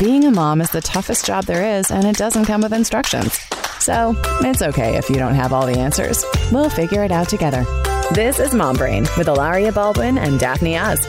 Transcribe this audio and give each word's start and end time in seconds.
being 0.00 0.24
a 0.24 0.30
mom 0.30 0.62
is 0.62 0.70
the 0.70 0.80
toughest 0.80 1.26
job 1.26 1.44
there 1.44 1.78
is, 1.78 1.90
and 1.90 2.06
it 2.06 2.16
doesn't 2.16 2.46
come 2.46 2.62
with 2.62 2.72
instructions. 2.72 3.38
So 3.80 4.14
it's 4.40 4.62
okay 4.62 4.96
if 4.96 5.10
you 5.10 5.16
don't 5.16 5.34
have 5.34 5.52
all 5.52 5.66
the 5.66 5.78
answers. 5.78 6.24
We'll 6.50 6.70
figure 6.70 7.04
it 7.04 7.12
out 7.12 7.28
together. 7.28 7.66
This 8.14 8.38
is 8.38 8.54
Mom 8.54 8.76
Brain 8.76 9.02
with 9.18 9.26
Hilaria 9.26 9.72
Baldwin 9.72 10.16
and 10.16 10.40
Daphne 10.40 10.78
Oz. 10.78 11.04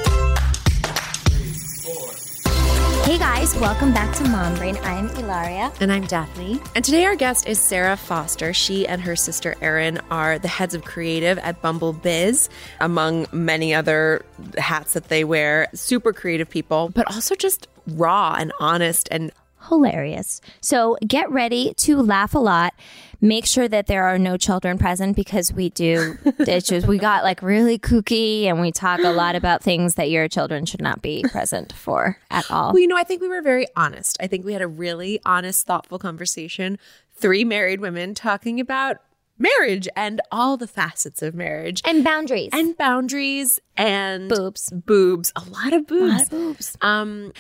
Hey 3.06 3.18
guys, 3.18 3.56
welcome 3.56 3.94
back 3.94 4.14
to 4.18 4.24
Mom 4.26 4.56
Brain. 4.56 4.78
I'm 4.84 5.08
Hilaria. 5.10 5.72
And 5.80 5.92
I'm 5.92 6.06
Daphne. 6.06 6.62
And 6.76 6.84
today 6.84 7.06
our 7.06 7.16
guest 7.16 7.48
is 7.48 7.60
Sara 7.60 7.96
Foster. 7.96 8.54
She 8.54 8.86
and 8.86 9.02
her 9.02 9.16
sister 9.16 9.56
Erin 9.62 10.00
are 10.12 10.38
the 10.38 10.48
heads 10.50 10.76
of 10.76 10.84
creative 10.84 11.38
at 11.40 11.62
Bumble 11.62 11.94
Biz, 11.94 12.50
among 12.82 13.28
many 13.32 13.74
other 13.74 14.26
hats 14.58 14.94
that 14.94 15.08
they 15.08 15.24
wear. 15.24 15.70
Super 15.74 16.12
creative 16.12 16.50
people, 16.50 16.90
but 16.90 17.08
also 17.08 17.36
just 17.36 17.68
raw 17.92 18.36
and 18.40 18.52
honest 18.60 19.08
and 19.12 19.32
hilarious. 19.70 20.42
So 20.60 20.98
get 21.08 21.30
ready 21.32 21.74
to 21.78 22.02
laugh 22.02 22.34
a 22.34 22.40
lot. 22.40 22.74
Make 23.24 23.46
sure 23.46 23.68
that 23.68 23.86
there 23.86 24.06
are 24.06 24.18
no 24.18 24.36
children 24.36 24.80
present 24.80 25.16
because 25.16 25.54
we 25.54 25.70
do 25.70 26.18
ditches. 26.44 26.88
We 26.88 26.98
got 26.98 27.24
like 27.24 27.44
really 27.44 27.78
kooky 27.78 28.46
and 28.46 28.60
we 28.60 28.72
talk 28.72 29.00
a 29.02 29.12
lot 29.12 29.36
about 29.36 29.62
things 29.62 29.96
that 29.96 30.10
your 30.10 30.28
children 30.28 30.66
should 30.66 30.82
not 30.82 31.04
be 31.04 31.24
present 31.32 31.72
for 31.74 32.18
at 32.32 32.50
all. 32.50 32.74
Well, 32.74 32.80
you 32.80 32.88
know, 32.88 32.98
I 32.98 33.04
think 33.04 33.22
we 33.22 33.28
were 33.28 33.44
very 33.44 33.68
honest. 33.76 34.18
I 34.20 34.26
think 34.26 34.44
we 34.44 34.54
had 34.54 34.64
a 34.64 34.68
really 34.68 35.20
honest, 35.24 35.68
thoughtful 35.68 36.00
conversation. 36.00 36.80
Three 37.14 37.44
married 37.44 37.80
women 37.80 38.16
talking 38.16 38.60
about 38.60 38.98
marriage 39.38 39.88
and 39.96 40.22
all 40.32 40.58
the 40.58 40.68
facets 40.68 41.22
of 41.22 41.34
marriage 41.34 41.82
and 41.86 42.04
boundaries 42.04 42.50
and 42.54 42.78
boundaries 42.78 43.60
and 43.76 44.30
boobs 44.30 44.72
boobs 44.72 45.34
a 45.36 45.42
lot 45.50 45.74
of 45.74 45.88
boobs, 45.88 46.14
lot 46.14 46.22
of 46.22 46.30
boobs. 46.30 46.78
um 46.82 47.34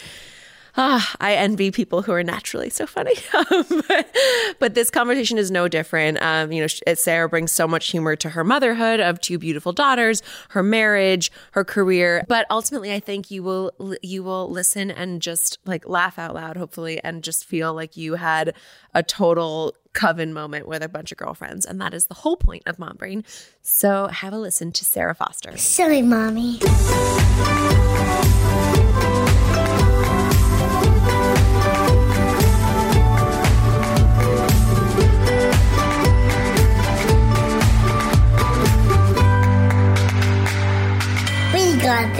Ah, 0.77 1.15
I 1.19 1.33
envy 1.33 1.71
people 1.71 2.01
who 2.01 2.11
are 2.11 2.23
naturally 2.23 2.69
so 2.69 2.85
funny. 2.85 3.13
Um, 3.51 3.65
but, 3.87 4.15
but, 4.59 4.73
this 4.75 4.89
conversation 4.89 5.37
is 5.37 5.49
no 5.49 5.67
different. 5.67 6.21
Um, 6.21 6.51
you 6.51 6.61
know, 6.61 6.93
Sara 6.93 7.27
brings 7.27 7.51
so 7.51 7.67
much 7.67 7.87
humor 7.89 8.15
to 8.17 8.29
her 8.29 8.43
motherhood 8.43 8.99
of 8.99 9.19
two 9.19 9.37
beautiful 9.37 9.71
daughters, 9.73 10.21
her 10.49 10.61
marriage, 10.61 11.31
her 11.51 11.63
career. 11.63 12.23
But 12.27 12.45
ultimately, 12.49 12.93
I 12.93 12.99
think 12.99 13.31
you 13.31 13.41
will 13.41 13.71
you 14.03 14.23
will 14.23 14.49
listen 14.49 14.91
and 14.91 15.21
just 15.21 15.59
like 15.65 15.87
laugh 15.87 16.19
out 16.19 16.35
loud, 16.35 16.55
hopefully, 16.55 17.01
and 17.03 17.23
just 17.23 17.45
feel 17.45 17.73
like 17.73 17.97
you 17.97 18.15
had 18.15 18.53
a 18.93 19.01
total 19.01 19.75
coven 19.93 20.33
moment 20.33 20.67
with 20.67 20.83
a 20.83 20.89
bunch 20.89 21.11
of 21.11 21.17
girlfriends. 21.17 21.65
And 21.65 21.79
that 21.81 21.93
is 21.93 22.05
the 22.05 22.15
whole 22.15 22.37
point 22.37 22.63
of 22.65 22.79
Mom 22.79 22.95
Brain. 22.97 23.23
So 23.61 24.07
have 24.07 24.33
a 24.33 24.37
listen 24.37 24.71
to 24.73 24.85
Sara 24.85 25.15
Foster. 25.15 25.57
Silly 25.57 26.01
mommy. 26.01 26.59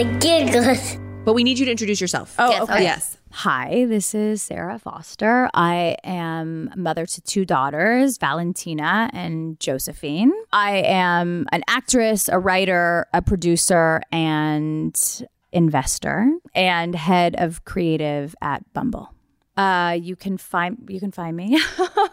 The 0.02 0.18
giggles. 0.18 0.98
But 1.24 1.34
we 1.34 1.44
need 1.44 1.60
you 1.60 1.64
to 1.66 1.70
introduce 1.70 2.00
yourself. 2.00 2.34
Oh, 2.36 2.50
yes, 2.50 2.62
okay. 2.62 2.82
Yes. 2.82 3.18
Hi, 3.30 3.84
this 3.84 4.16
is 4.16 4.42
Sara 4.42 4.76
Foster. 4.80 5.48
I 5.54 5.94
am 6.02 6.72
mother 6.74 7.06
to 7.06 7.20
two 7.20 7.44
daughters, 7.44 8.18
Valentina 8.18 9.08
and 9.12 9.60
Josephine. 9.60 10.32
I 10.52 10.78
am 10.78 11.46
an 11.52 11.62
actress, 11.68 12.28
a 12.28 12.40
writer, 12.40 13.06
a 13.14 13.22
producer, 13.22 14.02
and 14.10 15.00
investor, 15.52 16.32
and 16.52 16.96
head 16.96 17.36
of 17.38 17.64
creative 17.64 18.34
at 18.42 18.64
Bumble. 18.72 19.14
Uh, 19.56 19.98
you 20.00 20.16
can 20.16 20.38
find 20.38 20.78
you 20.88 20.98
can 20.98 21.12
find 21.12 21.36
me. 21.36 21.60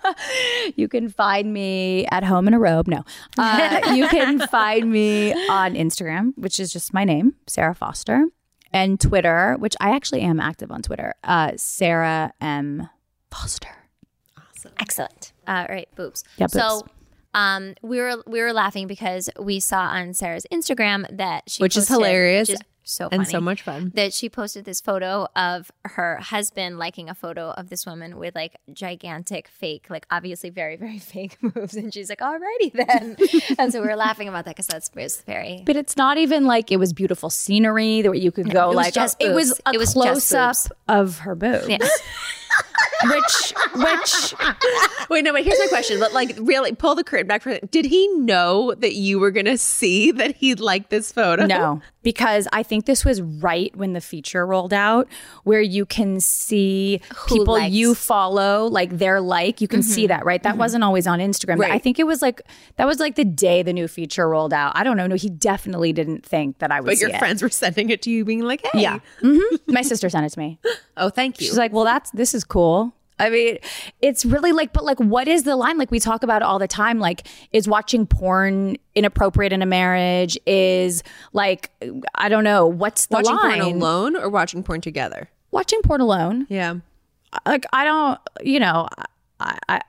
you 0.75 0.87
can 0.89 1.07
find 1.07 1.53
me 1.53 2.05
at 2.11 2.23
home 2.23 2.47
in 2.47 2.53
a 2.53 2.59
robe. 2.59 2.87
No, 2.87 3.03
uh, 3.37 3.91
you 3.95 4.07
can 4.09 4.39
find 4.47 4.91
me 4.91 5.31
on 5.49 5.73
Instagram, 5.73 6.33
which 6.35 6.59
is 6.59 6.73
just 6.73 6.93
my 6.93 7.05
name, 7.05 7.35
Sara 7.47 7.73
Foster, 7.73 8.25
and 8.73 8.99
Twitter, 8.99 9.55
which 9.59 9.75
I 9.79 9.95
actually 9.95 10.21
am 10.21 10.41
active 10.41 10.69
on 10.69 10.81
Twitter. 10.81 11.13
Uh, 11.23 11.51
Sara 11.55 12.33
M 12.41 12.89
Foster. 13.31 13.69
Awesome, 14.37 14.73
excellent. 14.77 15.31
Uh, 15.47 15.65
all 15.69 15.73
right, 15.73 15.87
boobs. 15.95 16.25
Yeah, 16.37 16.47
boobs. 16.47 16.53
So 16.53 16.85
um, 17.33 17.75
we 17.81 17.99
were 17.99 18.21
we 18.25 18.41
were 18.41 18.53
laughing 18.53 18.87
because 18.87 19.29
we 19.39 19.59
saw 19.59 19.81
on 19.81 20.13
Sara's 20.13 20.45
Instagram 20.51 21.05
that 21.15 21.43
she 21.47 21.61
which 21.61 21.75
posted, 21.75 21.83
is 21.83 21.97
hilarious. 21.97 22.49
Which 22.49 22.59
is 22.89 22.95
so 22.95 23.09
and 23.11 23.27
so 23.27 23.39
much 23.39 23.61
fun 23.61 23.91
that 23.95 24.13
she 24.13 24.29
posted 24.29 24.65
this 24.65 24.81
photo 24.81 25.27
of 25.35 25.71
her 25.85 26.17
husband 26.17 26.77
liking 26.77 27.09
a 27.09 27.15
photo 27.15 27.51
of 27.51 27.69
this 27.69 27.85
woman 27.85 28.17
with 28.17 28.35
like 28.35 28.55
gigantic 28.73 29.47
fake, 29.47 29.85
like 29.89 30.05
obviously 30.11 30.49
very 30.49 30.75
very 30.75 30.99
fake 31.13 31.37
moves, 31.41 31.75
and 31.75 31.93
she's 31.93 32.09
like, 32.09 32.19
"Alrighty 32.19 32.73
then," 32.73 33.17
and 33.59 33.71
so 33.71 33.81
we 33.81 33.87
were 33.87 33.95
laughing 33.95 34.27
about 34.27 34.45
that 34.45 34.55
because 34.55 34.67
that's 34.67 34.89
was 34.95 35.21
very. 35.21 35.63
But 35.65 35.75
it's 35.75 35.97
not 35.97 36.17
even 36.17 36.45
like 36.45 36.71
it 36.71 36.77
was 36.77 36.93
beautiful 36.93 37.29
scenery 37.29 38.01
that 38.01 38.17
you 38.17 38.31
could 38.31 38.49
go 38.49 38.71
it 38.71 38.75
like 38.75 38.93
just 38.93 39.17
oh, 39.21 39.25
it 39.25 39.33
was 39.33 39.49
boobs. 39.49 39.61
a 39.65 39.73
It 39.73 39.77
was 39.77 39.93
close 39.93 40.33
up 40.33 40.55
of 40.87 41.19
her 41.19 41.35
boobs. 41.35 41.67
Yeah. 41.67 41.77
which 43.03 43.53
which 43.75 44.33
Wait, 45.09 45.23
no, 45.23 45.31
but 45.31 45.43
here's 45.43 45.59
my 45.59 45.67
question. 45.67 45.99
But 45.99 46.13
like, 46.13 46.35
really, 46.39 46.73
pull 46.73 46.95
the 46.95 47.03
curtain 47.03 47.27
back 47.27 47.41
for 47.41 47.51
a 47.51 47.59
Did 47.59 47.85
he 47.85 48.07
know 48.09 48.73
that 48.75 48.95
you 48.95 49.19
were 49.19 49.31
going 49.31 49.45
to 49.45 49.57
see 49.57 50.11
that 50.11 50.35
he 50.35 50.55
liked 50.55 50.89
this 50.89 51.11
photo? 51.11 51.45
No, 51.45 51.81
because 52.03 52.47
I 52.51 52.63
think 52.63 52.78
this 52.85 53.03
was 53.05 53.21
right 53.21 53.75
when 53.75 53.93
the 53.93 54.01
feature 54.01 54.45
rolled 54.45 54.73
out, 54.73 55.07
where 55.43 55.61
you 55.61 55.85
can 55.85 56.19
see 56.19 57.01
Who 57.15 57.37
people 57.39 57.53
likes. 57.55 57.73
you 57.73 57.95
follow, 57.95 58.65
like 58.67 58.97
their 58.97 59.19
like. 59.21 59.61
You 59.61 59.67
can 59.67 59.81
see 59.83 60.07
that, 60.07 60.25
right? 60.25 60.41
That 60.43 60.57
wasn't 60.57 60.83
always 60.83 61.07
on 61.07 61.19
Instagram. 61.19 61.57
But 61.57 61.71
I 61.71 61.79
think 61.79 61.99
it 61.99 62.05
was 62.05 62.21
like 62.21 62.41
that 62.77 62.85
was 62.85 62.99
like 62.99 63.15
the 63.15 63.25
day 63.25 63.63
the 63.63 63.73
new 63.73 63.87
feature 63.87 64.27
rolled 64.27 64.53
out. 64.53 64.73
I 64.75 64.83
don't 64.83 64.97
know. 64.97 65.07
No, 65.07 65.15
he 65.15 65.29
definitely 65.29 65.93
didn't 65.93 66.25
think 66.25 66.59
that 66.59 66.71
I 66.71 66.79
would. 66.81 66.87
But 66.87 66.97
your 66.99 67.09
it. 67.09 67.19
friends 67.19 67.41
were 67.41 67.49
sending 67.49 67.89
it 67.89 68.01
to 68.03 68.09
you, 68.11 68.25
being 68.25 68.41
like, 68.41 68.61
"Hey, 68.73 68.81
Yeah. 68.81 68.99
hmm 69.21 69.39
My 69.67 69.81
sister 69.81 70.09
sent 70.09 70.25
it 70.25 70.29
to 70.31 70.39
me. 70.39 70.59
oh, 70.97 71.09
thank 71.09 71.39
you." 71.39 71.47
She's 71.47 71.57
like, 71.57 71.71
well, 71.73 71.85
that's 71.85 72.11
this 72.11 72.33
is 72.33 72.43
cool. 72.43 72.93
I 73.19 73.29
mean, 73.29 73.57
it's 74.01 74.23
really 74.25 74.51
like, 74.51 74.71
but 74.73 74.83
like, 74.85 74.97
what 74.99 75.27
is 75.27 75.43
the 75.43 75.55
line? 75.55 75.77
Like, 75.77 75.91
we 75.91 75.99
talk 75.99 76.23
about 76.23 76.41
it 76.41 76.45
all 76.45 76.57
the 76.59 76.67
time. 76.67 76.99
Like, 76.99 77.27
is 77.51 77.67
watching 77.67 78.07
porn 78.07 78.77
inappropriate 78.95 79.51
in 79.53 79.61
a 79.61 79.65
marriage? 79.65 80.37
Is 80.45 81.03
like, 81.33 81.69
I 82.15 82.29
don't 82.29 82.43
know, 82.43 82.65
what's 82.65 83.07
the 83.07 83.15
watching 83.17 83.35
line? 83.35 83.61
porn 83.61 83.75
alone 83.75 84.15
or 84.15 84.29
watching 84.29 84.63
porn 84.63 84.81
together. 84.81 85.29
Watching 85.51 85.81
porn 85.81 86.01
alone. 86.01 86.47
Yeah. 86.49 86.75
Like, 87.45 87.65
I 87.73 87.83
don't, 87.83 88.19
you 88.41 88.59
know, 88.59 88.87
I, 89.39 89.57
I, 89.67 89.81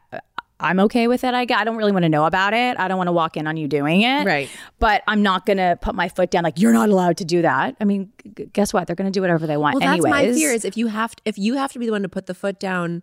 I'm 0.62 0.78
okay 0.80 1.08
with 1.08 1.24
it. 1.24 1.32
I, 1.32 1.40
I 1.40 1.64
don't 1.64 1.76
really 1.76 1.92
want 1.92 2.02
to 2.02 2.10
know 2.10 2.26
about 2.26 2.52
it. 2.52 2.78
I 2.78 2.86
don't 2.86 2.98
want 2.98 3.08
to 3.08 3.12
walk 3.12 3.38
in 3.38 3.46
on 3.46 3.56
you 3.56 3.66
doing 3.66 4.02
it. 4.02 4.26
Right. 4.26 4.50
But 4.78 5.02
I'm 5.08 5.22
not 5.22 5.46
going 5.46 5.56
to 5.56 5.78
put 5.80 5.94
my 5.94 6.10
foot 6.10 6.30
down. 6.30 6.44
Like, 6.44 6.60
you're 6.60 6.74
not 6.74 6.90
allowed 6.90 7.16
to 7.16 7.24
do 7.24 7.40
that. 7.40 7.76
I 7.80 7.84
mean, 7.84 8.12
g- 8.36 8.50
guess 8.52 8.74
what? 8.74 8.86
They're 8.86 8.94
going 8.96 9.10
to 9.10 9.16
do 9.16 9.22
whatever 9.22 9.46
they 9.46 9.56
want 9.56 9.76
Well, 9.76 9.80
that's 9.80 10.04
anyways. 10.04 10.10
my 10.10 10.38
fear 10.38 10.52
is 10.52 10.66
if 10.66 10.76
you 10.76 10.88
have 10.88 11.16
to, 11.16 11.22
if 11.24 11.38
you 11.38 11.54
have 11.54 11.72
to 11.72 11.78
be 11.78 11.86
the 11.86 11.92
one 11.92 12.02
to 12.02 12.10
put 12.10 12.26
the 12.26 12.34
foot 12.34 12.60
down 12.60 13.02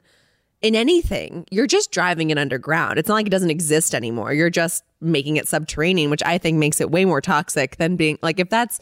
in 0.62 0.76
anything, 0.76 1.46
you're 1.52 1.68
just 1.68 1.92
driving 1.92 2.30
it 2.32 2.38
underground. 2.38 2.98
It's 2.98 3.08
not 3.08 3.16
like 3.16 3.28
it 3.28 3.32
doesn't 3.32 3.52
exist 3.52 3.94
anymore. 3.94 4.34
You're 4.34 4.50
just 4.50 4.84
making 5.02 5.38
it 5.38 5.48
subterranean, 5.48 6.10
which 6.10 6.24
I 6.26 6.38
think 6.38 6.58
makes 6.58 6.82
it 6.82 6.90
way 6.90 7.06
more 7.06 7.22
toxic 7.22 7.78
than 7.78 7.96
being 7.96 8.18
like 8.22 8.40
if 8.40 8.50
that's 8.50 8.80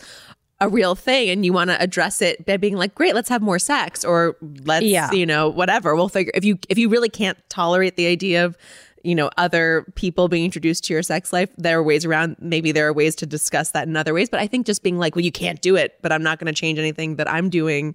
a 0.62 0.70
real 0.70 0.96
thing 0.96 1.30
and 1.30 1.46
you 1.46 1.52
want 1.52 1.70
to 1.70 1.82
address 1.82 2.22
it 2.22 2.46
by 2.46 2.56
being 2.56 2.78
like, 2.78 2.96
great, 2.96 3.14
let's 3.14 3.28
have 3.28 3.42
more 3.42 3.60
sex 3.60 4.06
or 4.06 4.38
let's, 4.64 4.86
Yeah. 4.86 5.12
you 5.12 5.26
know, 5.26 5.50
whatever. 5.50 5.96
We'll 5.96 6.08
figure 6.08 6.32
if 6.34 6.46
you 6.46 6.58
if 6.70 6.78
you 6.78 6.88
really 6.88 7.10
can't 7.10 7.38
tolerate 7.50 7.98
the 7.98 8.08
idea 8.08 8.46
of 8.46 8.58
you 9.04 9.14
know 9.14 9.30
other 9.38 9.86
people 9.96 10.30
being 10.30 10.46
introduced 10.46 10.86
to 10.86 10.94
your 10.94 11.04
sex 11.04 11.32
life 11.32 11.50
there 11.60 11.78
are 11.78 11.84
ways 11.84 12.06
around 12.06 12.38
maybe 12.40 12.72
there 12.72 12.88
are 12.88 12.94
ways 12.94 13.14
to 13.18 13.28
discuss 13.28 13.70
that 13.70 13.88
in 13.88 13.96
other 13.96 14.16
ways 14.16 14.30
but 14.32 14.40
i 14.40 14.48
think 14.48 14.66
just 14.66 14.82
being 14.82 14.98
like 14.98 15.16
well 15.16 15.24
you 15.24 15.32
can't 15.32 15.62
do 15.62 15.76
it 15.76 15.94
but 16.02 16.12
i'm 16.12 16.24
not 16.24 16.40
going 16.40 16.52
to 16.52 16.60
change 16.60 16.80
anything 16.80 17.18
that 17.18 17.30
i'm 17.32 17.48
doing 17.48 17.94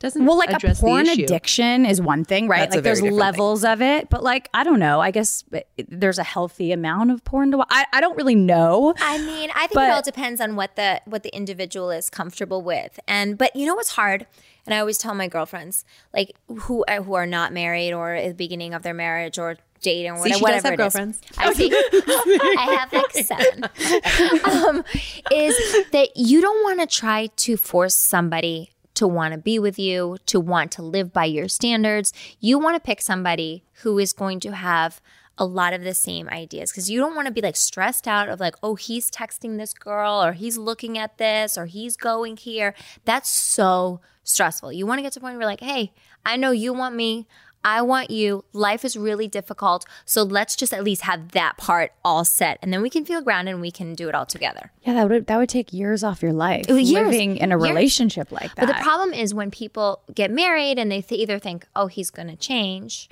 doesn't 0.00 0.24
Well, 0.24 0.38
like 0.38 0.50
a 0.50 0.56
address 0.56 0.80
the 0.80 0.86
porn 0.86 1.06
addiction 1.08 1.84
is 1.84 2.00
one 2.00 2.24
thing, 2.24 2.48
right? 2.48 2.60
That's 2.60 2.76
like 2.76 2.84
there's 2.84 3.00
different 3.00 3.18
levels 3.18 3.64
of 3.64 3.82
it, 3.82 4.08
but 4.08 4.22
like 4.22 4.48
I 4.54 4.64
don't 4.64 4.78
know. 4.80 4.98
I 5.00 5.10
guess 5.10 5.44
there's 5.88 6.18
a 6.18 6.24
healthy 6.24 6.72
amount 6.72 7.10
of 7.10 7.22
porn 7.22 7.50
to 7.50 7.58
watch. 7.58 7.68
I, 7.70 7.84
I 7.92 8.00
don't 8.00 8.16
really 8.16 8.34
know. 8.34 8.94
I 8.98 9.18
mean, 9.18 9.50
I 9.54 9.60
think 9.66 9.74
But- 9.74 9.90
it 9.90 9.92
all 9.92 10.02
depends 10.02 10.40
on 10.40 10.56
what 10.56 10.74
the 10.76 11.02
what 11.04 11.22
the 11.22 11.34
individual 11.36 11.90
is 11.90 12.08
comfortable 12.08 12.62
with. 12.62 12.98
And 13.06 13.36
but 13.36 13.54
you 13.54 13.66
know 13.66 13.74
what's 13.74 13.90
hard? 13.90 14.26
And 14.66 14.74
I 14.74 14.78
always 14.78 14.96
tell 14.96 15.14
my 15.14 15.28
girlfriends, 15.28 15.84
like 16.14 16.34
who 16.46 16.82
uh, 16.84 17.02
who 17.02 17.12
are 17.14 17.26
not 17.26 17.52
married 17.52 17.92
or 17.92 18.14
at 18.14 18.28
the 18.28 18.34
beginning 18.34 18.72
of 18.72 18.82
their 18.82 18.94
marriage 18.94 19.38
or 19.38 19.58
dating 19.82 20.12
or 20.12 20.16
See, 20.24 20.32
whatever, 20.32 20.34
she 20.34 20.40
does 20.40 20.42
whatever 20.42 20.68
have 20.70 20.72
it 20.72 20.86
is. 20.86 20.94
girlfriends. 20.94 21.20
I 21.36 21.52
see. 21.52 21.70
I 22.58 22.76
have 22.78 22.92
like 22.92 23.12
seven. 23.12 23.64
um, 24.66 24.84
is 25.30 25.54
that 25.92 26.16
you 26.16 26.40
don't 26.40 26.62
want 26.62 26.80
to 26.80 26.86
try 26.86 27.26
to 27.36 27.56
force 27.58 27.94
somebody 27.94 28.70
to 29.00 29.08
want 29.08 29.32
to 29.32 29.38
be 29.38 29.58
with 29.58 29.78
you, 29.78 30.18
to 30.26 30.38
want 30.38 30.70
to 30.72 30.82
live 30.82 31.10
by 31.10 31.24
your 31.24 31.48
standards. 31.48 32.12
You 32.38 32.58
want 32.58 32.76
to 32.76 32.86
pick 32.86 33.00
somebody 33.00 33.64
who 33.82 33.98
is 33.98 34.12
going 34.12 34.40
to 34.40 34.52
have 34.52 35.00
a 35.38 35.46
lot 35.46 35.72
of 35.72 35.82
the 35.82 35.94
same 35.94 36.28
ideas 36.28 36.70
because 36.70 36.90
you 36.90 37.00
don't 37.00 37.14
want 37.16 37.26
to 37.26 37.32
be 37.32 37.40
like 37.40 37.56
stressed 37.56 38.06
out 38.06 38.28
of 38.28 38.40
like, 38.40 38.56
oh, 38.62 38.74
he's 38.74 39.10
texting 39.10 39.56
this 39.56 39.72
girl 39.72 40.22
or 40.22 40.34
he's 40.34 40.58
looking 40.58 40.98
at 40.98 41.16
this 41.16 41.56
or 41.56 41.64
he's 41.64 41.96
going 41.96 42.36
here. 42.36 42.74
That's 43.06 43.30
so 43.30 44.02
stressful. 44.22 44.70
You 44.74 44.86
want 44.86 44.98
to 44.98 45.02
get 45.02 45.14
to 45.14 45.18
the 45.18 45.24
point 45.24 45.38
where 45.38 45.46
like, 45.46 45.60
hey, 45.60 45.94
I 46.26 46.36
know 46.36 46.50
you 46.50 46.74
want 46.74 46.94
me. 46.94 47.26
I 47.64 47.82
want 47.82 48.10
you. 48.10 48.44
Life 48.52 48.84
is 48.84 48.96
really 48.96 49.28
difficult. 49.28 49.84
So 50.04 50.22
let's 50.22 50.56
just 50.56 50.72
at 50.72 50.82
least 50.82 51.02
have 51.02 51.32
that 51.32 51.56
part 51.58 51.92
all 52.04 52.24
set. 52.24 52.58
And 52.62 52.72
then 52.72 52.82
we 52.82 52.90
can 52.90 53.04
feel 53.04 53.20
grounded 53.20 53.52
and 53.52 53.60
we 53.60 53.70
can 53.70 53.94
do 53.94 54.08
it 54.08 54.14
all 54.14 54.26
together. 54.26 54.72
Yeah, 54.82 54.94
that 54.94 55.08
would 55.08 55.26
that 55.26 55.36
would 55.36 55.48
take 55.48 55.72
years 55.72 56.02
off 56.02 56.22
your 56.22 56.32
life. 56.32 56.66
Years. 56.68 56.90
living 56.90 57.36
in 57.36 57.52
a 57.52 57.58
Years. 57.58 57.68
relationship 57.68 58.32
like 58.32 58.54
that. 58.54 58.66
But 58.66 58.76
the 58.76 58.82
problem 58.82 59.12
is 59.12 59.34
when 59.34 59.50
people 59.50 60.00
get 60.14 60.30
married 60.30 60.78
and 60.78 60.90
they 60.90 61.02
th- 61.02 61.20
either 61.20 61.38
think, 61.38 61.66
oh, 61.76 61.86
he's 61.86 62.10
going 62.10 62.28
to 62.28 62.36
change. 62.36 63.08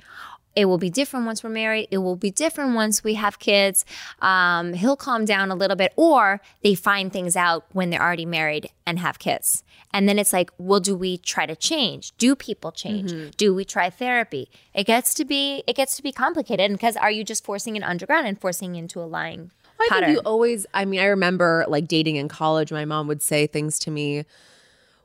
It 0.59 0.65
will 0.65 0.77
be 0.77 0.89
different 0.89 1.25
once 1.25 1.41
we're 1.41 1.49
married. 1.51 1.87
It 1.89 1.99
will 1.99 2.17
be 2.17 2.31
different 2.31 2.75
once 2.75 3.01
we 3.01 3.13
have 3.13 3.39
kids. 3.39 3.85
Um, 4.21 4.73
he'll 4.73 4.97
calm 4.97 5.23
down 5.23 5.51
a 5.51 5.55
little 5.55 5.77
bit, 5.77 5.93
or 5.95 6.41
they 6.63 6.75
find 6.75 7.13
things 7.13 7.37
out 7.37 7.63
when 7.71 7.91
they're 7.91 8.01
already 8.01 8.25
married 8.25 8.69
and 8.85 8.99
have 8.99 9.19
kids. 9.19 9.63
And 9.93 10.09
then 10.09 10.19
it's 10.19 10.33
like, 10.33 10.51
well, 10.57 10.81
do 10.81 10.97
we 10.97 11.17
try 11.17 11.45
to 11.45 11.55
change? 11.55 12.11
Do 12.17 12.35
people 12.35 12.73
change? 12.73 13.37
Do 13.37 13.55
we 13.55 13.63
try 13.63 13.89
therapy? 13.89 14.49
It 14.73 14.83
gets 14.83 15.13
to 15.13 15.23
be 15.23 15.63
it 15.65 15.77
gets 15.77 15.95
to 15.95 16.03
be 16.03 16.11
complicated 16.11 16.69
because 16.73 16.97
are 16.97 17.09
you 17.09 17.23
just 17.23 17.45
forcing 17.45 17.77
it 17.77 17.83
underground 17.83 18.27
and 18.27 18.37
forcing 18.37 18.75
into 18.75 18.99
a 18.99 19.07
lying 19.07 19.51
I 19.79 19.87
pattern? 19.87 20.09
think 20.09 20.17
you 20.17 20.21
always, 20.25 20.65
I 20.73 20.83
mean, 20.83 20.99
I 20.99 21.05
remember 21.05 21.63
like 21.69 21.87
dating 21.87 22.17
in 22.17 22.27
college, 22.27 22.69
my 22.73 22.83
mom 22.83 23.07
would 23.07 23.21
say 23.21 23.47
things 23.47 23.79
to 23.79 23.91
me. 23.91 24.25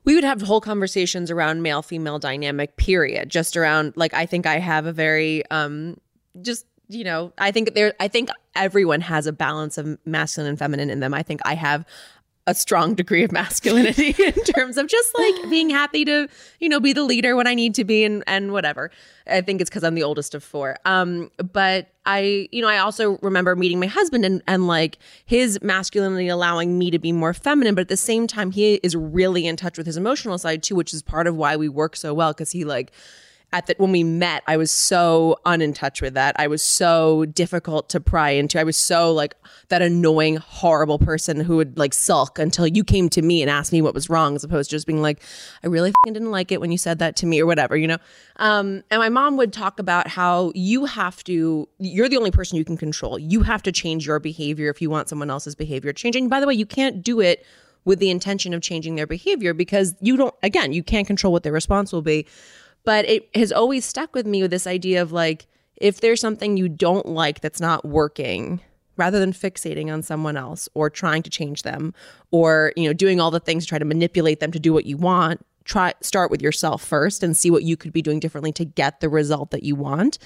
We 0.05 0.15
would 0.15 0.23
have 0.23 0.41
whole 0.41 0.61
conversations 0.61 1.29
around 1.29 1.61
male 1.61 1.81
female 1.81 2.19
dynamic, 2.19 2.77
period. 2.77 3.29
Just 3.29 3.57
around, 3.57 3.93
like, 3.95 4.13
I 4.13 4.25
think 4.25 4.45
I 4.45 4.59
have 4.59 4.85
a 4.85 4.93
very, 4.93 5.45
um, 5.49 5.97
just, 6.41 6.65
you 6.87 7.03
know, 7.03 7.33
I 7.37 7.51
think 7.51 7.73
there, 7.73 7.93
I 7.99 8.07
think 8.07 8.29
everyone 8.55 9.01
has 9.01 9.25
a 9.25 9.33
balance 9.33 9.77
of 9.77 9.97
masculine 10.05 10.49
and 10.49 10.59
feminine 10.59 10.89
in 10.89 10.99
them. 10.99 11.13
I 11.13 11.23
think 11.23 11.41
I 11.43 11.55
have 11.55 11.85
a 12.47 12.53
strong 12.53 12.93
degree 12.93 13.23
of 13.23 13.31
masculinity 13.31 14.15
in 14.23 14.33
terms 14.43 14.77
of 14.77 14.87
just 14.87 15.17
like 15.17 15.49
being 15.49 15.69
happy 15.69 16.05
to, 16.05 16.27
you 16.59 16.69
know, 16.69 16.79
be 16.79 16.93
the 16.93 17.03
leader 17.03 17.35
when 17.35 17.47
I 17.47 17.55
need 17.55 17.73
to 17.75 17.83
be 17.83 18.03
and 18.03 18.23
and 18.27 18.51
whatever. 18.51 18.91
I 19.27 19.41
think 19.41 19.61
it's 19.61 19.69
because 19.69 19.83
I'm 19.83 19.95
the 19.95 20.03
oldest 20.03 20.35
of 20.35 20.43
four. 20.43 20.77
Um, 20.85 21.31
but 21.51 21.87
I, 22.05 22.47
you 22.51 22.61
know, 22.61 22.67
I 22.67 22.77
also 22.77 23.17
remember 23.23 23.55
meeting 23.55 23.79
my 23.79 23.87
husband 23.87 24.25
and 24.25 24.43
and 24.47 24.67
like 24.67 24.97
his 25.25 25.59
masculinity 25.61 26.27
allowing 26.27 26.77
me 26.77 26.91
to 26.91 26.99
be 26.99 27.11
more 27.11 27.33
feminine, 27.33 27.73
but 27.73 27.81
at 27.81 27.87
the 27.87 27.97
same 27.97 28.27
time 28.27 28.51
he 28.51 28.75
is 28.75 28.95
really 28.95 29.47
in 29.47 29.55
touch 29.55 29.77
with 29.77 29.87
his 29.87 29.97
emotional 29.97 30.37
side 30.37 30.61
too, 30.61 30.75
which 30.75 30.93
is 30.93 31.01
part 31.01 31.25
of 31.25 31.35
why 31.35 31.55
we 31.55 31.67
work 31.67 31.95
so 31.95 32.13
well 32.13 32.31
because 32.31 32.51
he 32.51 32.63
like 32.63 32.91
at 33.53 33.67
that 33.67 33.79
when 33.79 33.91
we 33.91 34.03
met, 34.03 34.43
I 34.47 34.57
was 34.57 34.71
so 34.71 35.37
unin 35.45 35.73
touch 35.73 36.01
with 36.01 36.13
that. 36.15 36.35
I 36.37 36.47
was 36.47 36.61
so 36.61 37.25
difficult 37.25 37.89
to 37.89 37.99
pry 37.99 38.31
into. 38.31 38.59
I 38.59 38.63
was 38.63 38.77
so 38.77 39.13
like 39.13 39.35
that 39.69 39.81
annoying, 39.81 40.37
horrible 40.37 40.99
person 40.99 41.39
who 41.39 41.55
would 41.57 41.77
like 41.77 41.93
sulk 41.93 42.37
until 42.37 42.67
you 42.67 42.83
came 42.83 43.09
to 43.09 43.21
me 43.21 43.41
and 43.41 43.49
asked 43.49 43.71
me 43.71 43.81
what 43.81 43.93
was 43.93 44.09
wrong, 44.09 44.35
as 44.35 44.43
opposed 44.43 44.69
to 44.69 44.75
just 44.75 44.87
being 44.87 45.01
like, 45.01 45.21
I 45.63 45.67
really 45.67 45.93
didn't 46.05 46.31
like 46.31 46.51
it 46.51 46.59
when 46.59 46.71
you 46.71 46.77
said 46.77 46.99
that 46.99 47.15
to 47.17 47.25
me 47.25 47.39
or 47.39 47.45
whatever, 47.45 47.77
you 47.77 47.87
know. 47.87 47.97
Um, 48.37 48.83
and 48.91 48.99
my 48.99 49.09
mom 49.09 49.37
would 49.37 49.53
talk 49.53 49.79
about 49.79 50.07
how 50.07 50.51
you 50.53 50.85
have 50.85 51.23
to. 51.25 51.69
You're 51.79 52.09
the 52.09 52.17
only 52.17 52.31
person 52.31 52.57
you 52.57 52.65
can 52.65 52.77
control. 52.77 53.17
You 53.17 53.43
have 53.43 53.63
to 53.63 53.71
change 53.71 54.05
your 54.05 54.19
behavior 54.19 54.69
if 54.69 54.81
you 54.81 54.89
want 54.89 55.09
someone 55.09 55.29
else's 55.29 55.55
behavior 55.55 55.93
changing. 55.93 56.29
by 56.29 56.39
the 56.39 56.47
way, 56.47 56.53
you 56.53 56.65
can't 56.65 57.03
do 57.03 57.19
it 57.19 57.45
with 57.85 57.99
the 57.99 58.09
intention 58.09 58.53
of 58.53 58.61
changing 58.61 58.95
their 58.95 59.07
behavior 59.07 59.53
because 59.53 59.95
you 60.01 60.17
don't. 60.17 60.33
Again, 60.43 60.73
you 60.73 60.83
can't 60.83 61.07
control 61.07 61.31
what 61.31 61.43
their 61.43 61.53
response 61.53 61.93
will 61.93 62.01
be 62.01 62.25
but 62.85 63.07
it 63.09 63.29
has 63.35 63.51
always 63.51 63.83
stuck 63.85 64.13
with 64.15 64.25
me 64.25 64.41
with 64.41 64.51
this 64.51 64.67
idea 64.67 65.01
of 65.01 65.11
like 65.11 65.47
if 65.75 65.99
there's 65.99 66.21
something 66.21 66.55
you 66.55 66.69
don't 66.69 67.05
like 67.05 67.41
that's 67.41 67.59
not 67.59 67.83
working 67.83 68.61
rather 68.97 69.19
than 69.19 69.33
fixating 69.33 69.91
on 69.91 70.01
someone 70.01 70.37
else 70.37 70.69
or 70.73 70.89
trying 70.89 71.21
to 71.23 71.29
change 71.29 71.63
them 71.63 71.93
or 72.31 72.71
you 72.77 72.87
know 72.87 72.93
doing 72.93 73.19
all 73.19 73.31
the 73.31 73.39
things 73.39 73.65
to 73.65 73.69
try 73.69 73.79
to 73.79 73.85
manipulate 73.85 74.39
them 74.39 74.51
to 74.51 74.59
do 74.59 74.71
what 74.71 74.85
you 74.85 74.95
want 74.95 75.45
try 75.65 75.93
start 76.01 76.31
with 76.31 76.41
yourself 76.41 76.81
first 76.83 77.23
and 77.23 77.35
see 77.35 77.51
what 77.51 77.63
you 77.63 77.75
could 77.75 77.91
be 77.91 78.01
doing 78.01 78.19
differently 78.19 78.51
to 78.53 78.63
get 78.63 78.99
the 78.99 79.09
result 79.09 79.51
that 79.51 79.63
you 79.63 79.75
want. 79.75 80.17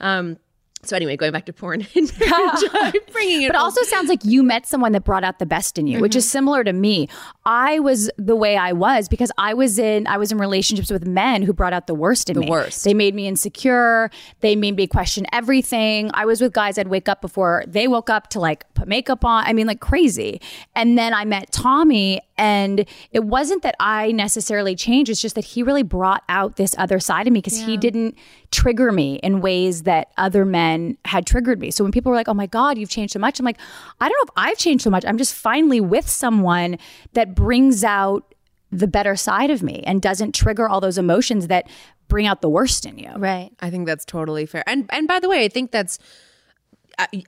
Um 0.00 0.38
so 0.82 0.94
anyway 0.94 1.16
going 1.16 1.32
back 1.32 1.46
to 1.46 1.52
porn 1.52 1.86
and 1.94 2.18
marriage, 2.18 3.02
bringing 3.12 3.42
it 3.42 3.48
But 3.48 3.56
also 3.56 3.82
sounds 3.84 4.08
like 4.08 4.24
you 4.24 4.42
met 4.42 4.66
someone 4.66 4.92
that 4.92 5.04
brought 5.04 5.24
out 5.24 5.38
the 5.38 5.46
best 5.46 5.78
in 5.78 5.86
you, 5.86 6.00
which 6.00 6.14
is 6.14 6.24
mm-hmm. 6.24 6.32
similar 6.32 6.64
to 6.64 6.72
me. 6.72 7.08
I 7.44 7.78
was 7.80 8.10
the 8.18 8.36
way 8.36 8.56
I 8.56 8.72
was 8.72 9.08
because 9.08 9.32
I 9.38 9.54
was 9.54 9.78
in 9.78 10.06
I 10.06 10.16
was 10.16 10.32
in 10.32 10.38
relationships 10.38 10.90
with 10.90 11.06
men 11.06 11.42
who 11.42 11.52
brought 11.52 11.72
out 11.72 11.86
the 11.86 11.94
worst 11.94 12.30
in 12.30 12.38
me. 12.38 12.46
The 12.46 12.50
worst. 12.50 12.84
They 12.84 12.94
made 12.94 13.14
me 13.14 13.26
insecure. 13.26 14.10
They 14.40 14.56
made 14.56 14.76
me 14.76 14.86
question 14.86 15.26
everything. 15.32 16.10
I 16.14 16.24
was 16.24 16.40
with 16.40 16.52
guys 16.52 16.78
I'd 16.78 16.88
wake 16.88 17.08
up 17.08 17.20
before 17.20 17.64
they 17.66 17.88
woke 17.88 18.10
up 18.10 18.28
to 18.30 18.40
like 18.40 18.72
put 18.74 18.86
makeup 18.86 19.24
on. 19.24 19.44
I 19.44 19.52
mean, 19.52 19.66
like 19.66 19.80
crazy. 19.80 20.40
And 20.74 20.96
then 20.96 21.14
I 21.14 21.24
met 21.24 21.52
Tommy, 21.52 22.20
and 22.38 22.84
it 23.10 23.24
wasn't 23.24 23.62
that 23.62 23.74
I 23.80 24.12
necessarily 24.12 24.74
changed. 24.74 25.10
It's 25.10 25.20
just 25.20 25.34
that 25.34 25.44
he 25.44 25.62
really 25.62 25.82
brought 25.82 26.22
out 26.28 26.56
this 26.56 26.74
other 26.78 27.00
side 27.00 27.26
of 27.26 27.32
me 27.32 27.40
because 27.40 27.58
he 27.58 27.76
didn't 27.76 28.16
trigger 28.50 28.92
me 28.92 29.16
in 29.22 29.40
ways 29.40 29.82
that 29.84 30.12
other 30.16 30.44
men 30.44 30.98
had 31.04 31.26
triggered 31.26 31.60
me. 31.60 31.70
So 31.70 31.84
when 31.84 31.92
people 31.92 32.10
were 32.10 32.16
like, 32.16 32.28
"Oh 32.28 32.34
my 32.34 32.46
God, 32.46 32.78
you've 32.78 32.90
changed 32.90 33.12
so 33.12 33.18
much," 33.18 33.38
I'm 33.38 33.44
like, 33.44 33.58
I 34.00 34.08
don't 34.08 34.16
know 34.18 34.32
if 34.32 34.50
I've 34.50 34.58
changed 34.58 34.84
so 34.84 34.90
much. 34.90 35.04
I'm 35.06 35.18
just 35.18 35.34
finally 35.34 35.80
with 35.80 36.08
someone 36.08 36.78
that 37.14 37.34
brings 37.34 37.84
out 37.84 38.34
the 38.72 38.88
better 38.88 39.16
side 39.16 39.50
of 39.50 39.62
me 39.62 39.82
and 39.86 40.02
doesn't 40.02 40.34
trigger 40.34 40.68
all 40.68 40.80
those 40.80 40.98
emotions 40.98 41.46
that 41.46 41.68
bring 42.08 42.26
out 42.26 42.40
the 42.40 42.48
worst 42.48 42.84
in 42.86 42.98
you. 42.98 43.10
right. 43.16 43.50
I 43.60 43.70
think 43.70 43.86
that's 43.86 44.04
totally 44.04 44.46
fair. 44.46 44.62
And 44.66 44.86
and 44.90 45.08
by 45.08 45.20
the 45.20 45.28
way, 45.28 45.44
I 45.44 45.48
think 45.48 45.70
that's 45.70 45.98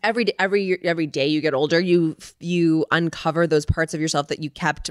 every 0.02 0.24
day, 0.24 0.34
every 0.38 0.78
every 0.84 1.06
day 1.06 1.26
you 1.26 1.40
get 1.40 1.54
older, 1.54 1.80
you 1.80 2.16
you 2.40 2.86
uncover 2.90 3.46
those 3.46 3.66
parts 3.66 3.94
of 3.94 4.00
yourself 4.00 4.28
that 4.28 4.42
you 4.42 4.50
kept 4.50 4.90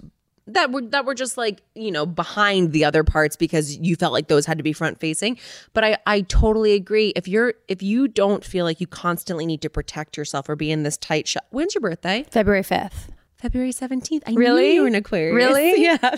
that 0.49 0.71
were 0.71 0.81
that 0.81 1.03
were 1.05 1.13
just 1.13 1.37
like 1.37 1.61
you 1.75 1.91
know 1.91 2.05
behind 2.05 2.71
the 2.71 2.85
other 2.85 3.03
parts 3.03 3.35
because 3.35 3.77
you 3.77 3.95
felt 3.97 4.13
like 4.13 4.27
those 4.29 4.45
had 4.45 4.57
to 4.57 4.63
be 4.63 4.71
front 4.73 4.99
facing. 4.99 5.37
But 5.73 5.83
I 5.83 5.97
I 6.05 6.21
totally 6.21 6.73
agree. 6.73 7.11
If 7.15 7.27
you're 7.27 7.53
if 7.67 7.81
you 7.83 8.07
don't 8.07 8.45
feel 8.45 8.63
like 8.65 8.79
you 8.79 8.87
constantly 8.87 9.45
need 9.45 9.61
to 9.63 9.69
protect 9.69 10.15
yourself 10.15 10.47
or 10.47 10.55
be 10.55 10.71
in 10.71 10.83
this 10.83 10.95
tight 10.97 11.27
shell. 11.27 11.43
When's 11.49 11.75
your 11.75 11.81
birthday? 11.81 12.25
February 12.31 12.63
5th. 12.63 13.09
February 13.37 13.71
17th. 13.71 14.23
I 14.25 14.31
Really? 14.33 14.61
knew 14.69 14.73
you 14.73 14.81
were 14.81 14.87
an 14.87 14.95
Aquarius. 14.95 15.35
Really? 15.35 15.81
Yeah. 15.83 16.15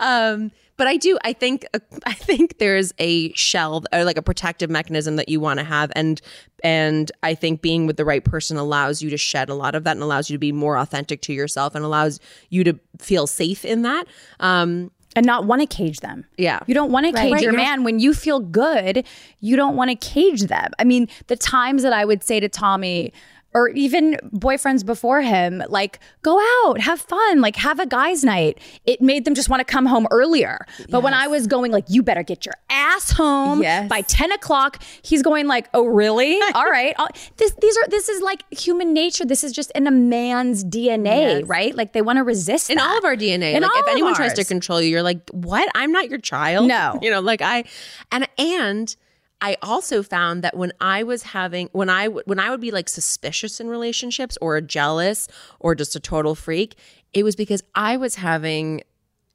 um, 0.00 0.50
but 0.76 0.86
I 0.86 0.96
do. 0.96 1.18
I 1.24 1.32
think. 1.32 1.64
I 2.06 2.12
think 2.12 2.58
there's 2.58 2.92
a 2.98 3.32
shell 3.32 3.84
or 3.92 4.04
like 4.04 4.16
a 4.16 4.22
protective 4.22 4.70
mechanism 4.70 5.16
that 5.16 5.28
you 5.28 5.40
want 5.40 5.58
to 5.58 5.64
have, 5.64 5.90
and 5.96 6.20
and 6.62 7.10
I 7.22 7.34
think 7.34 7.62
being 7.62 7.86
with 7.86 7.96
the 7.96 8.04
right 8.04 8.24
person 8.24 8.56
allows 8.56 9.02
you 9.02 9.10
to 9.10 9.16
shed 9.16 9.48
a 9.48 9.54
lot 9.54 9.74
of 9.74 9.84
that 9.84 9.92
and 9.92 10.02
allows 10.02 10.28
you 10.30 10.34
to 10.34 10.38
be 10.38 10.52
more 10.52 10.76
authentic 10.78 11.20
to 11.22 11.32
yourself 11.32 11.74
and 11.74 11.84
allows 11.84 12.20
you 12.50 12.64
to 12.64 12.78
feel 12.98 13.26
safe 13.26 13.64
in 13.64 13.82
that. 13.82 14.06
Um, 14.40 14.90
and 15.14 15.24
not 15.24 15.46
want 15.46 15.62
to 15.62 15.66
cage 15.66 16.00
them. 16.00 16.26
Yeah. 16.36 16.60
You 16.66 16.74
don't 16.74 16.92
want 16.92 17.06
to 17.06 17.12
cage 17.12 17.32
Right. 17.32 17.42
your 17.42 17.52
You're- 17.52 17.64
man 17.64 17.84
when 17.84 17.98
you 17.98 18.12
feel 18.12 18.38
good. 18.38 19.06
You 19.40 19.56
don't 19.56 19.74
want 19.74 19.88
to 19.88 19.96
cage 19.96 20.42
them. 20.42 20.72
I 20.78 20.84
mean, 20.84 21.08
the 21.28 21.36
times 21.36 21.82
that 21.84 21.94
I 21.94 22.04
would 22.04 22.22
say 22.22 22.38
to 22.38 22.50
Tommy 22.50 23.14
or 23.56 23.70
even 23.70 24.18
boyfriends 24.34 24.84
before 24.84 25.22
him, 25.22 25.62
like, 25.70 25.98
go 26.20 26.38
out, 26.66 26.78
have 26.78 27.00
fun, 27.00 27.40
like, 27.40 27.56
have 27.56 27.80
a 27.80 27.86
guys' 27.86 28.22
night. 28.22 28.58
It 28.84 29.00
made 29.00 29.24
them 29.24 29.34
just 29.34 29.48
want 29.48 29.60
to 29.60 29.64
come 29.64 29.86
home 29.86 30.06
earlier. 30.10 30.66
But 30.90 31.02
when 31.02 31.14
I 31.14 31.26
was 31.26 31.46
going, 31.46 31.72
like, 31.72 31.86
you 31.88 32.02
better 32.02 32.22
get 32.22 32.44
your 32.44 32.54
ass 32.68 33.12
home 33.12 33.62
Yes. 33.62 33.88
by 33.88 34.02
10 34.02 34.30
o'clock, 34.32 34.82
he's 35.00 35.22
going, 35.22 35.46
like, 35.46 35.68
oh, 35.72 35.86
really? 35.86 36.38
All 36.54 36.66
right. 36.70 36.94
This, 37.38 37.52
these 37.62 37.76
are, 37.78 37.88
this 37.88 38.10
is 38.10 38.20
like 38.20 38.42
human 38.52 38.92
nature. 38.92 39.24
This 39.24 39.42
is 39.42 39.52
just 39.52 39.70
in 39.70 39.86
a 39.86 39.90
man's 39.90 40.62
DNA, 40.62 41.42
right? 41.48 41.74
Like, 41.74 41.94
they 41.94 42.02
want 42.02 42.18
to 42.18 42.24
resist 42.24 42.68
in 42.68 42.76
that. 42.76 42.86
all 42.86 42.98
of 42.98 43.04
our 43.06 43.16
DNA. 43.16 43.54
In 43.54 43.62
like 43.62 43.72
all 43.72 43.80
if 43.80 43.88
anyone 43.88 44.14
tries 44.14 44.34
to 44.34 44.44
control 44.44 44.82
you, 44.82 44.90
you're 44.90 45.02
like, 45.02 45.20
what? 45.30 45.66
I'm 45.74 45.92
not 45.92 46.10
your 46.10 46.18
child. 46.18 46.68
No. 46.68 46.98
You 47.00 47.10
know, 47.10 47.20
like 47.20 47.40
I 47.40 47.64
and 48.12 48.28
and 48.38 48.94
I 49.40 49.56
also 49.62 50.02
found 50.02 50.42
that 50.44 50.56
when 50.56 50.72
I 50.80 51.02
was 51.02 51.22
having 51.22 51.68
when 51.72 51.90
I 51.90 52.04
w- 52.04 52.22
when 52.24 52.38
I 52.38 52.50
would 52.50 52.60
be 52.60 52.70
like 52.70 52.88
suspicious 52.88 53.60
in 53.60 53.68
relationships 53.68 54.38
or 54.40 54.60
jealous 54.60 55.28
or 55.60 55.74
just 55.74 55.94
a 55.94 56.00
total 56.00 56.34
freak, 56.34 56.76
it 57.12 57.22
was 57.22 57.36
because 57.36 57.62
I 57.74 57.96
was 57.96 58.16
having 58.16 58.82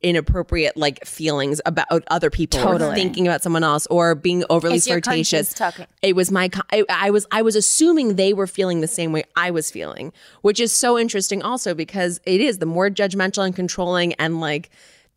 inappropriate 0.01 0.75
like 0.75 1.05
feelings 1.05 1.61
about 1.65 1.85
other 2.07 2.31
people 2.31 2.59
or 2.59 2.63
Totally. 2.73 2.95
thinking 2.95 3.27
about 3.27 3.43
someone 3.43 3.63
else 3.63 3.85
or 3.87 4.15
being 4.15 4.43
overly 4.49 4.77
It's 4.77 4.87
flirtatious 4.87 5.53
it 6.01 6.15
was 6.15 6.31
my 6.31 6.49
I, 6.71 6.83
I 6.89 7.11
was 7.11 7.27
i 7.31 7.43
was 7.43 7.55
assuming 7.55 8.15
they 8.15 8.33
were 8.33 8.47
feeling 8.47 8.81
the 8.81 8.87
same 8.87 9.11
way 9.11 9.25
i 9.35 9.51
was 9.51 9.69
feeling 9.69 10.11
which 10.41 10.59
is 10.59 10.71
so 10.71 10.97
interesting 10.97 11.43
also 11.43 11.75
because 11.75 12.19
it 12.25 12.41
is 12.41 12.57
the 12.57 12.65
more 12.65 12.89
judgmental 12.89 13.45
and 13.45 13.55
controlling 13.55 14.13
and 14.13 14.41
like 14.41 14.71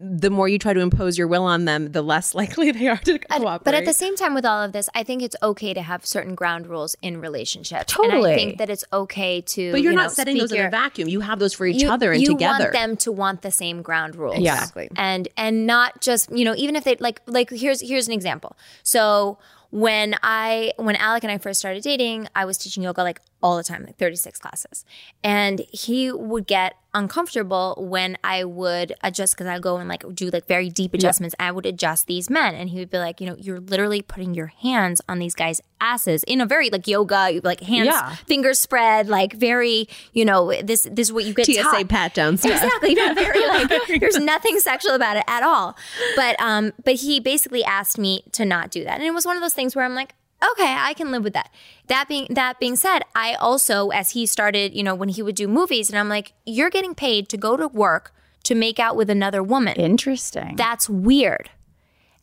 the 0.06 0.30
more 0.30 0.48
you 0.48 0.58
try 0.58 0.72
to 0.72 0.80
impose 0.80 1.16
your 1.16 1.26
will 1.26 1.44
on 1.44 1.64
them, 1.64 1.92
the 1.92 2.02
less 2.02 2.34
likely 2.40 2.70
they 2.72 2.88
are 2.88 2.96
to 2.98 3.18
cooperate. 3.18 3.64
But 3.64 3.74
at 3.74 3.84
the 3.84 3.92
same 3.92 4.16
time, 4.16 4.34
with 4.34 4.44
all 4.44 4.62
of 4.62 4.72
this, 4.72 4.88
I 4.94 5.02
think 5.02 5.22
it's 5.22 5.36
okay 5.42 5.72
to 5.74 5.82
have 5.82 6.04
certain 6.04 6.34
ground 6.34 6.66
rules 6.66 6.94
in 7.00 7.20
relationships. 7.20 7.94
And 7.96 8.10
Totally. 8.10 8.32
I 8.32 8.36
think 8.36 8.58
that 8.58 8.68
it's 8.70 8.84
okay 8.92 9.40
to. 9.40 9.72
but 9.72 9.80
you're 9.82 9.92
you 9.92 9.96
not 9.96 10.04
know, 10.04 10.08
setting 10.08 10.36
speak 10.36 10.50
those 10.50 10.52
in 10.52 10.66
a 10.66 10.70
vacuum. 10.70 11.08
You 11.08 11.20
have 11.20 11.38
those 11.38 11.54
for 11.54 11.66
each 11.66 11.82
you, 11.82 11.90
other 11.90 12.12
and 12.12 12.20
you 12.20 12.28
together. 12.28 12.54
You 12.58 12.64
want 12.64 12.72
them 12.72 12.96
to 12.98 13.12
want 13.12 13.42
the 13.42 13.50
same 13.50 13.82
ground 13.82 14.16
rules 14.16 14.38
Exactly. 14.38 14.88
and 14.96 15.28
and 15.36 15.66
not 15.66 16.00
just 16.00 16.30
you 16.30 16.44
know 16.44 16.54
even 16.56 16.76
if 16.76 16.84
they 16.84 16.96
like 16.96 17.20
like 17.26 17.50
here's 17.50 17.80
here's 17.80 18.06
an 18.06 18.12
example 18.12 18.56
so 18.82 19.38
when 19.70 20.14
i 20.22 20.72
when 20.76 20.96
alec 20.96 21.22
and 21.24 21.30
i 21.32 21.38
first 21.38 21.58
started 21.58 21.82
dating 21.82 22.28
i 22.34 22.44
was 22.44 22.58
teaching 22.58 22.82
yoga 22.82 23.02
like 23.02 23.20
all 23.42 23.56
the 23.56 23.64
time 23.64 23.84
like 23.84 23.96
36 23.96 24.38
classes 24.38 24.84
and 25.22 25.62
he 25.72 26.10
would 26.12 26.46
get 26.46 26.74
uncomfortable 26.94 27.74
when 27.78 28.16
i 28.24 28.44
would 28.44 28.94
adjust 29.02 29.34
because 29.34 29.46
i 29.46 29.58
go 29.58 29.76
and 29.76 29.88
like 29.88 30.04
do 30.14 30.30
like 30.30 30.46
very 30.46 30.70
deep 30.70 30.94
adjustments 30.94 31.34
i 31.38 31.50
would 31.50 31.66
adjust 31.66 32.06
these 32.06 32.30
men 32.30 32.54
and 32.54 32.70
he 32.70 32.78
would 32.78 32.90
be 32.90 32.98
like 32.98 33.20
you 33.20 33.26
know 33.26 33.36
you're 33.38 33.60
literally 33.60 34.00
putting 34.02 34.34
your 34.34 34.46
hands 34.46 35.00
on 35.08 35.18
these 35.18 35.34
guys 35.34 35.60
asses 35.80 36.22
in 36.24 36.40
a 36.40 36.46
very 36.46 36.70
like 36.70 36.86
yoga 36.86 37.40
like 37.44 37.60
hands 37.60 37.86
Yeah. 37.88 38.14
fingers 38.26 38.58
spread 38.58 39.08
like 39.08 39.32
very 39.34 39.86
you 40.12 40.24
know 40.24 40.52
this 40.62 40.88
this 40.90 41.08
is 41.08 41.12
what 41.12 41.24
you 41.24 41.34
get 41.34 41.46
TSA 41.46 41.62
taught. 41.62 41.88
pat 41.88 42.14
down 42.14 42.36
stuff. 42.38 42.52
Exactly. 42.64 42.94
Not 42.94 43.14
very 43.24 43.46
like 43.46 43.68
there's 44.00 44.18
nothing 44.18 44.58
sexual 44.60 44.94
about 44.94 45.16
it 45.16 45.24
at 45.28 45.42
all. 45.42 45.76
But 46.16 46.40
um 46.40 46.72
but 46.84 46.94
he 46.94 47.20
basically 47.20 47.62
asked 47.64 47.98
me 47.98 48.22
to 48.32 48.44
not 48.46 48.70
do 48.70 48.84
that. 48.84 48.94
And 48.94 49.02
it 49.02 49.10
was 49.12 49.26
one 49.26 49.36
of 49.36 49.42
those 49.42 49.52
things 49.52 49.76
where 49.76 49.84
I'm 49.84 49.94
like, 49.94 50.14
okay, 50.52 50.76
I 50.78 50.94
can 50.94 51.10
live 51.10 51.24
with 51.24 51.32
that. 51.34 51.50
That 51.86 52.08
being 52.08 52.26
that 52.30 52.58
being 52.58 52.76
said, 52.76 53.00
I 53.14 53.34
also 53.34 53.88
as 53.88 54.10
he 54.10 54.26
started, 54.26 54.74
you 54.74 54.82
know, 54.82 54.94
when 54.94 55.08
he 55.08 55.22
would 55.22 55.36
do 55.36 55.48
movies 55.48 55.90
and 55.90 55.98
I'm 55.98 56.08
like, 56.08 56.32
you're 56.44 56.70
getting 56.70 56.94
paid 56.94 57.28
to 57.30 57.36
go 57.36 57.56
to 57.56 57.68
work 57.68 58.12
to 58.44 58.54
make 58.54 58.78
out 58.78 58.96
with 58.96 59.10
another 59.10 59.42
woman. 59.42 59.74
Interesting. 59.76 60.56
That's 60.56 60.88
weird. 60.88 61.50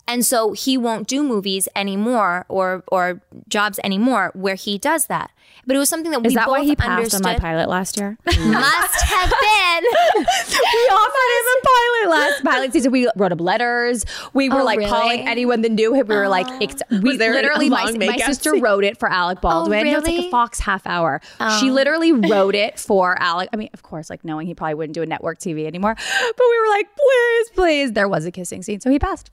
And 0.08 0.25
so 0.25 0.54
he 0.54 0.78
won't 0.78 1.08
do 1.08 1.24
movies 1.24 1.68
anymore 1.75 2.46
or 2.50 2.84
or 2.88 3.22
jobs 3.48 3.80
anymore 3.84 4.32
where 4.34 4.56
he 4.56 4.78
does 4.78 5.08
that. 5.08 5.32
But 5.65 5.75
it 5.75 5.80
was 5.80 5.89
something 5.89 6.12
that 6.12 6.25
Is 6.25 6.32
we 6.32 6.36
that 6.36 6.46
both 6.48 6.51
why 6.58 6.63
he 6.63 6.75
passed 6.75 6.89
understood. 7.13 7.25
on 7.25 7.34
my 7.34 7.39
pilot 7.39 7.70
last 7.70 7.98
year? 7.98 8.18
Must 8.25 9.01
have 9.06 9.30
been. 9.30 9.84
we 10.50 10.89
all 10.89 10.98
offered 10.98 11.32
him 11.38 11.46
a 11.48 11.62
pilot 11.63 12.10
last 12.10 12.44
pilot 12.44 12.74
season. 12.74 12.91
We 12.91 13.10
wrote 13.15 13.32
up 13.32 13.41
letters. 13.41 14.06
We 14.34 14.50
were 14.50 14.62
Oh, 14.62 14.63
like 14.63 14.80
really? 14.80 14.89
calling 14.89 15.27
anyone 15.27 15.62
that 15.62 15.72
knew 15.72 15.94
him. 15.94 16.08
We 16.08 16.15
were 16.15 16.27
like, 16.27 16.48
oh. 16.50 16.60
ex- 16.62 16.82
we 16.89 17.18
there 17.18 17.34
literally, 17.34 17.70
my, 17.70 17.91
my 17.91 18.18
sister 18.18 18.51
scene? 18.51 18.62
wrote 18.62 18.84
it 18.84 18.98
for 18.98 19.10
Alec 19.10 19.39
oh, 19.39 19.41
Baldwin. 19.41 19.86
No, 19.86 19.98
it's 20.00 20.08
like 20.08 20.20
a 20.20 20.30
Fox 20.32 20.60
half 20.60 20.86
hour. 20.88 21.22
She 21.60 21.70
oh. 21.70 21.74
literally 21.74 22.12
wrote 22.30 22.56
it 22.56 22.80
for 22.80 23.20
Alec. 23.22 23.50
I 23.53 23.56
mean, 23.58 23.70
of 23.74 23.84
course, 23.84 24.10
like 24.10 24.25
knowing 24.25 24.48
he 24.48 24.53
probably 24.56 24.75
wouldn't 24.75 24.96
do 24.96 25.01
a 25.01 25.06
network 25.06 25.39
TV 25.39 25.65
anymore, 25.68 25.96
but 25.96 26.46
we 26.50 26.60
were 26.60 26.70
like, 26.70 26.88
please, 26.96 27.50
please. 27.51 27.91
There 27.94 28.10
was 28.10 28.25
a 28.25 28.32
kissing 28.32 28.63
scene, 28.63 28.80
so 28.80 28.89
he 28.89 28.98
passed. 29.00 29.30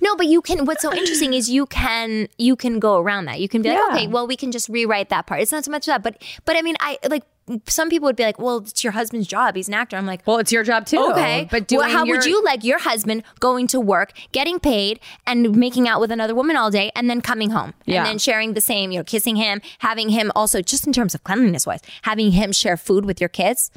No, 0.00 0.16
but 0.16 0.26
you 0.26 0.42
can. 0.42 0.64
What's 0.66 0.82
so 0.82 0.92
interesting 0.92 1.32
is 1.32 1.48
you 1.48 1.66
can 1.66 2.28
you 2.38 2.56
can 2.56 2.78
go 2.78 2.98
around 2.98 3.24
that. 3.26 3.40
You 3.40 3.48
can 3.48 3.62
be 3.62 3.70
like, 3.70 3.78
Yeah. 3.78 3.94
okay, 3.94 4.06
well, 4.06 4.26
we 4.26 4.36
can 4.36 4.52
just 4.52 4.68
rewrite 4.68 5.08
that 5.08 5.26
part. 5.26 5.40
It's 5.40 5.52
not 5.52 5.61
so 5.64 5.70
much 5.70 5.86
that, 5.86 6.02
but 6.02 6.22
but 6.44 6.56
I 6.56 6.62
mean, 6.62 6.76
I 6.80 6.98
like 7.08 7.24
some 7.66 7.88
people 7.90 8.06
would 8.06 8.14
be 8.16 8.22
like, 8.22 8.38
well, 8.38 8.58
it's 8.58 8.84
your 8.84 8.92
husband's 8.92 9.26
job. 9.26 9.56
He's 9.56 9.66
an 9.66 9.74
actor. 9.74 9.96
I'm 9.96 10.06
like, 10.06 10.24
Well, 10.26 10.38
it's 10.38 10.52
your 10.52 10.62
job 10.62 10.86
too. 10.86 10.98
okay, 11.10 11.48
but 11.50 11.70
well, 11.72 11.90
how 11.90 12.04
your- 12.04 12.18
would 12.18 12.24
you 12.26 12.42
like 12.44 12.62
your 12.62 12.78
husband 12.78 13.24
going 13.40 13.66
to 13.68 13.80
work, 13.80 14.12
getting 14.30 14.60
paid, 14.60 15.00
and 15.26 15.56
making 15.56 15.88
out 15.88 16.00
with 16.00 16.12
another 16.12 16.36
woman 16.36 16.56
all 16.56 16.70
day, 16.70 16.92
and 16.94 17.10
then 17.10 17.20
coming 17.20 17.50
home, 17.50 17.74
Yeah. 17.84 17.98
and 17.98 18.06
then 18.06 18.18
sharing 18.18 18.54
the 18.54 18.60
same, 18.60 18.92
you 18.92 18.98
know, 19.00 19.04
kissing 19.04 19.34
him, 19.36 19.60
having 19.80 20.10
him 20.10 20.30
also 20.36 20.62
just 20.62 20.86
in 20.86 20.92
terms 20.92 21.14
of 21.16 21.24
cleanliness 21.24 21.66
wise, 21.66 21.80
having 22.02 22.30
him 22.30 22.52
share 22.52 22.76
food 22.76 23.04
with 23.04 23.20
your 23.20 23.28
kids. 23.28 23.70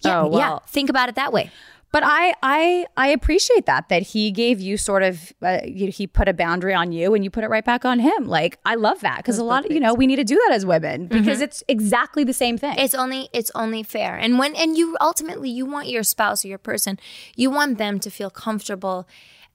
Yeah, 0.00 0.22
Oh, 0.22 0.36
yeah. 0.36 0.58
Think 0.66 0.90
about 0.90 1.08
it 1.08 1.14
that 1.14 1.32
way. 1.32 1.50
But 1.94 2.02
I, 2.04 2.34
I, 2.42 2.86
I 2.96 3.06
appreciate 3.10 3.66
that 3.66 3.88
that 3.88 4.02
he 4.02 4.32
gave 4.32 4.60
you 4.60 4.76
sort 4.76 5.04
of 5.04 5.32
uh, 5.40 5.60
you, 5.64 5.92
he 5.92 6.08
put 6.08 6.26
a 6.26 6.32
boundary 6.32 6.74
on 6.74 6.90
you 6.90 7.14
and 7.14 7.22
you 7.22 7.30
put 7.30 7.44
it 7.44 7.50
right 7.50 7.64
back 7.64 7.84
on 7.84 8.00
him. 8.00 8.26
Like 8.26 8.58
I 8.66 8.74
love 8.74 8.98
that 9.02 9.18
because 9.18 9.38
a 9.38 9.44
lot 9.44 9.64
of 9.64 9.70
you 9.70 9.78
know 9.78 9.94
we 9.94 10.08
need 10.08 10.16
to 10.16 10.24
do 10.24 10.34
that 10.44 10.56
as 10.56 10.66
women 10.66 11.06
because 11.06 11.40
it's 11.40 11.62
exactly 11.68 12.24
the 12.24 12.32
same 12.32 12.58
thing. 12.58 12.74
It's 12.78 12.96
only 12.96 13.28
it's 13.32 13.52
only 13.54 13.84
fair. 13.84 14.16
And 14.16 14.40
when 14.40 14.56
and 14.56 14.76
you 14.76 14.96
ultimately 15.00 15.50
you 15.50 15.66
want 15.66 15.86
your 15.86 16.02
spouse 16.02 16.44
or 16.44 16.48
your 16.48 16.58
person, 16.58 16.98
you 17.36 17.48
want 17.48 17.78
them 17.78 18.00
to 18.00 18.10
feel 18.10 18.28
comfortable 18.28 19.06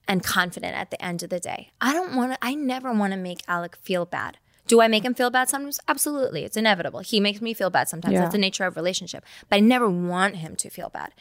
and 0.08 0.24
confident 0.24 0.74
at 0.74 0.90
the 0.90 1.04
end 1.04 1.22
of 1.22 1.28
the 1.28 1.40
day. 1.40 1.72
I 1.78 1.92
don't 1.92 2.16
want 2.16 2.32
to 2.32 2.38
I 2.40 2.54
never 2.54 2.90
want 2.90 3.12
to 3.12 3.18
make 3.18 3.40
Alec 3.48 3.76
feel 3.76 4.06
bad. 4.06 4.38
Do 4.70 4.80
I 4.80 4.86
make 4.86 5.04
him 5.04 5.14
feel 5.14 5.30
bad 5.30 5.48
sometimes? 5.48 5.80
Absolutely. 5.88 6.44
It's 6.44 6.56
inevitable. 6.56 7.00
He 7.00 7.18
makes 7.18 7.40
me 7.40 7.54
feel 7.54 7.70
bad 7.70 7.88
sometimes. 7.88 8.14
Yeah. 8.14 8.20
That's 8.20 8.32
the 8.32 8.38
nature 8.38 8.66
of 8.66 8.76
relationship. 8.76 9.24
But 9.48 9.56
I 9.56 9.60
never 9.60 9.90
want 9.90 10.36
him 10.36 10.54
to 10.54 10.70
feel 10.70 10.90
bad. 10.90 11.12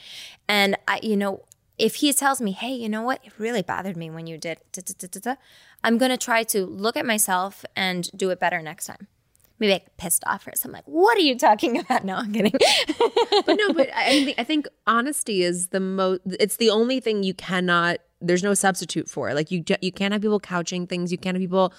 And 0.48 0.78
I 0.88 1.00
you 1.02 1.18
know, 1.18 1.46
if 1.80 1.96
he 1.96 2.14
tells 2.14 2.40
me, 2.40 2.52
"Hey, 2.52 2.74
you 2.74 2.88
know 2.88 3.02
what? 3.02 3.22
It 3.26 3.34
really 3.40 3.64
bothered 3.64 3.98
me 3.98 4.12
when 4.12 4.28
you 4.28 4.38
did," 4.38 4.60
da, 4.72 4.84
da, 4.86 4.94
da, 5.00 5.08
da, 5.12 5.20
da," 5.20 5.42
I'm 5.84 5.98
going 5.98 6.12
to 6.12 6.18
try 6.18 6.44
to 6.44 6.64
look 6.64 6.96
at 6.96 7.08
myself 7.08 7.66
and 7.76 8.08
do 8.16 8.30
it 8.30 8.40
better 8.40 8.62
next 8.62 8.86
time. 8.86 9.08
Maybe 9.58 9.74
I 9.74 9.80
get 9.80 9.98
pissed 9.98 10.24
off 10.28 10.46
or 10.46 10.52
something 10.54 10.76
like, 10.76 10.88
"What 10.88 11.18
are 11.18 11.22
you 11.22 11.36
talking 11.36 11.80
about?" 11.82 12.06
No, 12.06 12.18
I'm 12.18 12.32
kidding. 12.32 12.52
but 13.48 13.56
no, 13.56 13.74
but 13.74 13.90
I 13.96 14.24
think 14.26 14.38
I 14.38 14.44
think 14.44 14.68
honesty 14.86 15.42
is 15.42 15.70
the 15.70 15.80
most. 15.80 16.22
It's 16.40 16.58
the 16.58 16.70
only 16.70 17.00
thing 17.00 17.24
you 17.24 17.34
cannot. 17.34 17.98
There's 18.22 18.44
no 18.44 18.54
substitute 18.54 19.10
for. 19.10 19.34
Like 19.34 19.50
you, 19.50 19.64
you 19.82 19.92
can't 19.92 20.14
have 20.14 20.22
people 20.22 20.40
couching 20.40 20.86
things. 20.86 21.12
You 21.12 21.18
can't 21.18 21.36
have 21.36 21.42
people. 21.42 21.74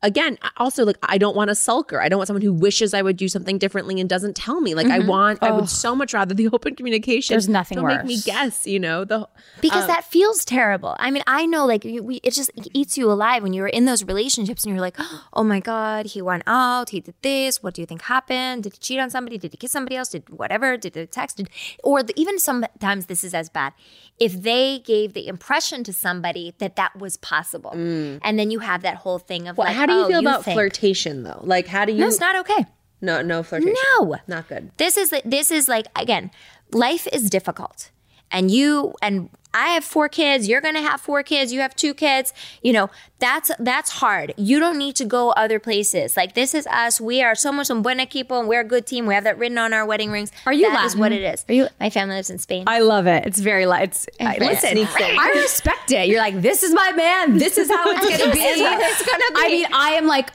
Again, 0.00 0.38
also 0.58 0.84
like 0.84 0.96
I 1.02 1.18
don't 1.18 1.34
want 1.34 1.50
a 1.50 1.54
sulker. 1.54 2.00
I 2.00 2.08
don't 2.08 2.18
want 2.18 2.28
someone 2.28 2.42
who 2.42 2.52
wishes 2.52 2.94
I 2.94 3.02
would 3.02 3.16
do 3.16 3.26
something 3.26 3.58
differently 3.58 4.00
and 4.00 4.08
doesn't 4.08 4.36
tell 4.36 4.60
me. 4.60 4.76
Like 4.76 4.86
I 4.86 5.00
mm-hmm. 5.00 5.08
want, 5.08 5.42
I 5.42 5.50
would 5.50 5.68
so 5.68 5.96
much 5.96 6.14
rather 6.14 6.34
the 6.34 6.48
open 6.52 6.76
communication. 6.76 7.34
There's 7.34 7.48
nothing 7.48 7.78
Don't 7.78 7.88
make 7.88 8.04
me 8.04 8.20
guess. 8.20 8.64
You 8.64 8.78
know 8.78 9.04
the 9.04 9.28
because 9.60 9.82
um, 9.82 9.88
that 9.88 10.04
feels 10.04 10.44
terrible. 10.44 10.94
I 11.00 11.10
mean, 11.10 11.24
I 11.26 11.46
know 11.46 11.66
like 11.66 11.82
we, 11.82 12.20
it 12.22 12.32
just 12.32 12.52
eats 12.72 12.96
you 12.96 13.10
alive 13.10 13.42
when 13.42 13.52
you're 13.52 13.66
in 13.66 13.86
those 13.86 14.04
relationships 14.04 14.64
and 14.64 14.72
you're 14.72 14.80
like, 14.80 14.96
oh 15.32 15.42
my 15.42 15.58
god, 15.58 16.06
he 16.06 16.22
went 16.22 16.44
out, 16.46 16.90
he 16.90 17.00
did 17.00 17.16
this. 17.22 17.60
What 17.60 17.74
do 17.74 17.82
you 17.82 17.86
think 17.86 18.02
happened? 18.02 18.62
Did 18.62 18.74
he 18.74 18.78
cheat 18.78 19.00
on 19.00 19.10
somebody? 19.10 19.36
Did 19.36 19.50
he 19.50 19.56
kiss 19.56 19.72
somebody 19.72 19.96
else? 19.96 20.10
Did 20.10 20.30
whatever? 20.30 20.76
Did 20.76 20.92
they 20.92 21.06
text? 21.06 21.38
Did, 21.38 21.50
or 21.82 22.04
the, 22.04 22.12
even 22.14 22.38
sometimes 22.38 23.06
this 23.06 23.24
is 23.24 23.34
as 23.34 23.48
bad. 23.48 23.72
If 24.20 24.42
they 24.42 24.78
gave 24.78 25.12
the 25.12 25.26
impression 25.26 25.82
to 25.84 25.92
somebody 25.92 26.54
that 26.58 26.76
that 26.76 26.96
was 26.96 27.16
possible, 27.16 27.72
mm. 27.74 28.20
and 28.22 28.38
then 28.38 28.50
you 28.52 28.60
have 28.60 28.82
that 28.82 28.96
whole 28.96 29.18
thing 29.18 29.48
of 29.48 29.56
Well, 29.56 29.66
like, 29.66 29.87
do 29.88 29.94
you 29.94 30.04
oh, 30.04 30.08
feel 30.08 30.20
about 30.20 30.44
think. 30.44 30.54
flirtation 30.56 31.22
though? 31.22 31.40
Like 31.42 31.66
how 31.66 31.84
do 31.84 31.92
you? 31.92 32.00
No, 32.00 32.08
it's 32.08 32.20
not 32.20 32.36
okay. 32.36 32.66
No, 33.00 33.22
no 33.22 33.42
flirtation. 33.42 33.74
No, 33.98 34.16
not 34.26 34.48
good. 34.48 34.70
This 34.76 34.96
is 34.96 35.14
this 35.24 35.50
is 35.50 35.68
like 35.68 35.86
again, 35.96 36.30
life 36.72 37.06
is 37.12 37.30
difficult, 37.30 37.90
and 38.30 38.50
you 38.50 38.94
and 39.02 39.30
I 39.54 39.68
have 39.70 39.84
four 39.84 40.08
kids. 40.08 40.46
You're 40.48 40.60
gonna 40.60 40.82
have 40.82 41.00
four 41.00 41.22
kids. 41.22 41.52
You 41.52 41.60
have 41.60 41.74
two 41.74 41.94
kids. 41.94 42.32
You 42.62 42.72
know 42.72 42.90
that's 43.18 43.50
that's 43.58 43.90
hard. 43.90 44.34
You 44.36 44.60
don't 44.60 44.76
need 44.78 44.94
to 44.96 45.04
go 45.04 45.30
other 45.30 45.58
places. 45.58 46.16
Like 46.16 46.34
this 46.34 46.54
is 46.54 46.66
us. 46.66 47.00
We 47.00 47.22
are 47.22 47.32
somos 47.32 47.70
un 47.70 47.82
buen 47.82 47.98
equipo, 47.98 48.38
and 48.40 48.48
we're 48.48 48.60
a 48.60 48.64
good 48.64 48.86
team. 48.86 49.06
We 49.06 49.14
have 49.14 49.24
that 49.24 49.38
written 49.38 49.58
on 49.58 49.72
our 49.72 49.86
wedding 49.86 50.10
rings. 50.10 50.30
Are 50.46 50.52
you 50.52 50.68
That 50.70 50.84
is 50.84 50.94
Latin? 50.94 51.00
what 51.00 51.12
it 51.12 51.22
is. 51.22 51.44
Are 51.48 51.54
you- 51.54 51.68
My 51.80 51.90
family 51.90 52.14
lives 52.16 52.30
in 52.30 52.38
Spain. 52.38 52.64
I 52.66 52.80
love 52.80 53.06
it. 53.06 53.26
It's 53.26 53.40
very 53.40 53.66
light. 53.66 53.84
It's 53.88 54.06
I, 54.20 54.36
listen. 54.38 54.78
I 54.78 55.32
respect 55.36 55.90
it. 55.92 56.08
You're 56.08 56.20
like, 56.20 56.40
this 56.42 56.62
is 56.62 56.72
my 56.74 56.92
man. 56.92 57.38
This 57.38 57.56
is 57.58 57.68
how 57.68 57.90
it's 57.90 58.00
gonna 58.00 58.32
be. 58.32 58.38
This 58.48 58.60
is 58.60 59.00
it's 59.00 59.10
gonna 59.10 59.24
be. 59.34 59.40
I 59.40 59.48
mean, 59.48 59.66
I 59.72 59.90
am 59.92 60.06
like 60.06 60.30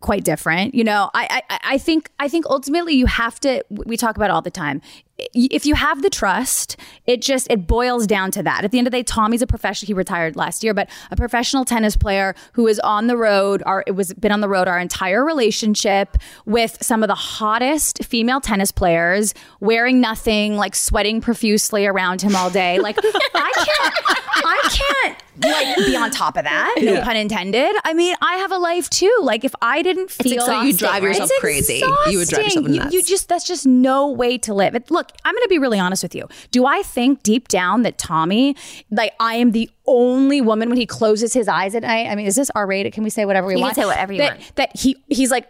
quite 0.00 0.24
different. 0.24 0.74
You 0.74 0.84
know, 0.84 1.10
I 1.14 1.42
I 1.48 1.58
I 1.74 1.78
think 1.78 2.10
I 2.18 2.28
think 2.28 2.46
ultimately 2.46 2.94
you 2.94 3.06
have 3.06 3.38
to. 3.40 3.64
We 3.70 3.96
talk 3.96 4.16
about 4.16 4.26
it 4.26 4.32
all 4.32 4.42
the 4.42 4.50
time. 4.50 4.82
If 5.18 5.64
you 5.64 5.74
have 5.76 6.02
the 6.02 6.10
trust, 6.10 6.76
it 7.06 7.22
just 7.22 7.46
it 7.50 7.66
boils 7.66 8.06
down 8.06 8.30
to 8.32 8.42
that. 8.42 8.64
At 8.64 8.70
the 8.70 8.78
end 8.78 8.86
of 8.86 8.90
the 8.90 8.98
day, 8.98 9.02
Tommy's 9.02 9.40
a 9.40 9.46
professional. 9.46 9.86
He 9.86 9.94
retired 9.94 10.36
last 10.36 10.62
year, 10.62 10.74
but 10.74 10.90
a 11.10 11.16
professional 11.16 11.64
tennis 11.64 11.96
player 11.96 12.34
who 12.52 12.66
is 12.66 12.78
on 12.80 13.06
the 13.06 13.16
road. 13.16 13.62
Our 13.64 13.82
it 13.86 13.92
was 13.92 14.12
been 14.12 14.30
on 14.32 14.40
the 14.42 14.48
road 14.48 14.68
our 14.68 14.78
entire 14.78 15.24
relationship 15.24 16.18
with 16.44 16.76
some 16.82 17.02
of 17.02 17.08
the 17.08 17.14
hottest 17.14 18.04
female 18.04 18.42
tennis 18.42 18.70
players, 18.70 19.32
wearing 19.60 20.00
nothing, 20.02 20.56
like 20.56 20.74
sweating 20.74 21.22
profusely 21.22 21.86
around 21.86 22.20
him 22.20 22.36
all 22.36 22.50
day. 22.50 22.78
Like 22.78 22.98
I 23.34 23.52
can't, 23.54 24.44
I 24.44 24.60
can't 24.70 25.18
like 25.38 25.76
be 25.86 25.96
on 25.96 26.10
top 26.10 26.36
of 26.36 26.44
that. 26.44 26.74
No 26.82 27.00
pun 27.02 27.16
intended. 27.16 27.74
I 27.84 27.94
mean, 27.94 28.16
I 28.20 28.36
have 28.36 28.52
a 28.52 28.58
life 28.58 28.88
too. 28.90 29.14
Like 29.22 29.44
if 29.44 29.54
I 29.62 29.82
didn't 29.82 30.10
feel 30.10 30.34
exhausting, 30.34 30.66
You 30.66 30.76
drive 30.76 31.02
right? 31.02 31.08
yourself 31.08 31.30
it's 31.30 31.40
crazy. 31.40 31.82
You 32.10 32.18
would 32.18 32.28
drive 32.28 32.44
yourself 32.44 32.66
nuts. 32.66 32.92
You, 32.92 33.00
you 33.00 33.04
just 33.04 33.28
that's 33.28 33.46
just 33.46 33.66
no 33.66 34.10
way 34.10 34.38
to 34.38 34.54
live. 34.54 34.74
It, 34.74 34.90
look, 34.90 35.05
I'm 35.24 35.34
going 35.34 35.42
to 35.44 35.48
be 35.48 35.58
really 35.58 35.78
honest 35.78 36.02
with 36.02 36.14
you. 36.14 36.28
Do 36.50 36.66
I 36.66 36.82
think 36.82 37.22
deep 37.22 37.48
down 37.48 37.82
that 37.82 37.98
Tommy, 37.98 38.56
like 38.90 39.12
I 39.20 39.34
am 39.34 39.52
the 39.52 39.70
only 39.86 40.40
woman 40.40 40.68
when 40.68 40.78
he 40.78 40.86
closes 40.86 41.32
his 41.32 41.48
eyes 41.48 41.74
at 41.74 41.82
night? 41.82 42.08
I 42.08 42.14
mean, 42.14 42.26
is 42.26 42.36
this 42.36 42.50
R 42.54 42.66
rated? 42.66 42.92
Can 42.92 43.04
we 43.04 43.10
say 43.10 43.24
whatever 43.24 43.46
we 43.46 43.54
You 43.54 43.58
can 43.58 43.62
want? 43.62 43.76
say 43.76 43.84
whatever 43.84 44.12
you 44.12 44.18
that, 44.18 44.38
want. 44.38 44.56
That 44.56 44.76
he 44.76 44.96
he's 45.08 45.30
like 45.30 45.46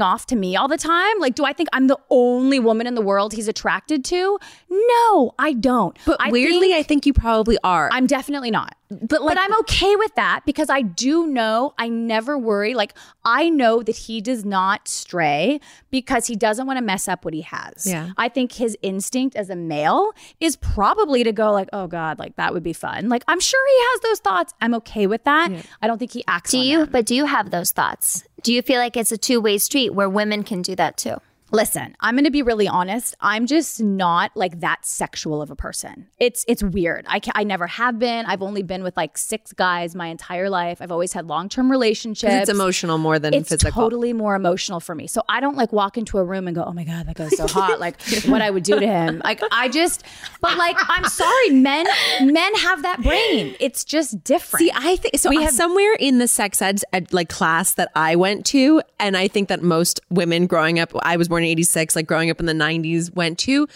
off 0.00 0.24
to 0.26 0.36
me 0.36 0.54
all 0.56 0.68
the 0.68 0.78
time? 0.78 1.18
Like, 1.18 1.34
do 1.34 1.44
I 1.44 1.52
think 1.52 1.68
I'm 1.72 1.88
the 1.88 1.98
only 2.08 2.58
woman 2.60 2.86
in 2.86 2.94
the 2.94 3.02
world 3.02 3.32
he's 3.34 3.48
attracted 3.48 4.04
to? 4.06 4.38
No, 4.70 5.34
I 5.38 5.52
don't. 5.52 5.98
But 6.06 6.16
I 6.20 6.30
weirdly, 6.30 6.68
think- 6.68 6.74
I 6.74 6.82
think 6.82 7.04
you 7.04 7.12
probably 7.12 7.58
are. 7.64 7.90
I'm 7.92 8.06
definitely 8.06 8.50
not. 8.50 8.74
But 8.90 9.22
like, 9.22 9.38
I'm 9.40 9.58
okay 9.60 9.96
with 9.96 10.14
that 10.16 10.40
because 10.44 10.68
I 10.68 10.82
do 10.82 11.26
know 11.26 11.72
I 11.78 11.88
never 11.88 12.36
worry. 12.36 12.74
Like 12.74 12.92
I 13.24 13.48
know 13.48 13.82
that 13.82 13.96
he 13.96 14.20
does 14.20 14.44
not 14.44 14.86
stray 14.86 15.60
because 15.90 16.26
he 16.26 16.36
doesn't 16.36 16.66
want 16.66 16.76
to 16.78 16.84
mess 16.84 17.08
up 17.08 17.24
what 17.24 17.32
he 17.32 17.40
has. 17.40 17.86
Yeah. 17.86 18.10
I 18.18 18.28
think 18.28 18.52
his 18.52 18.76
instinct 18.82 19.34
as 19.34 19.48
a 19.48 19.56
male 19.56 20.12
is 20.40 20.56
probably 20.56 21.24
to 21.24 21.32
go 21.32 21.52
like, 21.52 21.70
oh 21.72 21.86
God, 21.86 22.18
like 22.18 22.36
that 22.36 22.52
would 22.52 22.62
be 22.62 22.74
fun. 22.74 23.08
Like 23.08 23.24
I'm 23.28 23.40
sure 23.40 23.66
he 23.66 23.82
has 23.92 24.00
those 24.10 24.18
thoughts. 24.20 24.52
I'm 24.60 24.74
okay 24.74 25.06
with 25.06 25.24
that. 25.24 25.50
I 25.80 25.86
don't 25.86 25.96
think 25.96 26.12
he 26.12 26.22
acts 26.28 26.50
Do 26.50 26.58
on 26.58 26.64
you? 26.66 26.78
them. 26.80 26.88
But 26.92 27.06
do 27.06 27.14
you 27.14 27.24
have 27.24 27.50
those 27.50 27.70
thoughts? 27.70 28.24
Do 28.42 28.52
you 28.52 28.60
feel 28.60 28.80
like 28.80 28.96
it's 28.96 29.12
a 29.12 29.18
two 29.18 29.40
way 29.40 29.58
street 29.58 29.90
where 29.90 30.08
women 30.08 30.42
can 30.42 30.62
do 30.62 30.74
that 30.74 30.96
too? 30.96 31.20
Listen, 31.52 31.94
I'm 32.00 32.14
going 32.14 32.24
to 32.24 32.30
be 32.30 32.42
really 32.42 32.66
honest. 32.66 33.14
I'm 33.20 33.46
just 33.46 33.80
not 33.82 34.30
like 34.34 34.60
that 34.60 34.86
sexual 34.86 35.42
of 35.42 35.50
a 35.50 35.56
person. 35.56 36.08
It's 36.18 36.44
it's 36.48 36.62
weird. 36.62 37.04
I 37.08 37.18
can, 37.20 37.32
I 37.36 37.44
never 37.44 37.66
have 37.66 37.98
been. 37.98 38.24
I've 38.24 38.40
only 38.42 38.62
been 38.62 38.82
with 38.82 38.96
like 38.96 39.18
six 39.18 39.52
guys 39.52 39.94
my 39.94 40.06
entire 40.06 40.48
life. 40.48 40.80
I've 40.80 40.90
always 40.90 41.12
had 41.12 41.26
long 41.28 41.50
term 41.50 41.70
relationships. 41.70 42.32
it's 42.32 42.48
emotional 42.50 42.96
more 42.96 43.18
than 43.18 43.34
it's 43.34 43.50
physical. 43.50 43.82
totally 43.82 44.14
more 44.14 44.34
emotional 44.34 44.80
for 44.80 44.94
me. 44.94 45.06
So 45.06 45.22
I 45.28 45.40
don't 45.40 45.56
like 45.56 45.72
walk 45.72 45.98
into 45.98 46.16
a 46.16 46.24
room 46.24 46.46
and 46.46 46.56
go, 46.56 46.64
"Oh 46.64 46.72
my 46.72 46.84
god, 46.84 47.06
that 47.06 47.16
guy's 47.16 47.36
so 47.36 47.46
hot!" 47.46 47.78
Like 47.80 48.00
what 48.26 48.40
I 48.40 48.48
would 48.50 48.62
do 48.62 48.80
to 48.80 48.86
him. 48.86 49.20
Like 49.22 49.42
I 49.52 49.68
just, 49.68 50.04
but 50.40 50.56
like 50.56 50.76
I'm 50.88 51.04
sorry, 51.04 51.50
men 51.50 51.86
men 52.22 52.54
have 52.56 52.82
that 52.82 53.02
brain. 53.02 53.54
It's 53.60 53.84
just 53.84 54.24
different. 54.24 54.60
See, 54.64 54.72
I 54.74 54.96
think 54.96 55.18
so. 55.18 55.28
We 55.28 55.42
have- 55.42 55.52
somewhere 55.52 55.94
in 56.00 56.16
the 56.18 56.28
sex 56.28 56.62
ed 56.62 56.80
ed, 56.94 57.12
like 57.12 57.28
class 57.28 57.74
that 57.74 57.90
I 57.94 58.16
went 58.16 58.46
to, 58.46 58.80
and 58.98 59.18
I 59.18 59.28
think 59.28 59.48
that 59.50 59.62
most 59.62 60.00
women 60.08 60.46
growing 60.46 60.78
up, 60.78 60.92
I 61.02 61.18
was 61.18 61.28
born 61.28 61.41
'86, 61.44 61.96
like 61.96 62.06
growing 62.06 62.30
up 62.30 62.40
in 62.40 62.46
the 62.46 62.52
'90s, 62.52 63.14
went 63.14 63.38
to. 63.40 63.66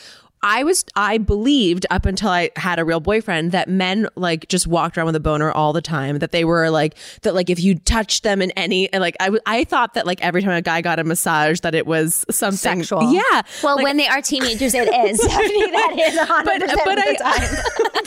I 0.42 0.64
was, 0.64 0.84
I 0.94 1.18
believed 1.18 1.86
up 1.90 2.06
until 2.06 2.30
I 2.30 2.50
had 2.56 2.78
a 2.78 2.84
real 2.84 3.00
boyfriend 3.00 3.52
that 3.52 3.68
men 3.68 4.08
like 4.14 4.48
just 4.48 4.66
walked 4.66 4.96
around 4.96 5.06
with 5.06 5.16
a 5.16 5.20
boner 5.20 5.50
all 5.50 5.72
the 5.72 5.82
time. 5.82 6.18
That 6.18 6.32
they 6.32 6.44
were 6.44 6.70
like 6.70 6.96
that, 7.22 7.34
like 7.34 7.50
if 7.50 7.58
you 7.60 7.76
touched 7.76 8.22
them 8.22 8.40
in 8.40 8.50
any, 8.52 8.92
and, 8.92 9.00
like 9.00 9.16
I 9.20 9.64
thought 9.64 9.94
that 9.94 10.06
like 10.06 10.22
every 10.22 10.42
time 10.42 10.52
a 10.52 10.62
guy 10.62 10.80
got 10.82 10.98
a 10.98 11.04
massage, 11.04 11.60
that 11.60 11.74
it 11.74 11.86
was 11.86 12.24
something 12.30 12.56
Sexual. 12.56 13.12
Yeah. 13.12 13.42
Well, 13.62 13.82
when 13.82 13.96
they 13.96 14.06
are 14.06 14.22
teenagers, 14.22 14.74
it 14.74 14.88
is. 14.88 15.20
Stephanie, 15.22 15.70
that 15.70 15.96
is 15.98 16.14
100% 16.18 16.44
but, 16.44 16.84
but 16.84 16.98
of 16.98 17.04
I, 17.04 17.12
the 17.12 17.18
time. 17.18 17.64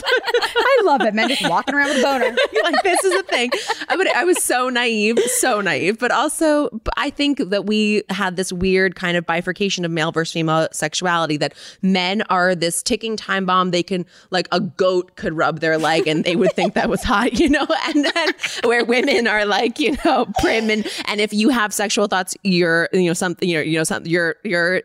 I 0.56 0.82
love 0.84 1.02
it. 1.02 1.14
Men 1.14 1.28
just 1.28 1.48
walking 1.48 1.74
around 1.74 1.88
with 1.88 1.98
a 1.98 2.02
boner. 2.02 2.36
like 2.62 2.82
this 2.82 3.02
is 3.04 3.20
a 3.20 3.22
thing. 3.24 3.50
I 3.88 3.96
would 3.96 4.08
I 4.08 4.24
was 4.24 4.42
so 4.42 4.68
naive, 4.68 5.18
so 5.38 5.60
naive, 5.60 5.98
but 5.98 6.10
also 6.10 6.80
I 6.96 7.10
think 7.10 7.50
that 7.50 7.66
we 7.66 8.02
had 8.08 8.36
this 8.36 8.52
weird 8.52 8.94
kind 8.94 9.16
of 9.16 9.26
bifurcation 9.26 9.84
of 9.84 9.90
male 9.90 10.12
versus 10.12 10.32
female 10.32 10.68
sexuality 10.72 11.36
that 11.38 11.54
men 11.82 12.19
are 12.28 12.54
this 12.54 12.82
ticking 12.82 13.16
time 13.16 13.46
bomb. 13.46 13.70
They 13.70 13.82
can 13.82 14.06
like 14.30 14.48
a 14.52 14.60
goat 14.60 15.16
could 15.16 15.34
rub 15.34 15.60
their 15.60 15.78
leg 15.78 16.06
and 16.06 16.24
they 16.24 16.36
would 16.36 16.52
think 16.52 16.74
that 16.74 16.88
was 16.88 17.02
hot, 17.02 17.32
you 17.38 17.48
know, 17.48 17.66
and 17.86 18.04
then 18.04 18.34
where 18.64 18.84
women 18.84 19.26
are 19.26 19.46
like, 19.46 19.78
you 19.78 19.96
know, 20.04 20.26
prim 20.40 20.70
and 20.70 20.86
and 21.06 21.20
if 21.20 21.32
you 21.32 21.48
have 21.50 21.72
sexual 21.72 22.06
thoughts, 22.06 22.36
you're 22.42 22.88
you 22.92 23.06
know 23.06 23.12
something 23.12 23.48
you 23.48 23.56
know 23.56 23.62
you 23.62 23.78
know 23.78 23.84
something 23.84 24.10
you're 24.10 24.36
you're 24.44 24.82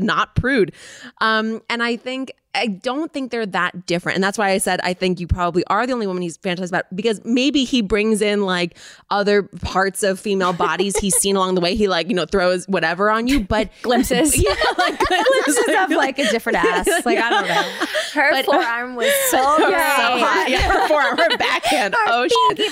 not 0.00 0.34
prude. 0.34 0.72
Um 1.20 1.62
and 1.70 1.82
I 1.82 1.96
think 1.96 2.32
I 2.56 2.66
don't 2.66 3.12
think 3.12 3.30
they're 3.30 3.46
that 3.46 3.86
different. 3.86 4.16
And 4.16 4.24
that's 4.24 4.38
why 4.38 4.50
I 4.50 4.58
said 4.58 4.80
I 4.82 4.94
think 4.94 5.20
you 5.20 5.26
probably 5.26 5.64
are 5.66 5.86
the 5.86 5.92
only 5.92 6.06
woman 6.06 6.22
he's 6.22 6.38
fantasized 6.38 6.68
about 6.68 6.84
because 6.94 7.24
maybe 7.24 7.64
he 7.64 7.82
brings 7.82 8.22
in 8.22 8.42
like 8.42 8.76
other 9.10 9.42
parts 9.42 10.02
of 10.02 10.18
female 10.18 10.52
bodies 10.52 10.96
he's 10.96 11.16
seen 11.16 11.36
along 11.36 11.54
the 11.54 11.60
way. 11.60 11.74
He 11.74 11.88
like, 11.88 12.08
you 12.08 12.14
know, 12.14 12.26
throws 12.26 12.66
whatever 12.66 13.10
on 13.10 13.28
you, 13.28 13.40
but 13.40 13.70
Glimpses. 13.82 14.36
yeah, 14.42 14.54
like 14.78 14.98
Glimpses 15.06 15.58
of 15.78 15.90
like 15.90 16.18
a 16.18 16.28
different 16.30 16.64
ass. 16.64 16.88
Like 17.04 17.18
I 17.18 17.30
don't 17.30 17.48
know. 17.48 17.86
Her 18.14 18.42
forearm 18.44 18.94
was 18.96 19.12
so 19.30 19.56
great. 19.58 19.70
so 19.70 20.18
hot. 20.18 20.46
Yeah, 20.48 20.60
her 20.60 20.88
forearm, 20.88 21.18
her 21.18 21.36
backhand. 21.36 21.94
oh 22.06 22.26
shit. 22.28 22.70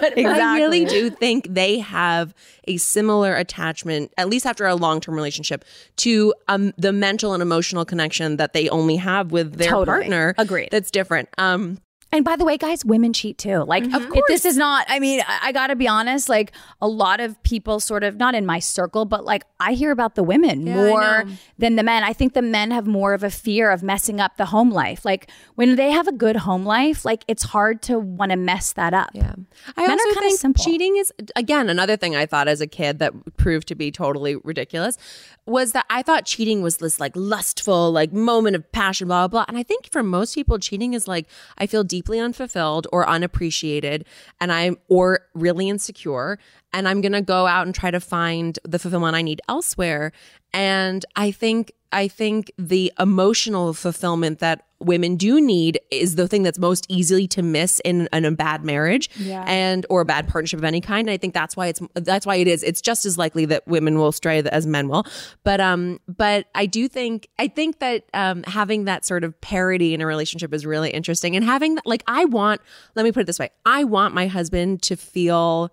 But 0.00 0.18
I 0.18 0.56
really 0.56 0.84
do 0.84 1.10
think 1.10 1.46
they 1.48 1.78
have 1.78 2.34
a 2.68 2.76
similar 2.76 3.34
attachment, 3.34 4.12
at 4.16 4.28
least 4.28 4.46
after 4.46 4.66
a 4.66 4.74
long 4.74 5.00
term 5.00 5.14
relationship, 5.14 5.64
to 5.96 6.34
um, 6.48 6.72
the 6.78 6.92
mental 6.92 7.32
and 7.34 7.42
emotional 7.42 7.84
connection 7.84 8.36
that 8.36 8.52
they 8.52 8.68
only 8.68 8.96
have 8.96 9.11
with 9.32 9.56
their 9.56 9.70
Totally. 9.70 9.86
partner. 9.86 10.34
Agreed. 10.38 10.68
That's 10.70 10.90
different. 10.90 11.28
Um, 11.38 11.78
And 12.12 12.24
by 12.24 12.36
the 12.36 12.44
way, 12.44 12.58
guys, 12.58 12.84
women 12.84 13.12
cheat 13.12 13.38
too. 13.38 13.64
Like, 13.64 13.84
of 13.84 13.90
mm-hmm. 13.90 14.12
if 14.14 14.24
this 14.28 14.44
is 14.44 14.56
not, 14.56 14.86
I 14.88 15.00
mean, 15.00 15.22
I, 15.26 15.38
I 15.44 15.52
got 15.52 15.68
to 15.68 15.76
be 15.76 15.88
honest, 15.88 16.28
like, 16.28 16.52
a 16.80 16.88
lot 16.88 17.20
of 17.20 17.42
people 17.42 17.80
sort 17.80 18.04
of, 18.04 18.16
not 18.16 18.34
in 18.34 18.44
my 18.44 18.58
circle, 18.58 19.04
but 19.04 19.24
like, 19.24 19.44
I 19.58 19.72
hear 19.72 19.90
about 19.90 20.14
the 20.14 20.22
women 20.22 20.64
more 20.64 21.24
than 21.58 21.76
the 21.76 21.82
men. 21.82 22.04
I 22.04 22.12
think 22.12 22.34
the 22.34 22.42
men 22.42 22.70
have 22.70 22.86
more 22.86 23.14
of 23.14 23.22
a 23.22 23.30
fear 23.30 23.70
of 23.70 23.82
messing 23.82 24.20
up 24.20 24.36
the 24.36 24.46
home 24.46 24.70
life. 24.70 25.04
Like, 25.04 25.30
when 25.54 25.76
they 25.76 25.90
have 25.90 26.06
a 26.06 26.12
good 26.12 26.36
home 26.36 26.64
life, 26.64 27.04
like, 27.04 27.24
it's 27.28 27.44
hard 27.44 27.82
to 27.82 27.98
want 27.98 28.30
to 28.30 28.36
mess 28.36 28.72
that 28.74 28.92
up. 28.92 29.10
Yeah. 29.14 29.34
I 29.76 29.86
Men 29.86 29.90
are 29.90 29.92
also 29.92 30.04
kinda 30.04 30.20
think 30.20 30.40
simple. 30.40 30.64
cheating 30.64 30.96
is 30.96 31.12
again 31.36 31.68
another 31.68 31.96
thing 31.96 32.16
I 32.16 32.26
thought 32.26 32.48
as 32.48 32.60
a 32.60 32.66
kid 32.66 32.98
that 32.98 33.12
proved 33.36 33.68
to 33.68 33.74
be 33.74 33.90
totally 33.90 34.36
ridiculous 34.36 34.98
was 35.46 35.72
that 35.72 35.86
I 35.90 36.02
thought 36.02 36.24
cheating 36.24 36.62
was 36.62 36.78
this 36.78 37.00
like 37.00 37.12
lustful 37.14 37.90
like 37.92 38.12
moment 38.12 38.56
of 38.56 38.70
passion 38.72 39.08
blah 39.08 39.28
blah 39.28 39.44
blah 39.44 39.44
and 39.48 39.58
I 39.58 39.62
think 39.62 39.90
for 39.90 40.02
most 40.02 40.34
people 40.34 40.58
cheating 40.58 40.94
is 40.94 41.08
like 41.08 41.26
I 41.58 41.66
feel 41.66 41.84
deeply 42.02 42.18
unfulfilled 42.18 42.88
or 42.90 43.08
unappreciated 43.08 44.04
and 44.40 44.50
I'm 44.50 44.76
or 44.88 45.20
really 45.34 45.68
insecure 45.68 46.36
and 46.72 46.88
I'm 46.88 47.00
going 47.00 47.12
to 47.12 47.22
go 47.22 47.46
out 47.46 47.64
and 47.66 47.72
try 47.72 47.92
to 47.92 48.00
find 48.00 48.58
the 48.64 48.80
fulfillment 48.80 49.14
I 49.14 49.22
need 49.22 49.40
elsewhere 49.48 50.10
and 50.52 51.04
I 51.16 51.30
think 51.30 51.72
I 51.92 52.08
think 52.08 52.50
the 52.56 52.92
emotional 52.98 53.74
fulfillment 53.74 54.38
that 54.38 54.64
women 54.80 55.16
do 55.16 55.40
need 55.40 55.78
is 55.90 56.16
the 56.16 56.26
thing 56.26 56.42
that's 56.42 56.58
most 56.58 56.86
easily 56.88 57.28
to 57.28 57.42
miss 57.42 57.80
in, 57.84 58.08
in 58.12 58.24
a 58.24 58.32
bad 58.32 58.64
marriage 58.64 59.08
and 59.46 59.86
or 59.90 60.00
a 60.00 60.04
bad 60.04 60.26
partnership 60.26 60.58
of 60.58 60.64
any 60.64 60.80
kind. 60.80 61.06
And 61.06 61.12
I 61.12 61.16
think 61.18 61.34
that's 61.34 61.56
why 61.56 61.66
it's 61.68 61.80
that's 61.94 62.26
why 62.26 62.36
it 62.36 62.48
is. 62.48 62.62
It's 62.62 62.80
just 62.80 63.04
as 63.04 63.18
likely 63.18 63.44
that 63.46 63.66
women 63.68 63.98
will 63.98 64.10
stray 64.10 64.38
as 64.38 64.66
men 64.66 64.88
will. 64.88 65.06
But 65.44 65.60
um, 65.60 66.00
but 66.08 66.46
I 66.54 66.66
do 66.66 66.88
think 66.88 67.28
I 67.38 67.48
think 67.48 67.78
that 67.80 68.04
um, 68.14 68.42
having 68.44 68.84
that 68.86 69.04
sort 69.04 69.22
of 69.22 69.38
parity 69.40 69.94
in 69.94 70.00
a 70.00 70.06
relationship 70.06 70.52
is 70.54 70.64
really 70.66 70.90
interesting. 70.90 71.36
And 71.36 71.44
having 71.44 71.74
that, 71.76 71.86
like, 71.86 72.02
I 72.06 72.24
want. 72.24 72.60
Let 72.94 73.04
me 73.04 73.12
put 73.12 73.20
it 73.20 73.26
this 73.26 73.38
way: 73.38 73.50
I 73.66 73.84
want 73.84 74.14
my 74.14 74.26
husband 74.26 74.82
to 74.84 74.96
feel 74.96 75.72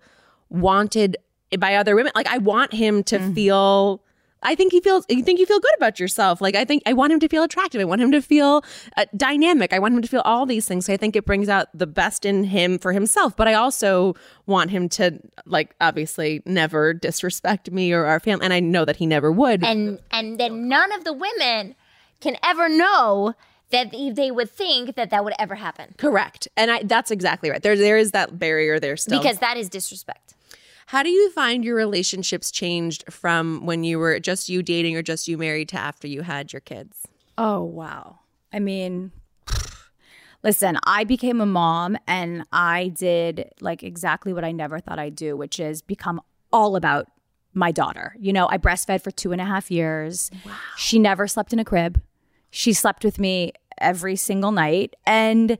wanted 0.50 1.18
by 1.58 1.76
other 1.76 1.96
women. 1.96 2.12
Like, 2.14 2.28
I 2.28 2.38
want 2.40 2.74
him 2.74 3.04
to 3.06 3.34
feel. 3.34 4.04
I 4.42 4.56
think 4.56 4.72
he 4.72 4.80
feels. 4.80 5.06
You 5.10 5.24
think 5.24 5.40
you 5.40 5.46
feel 5.46 5.60
good 5.60 5.74
about 5.78 6.00
yourself. 6.00 6.42
Like 6.42 6.56
I 6.56 6.66
think 6.66 6.84
I 6.86 6.94
want 6.94 7.12
him 7.12 7.20
to 7.20 7.28
feel 7.28 7.44
attractive. 7.44 7.82
I 7.82 7.86
want 7.86 8.02
him 8.02 8.12
to 8.12 8.22
feel 8.22 8.64
uh, 8.98 9.06
dynamic. 9.16 9.74
I 9.74 9.80
want 9.80 9.96
him 9.96 10.02
to 10.02 10.08
feel 10.08 10.22
all 10.22 10.46
these 10.46 10.68
things. 10.68 10.86
So 10.86 10.94
I 10.94 10.98
think 10.98 11.16
it 11.16 11.26
brings 11.26 11.50
out 11.50 11.68
the 11.74 11.88
best 11.88 12.26
in 12.26 12.46
him 12.46 12.80
for 12.80 12.94
himself. 12.94 13.36
But 13.36 13.48
I 13.48 13.54
also 13.54 14.16
want 14.46 14.72
him 14.72 14.88
to 14.90 15.20
like 15.46 15.76
obviously 15.82 16.42
never 16.46 16.94
disrespect 16.94 17.72
me 17.72 17.92
or 17.92 18.06
our 18.06 18.20
family. 18.20 18.46
And 18.46 18.54
I 18.54 18.60
know 18.60 18.86
that 18.86 18.96
he 18.98 19.06
never 19.06 19.32
would. 19.32 19.64
and 19.64 20.00
and 20.12 20.40
then 20.40 20.68
none 20.68 20.92
of 20.94 21.04
the 21.04 21.14
women 21.14 21.76
can 22.22 22.38
ever 22.44 22.70
know 22.70 23.34
that 23.72 23.92
they 23.92 24.10
they 24.10 24.32
would 24.32 24.50
think 24.50 24.96
that 24.96 25.10
that 25.10 25.24
would 25.24 25.34
ever 25.38 25.56
happen 25.56 25.94
Correct. 25.98 26.48
And 26.58 26.72
I 26.72 26.84
that's 26.84 27.12
exactly 27.12 27.50
right. 27.50 27.62
There 27.62 27.76
there 27.76 27.98
is 27.98 28.12
that 28.12 28.40
barrier 28.40 28.80
there 28.80 28.98
still. 28.98 29.20
because 29.20 29.40
that 29.40 29.58
is 29.58 29.70
disrespect. 29.70 30.36
How 30.90 31.04
do 31.04 31.10
you 31.12 31.30
find 31.30 31.64
your 31.64 31.76
relationships 31.76 32.50
changed 32.50 33.04
from 33.14 33.64
when 33.64 33.84
you 33.84 34.00
were 34.00 34.20
just 34.20 34.50
you 34.50 34.64
dating 34.64 34.98
or 34.98 35.04
just 35.04 35.28
you 35.28 35.38
married 35.38 35.70
to 35.70 35.78
after 35.78 36.08
you 36.08 36.24
had 36.24 36.52
your 36.52 36.62
kids? 36.62 37.06
Oh, 37.38 37.62
wow. 37.62 38.22
I 38.52 38.58
mean, 38.58 39.12
listen, 40.44 40.80
I 40.86 41.04
became 41.04 41.42
a 41.42 41.46
mom 41.46 41.96
and 42.08 42.44
I 42.52 42.88
did 42.88 43.52
like 43.62 43.84
exactly 43.84 44.34
what 44.34 44.44
I 44.44 44.52
never 44.52 44.80
thought 44.80 44.98
I'd 44.98 45.16
do, 45.16 45.38
which 45.38 45.60
is 45.60 45.84
become 45.84 46.22
all 46.52 46.76
about 46.76 47.06
my 47.54 47.72
daughter. 47.72 48.16
You 48.20 48.34
know, 48.34 48.48
I 48.50 48.58
breastfed 48.58 49.04
for 49.04 49.12
two 49.12 49.32
and 49.32 49.40
a 49.40 49.46
half 49.46 49.70
years. 49.70 50.32
Wow. 50.44 50.54
She 50.76 50.98
never 50.98 51.28
slept 51.28 51.54
in 51.54 51.60
a 51.60 51.66
crib. 51.66 52.02
She 52.50 52.74
slept 52.74 53.04
with 53.04 53.20
me 53.20 53.54
every 53.78 54.16
single 54.16 54.52
night. 54.52 54.96
And 55.06 55.60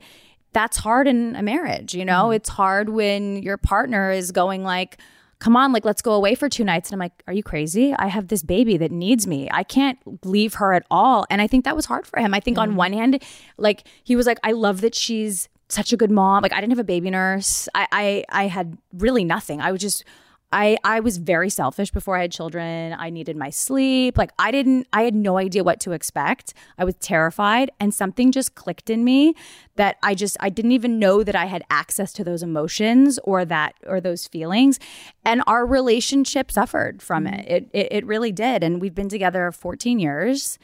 that's 0.52 0.78
hard 0.78 1.06
in 1.06 1.36
a 1.36 1.42
marriage, 1.44 1.94
you 1.94 2.04
know? 2.04 2.24
Mm-hmm. 2.24 2.34
It's 2.34 2.48
hard 2.48 2.88
when 2.88 3.44
your 3.44 3.58
partner 3.58 4.10
is 4.10 4.32
going 4.32 4.64
like, 4.64 4.98
come 5.40 5.56
on, 5.56 5.72
like, 5.72 5.84
let's 5.84 6.02
go 6.02 6.12
away 6.12 6.34
for 6.34 6.48
two 6.48 6.64
nights. 6.64 6.90
And 6.90 6.94
I'm 6.94 7.04
like, 7.04 7.22
are 7.26 7.32
you 7.32 7.42
crazy? 7.42 7.94
I 7.98 8.06
have 8.06 8.28
this 8.28 8.42
baby 8.42 8.76
that 8.76 8.92
needs 8.92 9.26
me. 9.26 9.48
I 9.50 9.64
can't 9.64 9.98
leave 10.24 10.54
her 10.54 10.72
at 10.74 10.84
all. 10.90 11.26
And 11.30 11.42
I 11.42 11.46
think 11.46 11.64
that 11.64 11.74
was 11.74 11.86
hard 11.86 12.06
for 12.06 12.20
him. 12.20 12.32
I 12.34 12.40
think 12.40 12.58
on 12.58 12.76
one 12.76 12.92
hand, 12.92 13.22
like, 13.56 13.84
he 14.04 14.14
was 14.14 14.26
like, 14.26 14.38
I 14.44 14.52
love 14.52 14.82
that 14.82 14.94
she's 14.94 15.48
such 15.68 15.92
a 15.92 15.96
good 15.96 16.10
mom. 16.10 16.42
Like, 16.42 16.52
I 16.52 16.60
didn't 16.60 16.72
have 16.72 16.78
a 16.78 16.84
baby 16.84 17.10
nurse. 17.10 17.68
I, 17.74 17.86
I, 17.90 18.24
I 18.28 18.46
had 18.48 18.76
really 18.92 19.24
nothing. 19.24 19.60
I 19.60 19.72
was 19.72 19.80
just, 19.80 20.04
I 20.52 20.76
I 20.82 21.00
was 21.00 21.18
very 21.18 21.48
selfish 21.48 21.90
before 21.90 22.16
I 22.16 22.22
had 22.22 22.32
children. 22.32 22.94
I 22.98 23.10
needed 23.10 23.36
my 23.36 23.50
sleep. 23.50 24.18
Like 24.18 24.32
I 24.38 24.50
didn't 24.50 24.88
I 24.92 25.02
had 25.02 25.14
no 25.14 25.38
idea 25.38 25.62
what 25.62 25.80
to 25.80 25.92
expect. 25.92 26.54
I 26.76 26.84
was 26.84 26.94
terrified 26.96 27.70
and 27.78 27.94
something 27.94 28.32
just 28.32 28.54
clicked 28.54 28.90
in 28.90 29.04
me 29.04 29.34
that 29.76 29.96
I 30.02 30.14
just 30.14 30.36
I 30.40 30.48
didn't 30.48 30.72
even 30.72 30.98
know 30.98 31.22
that 31.22 31.36
I 31.36 31.46
had 31.46 31.62
access 31.70 32.12
to 32.14 32.24
those 32.24 32.42
emotions 32.42 33.18
or 33.24 33.44
that 33.44 33.74
or 33.86 34.00
those 34.00 34.26
feelings 34.26 34.78
and 35.24 35.42
our 35.46 35.64
relationship 35.64 36.50
suffered 36.50 37.00
from 37.00 37.26
it. 37.26 37.46
Mm-hmm. 37.46 37.54
It 37.54 37.70
it, 37.72 37.88
it 37.92 38.06
really 38.06 38.32
did 38.32 38.64
and 38.64 38.80
we've 38.80 38.94
been 38.94 39.08
together 39.08 39.52
14 39.52 39.98
years. 39.98 40.58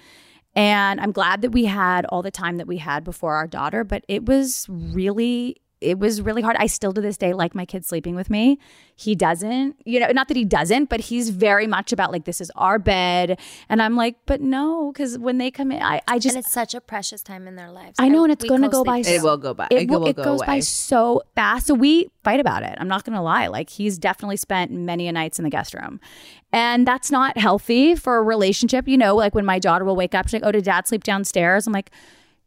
And 0.57 1.01
I'm 1.03 1.12
glad 1.12 1.42
that 1.42 1.51
we 1.51 1.66
had 1.66 2.07
all 2.07 2.22
the 2.22 2.31
time 2.31 2.57
that 2.57 2.66
we 2.66 2.79
had 2.79 3.05
before 3.05 3.35
our 3.35 3.46
daughter, 3.46 3.85
but 3.85 4.07
it 4.09 4.25
was 4.25 4.66
really 4.70 5.61
it 5.81 5.99
was 5.99 6.23
really 6.23 6.41
hard. 6.41 6.57
I 6.59 6.67
still 6.67 6.93
to 6.95 7.01
this 7.03 7.17
day 7.19 7.35
like 7.35 7.55
my 7.55 7.67
kid 7.67 7.85
sleeping 7.85 8.15
with 8.17 8.31
me. 8.31 8.59
He 8.95 9.15
doesn't, 9.15 9.77
you 9.85 10.01
know, 10.01 10.09
not 10.12 10.29
that 10.29 10.37
he 10.37 10.45
doesn't, 10.47 10.89
but 10.89 11.01
he's 11.01 11.29
very 11.29 11.67
much 11.67 11.93
about 11.93 12.12
like 12.12 12.25
this 12.25 12.41
is 12.41 12.51
our 12.57 12.79
bed. 12.79 13.39
And 13.69 13.83
I'm 13.83 13.95
like, 13.95 14.17
but 14.25 14.41
no, 14.41 14.91
because 14.91 15.19
when 15.19 15.37
they 15.37 15.51
come 15.51 15.71
in, 15.71 15.83
I, 15.83 16.01
I 16.09 16.19
just 16.19 16.35
and 16.35 16.43
it's 16.45 16.53
such 16.53 16.75
a 16.75 16.81
precious 16.81 17.23
time 17.23 17.47
in 17.47 17.57
their 17.57 17.71
lives. 17.71 17.97
I 17.99 18.09
know, 18.09 18.25
and 18.25 18.33
it's 18.33 18.43
we 18.43 18.49
gonna 18.49 18.69
go 18.71 18.85
co-sleep 18.85 18.87
by 18.87 19.03
too. 19.03 19.11
It 19.11 19.23
will 19.23 19.37
go 19.37 19.53
by. 19.53 19.67
it, 19.71 19.83
It, 19.83 19.91
will- 19.91 20.01
will 20.01 20.09
it 20.09 20.17
go 20.17 20.25
goes 20.25 20.41
away. 20.41 20.47
by 20.47 20.61
so 20.61 21.23
fast. 21.35 21.67
So 21.67 21.75
we 21.75 22.09
fight 22.25 22.41
about 22.41 22.62
it. 22.62 22.75
I'm 22.81 22.89
not 22.89 23.05
going 23.05 23.15
to 23.15 23.23
lie. 23.23 23.47
Like 23.49 23.69
he's 23.71 23.99
definitely 23.99 24.37
spent 24.39 24.71
many 24.73 25.09
a 25.09 25.12
nights 25.12 25.39
in 25.39 25.45
the 25.45 25.51
guest 25.51 25.75
room. 25.75 26.01
And 26.53 26.87
that's 26.89 27.11
not 27.11 27.37
healthy 27.37 27.95
for 27.95 28.17
a 28.17 28.23
relationship. 28.23 28.89
You 28.89 28.97
know, 28.97 29.15
like 29.15 29.35
when 29.35 29.45
my 29.45 29.59
daughter 29.59 29.85
will 29.85 29.95
wake 29.97 30.15
up, 30.15 30.27
she's 30.27 30.33
like, 30.35 30.43
oh, 30.45 30.53
did 30.53 30.65
dad 30.65 30.89
sleep 30.89 31.05
downstairs? 31.05 31.67
I'm 31.67 31.73
like, 31.75 31.91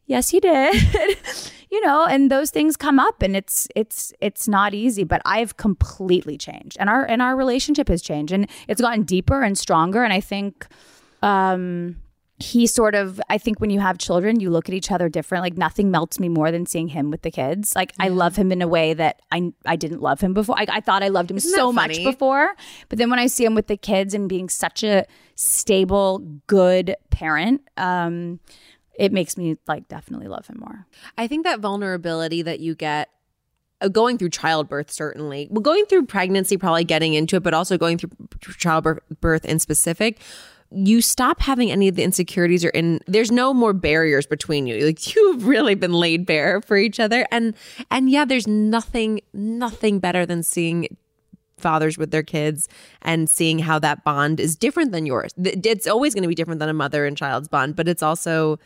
yes, 0.08 0.30
he 0.30 0.40
did. 0.40 0.76
you 1.72 1.82
know, 1.86 2.06
and 2.06 2.32
those 2.32 2.50
things 2.50 2.76
come 2.76 3.00
up 3.00 3.22
and 3.22 3.36
it's 3.36 3.68
it's 3.76 4.12
it's 4.20 4.48
not 4.48 4.74
easy, 4.74 5.04
but 5.04 5.22
I've 5.26 5.58
completely 5.58 6.38
changed. 6.38 6.78
And 6.80 6.90
our 6.90 7.06
and 7.06 7.22
our 7.22 7.36
relationship 7.36 7.88
has 7.90 8.02
changed 8.02 8.34
and 8.34 8.50
it's 8.68 8.82
gotten 8.82 9.04
deeper 9.04 9.44
and 9.44 9.58
stronger. 9.58 10.04
And 10.04 10.12
I 10.12 10.20
think 10.20 10.68
um 11.22 11.98
he 12.42 12.66
sort 12.66 12.96
of 12.96 13.20
i 13.30 13.38
think 13.38 13.60
when 13.60 13.70
you 13.70 13.82
have 13.82 13.98
children 13.98 14.40
you 14.40 14.50
look 14.50 14.70
at 14.70 14.74
each 14.74 14.92
other 14.92 15.10
different. 15.10 15.44
Like 15.44 15.58
nothing 15.58 15.92
melts 15.92 16.20
me 16.20 16.30
more 16.30 16.52
than 16.52 16.66
seeing 16.66 16.88
him 16.88 17.12
with 17.12 17.22
the 17.22 17.32
kids. 17.32 17.76
Like 17.76 17.94
i 18.00 18.08
love 18.08 18.36
him 18.36 18.52
in 18.52 18.62
a 18.62 18.68
way 18.68 18.94
that 18.94 19.22
i 19.32 19.52
i 19.66 19.76
didn't 19.76 20.02
love 20.02 20.22
him 20.22 20.34
before. 20.34 20.58
I, 20.58 20.66
I 20.70 20.80
thought 20.80 21.04
i 21.04 21.10
loved 21.10 21.30
him 21.30 21.38
Isn't 21.38 21.54
so 21.54 21.72
much 21.72 21.98
before. 21.98 22.56
But 22.88 22.98
then 22.98 23.10
when 23.10 23.20
i 23.20 23.28
see 23.28 23.46
him 23.46 23.54
with 23.54 23.68
the 23.68 23.78
kids 23.78 24.14
and 24.14 24.28
being 24.28 24.50
such 24.50 24.84
a 24.84 25.06
stable 25.36 26.20
good 26.48 26.96
parent 27.12 27.62
um 27.78 28.40
it 29.00 29.14
makes 29.14 29.38
me 29.38 29.58
like 29.68 29.88
definitely 29.88 30.28
love 30.28 30.46
him 30.46 30.58
more. 30.60 30.86
I 31.18 31.26
think 31.26 31.46
that 31.46 31.62
vulnerability 31.62 32.42
that 32.42 32.60
you 32.60 32.76
get 32.76 33.10
uh, 33.82 33.88
going 33.88 34.18
through 34.18 34.30
childbirth, 34.30 34.92
certainly, 34.92 35.48
well, 35.50 35.62
going 35.62 35.86
through 35.86 36.06
pregnancy, 36.06 36.58
probably 36.58 36.84
getting 36.84 37.14
into 37.14 37.38
it, 37.38 37.44
but 37.44 37.54
also 37.54 37.78
going 37.78 37.98
through 37.98 38.12
childbirth 38.58 39.46
in 39.46 39.58
specific, 39.58 40.20
you 40.70 41.02
stop 41.02 41.40
having 41.40 41.72
any 41.72 41.88
of 41.88 41.96
the 41.96 42.04
insecurities 42.04 42.64
or 42.66 42.70
in 42.70 43.00
there's 43.08 43.32
no 43.32 43.54
more 43.54 43.72
barriers 43.72 44.28
between 44.28 44.68
you. 44.68 44.86
Like 44.86 45.16
you've 45.16 45.48
really 45.48 45.76
been 45.76 45.94
laid 45.94 46.26
bare 46.26 46.62
for 46.62 46.76
each 46.76 47.00
other. 47.00 47.26
And 47.32 47.56
and 47.90 48.10
yeah 48.10 48.26
there's 48.26 48.48
nothing 48.48 49.22
nothing 49.34 50.00
better 50.00 50.26
than 50.26 50.44
seeing 50.44 50.98
fathers 51.58 51.98
with 51.98 52.12
their 52.12 52.24
kids 52.24 52.70
and 53.02 53.30
seeing 53.30 53.60
how 53.60 53.80
that 53.80 54.04
bond 54.04 54.40
is 54.40 54.56
different 54.56 54.92
than 54.92 55.06
yours. 55.06 55.34
It's 55.38 55.88
always 55.88 56.14
going 56.14 56.22
to 56.22 56.30
be 56.30 56.36
different 56.36 56.60
than 56.60 56.70
a 56.70 56.74
mother 56.74 57.06
and 57.06 57.18
child's 57.18 57.48
bond 57.48 57.76
but 57.76 57.88
it's 57.88 58.04
also 58.04 58.60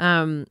um 0.00 0.46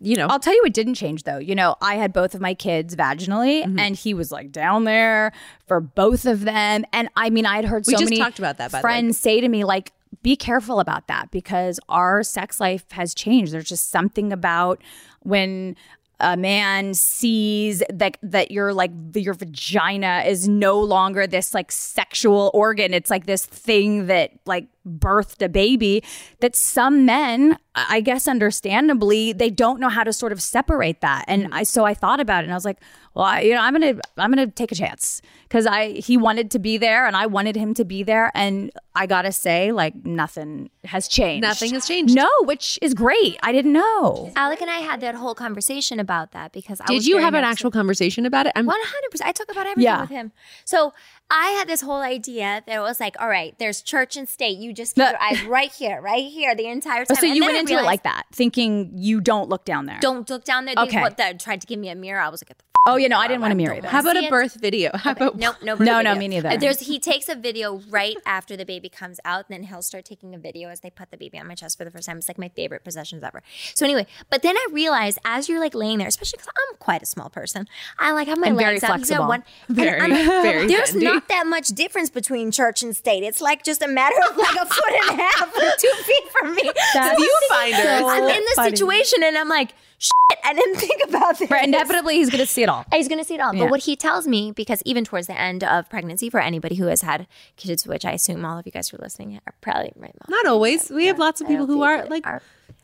you 0.00 0.16
know 0.16 0.26
I'll 0.26 0.40
tell 0.40 0.54
you 0.54 0.62
what 0.62 0.74
didn't 0.74 0.94
change 0.94 1.22
though. 1.22 1.38
You 1.38 1.54
know, 1.54 1.76
I 1.80 1.94
had 1.94 2.12
both 2.12 2.34
of 2.34 2.40
my 2.40 2.52
kids 2.54 2.94
vaginally 2.96 3.62
Mm-hmm. 3.64 3.78
and 3.78 3.96
he 3.96 4.12
was 4.14 4.30
like 4.32 4.52
down 4.52 4.84
there 4.84 5.32
for 5.66 5.80
both 5.80 6.26
of 6.26 6.40
them. 6.40 6.84
And 6.92 7.08
I 7.16 7.30
mean, 7.30 7.46
I 7.46 7.56
had 7.56 7.64
heard 7.64 7.84
We 7.86 7.94
so 7.96 8.04
many 8.04 8.18
talked 8.18 8.38
about 8.38 8.58
that, 8.58 8.72
by 8.72 8.78
the 8.78 8.86
way. 8.86 8.90
friends 8.90 9.18
say 9.18 9.40
to 9.40 9.48
me, 9.48 9.64
like, 9.64 9.92
be 10.22 10.36
careful 10.36 10.80
about 10.80 11.06
that 11.06 11.30
because 11.30 11.78
our 11.88 12.22
sex 12.22 12.60
life 12.60 12.84
has 12.90 13.14
changed. 13.14 13.52
There's 13.52 13.68
just 13.68 13.90
something 13.90 14.32
about 14.32 14.82
when 15.22 15.76
a 16.20 16.36
man 16.36 16.94
sees 16.94 17.82
that 17.92 18.16
that 18.22 18.50
your 18.50 18.72
like 18.72 18.90
your 19.14 19.34
vagina 19.34 20.24
is 20.26 20.48
no 20.48 20.80
longer 20.80 21.26
this 21.26 21.52
like 21.52 21.70
sexual 21.70 22.50
organ 22.54 22.94
it's 22.94 23.10
like 23.10 23.26
this 23.26 23.44
thing 23.44 24.06
that 24.06 24.30
like 24.46 24.66
birthed 24.86 25.42
a 25.44 25.48
baby 25.48 26.02
that 26.40 26.54
some 26.56 27.04
men 27.04 27.58
i 27.74 28.00
guess 28.00 28.26
understandably 28.28 29.32
they 29.32 29.50
don't 29.50 29.80
know 29.80 29.88
how 29.88 30.04
to 30.04 30.12
sort 30.12 30.32
of 30.32 30.40
separate 30.40 31.00
that 31.00 31.24
and 31.28 31.44
mm-hmm. 31.44 31.54
i 31.54 31.62
so 31.62 31.84
i 31.84 31.92
thought 31.92 32.20
about 32.20 32.42
it 32.42 32.46
and 32.46 32.52
i 32.52 32.56
was 32.56 32.64
like 32.64 32.78
well 33.14 33.24
I, 33.24 33.40
you 33.40 33.54
know 33.54 33.60
i'm 33.60 33.72
gonna 33.74 33.94
i'm 34.16 34.30
gonna 34.30 34.46
take 34.46 34.72
a 34.72 34.74
chance 34.74 35.20
because 35.48 35.66
i 35.66 35.88
he 35.92 36.16
wanted 36.16 36.50
to 36.52 36.58
be 36.58 36.76
there 36.78 37.06
and 37.06 37.16
i 37.16 37.26
wanted 37.26 37.56
him 37.56 37.74
to 37.74 37.84
be 37.84 38.02
there 38.02 38.30
and 38.34 38.70
i 38.94 39.06
gotta 39.06 39.32
say 39.32 39.72
like 39.72 39.94
nothing 40.04 40.70
has 40.84 41.08
changed 41.08 41.42
Nothing 41.42 41.72
has 41.74 41.86
changed. 41.86 42.14
no 42.14 42.28
which 42.42 42.78
is 42.80 42.94
great 42.94 43.36
i 43.42 43.52
didn't 43.52 43.72
know 43.72 44.32
Alec 44.36 44.60
and 44.60 44.70
I 44.70 44.78
had 44.78 45.00
that 45.00 45.14
whole 45.14 45.34
conversation 45.34 45.98
about 45.98 46.32
that 46.32 46.52
because 46.52 46.80
I 46.80 46.86
Did 46.86 46.94
was 46.94 47.08
you 47.08 47.18
have 47.18 47.34
an 47.34 47.44
actual 47.44 47.70
conversation 47.70 48.26
about 48.26 48.46
it? 48.46 48.52
I'm 48.54 48.66
One 48.66 48.78
hundred 48.82 49.10
percent. 49.10 49.28
I 49.28 49.32
talk 49.32 49.50
about 49.50 49.66
everything 49.66 49.84
Yeah. 49.84 50.00
with 50.02 50.10
him. 50.10 50.32
So 50.64 50.92
I 51.28 51.48
had 51.58 51.66
this 51.68 51.80
whole 51.80 52.02
idea 52.02 52.62
that 52.66 52.76
it 52.76 52.80
was 52.80 53.00
like, 53.00 53.16
all 53.20 53.28
right, 53.28 53.58
there's 53.58 53.82
church 53.82 54.16
and 54.16 54.28
state. 54.28 54.58
You 54.58 54.72
just 54.72 54.94
keep 54.94 55.02
No. 55.04 55.10
your 55.10 55.20
eyes 55.20 55.42
right 55.48 55.72
here, 55.72 56.00
right 56.00 56.24
here, 56.24 56.54
the 56.54 56.66
entire 56.66 57.04
time. 57.04 57.16
so 57.16 57.26
And 57.26 57.34
you 57.36 57.42
went 57.42 57.56
I 57.56 57.60
into 57.60 57.74
it 57.74 57.82
like 57.84 58.04
that, 58.04 58.26
thinking 58.32 58.92
you 58.94 59.20
don't 59.20 59.48
look 59.48 59.64
down 59.64 59.86
there. 59.86 59.98
Don't 60.00 60.28
look 60.30 60.44
down 60.44 60.66
there. 60.66 60.76
They, 60.76 60.82
Okay. 60.82 61.00
what, 61.00 61.16
they 61.16 61.32
tried 61.34 61.60
to 61.62 61.66
give 61.66 61.80
me 61.80 61.88
a 61.88 61.96
mirror. 61.96 62.20
I 62.20 62.28
was 62.28 62.42
like, 62.42 62.48
get 62.48 62.58
the 62.58 62.64
Oh, 62.86 62.96
you 62.96 63.08
know, 63.08 63.18
I 63.18 63.26
didn't 63.26 63.40
want 63.40 63.50
to 63.50 63.56
mirror 63.56 63.74
don't. 63.80 63.84
How 63.90 63.98
about 64.00 64.14
See 64.16 64.24
a 64.24 64.28
it? 64.28 64.30
birth 64.30 64.54
video? 64.54 64.90
How 64.96 65.10
about 65.12 65.36
Nope, 65.36 65.56
no, 65.62 65.74
No, 65.74 65.84
no, 65.84 65.98
video. 65.98 66.14
me 66.14 66.28
neither. 66.28 66.48
Uh, 66.50 66.56
There's 66.56 66.80
he 66.80 66.98
takes 67.00 67.28
a 67.28 67.34
video 67.34 67.80
right 67.90 68.16
after 68.24 68.56
the 68.56 68.64
baby 68.64 68.88
comes 68.88 69.18
out, 69.24 69.46
then 69.48 69.64
he'll 69.64 69.82
start 69.82 70.04
taking 70.04 70.34
a 70.34 70.38
video 70.38 70.68
as 70.68 70.80
they 70.80 70.90
put 70.90 71.10
the 71.10 71.16
baby 71.16 71.36
on 71.38 71.48
my 71.48 71.54
chest 71.56 71.76
for 71.76 71.84
the 71.84 71.90
first 71.90 72.06
time. 72.06 72.16
It's 72.18 72.28
like 72.28 72.38
my 72.38 72.48
favorite 72.48 72.84
possessions 72.84 73.24
ever. 73.24 73.42
So 73.74 73.84
anyway, 73.84 74.06
but 74.30 74.42
then 74.42 74.56
I 74.56 74.66
realized 74.70 75.18
as 75.24 75.48
you're 75.48 75.58
like 75.60 75.74
laying 75.74 75.98
there, 75.98 76.06
especially 76.08 76.36
because 76.38 76.52
I'm 76.70 76.76
quite 76.78 77.02
a 77.02 77.06
small 77.06 77.28
person, 77.28 77.66
I 77.98 78.12
like 78.12 78.28
have 78.28 78.38
my 78.38 78.48
And 78.48 78.56
legs 78.56 78.80
very 78.82 78.92
out. 78.92 78.96
Flexible. 79.00 79.26
one, 79.28 79.44
and 79.68 79.76
Very, 79.76 80.00
I'm 80.00 80.10
very 80.42 80.66
There's 80.68 80.92
bendy. 80.92 81.06
not 81.06 81.28
that 81.28 81.46
much 81.46 81.68
difference 81.68 82.10
between 82.10 82.52
church 82.52 82.82
and 82.84 82.96
state. 82.96 83.24
It's 83.24 83.40
like 83.40 83.64
just 83.64 83.82
a 83.82 83.88
matter 83.88 84.16
of 84.30 84.36
like 84.36 84.54
a 84.54 84.64
foot 84.66 84.92
and 85.10 85.18
a 85.18 85.22
half 85.22 85.56
or 85.56 85.72
two 85.78 85.92
feet 86.04 86.28
from 86.38 86.54
me. 86.54 86.70
That's 86.94 87.20
Viewfinder. 87.20 88.02
I'm 88.08 88.22
in 88.24 88.40
this 88.44 88.54
funny. 88.54 88.70
situation 88.70 89.22
and 89.24 89.36
I'm 89.36 89.48
like, 89.48 89.74
shit, 89.98 90.38
I 90.44 90.54
didn't 90.54 90.76
think 90.76 91.02
about 91.08 91.38
this. 91.38 91.50
Right, 91.50 91.66
inevitably, 91.66 92.16
he's 92.16 92.30
going 92.30 92.40
to 92.40 92.46
see 92.46 92.62
it 92.62 92.68
all. 92.68 92.84
He's 92.92 93.08
going 93.08 93.18
to 93.20 93.24
see 93.24 93.34
it 93.34 93.40
all. 93.40 93.54
Yeah. 93.54 93.64
But 93.64 93.70
what 93.70 93.80
he 93.80 93.96
tells 93.96 94.26
me, 94.26 94.52
because 94.52 94.82
even 94.84 95.04
towards 95.04 95.26
the 95.26 95.38
end 95.38 95.64
of 95.64 95.88
pregnancy, 95.88 96.30
for 96.30 96.40
anybody 96.40 96.76
who 96.76 96.86
has 96.86 97.02
had 97.02 97.26
kids, 97.56 97.86
which 97.86 98.04
I 98.04 98.12
assume 98.12 98.44
all 98.44 98.58
of 98.58 98.66
you 98.66 98.72
guys 98.72 98.88
who 98.88 98.96
are 98.96 99.02
listening 99.02 99.40
are 99.46 99.54
probably 99.60 99.92
right. 99.96 100.14
Mom. 100.14 100.26
Not 100.28 100.46
always. 100.46 100.90
We 100.90 101.06
have 101.06 101.18
lots 101.18 101.40
of 101.40 101.48
people 101.48 101.66
who 101.66 101.82
are 101.82 102.06
like 102.06 102.26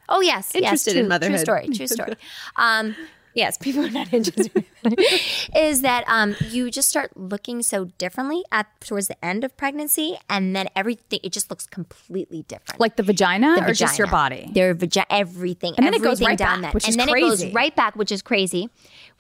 oh 0.09 0.21
yes, 0.21 0.53
yes, 0.55 0.63
interested 0.63 0.97
in 0.97 1.03
true, 1.03 1.09
motherhood. 1.09 1.37
True 1.37 1.45
story. 1.45 1.69
True 1.69 1.87
story. 1.87 2.15
um, 2.57 2.95
yes, 3.35 3.59
people 3.61 3.85
are 3.85 3.91
not 3.91 4.13
interested. 4.13 4.65
is 5.55 5.83
that 5.83 6.05
um, 6.09 6.35
you 6.49 6.71
just 6.71 6.89
start 6.89 7.17
looking 7.17 7.63
so 7.63 7.87
differently 7.99 8.43
at 8.51 8.67
towards 8.81 9.09
the 9.09 9.25
end 9.25 9.45
of 9.45 9.57
pregnancy, 9.57 10.17
and 10.29 10.55
then 10.57 10.69
everything 10.75 11.21
it 11.23 11.33
just 11.33 11.51
looks 11.51 11.67
completely 11.67 12.43
different. 12.49 12.81
Like 12.81 12.97
the 12.97 13.03
vagina 13.03 13.57
the 13.57 13.71
or 13.71 13.73
just 13.75 13.99
your 13.99 14.07
vagina. 14.07 14.37
body? 14.43 14.51
Their 14.53 14.75
vagina, 14.75 15.07
everything, 15.11 15.75
And 15.77 15.87
then 15.87 15.95
it 15.95 16.03
goes 16.03 16.21
right 16.21 16.37
down 16.39 16.63
back, 16.63 16.71
that, 16.71 16.75
which 16.75 16.85
and 16.85 16.91
is 16.91 16.97
then 16.97 17.09
it 17.09 17.13
crazy. 17.13 17.45
goes 17.47 17.55
right 17.55 17.75
back, 17.77 17.97
which 17.97 18.11
is 18.13 18.23
crazy, 18.23 18.69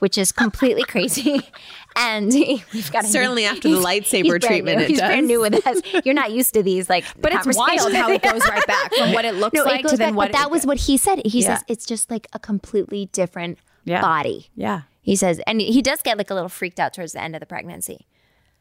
which 0.00 0.18
is 0.18 0.32
completely 0.32 0.84
crazy. 0.84 1.40
And 1.94 2.32
we've 2.72 2.90
got 2.90 3.04
Certainly 3.04 3.42
new- 3.42 3.48
after 3.48 3.68
the 3.68 3.74
he's- 3.76 3.84
lightsaber 3.84 4.40
he's 4.40 4.48
treatment, 4.48 4.78
new. 4.78 4.84
it 4.84 4.88
He's 4.88 4.98
brand 4.98 5.26
new 5.26 5.40
with 5.42 5.66
us. 5.66 5.82
You're 6.06 6.14
not 6.14 6.32
used 6.32 6.54
to 6.54 6.62
these, 6.62 6.88
like, 6.88 7.04
But 7.20 7.34
it's 7.34 7.54
wild 7.54 7.92
how 7.92 8.10
it 8.10 8.22
goes 8.22 8.40
right 8.48 8.66
back 8.66 8.94
from 8.94 9.12
what 9.12 9.26
it 9.26 9.34
looks 9.34 9.52
No, 9.54 9.64
like 9.64 9.80
it 9.80 9.82
goes 9.82 9.90
to 9.92 9.96
then 9.98 10.12
back, 10.12 10.16
what 10.16 10.32
but 10.32 10.38
that 10.38 10.50
was 10.50 10.64
what 10.64 10.78
he 10.78 10.96
said. 10.96 11.20
He 11.26 11.42
Yeah. 11.42 11.56
says 11.56 11.64
it's 11.68 11.84
just 11.84 12.10
like 12.10 12.28
a 12.32 12.38
completely 12.38 13.10
different 13.12 13.58
Yeah. 13.84 14.00
body. 14.00 14.48
Yeah. 14.54 14.82
He 15.02 15.16
says, 15.16 15.40
and 15.46 15.60
he 15.60 15.82
does 15.82 16.00
get 16.02 16.16
like 16.18 16.30
a 16.30 16.34
little 16.34 16.48
freaked 16.48 16.78
out 16.78 16.94
towards 16.94 17.12
the 17.12 17.20
end 17.22 17.34
of 17.34 17.40
the 17.40 17.46
pregnancy. 17.46 18.06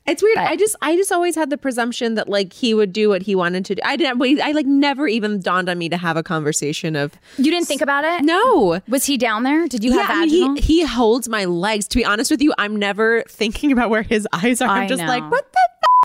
It's 0.07 0.23
weird. 0.23 0.37
I 0.37 0.55
just 0.55 0.75
I 0.81 0.95
just 0.95 1.11
always 1.11 1.35
had 1.35 1.51
the 1.51 1.57
presumption 1.59 2.15
that 2.15 2.27
like 2.27 2.53
he 2.53 2.73
would 2.73 2.91
do 2.91 3.07
what 3.09 3.21
he 3.21 3.35
wanted 3.35 3.65
to 3.65 3.75
do. 3.75 3.81
I 3.85 3.95
didn't 3.95 4.19
I 4.41 4.51
like 4.51 4.65
never 4.65 5.07
even 5.07 5.39
dawned 5.39 5.69
on 5.69 5.77
me 5.77 5.89
to 5.89 5.97
have 5.97 6.17
a 6.17 6.23
conversation 6.23 6.95
of 6.95 7.13
You 7.37 7.51
didn't 7.51 7.67
think 7.67 7.81
about 7.81 8.03
it? 8.03 8.23
no. 8.25 8.81
Was 8.87 9.05
he 9.05 9.15
down 9.15 9.43
there? 9.43 9.67
Did 9.67 9.83
you 9.83 9.91
have 9.99 10.09
I 10.09 10.25
mean, 10.25 10.55
he, 10.55 10.61
he 10.79 10.85
holds 10.85 11.29
my 11.29 11.45
legs. 11.45 11.87
To 11.89 11.97
be 11.97 12.03
honest 12.03 12.31
with 12.31 12.41
you, 12.41 12.51
I'm 12.57 12.75
never 12.77 13.23
thinking 13.29 13.71
about 13.71 13.91
where 13.91 14.01
his 14.01 14.27
eyes 14.33 14.59
are. 14.59 14.69
I'm 14.69 14.85
I 14.85 14.87
just 14.87 15.03
know. 15.03 15.07
like, 15.07 15.29
what 15.29 15.51
the 15.53 15.59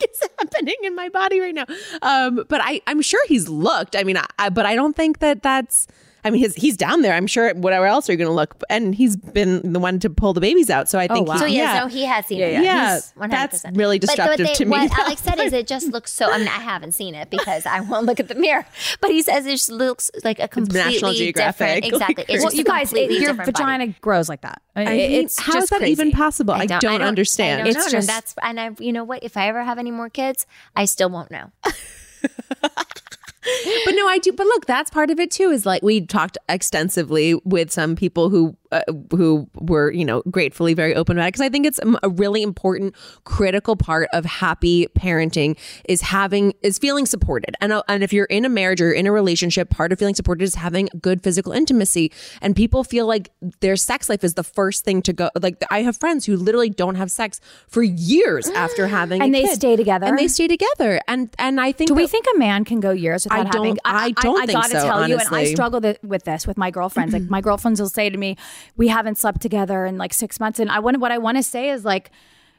f- 0.05 0.11
is 0.13 0.29
happening 0.39 0.77
in 0.83 0.95
my 0.95 1.09
body 1.09 1.41
right 1.41 1.55
now? 1.55 1.65
Um, 2.03 2.45
but 2.51 2.61
I, 2.63 2.83
I'm 2.87 3.01
sure 3.01 3.27
he's 3.29 3.49
looked. 3.49 3.97
I 3.97 4.05
mean, 4.05 4.19
I, 4.19 4.27
I, 4.39 4.51
but 4.51 4.67
I 4.67 4.75
don't 4.75 4.95
think 4.95 5.21
that 5.21 5.43
that's. 5.43 5.87
I 6.27 6.31
mean, 6.31 6.43
his, 6.43 6.55
he's 6.55 6.77
down 6.77 7.03
there. 7.03 7.15
I'm 7.15 7.27
sure. 7.27 7.55
Whatever 7.55 7.87
else 7.87 8.09
are 8.09 8.13
you 8.13 8.19
going 8.19 8.29
to 8.29 8.35
look? 8.35 8.63
And 8.69 8.95
he's 8.95 9.17
been 9.17 9.73
the 9.73 9.79
one 9.79 9.99
to 10.01 10.11
pull 10.11 10.33
the 10.33 10.41
babies 10.41 10.69
out. 10.71 10.89
So 10.89 10.99
I 10.99 11.07
oh, 11.09 11.15
think. 11.15 11.29
Oh, 11.29 11.31
wow. 11.31 11.35
he- 11.35 11.41
So 11.41 11.47
yeah, 11.47 11.75
yeah. 11.75 11.81
no, 11.81 11.87
he 11.87 12.05
has 12.05 12.27
seen 12.27 12.41
it. 12.41 12.63
Yeah, 12.63 12.95
He's 12.97 13.13
100%. 13.17 13.31
that's 13.31 13.65
really 13.73 13.99
But- 14.01 14.17
but 14.17 14.39
they- 14.39 14.53
to 14.55 14.65
me. 14.65 14.71
What 14.73 14.99
Alex 14.99 15.23
said 15.23 15.39
is 15.41 15.53
it 15.61 15.67
just 15.67 15.87
looks 15.89 16.13
so. 16.13 16.31
I 16.33 16.39
mean, 16.39 16.49
I 16.49 16.61
haven't 16.61 16.93
seen 16.93 17.15
it 17.15 17.31
because 17.31 17.65
I 17.67 17.81
won't 17.81 18.07
look 18.07 18.19
at 18.21 18.29
the 18.29 18.35
mirror. 18.35 18.67
But 19.01 19.11
he 19.11 19.23
says 19.23 19.47
it 19.47 19.51
just 19.53 19.71
looks 19.71 20.11
like 20.25 20.39
a 20.41 20.49
completely 20.49 20.93
National 20.93 21.13
Geographic, 21.15 21.85
different. 21.85 21.85
Exactly. 21.95 22.25
like, 22.25 22.31
It's 22.31 22.43
Well, 22.43 22.51
just 22.51 22.57
you 22.57 22.63
a 22.63 22.65
guys, 22.65 22.93
it- 22.93 23.11
your 23.11 23.21
different 23.21 23.39
body. 23.39 23.53
vagina 23.53 23.87
grows 24.01 24.29
like 24.29 24.41
that. 24.43 24.61
I 24.75 24.85
mean, 24.85 24.99
it's 25.13 25.41
how 25.41 25.53
just 25.55 25.65
is 25.65 25.71
that 25.71 25.79
crazy. 25.79 25.93
even 25.93 26.11
possible? 26.13 26.53
I 26.55 26.67
don't, 26.67 26.85
I 26.85 26.97
understand. 27.07 27.63
I 27.63 27.65
don't 27.65 27.69
It's 27.69 27.77
know. 27.79 27.85
and 27.85 27.93
just- 27.93 28.09
that's 28.09 28.35
and 28.43 28.61
I. 28.61 28.71
You 28.79 28.93
know 28.93 29.05
what? 29.05 29.23
If 29.23 29.37
I 29.37 29.49
ever 29.49 29.63
have 29.63 29.79
any 29.79 29.91
more 29.91 30.11
kids, 30.11 30.47
I 30.75 30.85
still 30.85 31.09
won't 31.09 31.31
know. 31.31 31.51
but 33.85 33.95
no, 33.95 34.07
I 34.09 34.19
do. 34.19 34.33
But 34.33 34.47
look, 34.47 34.67
that's 34.67 34.91
part 34.91 35.11
of 35.11 35.21
it 35.21 35.31
too. 35.31 35.51
Is 35.51 35.67
like 35.67 35.83
we 35.83 36.01
talked 36.01 36.39
extensively 36.49 37.35
with 37.45 37.71
some 37.71 37.97
people 37.97 38.29
who 38.31 38.57
uh, 38.73 38.83
who 39.11 39.49
were 39.55 39.91
you 39.93 40.05
know 40.05 40.23
gratefully 40.31 40.75
very 40.75 40.95
open 40.95 41.17
about 41.17 41.27
it 41.27 41.29
because 41.29 41.41
I 41.43 41.49
think 41.49 41.67
it's 41.67 41.81
a 42.03 42.09
really 42.09 42.43
important, 42.43 42.95
critical 43.25 43.77
part 43.77 44.09
of 44.13 44.25
happy 44.25 44.87
parenting 44.99 45.57
is 45.89 46.01
having 46.03 46.53
is 46.63 46.79
feeling 46.79 47.07
supported. 47.07 47.55
And 47.61 47.73
uh, 47.73 47.83
and 47.89 48.03
if 48.03 48.13
you're 48.13 48.27
in 48.27 48.45
a 48.45 48.49
marriage 48.49 48.81
or 48.81 48.93
in 48.93 49.07
a 49.07 49.13
relationship, 49.13 49.71
part 49.71 49.93
of 49.93 49.99
feeling 49.99 50.15
supported 50.15 50.45
is 50.45 50.55
having 50.57 50.89
good 51.01 51.23
physical 51.23 51.53
intimacy. 51.53 52.13
And 52.41 52.55
people 52.57 52.85
feel 52.85 53.07
like 53.07 53.31
their 53.61 53.77
sex 53.77 54.09
life 54.09 54.25
is 54.25 54.35
the 54.35 54.45
first 54.45 54.85
thing 54.85 55.03
to 55.03 55.13
go. 55.13 55.31
Like 55.41 55.63
I 55.71 55.83
have 55.83 55.97
friends 55.97 56.27
who 56.27 56.37
literally 56.37 56.71
don't 56.71 56.95
have 56.97 57.11
sex 57.11 57.41
for 57.69 57.83
years 57.83 58.49
after 58.49 58.87
having, 58.99 59.23
And 59.23 59.35
they 59.35 59.43
kid. 59.43 59.55
stay 59.57 59.77
together? 59.77 60.07
and 60.07 60.19
they 60.19 60.29
stay 60.29 60.49
together. 60.49 61.01
And 61.09 61.31
and 61.39 61.61
I 61.61 61.73
think 61.73 61.89
Do 61.89 61.95
we 61.95 62.07
think 62.07 62.27
a 62.35 62.39
man 62.39 62.65
can 62.65 62.81
go 62.81 62.91
years 62.91 63.25
without 63.25 63.41
I 63.47 63.57
having? 63.57 63.75
don't- 63.75 63.81
I 63.85 64.11
don't 64.11 64.43
I, 64.43 64.47
think 64.47 64.59
gotta 64.59 64.81
so, 64.81 64.87
tell 64.87 65.09
you, 65.09 65.17
and 65.19 65.29
I 65.35 65.45
struggle 65.47 65.81
th- 65.81 65.99
with 66.03 66.25
this 66.25 66.47
with 66.47 66.57
my 66.57 66.71
girlfriends. 66.71 67.13
like 67.13 67.25
my 67.31 67.41
girlfriends 67.47 67.81
will 67.81 67.89
say 67.89 68.11
to 68.11 68.17
me, 68.19 68.37
"We 68.77 68.89
haven't 68.89 69.19
slept 69.19 69.41
together 69.41 69.85
in 69.87 69.99
like 69.99 70.13
six 70.15 70.39
months," 70.41 70.59
and 70.59 70.71
I 70.71 70.79
want 70.79 70.99
what 71.01 71.13
I 71.13 71.19
want 71.19 71.37
to 71.37 71.43
say 71.43 71.71
is 71.71 71.85
like, 71.85 72.11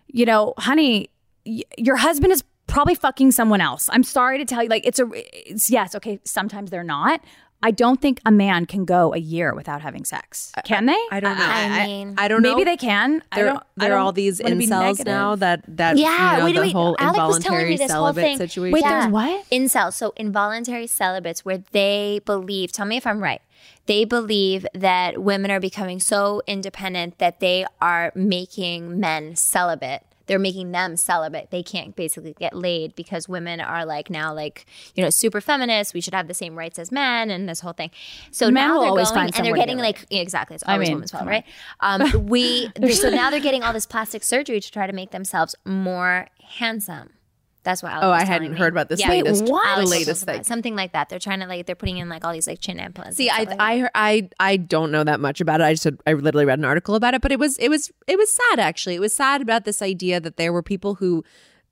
you 0.08 0.26
know, 0.26 0.54
honey, 0.58 1.10
y- 1.46 1.64
your 1.78 1.98
husband 1.98 2.32
is 2.32 2.44
probably 2.68 2.96
fucking 2.96 3.32
someone 3.32 3.62
else. 3.62 3.90
I'm 3.94 4.04
sorry 4.04 4.38
to 4.38 4.46
tell 4.46 4.64
you, 4.64 4.70
like 4.70 4.86
it's 4.86 5.00
a, 5.00 5.10
it's 5.14 5.70
yes, 5.70 5.96
okay. 5.96 6.20
Sometimes 6.26 6.70
they're 6.72 6.84
not. 6.84 7.22
I 7.64 7.72
don't 7.72 8.00
think 8.00 8.20
a 8.24 8.30
man 8.30 8.68
can 8.68 8.86
go 8.86 9.16
a 9.16 9.18
year 9.18 9.56
without 9.56 9.82
having 9.82 10.06
sex. 10.06 10.52
Can 10.64 10.86
they? 10.86 11.00
I 11.12 11.20
don't 11.20 11.36
know. 11.40 11.44
I 11.44 11.88
mean, 11.88 12.14
I 12.16 12.28
don't 12.28 12.44
know. 12.44 12.52
Maybe 12.54 12.64
they 12.66 12.78
can. 12.78 13.24
I 13.32 13.36
There, 13.36 13.46
don't. 13.46 13.64
There 13.78 13.88
are 13.94 13.96
don't 13.98 14.06
all 14.06 14.12
these 14.12 14.40
incels 14.40 15.04
now 15.04 15.36
that 15.38 15.64
that 15.76 15.98
Yeah, 15.98 16.34
you 16.34 16.38
know, 16.38 16.46
wait, 16.46 16.56
the 16.56 16.62
wait. 16.62 16.72
whole 16.74 16.96
Alec 17.00 17.18
was 17.18 17.44
telling 17.44 17.62
involuntary 17.62 17.70
me 17.72 17.78
this 17.78 17.92
whole 17.92 18.14
thing. 18.14 18.38
situation. 18.38 18.74
Wait, 18.74 18.84
Yeah. 18.84 19.00
there's 19.02 19.12
what? 19.12 19.50
Incels, 19.50 19.94
so 19.94 20.14
involuntary 20.18 20.86
celibates, 20.86 21.44
where 21.44 21.64
they 21.72 22.20
believe, 22.26 22.72
tell 22.74 22.86
me 22.86 22.96
if 22.96 23.08
I'm 23.08 23.24
right, 23.24 23.42
they 23.86 24.06
believe 24.06 24.66
that 24.74 25.22
women 25.22 25.52
are 25.52 25.60
becoming 25.60 26.00
so 26.00 26.42
independent 26.48 27.18
that 27.20 27.40
they 27.40 27.66
are 27.82 28.12
making 28.16 29.00
men 29.00 29.36
celibate. 29.36 30.04
They're 30.28 30.40
making 30.40 30.72
them 30.72 30.98
celibate. 30.98 31.52
They 31.52 31.64
can't 31.64 31.96
basically 31.96 32.34
get 32.34 32.54
laid 32.54 32.96
because 32.96 33.30
women 33.30 33.62
are 33.62 33.86
like 33.86 34.10
now 34.10 34.34
like, 34.34 34.66
you 34.94 35.02
know, 35.02 35.10
super 35.10 35.40
feminists. 35.40 35.94
We 35.94 36.02
should 36.02 36.14
have 36.14 36.28
the 36.28 36.34
same 36.34 36.58
rights 36.58 36.78
as 36.78 36.92
men 36.92 37.30
and 37.30 37.48
this 37.48 37.62
whole 37.62 37.74
thing. 37.74 37.92
So 38.32 38.52
Men 38.52 38.56
now 38.56 38.80
they're 38.82 38.90
always 38.90 39.10
going 39.10 39.32
and 39.34 39.46
they're 39.46 39.56
getting 39.56 39.78
get 39.78 39.84
like 39.84 40.06
exactly. 40.12 40.56
It's 40.56 40.66
always 40.68 40.90
mean, 40.90 40.98
women's 40.98 41.12
fault, 41.12 41.26
right? 41.26 41.46
Um, 41.80 42.28
we 42.28 42.70
so 42.92 43.10
now 43.10 43.30
they're 43.30 43.40
getting 43.40 43.64
all 43.64 43.72
this 43.74 43.86
plastic 43.86 44.22
surgery 44.22 44.60
to 44.60 44.72
try 44.72 44.86
to 44.86 44.94
make 44.94 45.12
themselves 45.12 45.56
more 45.66 46.28
handsome. 46.42 47.12
That's 47.68 47.84
what. 47.84 47.92
Alex 47.92 48.06
Oh, 48.06 48.10
was 48.12 48.22
I 48.22 48.26
hadn't 48.26 48.52
me. 48.54 48.58
heard 48.58 48.72
about 48.74 48.88
this 48.88 49.02
Yeah. 49.02 49.10
latest- 49.10 49.44
Wait, 49.44 49.52
what? 49.52 49.80
the 49.82 49.86
latest 49.86 50.24
thing. 50.26 50.44
Something 50.46 50.76
like 50.78 50.94
that. 50.94 51.10
They're 51.10 51.20
trying 51.20 51.42
to 51.42 51.48
like 51.48 51.66
they're 51.66 51.76
putting 51.76 51.98
in 51.98 52.08
like 52.08 52.24
all 52.24 52.32
these 52.32 52.48
like 52.48 52.62
chin 52.62 52.80
implants. 52.80 53.18
See, 53.18 53.30
I 53.30 53.40
like. 53.44 53.60
I 53.60 53.78
heard- 53.80 53.92
I 53.94 54.30
I 54.40 54.56
don't 54.56 54.90
know 54.90 55.04
that 55.04 55.20
much 55.20 55.42
about 55.42 55.60
it. 55.60 55.66
I 55.66 55.74
just 55.74 55.86
I 56.08 56.14
literally 56.14 56.46
read 56.46 56.60
an 56.60 56.66
article 56.66 56.96
about 56.96 57.14
it, 57.14 57.22
but 57.22 57.34
it 57.34 57.40
was 57.40 57.58
it 57.58 57.68
was 57.70 57.92
it 58.08 58.18
was 58.18 58.32
sad 58.32 58.60
actually. 58.60 58.96
It 58.96 59.02
was 59.02 59.14
sad 59.14 59.42
about 59.42 59.66
this 59.66 59.82
idea 59.82 60.22
that 60.22 60.38
there 60.38 60.54
were 60.54 60.64
people 60.64 60.96
who 60.96 61.26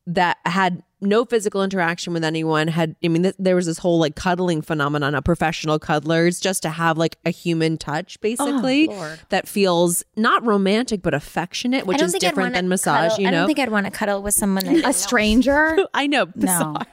that 0.05 0.37
had 0.45 0.83
no 1.05 1.25
physical 1.25 1.63
interaction 1.63 2.13
with 2.13 2.23
anyone 2.23 2.67
had 2.67 2.95
i 3.03 3.07
mean 3.07 3.23
th- 3.23 3.35
there 3.39 3.55
was 3.55 3.65
this 3.65 3.77
whole 3.77 3.99
like 3.99 4.15
cuddling 4.15 4.61
phenomenon 4.61 5.15
of 5.15 5.23
professional 5.23 5.79
cuddlers 5.79 6.39
just 6.39 6.61
to 6.63 6.69
have 6.69 6.97
like 6.97 7.17
a 7.25 7.29
human 7.29 7.77
touch 7.77 8.17
oh, 8.17 8.21
basically 8.21 8.89
that 9.29 9.47
feels 9.47 10.03
not 10.15 10.45
romantic 10.45 11.01
but 11.01 11.13
affectionate 11.13 11.85
which 11.85 12.01
is 12.01 12.13
different 12.13 12.53
than 12.53 12.67
massage 12.67 13.11
cuddle- 13.11 13.21
you 13.21 13.27
I 13.27 13.31
don't 13.31 13.47
think 13.47 13.59
I'd 13.59 13.69
want 13.69 13.85
to 13.85 13.91
cuddle 13.91 14.21
with 14.21 14.33
someone. 14.33 14.63
That 14.65 14.71
I 14.71 14.73
didn't 14.75 14.89
A 14.89 14.93
stranger? 14.93 15.77
i 15.93 16.07
know 16.07 16.25
No. 16.25 16.31
bizarre. 16.35 16.85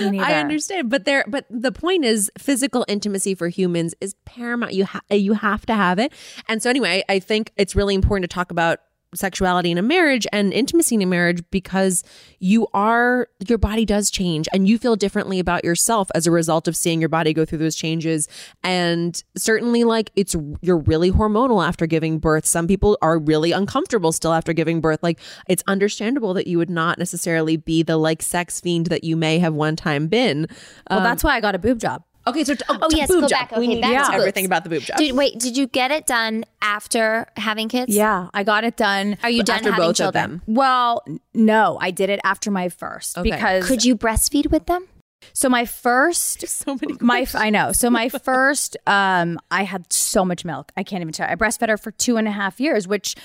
Me. 0.00 0.18
I 0.18 0.40
understand, 0.40 0.88
but 0.88 1.04
there, 1.04 1.26
but 1.28 1.44
the 1.50 1.70
point 1.70 2.02
is, 2.02 2.30
physical 2.38 2.86
intimacy 2.88 3.34
for 3.34 3.48
humans 3.48 3.94
is 4.00 4.14
paramount. 4.24 4.72
You 4.72 4.86
ha- 4.86 5.02
you 5.10 5.34
have 5.34 5.66
to 5.66 5.74
have 5.74 5.98
it, 5.98 6.10
and 6.48 6.62
so 6.62 6.70
anyway, 6.70 7.04
I 7.06 7.18
think 7.18 7.52
it's 7.58 7.76
really 7.76 7.94
important 7.94 8.30
to 8.30 8.34
talk 8.34 8.50
about 8.50 8.78
sexuality 9.14 9.70
in 9.70 9.78
a 9.78 9.82
marriage 9.82 10.26
and 10.32 10.52
intimacy 10.52 10.94
in 10.94 11.02
a 11.02 11.06
marriage 11.06 11.42
because 11.50 12.02
you 12.38 12.66
are 12.74 13.28
your 13.46 13.58
body 13.58 13.84
does 13.84 14.10
change 14.10 14.48
and 14.52 14.68
you 14.68 14.78
feel 14.78 14.96
differently 14.96 15.38
about 15.38 15.64
yourself 15.64 16.08
as 16.14 16.26
a 16.26 16.30
result 16.30 16.68
of 16.68 16.76
seeing 16.76 17.00
your 17.00 17.08
body 17.08 17.32
go 17.32 17.44
through 17.44 17.58
those 17.58 17.76
changes. 17.76 18.28
And 18.62 19.22
certainly 19.36 19.84
like 19.84 20.10
it's 20.16 20.36
you're 20.60 20.78
really 20.78 21.10
hormonal 21.10 21.66
after 21.66 21.86
giving 21.86 22.18
birth. 22.18 22.44
Some 22.44 22.66
people 22.66 22.98
are 23.00 23.18
really 23.18 23.52
uncomfortable 23.52 24.12
still 24.12 24.32
after 24.32 24.52
giving 24.52 24.80
birth. 24.80 25.02
Like 25.02 25.20
it's 25.48 25.62
understandable 25.66 26.34
that 26.34 26.46
you 26.46 26.58
would 26.58 26.70
not 26.70 26.98
necessarily 26.98 27.56
be 27.56 27.82
the 27.82 27.96
like 27.96 28.22
sex 28.22 28.60
fiend 28.60 28.86
that 28.86 29.04
you 29.04 29.16
may 29.16 29.38
have 29.38 29.54
one 29.54 29.76
time 29.76 30.08
been. 30.08 30.46
Well, 30.90 30.98
um, 30.98 31.04
that's 31.04 31.24
why 31.24 31.36
I 31.36 31.40
got 31.40 31.54
a 31.54 31.58
boob 31.58 31.78
job. 31.78 32.02
Okay, 32.28 32.44
so 32.44 32.54
oh, 32.68 32.78
Oh, 32.82 32.88
yes, 32.90 33.08
boob 33.08 33.22
go 33.22 33.28
job. 33.28 33.48
back. 33.48 33.50
we 33.52 33.58
Okay, 33.58 33.66
need 33.74 33.80
back 33.80 33.90
to 33.90 33.96
to 33.96 34.02
know 34.02 34.06
boobs. 34.10 34.18
everything 34.20 34.46
about 34.46 34.64
the 34.64 34.70
boob 34.70 34.82
job. 34.82 34.96
Did, 34.98 35.14
wait, 35.16 35.38
did 35.38 35.56
you 35.56 35.66
get 35.66 35.90
it 35.90 36.06
done 36.06 36.44
after 36.62 37.26
having 37.36 37.68
kids? 37.68 37.94
Yeah, 37.94 38.28
I 38.34 38.44
got 38.44 38.64
it 38.64 38.76
done. 38.76 39.16
Are 39.22 39.30
you 39.30 39.42
done 39.42 39.56
After 39.58 39.70
having 39.72 39.86
both 39.88 39.96
children? 39.96 40.24
of 40.24 40.30
them. 40.30 40.42
Well, 40.46 41.04
no, 41.34 41.78
I 41.80 41.90
did 41.90 42.10
it 42.10 42.20
after 42.24 42.50
my 42.50 42.68
first 42.68 43.16
Okay. 43.18 43.30
because 43.30 43.66
Could 43.66 43.84
you 43.84 43.96
breastfeed 43.96 44.50
with 44.50 44.66
them? 44.66 44.86
so 45.32 45.48
my 45.48 45.64
first 45.64 46.46
So 46.46 46.78
many 46.80 46.94
my 47.00 47.26
I 47.34 47.50
know. 47.50 47.72
So 47.72 47.90
my 47.90 48.08
first 48.30 48.76
um 48.86 49.38
I 49.50 49.64
had 49.64 49.92
so 49.92 50.24
much 50.24 50.44
milk. 50.44 50.70
I 50.76 50.82
can't 50.84 51.00
even 51.02 51.12
tell. 51.12 51.28
I 51.28 51.34
breastfed 51.34 51.68
her 51.68 51.76
for 51.76 51.90
two 51.90 52.16
and 52.18 52.28
a 52.28 52.30
half 52.30 52.60
years, 52.60 52.86
which 52.86 53.16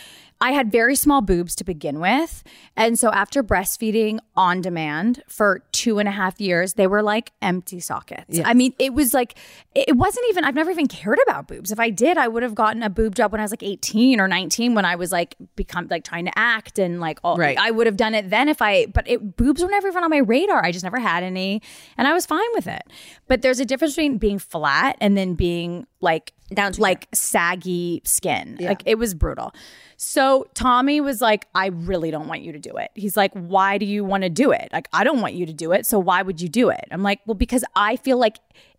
I 0.44 0.52
had 0.52 0.70
very 0.70 0.96
small 0.98 1.22
boobs 1.22 1.56
to 1.56 1.64
begin 1.64 2.02
with. 2.02 2.44
And 2.76 3.00
so 3.00 3.10
after 3.12 3.42
breastfeeding 3.42 4.20
on 4.36 4.60
demand 4.60 5.24
for 5.30 5.64
two 5.72 6.00
and 6.00 6.10
a 6.10 6.12
half 6.12 6.42
years, 6.42 6.74
they 6.74 6.86
were 6.86 7.02
like 7.02 7.32
empty 7.42 7.80
sockets. 7.80 8.42
I 8.44 8.54
mean, 8.54 8.74
it 8.78 8.94
was 8.94 9.14
like, 9.14 9.36
it 9.74 9.96
wasn't 9.96 10.26
even, 10.28 10.44
I've 10.44 10.54
never 10.54 10.70
even 10.70 10.88
cared 10.88 11.20
about 11.26 11.48
boobs. 11.48 11.72
If 11.72 11.80
I 11.80 11.90
did, 11.90 12.18
I 12.18 12.28
would 12.28 12.44
have 12.44 12.56
gotten 12.56 12.84
a 12.84 12.90
boob 12.90 13.16
job 13.16 13.32
when 13.32 13.40
I 13.40 13.46
was 13.46 13.52
like 13.52 13.64
18 13.64 14.20
or 14.20 14.28
19 14.28 14.76
when 14.76 14.84
I 14.84 14.98
was 14.98 15.14
like, 15.14 15.36
become 15.56 15.88
like 15.90 16.04
trying 16.04 16.26
to 16.26 16.38
act 16.38 16.78
and 16.78 17.00
like, 17.00 17.20
all, 17.24 17.38
Right. 17.38 17.58
I 17.58 17.72
would 17.72 17.88
have 17.88 17.96
done 17.96 18.14
it 18.14 18.30
then 18.30 18.50
if 18.50 18.62
I, 18.62 18.88
but 18.88 19.08
it, 19.08 19.38
boobs 19.38 19.64
were 19.64 19.70
never 19.70 19.88
even 19.88 20.04
on 20.04 20.10
my 20.10 20.18
radar. 20.18 20.62
I 20.62 20.74
just 20.74 20.84
never 20.84 21.00
had 21.00 21.24
any 21.24 21.62
and 21.98 22.06
I 22.06 22.12
was 22.12 22.26
fine 22.26 22.42
with 22.54 22.68
it. 22.68 22.84
But 23.30 23.44
there's 23.44 23.62
a 23.62 23.66
difference 23.66 23.96
between 23.96 24.18
being 24.18 24.40
flat 24.40 24.98
and 25.00 25.16
then 25.16 25.36
being 25.36 25.88
like, 26.02 26.34
Down 26.54 26.74
to 26.74 26.82
like 26.82 27.08
saggy 27.14 28.02
skin. 28.04 28.58
Like 28.60 28.84
it 28.86 28.96
was 28.96 29.14
brutal. 29.14 29.54
So 30.04 30.48
Tommy 30.54 31.02
was 31.02 31.22
like, 31.22 31.48
I 31.56 31.68
really 31.68 32.12
don't 32.12 32.28
want 32.28 32.42
you 32.42 32.52
to 32.52 32.60
do 32.60 32.76
it. 32.76 32.92
He's 32.94 33.16
like, 33.16 33.32
why 33.34 33.78
do 33.78 33.86
you 33.86 34.04
want 34.04 34.24
to 34.24 34.30
do 34.30 34.52
it? 34.52 34.70
Like, 34.72 34.88
I 34.92 35.04
don't 35.04 35.22
want 35.22 35.34
you 35.34 35.46
to 35.46 35.54
do 35.54 35.72
it. 35.72 35.86
So 35.86 35.98
why 35.98 36.22
would 36.22 36.42
you 36.42 36.50
do 36.50 36.70
it? 36.70 36.84
I'm 36.92 37.04
like, 37.04 37.22
well, 37.26 37.36
because 37.36 37.64
I 37.76 37.96
feel 37.96 38.18
like 38.18 38.38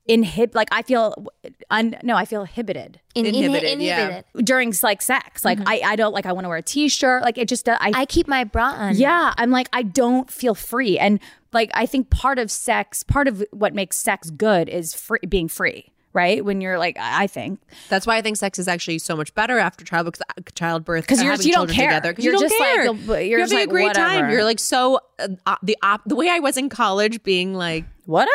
inhib, 0.09 0.55
like 0.55 0.69
I 0.71 0.83
feel, 0.83 1.27
un- 1.71 1.97
no, 2.03 2.15
I 2.15 2.27
feel 2.27 2.43
inhibited 2.43 3.01
In, 3.15 3.25
Inhibited, 3.25 3.65
inhibited. 3.81 4.25
yeah. 4.35 4.43
during 4.43 4.75
like 4.83 5.01
sex. 5.01 5.45
Like 5.47 5.59
mm-hmm. 5.59 5.69
I, 5.69 5.81
I 5.85 5.97
don't 5.97 6.13
like, 6.13 6.27
I 6.27 6.33
want 6.33 6.45
to 6.45 6.49
wear 6.51 6.59
a 6.59 6.63
t-shirt. 6.63 7.23
Like 7.23 7.39
it 7.39 7.49
just, 7.49 7.69
uh, 7.69 7.79
I, 7.81 7.93
I 7.95 8.05
keep 8.07 8.29
my 8.29 8.45
bra 8.45 8.67
on. 8.67 8.97
yeah, 8.97 9.33
I'm 9.39 9.51
like, 9.51 9.69
I 9.73 9.83
don't 9.83 10.31
feel 10.31 10.55
free. 10.55 10.99
And 10.99 11.21
like, 11.53 11.71
I 11.73 11.87
think 11.87 12.11
part 12.11 12.39
of 12.39 12.51
sex, 12.51 13.03
part 13.03 13.29
of 13.29 13.43
what 13.51 13.75
makes 13.75 13.97
sex 13.97 14.29
good 14.29 14.69
is 14.69 14.93
free, 14.93 15.21
being 15.27 15.49
free, 15.49 15.91
right? 16.15 16.43
When 16.45 16.61
you're 16.63 16.79
like, 16.79 16.97
I 16.99 17.27
think. 17.27 17.61
That's 17.91 18.07
why 18.07 18.17
I 18.17 18.23
think 18.23 18.37
sex 18.39 18.59
is 18.59 18.69
actually 18.69 19.01
so 19.01 19.15
much 19.17 19.35
better 19.35 19.59
after 19.59 19.85
child 19.85 20.07
because 20.07 20.21
childbirth, 20.55 20.55
childbirth, 20.55 21.07
'Cause 21.07 21.23
you're- 21.23 21.37
you 21.45 21.53
don't 21.53 21.69
care. 21.69 21.89
together. 21.89 22.15
You're 22.17 22.33
you 22.35 22.39
don't 22.39 22.49
just 22.49 22.59
like, 22.61 22.75
care. 22.75 22.85
you're- 22.85 22.99
you're 23.07 23.23
You're 23.23 23.39
just 23.41 23.53
having 23.53 23.67
like, 23.67 23.69
a 23.69 23.73
great 23.73 23.95
time. 23.95 24.31
You're 24.31 24.45
like 24.45 24.61
so 24.61 25.01
uh, 25.19 25.29
uh, 25.47 25.57
the 25.63 25.77
op- 25.83 26.03
the 26.07 26.15
way 26.17 26.31
I 26.31 26.39
was 26.39 26.57
in 26.57 26.69
college, 26.71 27.23
being 27.23 27.53
like, 27.55 27.85
whatever. 28.07 28.31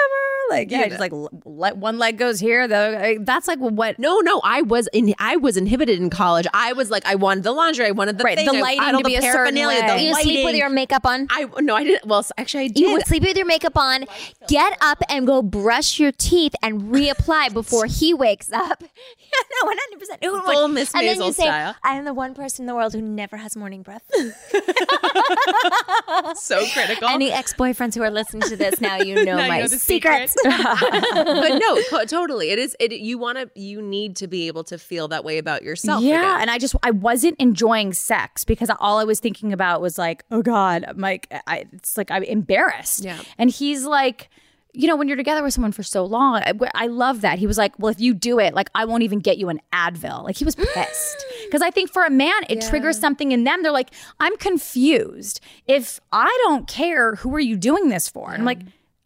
Like, 0.50 0.72
yeah, 0.72 0.88
just 0.88 1.00
like 1.00 1.12
let 1.46 1.78
one 1.78 1.98
leg 1.98 2.18
goes 2.18 2.40
here. 2.40 2.68
The 2.68 3.18
that's 3.22 3.48
like 3.48 3.60
what. 3.60 4.00
no, 4.00 4.20
no, 4.20 4.42
I 4.44 4.62
was 4.62 4.88
in, 4.94 5.14
I 5.20 5.38
was 5.38 5.58
inhibited 5.58 6.00
in 6.00 6.10
college. 6.10 6.48
I 6.54 6.74
was 6.74 6.90
like, 6.90 7.06
I 7.06 7.16
wanted 7.16 7.44
the 7.44 7.52
lingerie, 7.52 7.88
I 7.88 7.92
wanted 7.92 8.18
the 8.18 8.24
Right, 8.24 8.38
thing, 8.38 8.48
the 8.48 8.54
lighting 8.54 8.82
I 8.82 8.86
had 8.86 8.92
to 8.94 8.98
the 8.98 9.04
be 9.04 9.16
a 9.16 9.22
certain 9.22 9.56
paraphernalia, 9.56 9.82
the 9.82 9.88
way. 9.96 10.08
You 10.08 10.16
sleep 10.16 10.46
with 10.46 10.56
your 10.56 10.70
makeup 10.70 11.06
on. 11.06 11.28
I 11.30 11.46
no, 11.60 11.76
I 11.76 11.84
didn't. 11.84 12.08
Well, 12.08 12.26
actually, 12.38 12.66
I 12.66 12.68
did. 12.68 12.80
You 12.80 12.92
would 12.94 13.08
sleep 13.08 13.24
with 13.24 13.38
your 13.38 13.46
makeup 13.46 13.78
on, 13.78 14.06
get 14.48 14.78
up 14.82 15.02
and 15.10 15.28
go 15.28 15.42
brush 15.42 16.00
your 16.00 16.12
teeth 16.12 16.54
and 16.62 16.82
reapply 16.84 17.54
before 17.60 17.86
he 17.86 18.14
wakes 18.14 18.52
up. 18.52 18.84
Yeah, 19.32 19.44
no, 19.62 19.68
one 19.68 19.78
hundred 19.80 20.00
percent. 20.00 20.24
Full 20.24 20.68
Miss 20.70 20.92
Maisel 20.92 21.28
you 21.28 21.34
say, 21.34 21.44
style. 21.44 21.76
"I 21.84 21.94
am 21.94 22.06
the 22.06 22.16
one 22.16 22.34
person 22.34 22.64
in 22.64 22.68
the 22.68 22.74
world 22.74 22.94
who 22.94 23.02
never 23.02 23.38
has 23.38 23.56
morning 23.56 23.84
breath." 23.84 24.02
so 26.36 26.66
critical. 26.74 27.08
Any 27.08 27.32
ex-boyfriends 27.32 27.94
who 27.94 28.02
are 28.02 28.10
listening 28.10 28.42
to 28.50 28.56
this 28.56 28.82
now, 28.82 28.98
you 28.98 29.24
know 29.24 29.36
Now 29.36 29.44
you 29.44 29.48
my 29.50 29.60
know 29.62 29.68
secrets. 29.68 30.36
But 30.44 31.58
no, 31.60 32.04
totally. 32.06 32.52
It 32.52 32.60
is. 32.60 32.76
It 32.80 32.92
you 32.94 33.18
want 33.18 33.38
to. 33.38 33.50
You 33.60 33.82
need 33.82 34.16
to 34.18 34.28
be 34.28 34.48
able 34.48 34.64
to 34.66 34.78
feel 34.78 35.08
that 35.10 35.24
way 35.24 35.38
about 35.38 35.64
yourself. 35.64 36.04
yeah, 36.04 36.20
again. 36.20 36.42
and 36.42 36.52
I 36.52 36.58
just 36.58 36.76
I 36.84 36.92
wasn't 36.92 37.36
enjoying 37.40 37.94
sex 37.94 38.46
because 38.46 38.70
all 38.80 39.00
I 39.00 39.04
was 39.04 39.20
thinking 39.20 39.54
about 39.54 39.82
was 39.82 39.98
like, 39.98 40.24
oh 40.32 40.42
God, 40.42 40.86
I'm 40.88 41.00
like 41.00 41.28
I, 41.48 41.66
it's 41.74 41.98
like 41.98 42.12
I'm 42.12 42.24
embarrassed. 42.24 43.04
Yeah. 43.04 43.22
and 43.38 43.50
he's 43.50 43.86
like. 43.86 44.30
You 44.72 44.88
know, 44.88 44.96
when 44.96 45.08
you're 45.08 45.18
together 45.18 45.42
with 45.42 45.52
someone 45.52 45.72
for 45.72 45.82
so 45.82 46.06
long, 46.06 46.44
I, 46.44 46.54
I 46.76 46.86
love 46.86 47.22
that. 47.22 47.40
He 47.40 47.48
was 47.48 47.58
like, 47.58 47.74
Well, 47.80 47.90
if 47.90 48.00
you 48.00 48.14
do 48.14 48.38
it, 48.40 48.54
like, 48.54 48.70
I 48.76 48.86
won't 48.86 49.02
even 49.02 49.18
get 49.18 49.40
you 49.40 49.50
an 49.50 49.60
Advil. 49.74 50.24
Like, 50.24 50.38
he 50.38 50.46
was 50.46 50.54
pissed. 50.56 51.26
Because 51.46 51.64
I 51.64 51.72
think 51.72 51.92
for 51.92 52.06
a 52.06 52.12
man, 52.12 52.44
it 52.50 52.62
triggers 52.62 53.00
something 53.00 53.32
in 53.32 53.46
them. 53.46 53.64
They're 53.64 53.72
like, 53.72 53.90
I'm 54.20 54.38
confused. 54.38 55.42
If 55.68 56.00
I 56.12 56.32
don't 56.44 56.68
care, 56.68 57.16
who 57.16 57.34
are 57.34 57.40
you 57.40 57.58
doing 57.58 57.90
this 57.90 58.08
for? 58.08 58.32
And 58.32 58.42
I'm 58.42 58.46
like, 58.46 58.60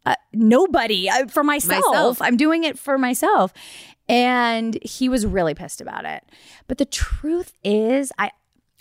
uh, 0.06 0.16
nobody 0.34 1.10
uh, 1.10 1.28
for 1.28 1.44
myself. 1.44 1.86
Myself. 1.86 2.22
I'm 2.22 2.38
doing 2.38 2.64
it 2.64 2.78
for 2.78 2.98
myself. 2.98 3.54
And 4.10 4.78
he 4.84 5.08
was 5.08 5.26
really 5.26 5.54
pissed 5.54 5.80
about 5.80 6.06
it. 6.06 6.24
But 6.68 6.78
the 6.78 6.86
truth 6.86 7.54
is, 7.64 8.12
I 8.18 8.32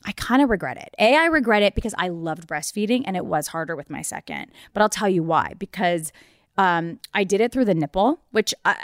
I 0.04 0.12
kind 0.12 0.42
of 0.42 0.50
regret 0.50 0.76
it. 0.78 0.94
A, 0.98 1.14
I 1.14 1.26
regret 1.26 1.62
it 1.62 1.76
because 1.76 1.94
I 1.96 2.08
loved 2.08 2.48
breastfeeding 2.48 3.02
and 3.06 3.16
it 3.16 3.24
was 3.24 3.48
harder 3.48 3.76
with 3.76 3.88
my 3.88 4.02
second. 4.02 4.50
But 4.72 4.82
I'll 4.82 4.88
tell 4.88 5.08
you 5.08 5.22
why. 5.22 5.54
Because 5.58 6.12
um, 6.58 6.98
I 7.14 7.22
did 7.24 7.40
it 7.40 7.52
through 7.52 7.66
the 7.66 7.74
nipple, 7.74 8.20
which 8.32 8.52
I, 8.64 8.76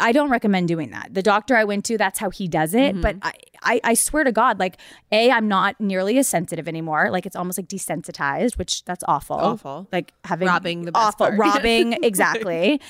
I 0.00 0.12
don't 0.12 0.28
recommend 0.28 0.68
doing 0.68 0.90
that. 0.90 1.14
The 1.14 1.22
doctor 1.22 1.56
I 1.56 1.64
went 1.64 1.84
to, 1.86 1.96
that's 1.96 2.18
how 2.18 2.30
he 2.30 2.48
does 2.48 2.74
it. 2.74 3.00
But 3.00 3.16
I, 3.22 3.32
I, 3.62 3.80
I 3.84 3.94
swear 3.94 4.24
to 4.24 4.32
God, 4.32 4.58
like, 4.58 4.76
A, 5.12 5.30
I'm 5.30 5.46
not 5.46 5.80
nearly 5.80 6.18
as 6.18 6.26
sensitive 6.26 6.66
anymore. 6.66 7.10
Like, 7.10 7.26
it's 7.26 7.36
almost 7.36 7.58
like 7.58 7.68
desensitized, 7.68 8.58
which 8.58 8.84
that's 8.84 9.04
awful. 9.06 9.36
Awful. 9.36 9.86
Like 9.92 10.12
having 10.24 10.48
Robbing 10.48 10.82
the 10.82 10.92
best 10.92 11.04
awful, 11.06 11.26
part. 11.26 11.38
robbing, 11.38 11.92
exactly. 12.02 12.80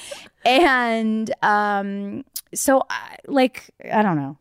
And 0.47 1.33
um, 1.43 2.25
so, 2.55 2.83
I, 2.89 3.17
like, 3.27 3.71
I 3.93 4.03
don't 4.03 4.17
know. 4.17 4.39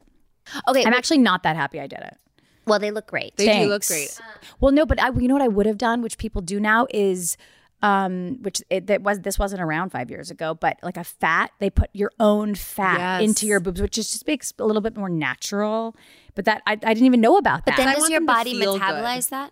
Okay. 0.68 0.86
I'm 0.86 0.94
actually 0.94 1.20
not 1.20 1.44
that 1.44 1.56
happy 1.56 1.80
I 1.80 1.88
did 1.88 2.00
it. 2.00 2.18
well, 2.66 2.80
they 2.80 2.92
look 2.92 3.08
great. 3.08 3.36
they 3.36 3.62
do 3.64 3.68
look 3.68 3.86
great. 3.86 4.18
Well, 4.62 4.72
no, 4.72 4.86
but 4.86 5.02
I, 5.02 5.10
you 5.12 5.28
know 5.28 5.36
what 5.36 5.44
I 5.44 5.48
would 5.50 5.66
have 5.66 5.78
done, 5.78 6.02
which 6.02 6.18
people 6.18 6.42
do 6.42 6.60
now, 6.62 6.88
is 6.92 7.36
um, 7.84 8.38
which 8.42 8.64
it 8.72 8.88
that 8.88 9.02
was 9.04 9.20
this 9.20 9.38
wasn't 9.38 9.62
around 9.62 9.92
five 9.92 10.10
years 10.10 10.32
ago, 10.32 10.56
but 10.56 10.78
like 10.82 10.98
a 10.98 11.04
fat, 11.04 11.52
they 11.60 11.70
put 11.70 11.90
your 11.94 12.12
own 12.20 12.56
fat 12.56 13.20
Yes. 13.22 13.30
into 13.30 13.46
your 13.46 13.60
boobs, 13.60 13.82
which 13.82 13.98
is 13.98 14.10
just 14.10 14.26
makes 14.26 14.54
a 14.58 14.66
little 14.66 14.82
bit 14.82 14.96
more 14.98 15.10
natural. 15.10 15.96
But 16.34 16.46
that 16.46 16.64
I, 16.66 16.72
I 16.72 16.76
didn't 16.96 17.06
even 17.06 17.22
know 17.22 17.38
about 17.38 17.66
that. 17.66 17.76
But 17.78 17.84
then 17.84 17.94
does 17.94 18.10
your 18.10 18.22
body 18.22 18.60
feel 18.60 18.74
good. 18.74 18.82
metabolize 18.82 19.30
that? 19.30 19.52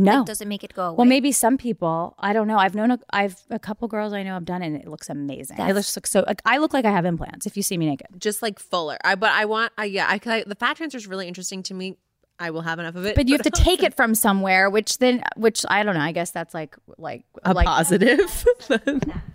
no, 0.00 0.18
Like, 0.18 0.26
does 0.26 0.40
it 0.40 0.46
make 0.46 0.62
it 0.62 0.72
go 0.74 0.84
away? 0.84 0.96
well, 0.98 1.06
maybe 1.06 1.32
some 1.32 1.58
people. 1.58 2.14
I 2.20 2.32
don't 2.32 2.46
know. 2.46 2.56
I've 2.56 2.76
known 2.76 2.92
a, 2.92 3.00
I've 3.10 3.34
a 3.50 3.58
couple 3.58 3.88
girls 3.88 4.12
I 4.12 4.22
know 4.22 4.34
have 4.34 4.44
done 4.44 4.62
it, 4.62 4.68
and 4.68 4.76
it 4.76 4.86
looks 4.86 5.08
amazing. 5.10 5.56
it 5.56 5.66
That's- 5.66 5.96
looks 5.96 6.08
so. 6.10 6.22
Like, 6.24 6.40
I 6.44 6.58
look 6.58 6.72
like 6.72 6.84
I 6.84 6.92
have 6.92 7.04
implants 7.04 7.46
if 7.46 7.56
you 7.56 7.64
see 7.64 7.76
me 7.76 7.86
naked. 7.86 8.06
Just 8.18 8.40
like 8.40 8.60
fuller. 8.60 8.96
I 9.02 9.16
but 9.16 9.30
I 9.32 9.44
want. 9.46 9.72
I 9.76 9.86
yeah. 9.86 10.06
I, 10.08 10.20
I 10.24 10.44
the 10.46 10.54
fat 10.54 10.76
transfer 10.76 10.96
is 10.96 11.08
really 11.08 11.26
interesting 11.26 11.64
to 11.64 11.74
me. 11.74 11.96
I 12.40 12.50
will 12.50 12.60
have 12.62 12.78
enough 12.78 12.94
of 12.94 13.04
it. 13.04 13.16
But 13.16 13.26
you 13.28 13.34
have 13.34 13.42
to 13.42 13.50
take 13.50 13.82
it 13.82 13.94
from 13.94 14.14
somewhere, 14.14 14.70
which 14.70 14.98
then, 14.98 15.22
which 15.36 15.64
I 15.68 15.82
don't 15.82 15.94
know. 15.94 16.00
I 16.00 16.12
guess 16.12 16.30
that's 16.30 16.54
like 16.54 16.76
like 16.96 17.24
a 17.44 17.52
like 17.52 17.66
positive. 17.66 18.44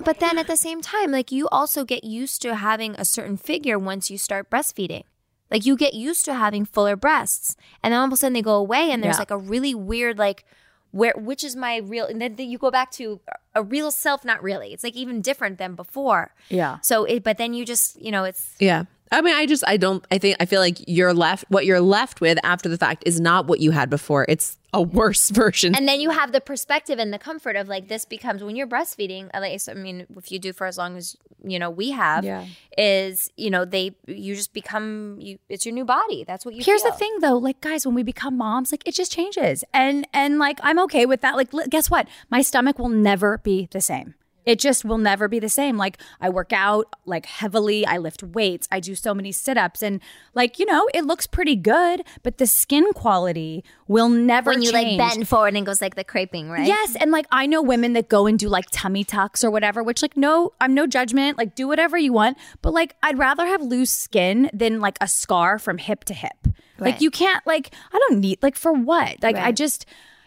But 0.03 0.19
then 0.19 0.37
at 0.37 0.47
the 0.47 0.57
same 0.57 0.81
time, 0.81 1.11
like 1.11 1.31
you 1.31 1.47
also 1.49 1.85
get 1.85 2.03
used 2.03 2.41
to 2.41 2.55
having 2.55 2.95
a 2.97 3.05
certain 3.05 3.37
figure 3.37 3.79
once 3.79 4.09
you 4.11 4.17
start 4.17 4.49
breastfeeding. 4.49 5.03
Like 5.51 5.65
you 5.65 5.75
get 5.77 5.93
used 5.93 6.25
to 6.25 6.33
having 6.33 6.65
fuller 6.65 6.95
breasts, 6.95 7.55
and 7.83 7.91
then 7.93 7.99
all 7.99 8.07
of 8.07 8.13
a 8.13 8.17
sudden 8.17 8.33
they 8.33 8.41
go 8.41 8.55
away, 8.55 8.91
and 8.91 9.03
there's 9.03 9.15
Yeah. 9.15 9.19
like 9.19 9.31
a 9.31 9.37
really 9.37 9.75
weird 9.75 10.17
like 10.17 10.45
where 10.91 11.13
which 11.17 11.43
is 11.43 11.55
my 11.55 11.77
real, 11.77 12.05
and 12.05 12.21
then 12.21 12.37
you 12.37 12.57
go 12.57 12.71
back 12.71 12.91
to 12.91 13.19
a 13.55 13.61
real 13.63 13.91
self. 13.91 14.23
Not 14.25 14.41
really. 14.43 14.73
It's 14.73 14.83
like 14.83 14.95
even 14.95 15.21
different 15.21 15.57
than 15.57 15.75
before. 15.75 16.33
yeah. 16.49 16.79
So 16.81 17.03
it, 17.05 17.23
but 17.23 17.37
then 17.37 17.53
you 17.53 17.65
just 17.65 18.01
you 18.01 18.11
know 18.11 18.23
it's 18.23 18.55
Yeah. 18.59 18.85
I 19.13 19.21
mean, 19.21 19.35
I 19.35 19.45
just, 19.45 19.63
I 19.67 19.77
don't, 19.77 20.03
I 20.11 20.17
think, 20.17 20.37
I 20.39 20.45
feel 20.45 20.59
like 20.59 20.77
you're 20.87 21.13
left, 21.13 21.45
what 21.49 21.65
you're 21.65 21.79
left 21.81 22.19
with 22.19 22.37
after 22.43 22.67
the 22.67 22.77
fact 22.77 23.03
is 23.05 23.19
not 23.19 23.47
what 23.47 23.59
you 23.59 23.71
had 23.71 23.89
before. 23.89 24.25
It's 24.27 24.57
a 24.73 24.81
worse 24.81 25.29
version. 25.41 25.75
And 25.75 25.87
then 25.87 26.01
you 26.01 26.09
have 26.09 26.31
the 26.31 26.41
perspective 26.41 26.97
and 26.99 27.13
the 27.13 27.19
comfort 27.19 27.55
of 27.55 27.67
like 27.67 27.87
this 27.87 28.05
becomes 28.05 28.43
when 28.43 28.55
you're 28.55 28.67
breastfeeding. 28.67 29.29
At 29.33 29.41
least, 29.43 29.69
I 29.69 29.75
mean, 29.75 30.07
if 30.17 30.31
you 30.31 30.39
do 30.39 30.51
for 30.51 30.65
as 30.67 30.77
long 30.77 30.97
as 30.97 31.15
you 31.45 31.59
know 31.59 31.69
we 31.69 31.91
have, 31.91 32.23
Yeah. 32.23 32.45
is 32.77 33.29
you 33.37 33.49
know 33.49 33.65
they 33.65 33.95
you 34.07 34.33
just 34.35 34.53
become 34.53 35.17
you. 35.19 35.37
It's 35.49 35.65
your 35.65 35.75
new 35.75 35.85
body. 35.85 36.23
That's 36.23 36.45
what 36.45 36.55
you. 36.55 36.63
Here's 36.63 36.83
the 36.83 36.91
thing 36.91 37.17
though, 37.21 37.37
like 37.37 37.61
guys, 37.61 37.85
when 37.85 37.93
we 37.95 38.01
become 38.03 38.37
moms, 38.37 38.71
like 38.71 38.81
it 38.87 38.95
just 38.95 39.11
changes. 39.11 39.63
And 39.73 40.07
and 40.13 40.39
like 40.39 40.59
I'm 40.63 40.79
okay 40.85 41.05
with 41.05 41.21
that. 41.21 41.35
Like 41.35 41.51
guess 41.69 41.91
what? 41.91 42.07
My 42.31 42.41
stomach 42.41 42.79
will 42.79 42.89
never 42.89 43.37
be 43.39 43.67
the 43.71 43.81
same. 43.81 44.15
It 44.45 44.59
just 44.59 44.83
will 44.85 44.97
never 44.97 45.27
be 45.27 45.39
the 45.39 45.49
same. 45.49 45.77
Like 45.77 45.97
I 46.19 46.29
work 46.29 46.51
out 46.53 46.93
like 47.05 47.25
heavily, 47.25 47.85
I 47.85 47.97
lift 47.97 48.23
weights, 48.23 48.67
I 48.71 48.79
do 48.79 48.95
so 48.95 49.13
many 49.13 49.31
sit-ups 49.31 49.81
and 49.81 50.01
like, 50.33 50.59
you 50.59 50.65
know, 50.65 50.87
it 50.93 51.05
looks 51.05 51.27
pretty 51.27 51.55
good, 51.55 52.03
but 52.23 52.37
the 52.37 52.47
skin 52.47 52.91
quality 52.93 53.63
will 53.87 54.09
never 54.09 54.51
change 54.51 54.59
when 54.59 54.63
you 54.63 54.71
change. 54.71 54.99
like 54.99 55.13
bend 55.13 55.27
forward 55.27 55.49
and 55.49 55.57
it 55.57 55.65
goes 55.65 55.81
like 55.81 55.95
the 55.95 56.03
creping, 56.03 56.49
right? 56.49 56.67
Yes, 56.67 56.95
and 56.95 57.11
like 57.11 57.25
I 57.31 57.45
know 57.45 57.61
women 57.61 57.93
that 57.93 58.09
go 58.09 58.27
and 58.27 58.37
do 58.37 58.49
like 58.49 58.65
tummy 58.71 59.03
tucks 59.03 59.43
or 59.43 59.51
whatever, 59.51 59.83
which 59.83 60.01
like 60.01 60.17
no, 60.17 60.53
I'm 60.59 60.73
no 60.73 60.87
judgment. 60.87 61.37
Like 61.37 61.55
do 61.55 61.67
whatever 61.67 61.97
you 61.97 62.13
want, 62.13 62.37
but 62.61 62.73
like 62.73 62.95
I'd 63.03 63.17
rather 63.17 63.45
have 63.45 63.61
loose 63.61 63.91
skin 63.91 64.49
than 64.53 64.79
like 64.79 64.97
a 65.01 65.07
scar 65.07 65.59
from 65.59 65.77
hip 65.77 66.03
to 66.05 66.13
hip. 66.13 66.47
Like 66.79 66.99
you 66.99 67.11
can't 67.11 67.45
like 67.47 67.73
I 67.93 67.99
don't 67.99 68.19
need 68.19 68.43
like 68.43 68.57
for 68.57 68.73
what? 68.73 69.23
Like 69.23 69.37
I 69.37 69.51
just 69.53 69.85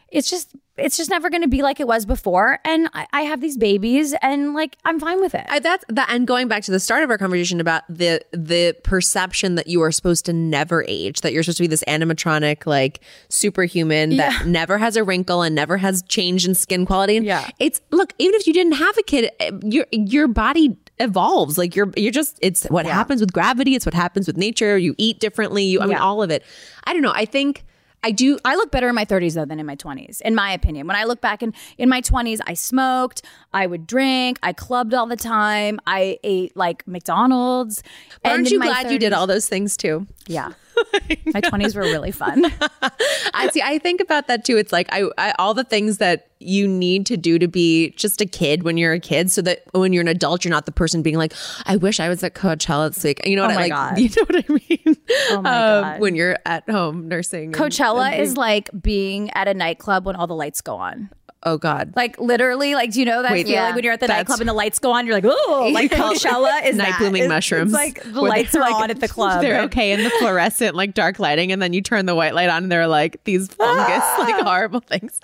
it's 0.09 0.31
just 0.31 0.55
it's 0.79 0.97
just 0.97 1.09
never 1.09 1.31
going 1.31 1.43
to 1.43 1.49
be 1.49 1.63
like 1.63 1.81
it 1.81 1.87
was 1.87 2.05
before 2.05 2.59
and 2.65 2.89
I, 2.93 3.07
I 3.13 3.21
have 3.23 3.41
these 3.41 3.57
babies 3.57 4.15
and 4.21 4.53
like 4.55 4.77
I'm 4.85 5.01
fine 5.01 5.21
with 5.21 5.35
it. 5.35 5.47
I, 5.49 5.59
that's 5.59 5.85
that, 5.89 6.09
and 6.11 6.27
going 6.27 6.49
back 6.49 6.63
to 6.65 6.71
the 6.71 6.81
start 6.81 7.03
of 7.03 7.11
our 7.11 7.19
conversation 7.19 7.61
about 7.61 7.83
the 7.89 8.21
the 8.33 8.77
perception 8.85 9.55
that 9.55 9.67
you 9.67 9.81
are 9.83 9.93
supposed 9.93 10.27
to 10.27 10.33
never 10.33 10.85
age, 10.87 11.21
that 11.23 11.33
you're 11.33 11.43
supposed 11.43 11.59
to 11.59 11.63
be 11.65 11.69
this 11.69 11.85
animatronic, 11.89 12.67
like 12.67 13.01
superhuman 13.29 14.17
that 14.17 14.47
never 14.47 14.79
has 14.79 14.97
a 14.97 15.05
wrinkle 15.05 15.43
and 15.43 15.55
never 15.55 15.77
has 15.77 16.03
change 16.03 16.47
in 16.47 16.55
skin 16.55 16.87
quality. 16.87 17.17
And 17.17 17.27
Yeah. 17.27 17.49
it's 17.59 17.81
look, 17.91 18.13
even 18.19 18.35
if 18.41 18.47
you 18.47 18.53
didn't 18.53 18.75
have 18.75 18.97
a 18.99 19.03
kid, 19.03 19.31
your 19.63 19.87
your 19.93 20.29
body 20.29 20.77
evolves. 20.99 21.59
Like 21.59 21.77
you're 21.77 21.91
you're 21.97 22.11
just 22.13 22.39
it's 22.41 22.65
what 22.65 22.87
happens 22.87 23.21
with 23.21 23.33
gravity. 23.33 23.75
It's 23.75 23.85
what 23.87 23.95
happens 23.95 24.27
with 24.27 24.37
nature. 24.39 24.79
You 24.79 24.95
eat 24.97 25.21
differently. 25.21 25.65
You 25.65 25.81
I 25.81 25.87
mean 25.87 25.99
all 25.99 26.23
of 26.23 26.31
it. 26.31 26.43
I 26.85 26.93
don't 26.95 27.03
know. 27.03 27.13
I 27.15 27.25
think 27.27 27.65
I 28.07 28.13
do. 28.13 28.39
I 28.45 28.55
look 28.55 28.71
better 28.71 28.89
in 28.89 28.95
my 28.95 29.05
30s 29.05 29.35
though 29.35 29.45
than 29.45 29.59
in 29.59 29.67
my 29.67 29.75
20s, 29.75 30.21
in 30.21 30.37
my 30.37 30.53
opinion. 30.53 30.87
When 30.87 30.95
I 30.95 31.03
look 31.03 31.21
back 31.21 31.43
in 31.43 31.53
in 31.77 31.89
my 31.89 32.01
20s, 32.01 32.39
I 32.47 32.55
smoked, 32.55 33.23
I 33.53 33.67
would 33.67 33.85
drink, 33.85 34.39
I 34.45 34.53
clubbed 34.53 34.95
all 34.95 35.07
the 35.07 35.17
time, 35.17 35.81
I 35.89 36.21
ate 36.23 36.57
like 36.57 36.87
McDonald's. 36.87 37.83
Aren't 38.25 38.49
you 38.53 38.61
glad 38.61 38.93
you 38.93 39.01
did 39.01 39.13
all 39.13 39.27
those 39.27 39.49
things 39.49 39.77
too? 39.77 40.07
Yeah. 40.29 40.53
my 41.27 41.41
20s 41.41 41.75
were 41.75 41.83
really 41.83 42.11
fun. 42.11 42.45
I 43.35 43.49
see. 43.53 43.63
I 43.63 43.79
think 43.79 44.01
about 44.01 44.27
that 44.29 44.45
too. 44.45 44.57
It's 44.57 44.73
like 44.73 44.89
I, 44.93 45.09
I 45.19 45.35
all 45.39 45.55
the 45.55 45.65
things 45.65 45.99
that 45.99 46.29
you 46.39 46.69
need 46.69 47.07
to 47.07 47.17
do 47.17 47.39
to 47.39 47.49
be 47.49 47.91
just 47.91 48.21
a 48.21 48.27
kid 48.27 48.63
when 48.63 48.77
you're 48.77 48.93
a 48.93 49.01
kid, 49.01 49.31
so 49.31 49.41
that 49.43 49.63
when 49.73 49.93
you're 49.93 50.03
an 50.03 50.09
adult, 50.09 50.45
you're 50.45 50.51
not 50.51 50.67
the 50.67 50.73
person 50.73 51.03
being 51.03 51.17
like, 51.17 51.33
"I 51.65 51.77
wish 51.77 51.99
I 52.01 52.09
was 52.09 52.23
at 52.23 52.35
Coachella 52.35 52.93
this 52.95 53.03
week." 53.05 53.27
You 53.27 53.37
know 53.37 53.45
Oh 53.45 53.47
what 53.47 53.53
I 53.53 53.55
my 53.57 53.63
like? 53.63 53.71
God. 53.71 53.99
You 53.99 54.09
know 54.17 54.25
what 54.27 54.45
I 54.49 54.53
mean? 54.69 54.97
Oh 55.31 55.43
my 55.43 55.77
Um, 55.77 55.83
God. 55.83 56.01
When 56.01 56.15
you're 56.15 56.39
at 56.45 56.69
home 56.69 57.09
nursing, 57.09 57.53
Coachella 57.53 58.13
and 58.13 58.23
is 58.23 58.37
like 58.37 58.71
being 58.81 59.31
at 59.31 59.49
a 59.49 59.55
nightclub 59.55 60.05
when 60.07 60.17
all 60.17 60.27
the 60.27 60.35
lights 60.35 60.61
go 60.61 60.77
on. 60.77 61.11
Oh 61.43 61.59
god, 61.59 61.93
Like 61.95 62.19
literally, 62.19 62.75
like 62.75 62.93
do 62.93 62.99
you 63.01 63.07
know 63.07 63.23
that 63.23 63.31
Wait, 63.33 63.47
feeling 63.47 63.55
yeah. 63.55 63.75
when 63.75 63.85
you're 63.85 63.93
at 63.93 64.01
the 64.01 64.07
That's- 64.07 64.21
nightclub 64.23 64.41
and 64.41 64.49
the 64.49 64.53
lights 64.55 64.79
go 64.79 64.91
on? 64.93 65.07
You're 65.07 65.15
like, 65.15 65.25
oh, 65.27 65.71
like 65.73 65.91
Coachella 65.93 66.65
is 66.67 66.77
Night 66.77 66.89
that. 66.91 66.99
blooming 66.99 67.23
It's- 67.25 67.29
mushrooms. 67.29 67.73
It's 67.73 67.79
like 67.79 68.03
the 68.03 68.21
lights 68.23 68.53
they're 68.53 68.63
are 68.63 68.71
like- 68.71 68.83
on 68.83 68.91
at 68.91 69.01
the 69.01 69.09
club. 69.09 69.43
They're 69.43 69.61
okay 69.63 69.93
in 69.93 70.03
the 70.03 70.11
fluorescent, 70.19 70.75
like 70.75 70.95
dark 70.95 71.19
lighting, 71.19 71.53
and 71.53 71.61
then 71.63 71.73
you 71.73 71.83
turn 71.83 72.07
the 72.07 72.15
white 72.15 72.35
light 72.35 72.49
on, 72.49 72.65
and 72.65 72.73
they're 72.73 72.87
like 72.89 73.23
these 73.25 73.49
fungus, 73.49 74.05
like 74.19 74.37
horrible 74.45 74.81
things. 74.81 75.21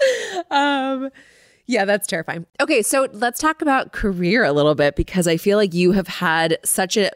Um, 0.50 1.10
yeah, 1.66 1.84
that's 1.84 2.06
terrifying. 2.06 2.46
Okay, 2.60 2.82
so 2.82 3.08
let's 3.12 3.38
talk 3.40 3.62
about 3.62 3.92
career 3.92 4.44
a 4.44 4.52
little 4.52 4.74
bit 4.74 4.96
because 4.96 5.26
I 5.26 5.36
feel 5.36 5.56
like 5.58 5.72
you 5.74 5.92
have 5.92 6.08
had 6.08 6.58
such 6.64 6.96
a 6.96 7.10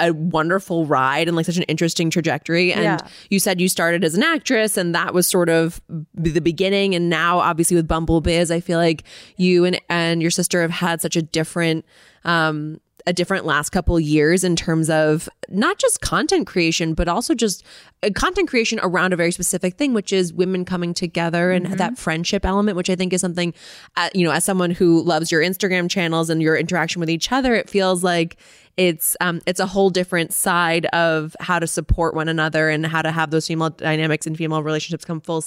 a 0.00 0.12
wonderful 0.12 0.86
ride 0.86 1.26
and 1.26 1.36
like 1.36 1.44
such 1.44 1.56
an 1.56 1.64
interesting 1.64 2.08
trajectory. 2.08 2.72
And 2.72 2.84
Yeah. 2.84 2.98
you 3.30 3.40
said 3.40 3.60
you 3.60 3.68
started 3.68 4.04
as 4.04 4.14
an 4.14 4.22
actress, 4.22 4.76
and 4.76 4.94
that 4.94 5.12
was 5.12 5.26
sort 5.26 5.48
of 5.48 5.80
the 6.14 6.38
beginning. 6.40 6.94
And 6.94 7.10
now, 7.10 7.40
obviously, 7.40 7.74
with 7.76 7.88
Bumble 7.88 8.20
Biz, 8.20 8.52
I 8.52 8.60
feel 8.60 8.78
like 8.78 9.02
you 9.36 9.64
and 9.64 9.80
and 9.88 10.22
your 10.22 10.30
sister 10.30 10.62
have 10.62 10.70
had 10.70 11.00
such 11.00 11.16
a 11.16 11.22
different. 11.22 11.84
Um, 12.24 12.80
a 13.08 13.12
different 13.14 13.46
last 13.46 13.70
couple 13.70 13.98
years 13.98 14.44
in 14.44 14.54
terms 14.54 14.90
of 14.90 15.30
not 15.48 15.78
just 15.78 16.02
content 16.02 16.46
creation, 16.46 16.92
but 16.92 17.08
also 17.08 17.34
just 17.34 17.64
uh, 18.02 18.10
content 18.14 18.50
creation 18.50 18.78
around 18.82 19.14
a 19.14 19.16
very 19.16 19.32
specific 19.32 19.76
thing, 19.76 19.94
which 19.94 20.12
is 20.12 20.30
women 20.30 20.62
coming 20.66 20.92
together 20.92 21.50
and 21.50 21.64
that 21.78 21.96
friendship 21.96 22.44
element, 22.44 22.76
which 22.76 22.90
I 22.90 22.96
think 22.96 23.14
is 23.14 23.22
something, 23.22 23.54
uh, 23.96 24.10
you 24.12 24.24
know, 24.24 24.30
as 24.30 24.44
someone 24.44 24.72
who 24.72 25.02
loves 25.02 25.32
your 25.32 25.40
Instagram 25.40 25.88
channels 25.88 26.28
and 26.28 26.42
your 26.42 26.54
interaction 26.54 27.00
with 27.00 27.08
each 27.08 27.32
other, 27.32 27.54
it 27.54 27.70
feels 27.70 28.04
like 28.04 28.36
it's 28.78 29.16
um 29.20 29.40
it's 29.44 29.58
a 29.60 29.66
whole 29.66 29.90
different 29.90 30.32
side 30.32 30.86
of 30.86 31.36
how 31.40 31.58
to 31.58 31.66
support 31.66 32.14
one 32.14 32.28
another 32.28 32.70
and 32.70 32.86
how 32.86 33.02
to 33.02 33.10
have 33.10 33.30
those 33.30 33.46
female 33.48 33.70
dynamics 33.70 34.24
and 34.26 34.36
female 34.36 34.62
relationships 34.62 35.04
come 35.04 35.20
full 35.20 35.44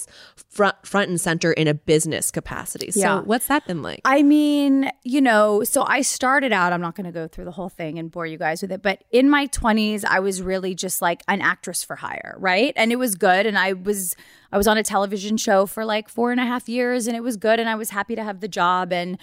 front 0.50 0.76
front 0.86 1.08
and 1.08 1.18
center 1.20 1.50
in 1.50 1.66
a 1.66 1.72
business 1.74 2.30
capacity. 2.30 2.90
So 2.90 3.00
Yeah. 3.00 3.20
what's 3.20 3.46
that 3.46 3.66
been 3.66 3.82
like? 3.82 4.02
I 4.04 4.22
mean, 4.22 4.90
you 5.02 5.20
know, 5.22 5.64
so 5.64 5.82
I 5.86 6.02
started 6.02 6.52
out, 6.52 6.74
I'm 6.74 6.82
not 6.82 6.94
going 6.94 7.06
to 7.06 7.12
go 7.12 7.26
through 7.26 7.46
the 7.46 7.52
whole 7.52 7.70
thing 7.70 7.98
and 7.98 8.10
bore 8.10 8.26
you 8.26 8.36
guys 8.36 8.60
with 8.60 8.70
it, 8.70 8.82
but 8.82 9.02
in 9.10 9.30
my 9.30 9.46
20s, 9.46 10.04
I 10.04 10.20
was 10.20 10.42
really 10.42 10.74
just 10.74 11.00
like 11.00 11.22
an 11.26 11.40
actress 11.40 11.82
for 11.82 11.96
hire, 11.96 12.36
right? 12.38 12.74
And 12.76 12.92
it 12.92 12.96
was 12.96 13.14
good. 13.14 13.46
And 13.46 13.56
I 13.58 13.72
was, 13.72 14.14
I 14.52 14.58
was 14.58 14.68
on 14.68 14.76
a 14.76 14.82
television 14.82 15.38
show 15.38 15.64
for 15.64 15.86
like 15.86 16.10
four 16.10 16.32
and 16.32 16.40
a 16.40 16.44
half 16.44 16.68
years 16.68 17.06
and 17.06 17.16
it 17.16 17.22
was 17.22 17.38
good. 17.38 17.58
And 17.58 17.68
I 17.68 17.76
was 17.76 17.90
happy 17.90 18.14
to 18.14 18.22
have 18.22 18.40
the 18.40 18.48
job. 18.48 18.92
And, 18.92 19.16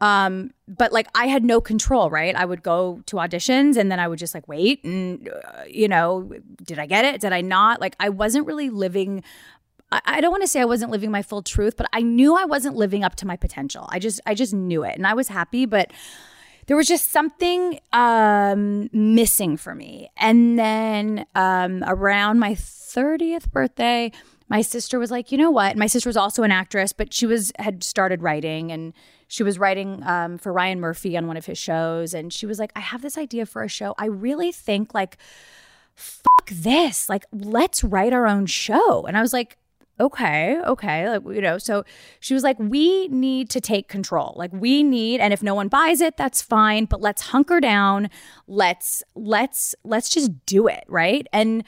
um, 0.00 0.52
but 0.68 0.92
like 0.92 1.08
I 1.14 1.26
had 1.26 1.44
no 1.44 1.60
control, 1.60 2.10
right? 2.10 2.34
I 2.34 2.44
would 2.44 2.62
go 2.62 3.02
to 3.06 3.16
auditions 3.16 3.76
and 3.76 3.90
then 3.90 3.98
I 3.98 4.08
would 4.08 4.18
just 4.18 4.34
like 4.34 4.46
wait 4.46 4.84
and, 4.84 5.28
uh, 5.28 5.62
you 5.68 5.88
know, 5.88 6.30
did 6.62 6.78
I 6.78 6.86
get 6.86 7.04
it? 7.04 7.20
Did 7.20 7.32
I 7.32 7.40
not? 7.40 7.80
Like 7.80 7.96
I 7.98 8.10
wasn't 8.10 8.46
really 8.46 8.68
living 8.68 9.22
I, 9.92 10.00
I 10.04 10.20
don't 10.20 10.30
want 10.30 10.42
to 10.42 10.48
say 10.48 10.60
I 10.60 10.64
wasn't 10.64 10.90
living 10.90 11.10
my 11.10 11.22
full 11.22 11.42
truth, 11.42 11.76
but 11.76 11.88
I 11.92 12.02
knew 12.02 12.36
I 12.36 12.44
wasn't 12.44 12.76
living 12.76 13.04
up 13.04 13.14
to 13.16 13.26
my 13.26 13.36
potential. 13.36 13.88
I 13.90 13.98
just 13.98 14.20
I 14.26 14.34
just 14.34 14.52
knew 14.52 14.82
it, 14.84 14.96
and 14.96 15.06
I 15.06 15.14
was 15.14 15.28
happy, 15.28 15.66
but 15.66 15.92
there 16.66 16.76
was 16.76 16.88
just 16.88 17.12
something 17.12 17.78
um, 17.92 18.90
missing 18.92 19.56
for 19.56 19.74
me. 19.74 20.10
And 20.16 20.58
then 20.58 21.26
um, 21.34 21.84
around 21.86 22.38
my 22.38 22.54
thirtieth 22.54 23.50
birthday, 23.52 24.10
my 24.48 24.62
sister 24.62 24.98
was 24.98 25.10
like, 25.10 25.30
you 25.30 25.38
know 25.38 25.50
what? 25.50 25.76
My 25.76 25.86
sister 25.86 26.08
was 26.08 26.16
also 26.16 26.42
an 26.42 26.50
actress, 26.50 26.92
but 26.92 27.14
she 27.14 27.26
was 27.26 27.52
had 27.58 27.84
started 27.84 28.22
writing 28.22 28.72
and. 28.72 28.92
She 29.28 29.42
was 29.42 29.58
writing 29.58 30.02
um, 30.04 30.38
for 30.38 30.52
Ryan 30.52 30.80
Murphy 30.80 31.16
on 31.16 31.26
one 31.26 31.36
of 31.36 31.46
his 31.46 31.58
shows, 31.58 32.14
and 32.14 32.32
she 32.32 32.46
was 32.46 32.58
like, 32.58 32.72
"I 32.76 32.80
have 32.80 33.02
this 33.02 33.18
idea 33.18 33.46
for 33.46 33.62
a 33.62 33.68
show. 33.68 33.94
I 33.98 34.06
really 34.06 34.52
think 34.52 34.94
like 34.94 35.18
fuck 35.96 36.50
this. 36.50 37.08
Like, 37.08 37.24
let's 37.32 37.82
write 37.82 38.12
our 38.12 38.26
own 38.26 38.46
show. 38.46 39.02
And 39.06 39.16
I 39.16 39.22
was 39.22 39.32
like, 39.32 39.56
okay, 39.98 40.60
okay. 40.66 41.08
Like, 41.08 41.22
you 41.34 41.40
know, 41.40 41.56
so 41.56 41.84
she 42.20 42.34
was 42.34 42.42
like, 42.42 42.58
we 42.58 43.08
need 43.08 43.48
to 43.50 43.60
take 43.60 43.88
control. 43.88 44.34
Like, 44.36 44.52
we 44.52 44.82
need, 44.82 45.20
and 45.20 45.32
if 45.32 45.42
no 45.42 45.54
one 45.54 45.68
buys 45.68 46.02
it, 46.02 46.18
that's 46.18 46.42
fine, 46.42 46.84
but 46.84 47.00
let's 47.00 47.22
hunker 47.22 47.60
down. 47.60 48.10
Let's, 48.46 49.02
let's, 49.14 49.74
let's 49.84 50.10
just 50.10 50.44
do 50.44 50.68
it. 50.68 50.84
Right. 50.86 51.26
And, 51.32 51.64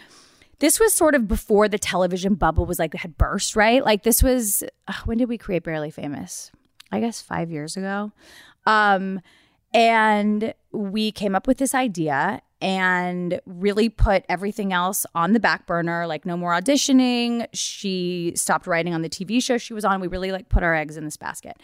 this 0.60 0.80
was 0.80 0.92
sort 0.92 1.14
of 1.14 1.28
before 1.28 1.68
the 1.68 1.78
television 1.78 2.34
bubble 2.34 2.66
was 2.66 2.80
like 2.80 2.92
had 2.92 3.16
burst, 3.16 3.54
right? 3.54 3.84
Like 3.84 4.02
this 4.02 4.24
was 4.24 4.64
uh, 4.88 4.92
when 5.04 5.16
did 5.16 5.28
we 5.28 5.38
create 5.38 5.62
Barely 5.62 5.92
Famous? 5.92 6.50
I 6.90 7.00
guess 7.00 7.20
5 7.20 7.50
years 7.50 7.76
ago. 7.76 8.12
Um 8.66 9.20
and 9.74 10.54
we 10.72 11.12
came 11.12 11.34
up 11.34 11.46
with 11.46 11.58
this 11.58 11.74
idea 11.74 12.40
and 12.60 13.40
really 13.46 13.88
put 13.88 14.24
everything 14.28 14.72
else 14.72 15.06
on 15.14 15.32
the 15.32 15.38
back 15.40 15.66
burner 15.66 16.06
like 16.06 16.26
no 16.26 16.36
more 16.36 16.52
auditioning. 16.52 17.46
She 17.52 18.32
stopped 18.34 18.66
writing 18.66 18.94
on 18.94 19.02
the 19.02 19.08
tv 19.08 19.42
show 19.42 19.58
she 19.58 19.74
was 19.74 19.84
on. 19.84 20.00
We 20.00 20.08
really 20.08 20.32
like 20.32 20.48
put 20.48 20.62
our 20.62 20.74
eggs 20.74 20.96
in 20.96 21.04
this 21.04 21.16
basket. 21.16 21.56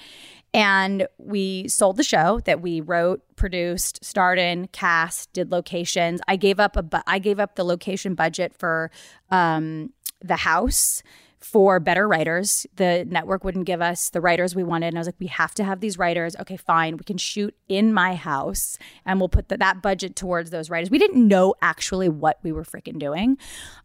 And 0.53 1.09
we 1.19 1.67
sold 1.67 1.97
the 1.97 2.05
show 2.05 2.39
that 2.45 2.61
we 2.61 2.81
wrote 2.81 3.23
produced 3.35 4.05
starred 4.05 4.39
in 4.39 4.69
cast 4.69 5.33
did 5.33 5.51
locations. 5.51 6.21
I 6.29 6.37
gave 6.37 6.61
up 6.61 6.77
a 6.77 6.83
bu- 6.83 6.99
i 7.07 7.19
gave 7.19 7.41
up 7.41 7.57
the 7.57 7.65
location 7.65 8.15
budget 8.15 8.55
for 8.57 8.91
um 9.31 9.93
the 10.23 10.37
house 10.37 11.03
for 11.45 11.79
better 11.79 12.09
writers. 12.09 12.67
The 12.77 13.05
network 13.07 13.45
wouldn't 13.45 13.67
give 13.67 13.83
us 13.83 14.09
the 14.09 14.21
writers 14.21 14.55
we 14.55 14.65
wanted. 14.65 14.89
And 14.89 14.97
I 14.97 15.01
was 15.01 15.07
like, 15.07 15.21
we 15.21 15.27
have 15.27 15.55
to 15.55 15.65
have 15.65 15.81
these 15.81 15.99
writers. 15.99 16.35
Okay, 16.41 16.57
fine. 16.57 16.97
We 16.97 17.05
can 17.05 17.19
shoot 17.19 17.55
in 17.69 17.93
my 17.93 18.15
house 18.15 18.79
and 19.05 19.21
we'll 19.21 19.29
put 19.29 19.51
the, 19.51 19.59
that 19.59 19.83
budget 19.83 20.17
towards 20.17 20.51
those 20.51 20.71
writers. 20.71 20.91
We 20.91 20.99
didn't 20.99 21.29
know 21.29 21.55
actually 21.61 22.09
what 22.09 22.39
we 22.43 22.51
were 22.51 22.65
freaking 22.65 22.99
doing. 22.99 23.37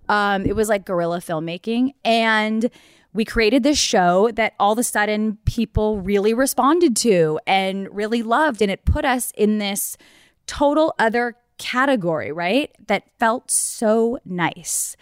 Um, 0.08 0.46
it 0.46 0.56
was 0.56 0.70
like 0.70 0.86
guerrilla 0.86 1.20
filmmaking. 1.20 1.96
And 2.06 2.70
we 3.14 3.26
created 3.26 3.64
this 3.64 3.78
show 3.78 4.32
that 4.32 4.54
all 4.58 4.72
of 4.72 4.80
a 4.80 4.84
sudden 4.84 5.38
people 5.46 6.00
really 6.00 6.34
responded 6.34 6.96
to 6.98 7.40
and 7.46 7.94
really 7.94 8.24
loved. 8.24 8.62
And 8.62 8.72
it 8.72 8.86
put 8.86 9.04
us 9.04 9.32
in 9.36 9.58
this 9.58 9.98
total 10.48 10.96
other 10.98 11.36
category, 11.58 12.32
right? 12.32 12.72
That 12.88 13.04
felt 13.20 13.52
so 13.52 14.18
nice. 14.24 14.96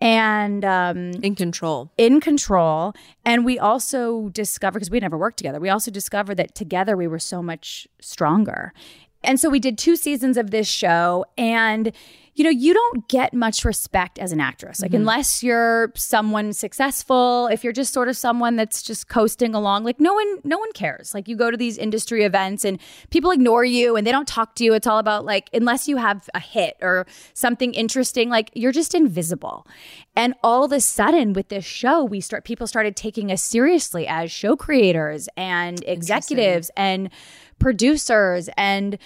And 0.00 0.64
um, 0.64 1.12
in 1.22 1.34
control. 1.34 1.90
in 1.96 2.20
control. 2.20 2.92
And 3.24 3.44
we 3.44 3.58
also 3.58 4.28
discovered, 4.28 4.80
because 4.80 4.90
we 4.90 5.00
never 5.00 5.16
worked 5.16 5.38
together, 5.38 5.58
we 5.58 5.70
also 5.70 5.90
discovered 5.90 6.36
that 6.36 6.54
together 6.54 6.96
we 6.96 7.06
were 7.06 7.18
so 7.18 7.42
much 7.42 7.88
stronger. 8.00 8.74
And 9.24 9.40
so 9.40 9.48
we 9.48 9.58
did 9.58 9.78
two 9.78 9.96
seasons 9.96 10.36
of 10.36 10.50
this 10.50 10.68
show. 10.68 11.24
And, 11.38 11.92
you 12.36 12.44
know, 12.44 12.50
you 12.50 12.74
don't 12.74 13.08
get 13.08 13.32
much 13.32 13.64
respect 13.64 14.18
as 14.18 14.30
an 14.30 14.42
actress. 14.42 14.82
Like, 14.82 14.90
mm-hmm. 14.90 15.00
unless 15.00 15.42
you're 15.42 15.90
someone 15.96 16.52
successful, 16.52 17.48
if 17.50 17.64
you're 17.64 17.72
just 17.72 17.94
sort 17.94 18.08
of 18.08 18.16
someone 18.16 18.56
that's 18.56 18.82
just 18.82 19.08
coasting 19.08 19.54
along, 19.54 19.84
like, 19.84 19.98
no 19.98 20.12
one, 20.12 20.40
no 20.44 20.58
one 20.58 20.70
cares. 20.72 21.14
Like, 21.14 21.28
you 21.28 21.34
go 21.34 21.50
to 21.50 21.56
these 21.56 21.78
industry 21.78 22.24
events 22.24 22.62
and 22.62 22.78
people 23.08 23.30
ignore 23.30 23.64
you 23.64 23.96
and 23.96 24.06
they 24.06 24.12
don't 24.12 24.28
talk 24.28 24.54
to 24.56 24.64
you. 24.64 24.74
It's 24.74 24.86
all 24.86 24.98
about, 24.98 25.24
like, 25.24 25.48
unless 25.54 25.88
you 25.88 25.96
have 25.96 26.28
a 26.34 26.38
hit 26.40 26.76
or 26.82 27.06
something 27.32 27.72
interesting, 27.72 28.28
like, 28.28 28.50
you're 28.52 28.70
just 28.70 28.94
invisible. 28.94 29.66
And 30.14 30.34
all 30.42 30.62
of 30.62 30.72
a 30.72 30.80
sudden, 30.80 31.32
with 31.32 31.48
this 31.48 31.64
show, 31.64 32.04
we 32.04 32.20
start, 32.20 32.44
people 32.44 32.66
started 32.66 32.96
taking 32.96 33.32
us 33.32 33.42
seriously 33.42 34.06
as 34.06 34.30
show 34.30 34.56
creators 34.56 35.26
and 35.38 35.82
executives 35.86 36.70
and 36.76 37.08
producers. 37.58 38.50
And, 38.58 38.98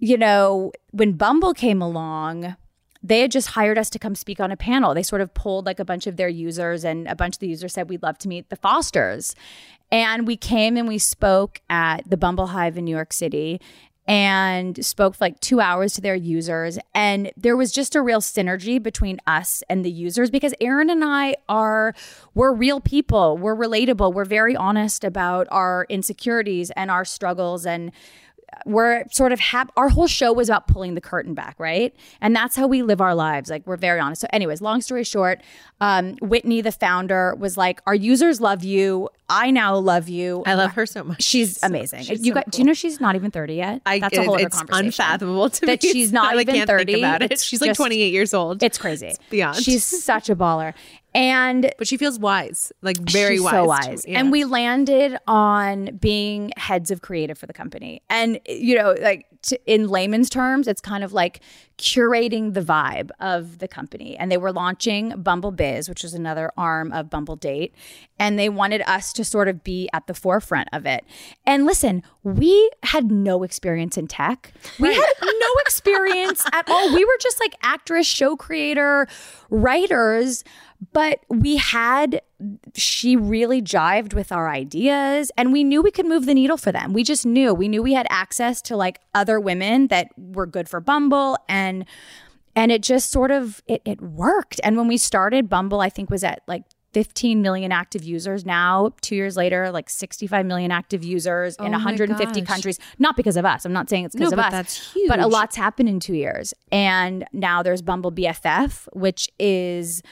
you 0.00 0.18
know, 0.18 0.72
when 0.90 1.12
Bumble 1.12 1.54
came 1.54 1.80
along, 1.80 2.56
they 3.04 3.20
had 3.20 3.30
just 3.30 3.48
hired 3.48 3.76
us 3.76 3.90
to 3.90 3.98
come 3.98 4.14
speak 4.14 4.40
on 4.40 4.50
a 4.50 4.56
panel. 4.56 4.94
They 4.94 5.02
sort 5.02 5.20
of 5.20 5.34
pulled 5.34 5.66
like 5.66 5.78
a 5.78 5.84
bunch 5.84 6.06
of 6.06 6.16
their 6.16 6.28
users, 6.28 6.84
and 6.84 7.06
a 7.06 7.14
bunch 7.14 7.36
of 7.36 7.40
the 7.40 7.48
users 7.48 7.74
said, 7.74 7.90
We'd 7.90 8.02
love 8.02 8.18
to 8.18 8.28
meet 8.28 8.48
the 8.48 8.56
Fosters. 8.56 9.36
And 9.92 10.26
we 10.26 10.36
came 10.36 10.78
and 10.78 10.88
we 10.88 10.98
spoke 10.98 11.60
at 11.68 12.08
the 12.08 12.16
Bumble 12.16 12.48
Hive 12.48 12.78
in 12.78 12.86
New 12.86 12.94
York 12.94 13.12
City 13.12 13.60
and 14.06 14.84
spoke 14.84 15.14
for 15.14 15.24
like 15.24 15.40
two 15.40 15.60
hours 15.60 15.94
to 15.94 16.00
their 16.00 16.14
users. 16.14 16.78
And 16.94 17.30
there 17.36 17.56
was 17.56 17.72
just 17.72 17.94
a 17.94 18.02
real 18.02 18.20
synergy 18.20 18.82
between 18.82 19.20
us 19.26 19.62
and 19.68 19.84
the 19.84 19.90
users 19.90 20.30
because 20.30 20.54
Erin 20.60 20.90
and 20.90 21.04
I 21.04 21.36
are, 21.48 21.94
we're 22.34 22.52
real 22.52 22.80
people. 22.80 23.36
We're 23.36 23.56
relatable. 23.56 24.12
We're 24.12 24.24
very 24.24 24.56
honest 24.56 25.04
about 25.04 25.46
our 25.50 25.86
insecurities 25.88 26.70
and 26.72 26.90
our 26.90 27.04
struggles. 27.04 27.64
And 27.64 27.92
we're 28.66 29.04
sort 29.10 29.32
of 29.32 29.40
hap- 29.40 29.72
our 29.76 29.88
whole 29.88 30.06
show 30.06 30.32
was 30.32 30.48
about 30.48 30.66
pulling 30.68 30.94
the 30.94 31.00
curtain 31.00 31.34
back, 31.34 31.54
right? 31.58 31.94
And 32.20 32.34
that's 32.34 32.56
how 32.56 32.66
we 32.66 32.82
live 32.82 33.00
our 33.00 33.14
lives. 33.14 33.50
Like 33.50 33.66
we're 33.66 33.76
very 33.76 34.00
honest. 34.00 34.20
So, 34.20 34.28
anyways, 34.32 34.60
long 34.60 34.80
story 34.80 35.04
short, 35.04 35.40
um, 35.80 36.14
Whitney, 36.22 36.60
the 36.60 36.72
founder, 36.72 37.34
was 37.38 37.56
like, 37.56 37.80
"Our 37.86 37.94
users 37.94 38.40
love 38.40 38.64
you. 38.64 39.08
I 39.28 39.50
now 39.50 39.76
love 39.76 40.08
you. 40.08 40.42
I 40.46 40.54
love 40.54 40.72
her 40.72 40.84
so 40.86 41.02
much. 41.04 41.22
She's 41.22 41.62
amazing. 41.62 42.02
she's 42.02 42.20
you 42.26 42.32
so 42.32 42.34
got, 42.34 42.50
Do 42.50 42.58
you 42.58 42.64
know 42.64 42.74
she's 42.74 43.00
not 43.00 43.14
even 43.16 43.30
thirty 43.30 43.54
yet? 43.54 43.80
I, 43.86 43.98
That's 43.98 44.16
a 44.18 44.22
whole 44.24 44.34
other 44.34 44.48
conversation. 44.50 44.86
unfathomable 44.86 45.48
to 45.50 45.66
me 45.66 45.72
that 45.72 45.82
me. 45.82 45.92
she's 45.92 46.12
not 46.12 46.34
I 46.36 46.40
even 46.40 46.54
can't 46.54 46.68
thirty. 46.68 46.92
Think 46.94 47.04
about 47.04 47.22
it. 47.22 47.40
She's 47.40 47.60
like 47.60 47.70
just- 47.70 47.78
28 47.78 48.12
years 48.12 48.34
old. 48.34 48.62
It's 48.62 48.78
crazy. 48.78 49.12
beyond. 49.30 49.56
She's 49.56 49.84
such 49.84 50.28
a 50.28 50.36
baller, 50.36 50.74
and 51.14 51.72
but 51.78 51.86
she 51.86 51.96
feels 51.96 52.18
wise, 52.18 52.72
like 52.82 52.98
very 52.98 53.36
She's 53.36 53.42
wise. 53.44 53.52
so 53.52 53.64
wise. 53.64 54.04
Yeah. 54.06 54.18
And 54.20 54.32
we 54.32 54.44
landed 54.44 55.16
on 55.26 55.96
being 55.98 56.52
heads 56.56 56.90
of 56.90 57.02
creative 57.02 57.38
for 57.38 57.46
the 57.46 57.52
company. 57.52 58.02
And, 58.10 58.40
you 58.46 58.76
know, 58.76 58.94
like 59.00 59.26
t- 59.42 59.58
in 59.66 59.88
layman's 59.88 60.28
terms, 60.28 60.66
it's 60.66 60.80
kind 60.80 61.04
of 61.04 61.12
like 61.12 61.40
curating 61.78 62.54
the 62.54 62.60
vibe 62.60 63.10
of 63.20 63.58
the 63.58 63.68
company. 63.68 64.16
And 64.16 64.30
they 64.30 64.36
were 64.36 64.52
launching 64.52 65.20
Bumble 65.20 65.50
Biz, 65.50 65.88
which 65.88 66.04
is 66.04 66.14
another 66.14 66.50
arm 66.56 66.92
of 66.92 67.10
Bumble 67.10 67.36
Date. 67.36 67.74
And 68.18 68.38
they 68.38 68.48
wanted 68.48 68.82
us 68.82 69.12
to 69.14 69.24
sort 69.24 69.48
of 69.48 69.64
be 69.64 69.88
at 69.92 70.06
the 70.06 70.14
forefront 70.14 70.68
of 70.72 70.86
it. 70.86 71.04
And 71.44 71.66
listen, 71.66 72.02
we 72.22 72.70
had 72.84 73.10
no 73.10 73.42
experience 73.42 73.96
in 73.96 74.06
tech. 74.06 74.52
We 74.78 74.94
had 74.94 75.12
no 75.22 75.48
experience 75.60 76.44
at 76.52 76.68
all. 76.68 76.94
We 76.94 77.04
were 77.04 77.18
just 77.20 77.40
like 77.40 77.54
actress, 77.62 78.06
show 78.06 78.36
creator, 78.36 79.08
writers 79.50 80.44
but 80.92 81.20
we 81.28 81.56
had 81.56 82.20
she 82.74 83.16
really 83.16 83.62
jived 83.62 84.14
with 84.14 84.32
our 84.32 84.48
ideas 84.48 85.30
and 85.36 85.52
we 85.52 85.64
knew 85.64 85.82
we 85.82 85.90
could 85.90 86.06
move 86.06 86.26
the 86.26 86.34
needle 86.34 86.56
for 86.56 86.72
them. 86.72 86.92
We 86.92 87.02
just 87.02 87.24
knew. 87.24 87.54
We 87.54 87.68
knew 87.68 87.82
we 87.82 87.94
had 87.94 88.06
access 88.10 88.60
to 88.62 88.76
like 88.76 89.00
other 89.14 89.38
women 89.38 89.88
that 89.88 90.08
were 90.16 90.46
good 90.46 90.68
for 90.68 90.80
bumble 90.80 91.38
and 91.48 91.84
and 92.56 92.70
it 92.70 92.82
just 92.82 93.10
sort 93.10 93.30
of 93.30 93.62
it, 93.66 93.82
it 93.84 94.00
worked. 94.00 94.60
And 94.62 94.76
when 94.76 94.88
we 94.88 94.96
started 94.96 95.48
bumble 95.48 95.80
i 95.80 95.88
think 95.88 96.10
was 96.10 96.24
at 96.24 96.42
like 96.46 96.64
15 96.92 97.42
million 97.42 97.72
active 97.72 98.04
users. 98.04 98.46
Now 98.46 98.92
two 99.00 99.16
years 99.16 99.36
later 99.36 99.70
like 99.70 99.90
65 99.90 100.46
million 100.46 100.70
active 100.70 101.02
users 101.04 101.56
in 101.56 101.72
150 101.72 102.40
gosh. 102.40 102.48
countries. 102.48 102.78
Not 102.98 103.16
because 103.16 103.36
of 103.36 103.44
us. 103.44 103.64
I'm 103.64 103.72
not 103.72 103.90
saying 103.90 104.04
it's 104.04 104.14
because 104.14 104.30
No, 104.30 104.38
of 104.38 104.44
us 104.44 104.52
that's 104.52 104.96
but 105.08 105.18
a 105.18 105.26
lot's 105.26 105.56
happened 105.56 105.88
in 105.88 105.98
two 105.98 106.14
years. 106.14 106.54
And 106.70 107.26
now 107.32 107.62
there's 107.62 107.82
bumble 107.82 108.12
bff 108.12 108.86
which 108.92 109.28
is 109.38 110.02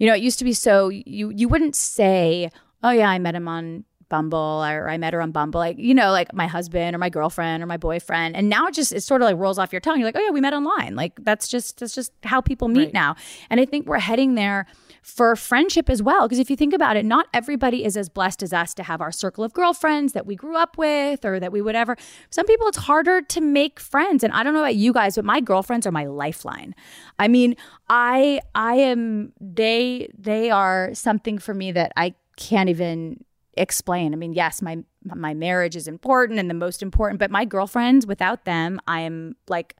you 0.00 0.08
know, 0.08 0.14
it 0.14 0.22
used 0.22 0.40
to 0.40 0.44
be 0.44 0.52
so 0.52 0.88
you 0.88 1.30
you 1.30 1.46
wouldn't 1.48 1.76
say, 1.76 2.50
"Oh 2.82 2.90
yeah, 2.90 3.08
I 3.08 3.18
met 3.20 3.36
him 3.36 3.46
on 3.46 3.84
Bumble 4.08 4.64
or 4.64 4.90
I 4.90 4.98
met 4.98 5.12
her 5.12 5.22
on 5.22 5.30
Bumble, 5.30 5.60
like, 5.60 5.78
you 5.78 5.94
know, 5.94 6.10
like 6.10 6.34
my 6.34 6.48
husband 6.48 6.96
or 6.96 6.98
my 6.98 7.08
girlfriend 7.10 7.62
or 7.62 7.66
my 7.66 7.76
boyfriend. 7.76 8.34
And 8.34 8.48
now 8.48 8.66
it 8.66 8.74
just, 8.74 8.92
it 8.92 9.02
sort 9.02 9.22
of 9.22 9.26
like 9.26 9.36
rolls 9.36 9.56
off 9.56 9.72
your 9.72 9.78
tongue. 9.80 9.98
You're 10.00 10.08
like, 10.08 10.16
oh 10.16 10.20
yeah, 10.20 10.30
we 10.30 10.40
met 10.40 10.52
online. 10.52 10.96
Like 10.96 11.12
that's 11.22 11.46
just, 11.46 11.78
that's 11.78 11.94
just 11.94 12.10
how 12.24 12.40
people 12.40 12.66
meet 12.66 12.86
Right. 12.86 12.92
now. 12.92 13.14
And 13.50 13.60
I 13.60 13.64
think 13.66 13.86
we're 13.86 14.00
heading 14.00 14.34
there 14.34 14.66
for 15.02 15.34
friendship 15.36 15.88
as 15.88 16.02
well. 16.02 16.26
Because 16.26 16.38
if 16.38 16.50
you 16.50 16.56
think 16.56 16.72
about 16.72 16.96
it, 16.96 17.04
not 17.04 17.26
everybody 17.32 17.84
is 17.84 17.96
as 17.96 18.08
blessed 18.08 18.42
as 18.42 18.52
us 18.52 18.74
to 18.74 18.82
have 18.82 19.00
our 19.00 19.12
circle 19.12 19.44
of 19.44 19.52
girlfriends 19.52 20.12
that 20.12 20.26
we 20.26 20.36
grew 20.36 20.56
up 20.56 20.76
with 20.76 21.24
or 21.24 21.40
that 21.40 21.52
we 21.52 21.62
would 21.62 21.74
ever. 21.74 21.96
Some 22.30 22.46
people, 22.46 22.66
it's 22.68 22.78
harder 22.78 23.22
to 23.22 23.40
make 23.40 23.80
friends. 23.80 24.22
And 24.22 24.32
I 24.32 24.42
don't 24.42 24.54
know 24.54 24.60
about 24.60 24.76
you 24.76 24.92
guys, 24.92 25.16
but 25.16 25.24
my 25.24 25.40
girlfriends 25.40 25.86
are 25.86 25.92
my 25.92 26.06
lifeline. 26.06 26.74
I 27.18 27.28
mean, 27.28 27.56
I, 27.88 28.40
I 28.54 28.74
am, 28.74 29.32
they, 29.40 30.10
they 30.16 30.50
are 30.50 30.90
something 30.94 31.38
for 31.38 31.54
me 31.54 31.72
that 31.72 31.92
I 31.96 32.14
can't 32.36 32.68
even 32.68 33.24
explain. 33.54 34.12
I 34.12 34.16
mean, 34.16 34.32
yes, 34.32 34.62
my 34.62 34.78
my 35.04 35.32
marriage 35.32 35.76
is 35.76 35.88
important 35.88 36.38
and 36.38 36.50
the 36.50 36.54
most 36.54 36.82
important, 36.82 37.18
but 37.18 37.30
my 37.30 37.44
girlfriends, 37.44 38.06
without 38.06 38.44
them, 38.44 38.80
I 38.86 39.00
am 39.00 39.36
like 39.48 39.76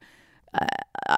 uh, 0.55 0.67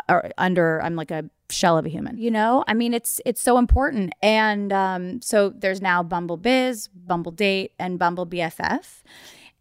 uh, 0.08 0.20
under 0.38 0.82
I'm 0.82 0.96
like 0.96 1.10
a 1.10 1.24
shell 1.52 1.78
of 1.78 1.86
a 1.86 1.88
human. 1.88 2.18
You 2.18 2.30
know, 2.30 2.64
I 2.66 2.74
mean, 2.74 2.94
it's 2.94 3.20
it's 3.26 3.40
so 3.40 3.58
important. 3.58 4.12
And 4.22 4.72
um, 4.72 5.20
so 5.22 5.50
there's 5.50 5.80
now 5.80 6.02
Bumble 6.02 6.36
Biz, 6.36 6.88
Bumble 6.88 7.32
Date, 7.32 7.72
and 7.78 7.98
Bumble 7.98 8.26
BFF. 8.26 9.02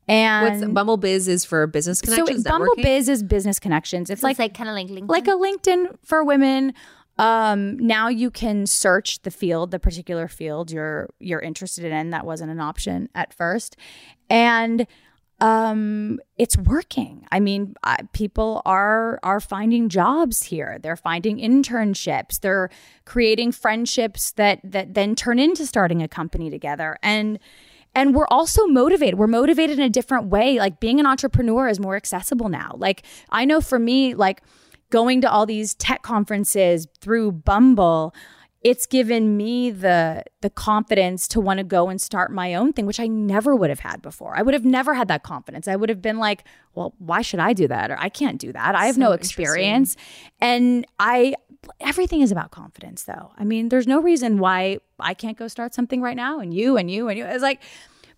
And 0.07 0.61
What's 0.61 0.73
Bumble 0.73 0.97
Biz 0.97 1.27
is 1.27 1.45
for 1.45 1.67
business 1.67 2.01
connections. 2.01 2.27
so 2.27 2.33
connections. 2.33 2.43
Bumble? 2.75 2.83
Biz 2.83 3.09
is 3.09 3.23
business 3.23 3.59
connections. 3.59 4.09
It's 4.09 4.21
So 4.21 4.27
like 4.27 4.33
it's 4.33 4.39
like 4.39 4.53
kind 4.55 4.69
of 4.69 4.75
like 4.75 4.87
LinkedIn. 4.87 5.09
like 5.09 5.27
a 5.27 5.31
LinkedIn 5.31 5.97
for 6.03 6.23
women. 6.23 6.73
Um, 7.17 7.77
now 7.77 8.07
you 8.07 8.31
can 8.31 8.65
search 8.65 9.21
the 9.21 9.29
field, 9.31 9.69
the 9.71 9.79
particular 9.79 10.27
field 10.27 10.71
you're 10.71 11.09
you're 11.19 11.39
interested 11.39 11.85
in. 11.85 12.09
That 12.09 12.25
wasn't 12.25 12.49
an 12.51 12.59
option 12.59 13.09
at 13.13 13.33
first, 13.33 13.75
and 14.29 14.87
um, 15.41 16.19
it's 16.37 16.55
working. 16.55 17.25
I 17.31 17.39
mean, 17.39 17.73
I, 17.83 17.97
people 18.13 18.61
are 18.63 19.19
are 19.23 19.39
finding 19.39 19.89
jobs 19.89 20.43
here. 20.43 20.77
They're 20.81 20.95
finding 20.95 21.37
internships. 21.37 22.39
They're 22.39 22.69
creating 23.05 23.51
friendships 23.51 24.31
that 24.33 24.59
that 24.63 24.93
then 24.93 25.15
turn 25.15 25.39
into 25.39 25.65
starting 25.65 26.03
a 26.03 26.07
company 26.07 26.51
together. 26.51 26.97
And 27.01 27.39
and 27.95 28.13
we're 28.13 28.27
also 28.29 28.67
motivated. 28.67 29.17
We're 29.17 29.27
motivated 29.27 29.79
in 29.79 29.83
a 29.83 29.89
different 29.89 30.27
way. 30.27 30.59
Like 30.59 30.79
being 30.79 30.99
an 30.99 31.07
entrepreneur 31.07 31.67
is 31.67 31.79
more 31.79 31.95
accessible 31.95 32.47
now. 32.47 32.75
Like 32.77 33.03
I 33.31 33.43
know 33.43 33.61
for 33.61 33.79
me, 33.79 34.13
like 34.13 34.43
going 34.91 35.21
to 35.21 35.31
all 35.31 35.47
these 35.47 35.73
tech 35.73 36.03
conferences 36.03 36.87
through 36.99 37.31
Bumble, 37.31 38.13
it's 38.61 38.85
given 38.85 39.37
me 39.37 39.71
the 39.71 40.23
the 40.41 40.49
confidence 40.49 41.27
to 41.29 41.41
want 41.41 41.57
to 41.57 41.63
go 41.63 41.89
and 41.89 41.99
start 41.99 42.31
my 42.31 42.53
own 42.53 42.73
thing, 42.73 42.85
which 42.85 42.99
I 42.99 43.07
never 43.07 43.55
would 43.55 43.69
have 43.69 43.79
had 43.79 44.01
before. 44.01 44.37
I 44.37 44.43
would 44.43 44.53
have 44.53 44.65
never 44.65 44.93
had 44.93 45.07
that 45.07 45.23
confidence. 45.23 45.67
I 45.67 45.75
would 45.75 45.89
have 45.89 46.01
been 46.01 46.19
like, 46.19 46.43
well, 46.75 46.93
why 46.99 47.21
should 47.21 47.39
I 47.39 47.53
do 47.53 47.67
that? 47.67 47.89
Or 47.89 47.97
I 47.99 48.09
can't 48.09 48.39
do 48.39 48.51
that. 48.53 48.75
I 48.75 48.85
have 48.85 48.97
no 48.97 49.11
experience. 49.13 49.97
And 50.39 50.85
I 50.99 51.35
everything 51.79 52.21
is 52.21 52.31
about 52.31 52.51
confidence 52.51 53.03
though. 53.03 53.31
I 53.37 53.43
mean, 53.43 53.69
there's 53.69 53.87
no 53.87 53.99
reason 53.99 54.37
why 54.37 54.77
I 54.99 55.13
can't 55.13 55.37
go 55.37 55.47
start 55.47 55.73
something 55.73 56.01
right 56.01 56.17
now 56.17 56.39
and 56.39 56.53
you 56.53 56.77
and 56.77 56.89
you 56.89 57.09
and 57.09 57.17
you. 57.17 57.25
It's 57.25 57.43
like 57.43 57.61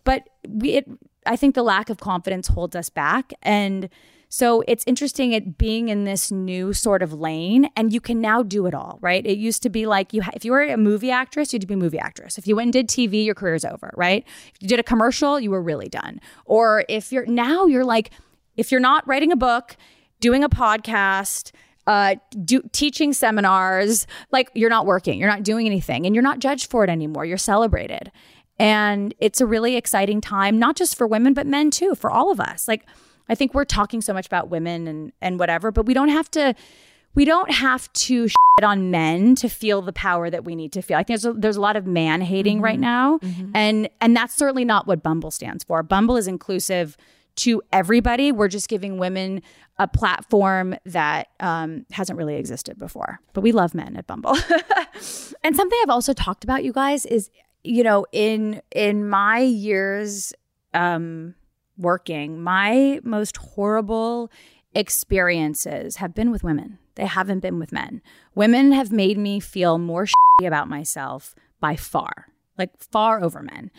but 0.04 0.28
we 0.48 0.72
it 0.72 0.90
I 1.26 1.38
think 1.38 1.56
the 1.56 1.64
lack 1.64 1.90
of 1.90 2.00
confidence 2.00 2.50
holds 2.50 2.76
us 2.76 2.90
back 2.90 3.32
and 3.42 3.90
so 4.34 4.64
it's 4.68 4.84
interesting 4.88 5.32
it 5.32 5.60
being 5.60 5.90
in 5.90 6.06
this 6.06 6.32
new 6.32 6.74
sort 6.74 7.04
of 7.04 7.14
lane 7.14 7.70
and 7.76 7.94
you 7.94 8.02
can 8.02 8.20
now 8.20 8.42
do 8.42 8.66
it 8.66 8.74
all, 8.74 8.98
right? 9.00 9.24
It 9.24 9.38
used 9.38 9.62
to 9.62 9.70
be 9.70 9.86
like 9.86 10.12
you 10.12 10.24
ha- 10.24 10.32
if 10.34 10.44
you 10.44 10.52
were 10.54 10.64
a 10.64 10.76
movie 10.76 11.12
actress, 11.12 11.54
you 11.54 11.58
had 11.58 11.62
to 11.62 11.68
be 11.68 11.76
a 11.76 11.78
movie 11.78 12.00
actress. 12.00 12.40
If 12.40 12.48
you 12.48 12.56
went 12.56 12.66
and 12.66 12.74
did 12.74 12.88
TV, 12.88 13.24
your 13.24 13.36
career's 13.36 13.64
over, 13.64 13.94
right? 13.96 14.26
If 14.56 14.60
you 14.60 14.68
did 14.68 14.80
a 14.80 14.84
commercial, 14.84 15.40
you 15.40 15.52
were 15.52 15.62
really 15.62 15.88
done. 15.88 16.20
Or 16.46 16.84
if 16.90 17.12
you're 17.12 17.28
now 17.28 17.68
you're 17.68 17.86
like 17.86 18.10
if 18.58 18.72
you're 18.72 18.82
not 18.82 19.08
writing 19.08 19.32
a 19.32 19.36
book, 19.36 19.78
doing 20.20 20.44
a 20.44 20.50
podcast, 20.50 21.52
uh, 21.86 22.16
do, 22.44 22.64
teaching 22.72 23.14
seminars, 23.14 24.08
like 24.32 24.50
you're 24.56 24.68
not 24.68 24.88
working, 24.88 25.20
you're 25.20 25.30
not 25.30 25.44
doing 25.44 25.68
anything, 25.68 26.08
and 26.08 26.16
you're 26.16 26.24
not 26.24 26.40
judged 26.40 26.72
for 26.72 26.84
it 26.84 26.90
anymore. 26.90 27.24
You're 27.24 27.38
celebrated. 27.38 28.12
And 28.58 29.14
it's 29.20 29.42
a 29.42 29.46
really 29.46 29.76
exciting 29.76 30.22
time, 30.22 30.58
not 30.58 30.76
just 30.76 30.98
for 30.98 31.06
women, 31.06 31.36
but 31.36 31.46
men 31.46 31.70
too, 31.70 31.94
for 31.94 32.10
all 32.10 32.32
of 32.32 32.40
us. 32.40 32.68
Like, 32.68 32.88
I 33.30 33.36
think 33.36 33.54
we're 33.54 33.66
talking 33.66 34.02
so 34.02 34.14
much 34.14 34.26
about 34.26 34.50
women 34.50 34.88
and, 34.88 35.12
and 35.22 35.40
whatever, 35.40 35.72
but 35.72 35.86
we 35.86 35.94
don't 35.94 36.10
have 36.10 36.30
to. 36.32 36.56
We 37.16 37.26
don't 37.26 37.52
have 37.52 37.94
to 37.94 38.28
shit 38.58 38.64
on 38.64 38.90
men 38.90 39.36
to 39.36 39.48
feel 39.48 39.84
the 39.84 39.94
power 39.94 40.32
that 40.32 40.46
we 40.46 40.56
need 40.56 40.74
to 40.74 40.82
feel. 40.82 40.98
I 40.98 41.04
think 41.04 41.22
there's 41.22 41.26
a, 41.26 41.34
there's 41.34 41.58
a 41.58 41.62
lot 41.62 41.76
of 41.76 41.86
man 41.86 42.22
hating 42.22 42.60
right 42.60 42.80
now, 42.80 43.20
and 43.54 43.88
and 44.02 44.16
that's 44.16 44.36
certainly 44.36 44.66
not 44.66 44.88
what 44.88 45.04
Bumble 45.04 45.30
stands 45.30 45.64
for. 45.64 45.84
Bumble 45.84 46.18
is 46.18 46.28
inclusive 46.28 46.98
to 47.36 47.62
everybody. 47.72 48.32
We're 48.32 48.48
just 48.48 48.68
giving 48.68 48.98
women 48.98 49.42
a 49.78 49.88
platform 49.88 50.76
that 50.86 51.30
um, 51.40 51.86
hasn't 51.92 52.18
really 52.18 52.36
existed 52.36 52.78
before. 52.78 53.20
But 53.34 53.42
we 53.42 53.52
love 53.52 53.74
men 53.74 53.96
at 53.96 54.06
Bumble. 54.06 54.38
and 55.44 55.56
something 55.56 55.80
I've 55.82 55.90
also 55.90 56.14
talked 56.14 56.44
about, 56.44 56.64
you 56.64 56.72
guys, 56.72 57.06
is 57.06 57.30
you 57.64 57.84
know 57.84 58.06
in 58.12 58.62
in 58.72 59.08
my 59.08 59.40
years 59.40 60.34
um, 60.74 61.36
working, 61.78 62.42
my 62.42 63.00
most 63.04 63.38
horrible 63.38 64.32
experiences 64.76 65.98
have 65.98 66.14
been 66.14 66.32
with 66.32 66.44
women. 66.44 66.80
They 66.96 67.06
haven't 67.06 67.40
been 67.40 67.60
with 67.60 67.72
men. 67.72 68.02
Women 68.36 68.72
have 68.72 68.92
made 68.92 69.18
me 69.18 69.40
feel 69.40 69.78
more 69.78 70.06
shitty 70.06 70.48
about 70.48 70.70
myself 70.70 71.36
by 71.60 71.76
far, 71.76 72.28
like 72.58 72.70
far 72.80 73.24
over 73.24 73.42
men. 73.42 73.72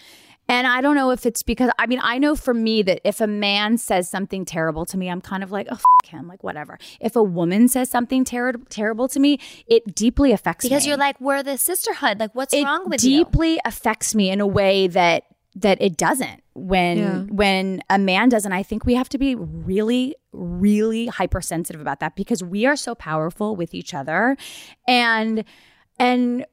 And 0.47 0.66
I 0.66 0.82
don't 0.82 0.95
know 0.95 1.11
if 1.11 1.24
it's 1.24 1.42
because, 1.42 1.70
I 1.78 1.86
mean, 1.86 2.01
I 2.03 2.18
know 2.18 2.36
for 2.36 2.53
me 2.53 2.82
that 2.82 3.01
if 3.03 3.22
a 3.22 3.26
man 3.26 3.78
says 3.78 4.11
something 4.11 4.45
terrible 4.45 4.84
to 4.86 4.99
me, 4.99 5.09
I'm 5.09 5.22
kind 5.22 5.42
of 5.42 5.51
like, 5.51 5.68
oh, 5.70 5.74
f- 5.76 6.09
him, 6.11 6.28
like 6.28 6.45
whatever. 6.45 6.78
If 7.01 7.16
a 7.16 7.22
woman 7.22 7.66
says 7.66 7.88
something 7.88 8.24
ter- 8.24 8.53
terrible 8.68 9.09
to 9.09 9.20
me, 9.20 9.38
it 9.66 9.95
deeply 9.95 10.32
affects 10.32 10.64
because 10.64 10.70
me 10.70 10.76
Because 10.76 10.86
you're 10.86 10.97
like, 10.99 11.18
we're 11.18 11.42
the 11.42 11.57
sisterhood. 11.57 12.20
Like, 12.20 12.34
what's 12.34 12.53
it 12.53 12.62
wrong 12.62 12.90
with 12.90 13.03
you? 13.03 13.22
It 13.22 13.24
deeply 13.24 13.59
affects 13.64 14.14
me 14.14 14.28
in 14.28 14.42
a 14.42 14.47
way 14.47 14.86
that 14.88 15.24
that 15.57 15.80
it 15.80 15.96
doesn't. 15.96 16.42
When 16.55 16.98
Yeah. 16.98 17.18
when 17.30 17.82
a 17.90 17.98
man 17.98 18.28
does 18.28 18.44
and 18.44 18.55
i 18.55 18.62
think 18.62 18.84
we 18.86 18.94
have 18.94 19.09
to 19.09 19.18
be 19.18 19.34
really 19.34 20.14
really 20.32 21.07
hypersensitive 21.07 21.80
about 21.80 22.00
that 22.00 22.14
because 22.16 22.42
we 22.42 22.66
are 22.66 22.76
so 22.76 22.94
powerful 22.94 23.55
with 23.57 23.74
each 23.74 23.94
other. 23.94 24.36
And 24.88 25.44
and 25.98 26.44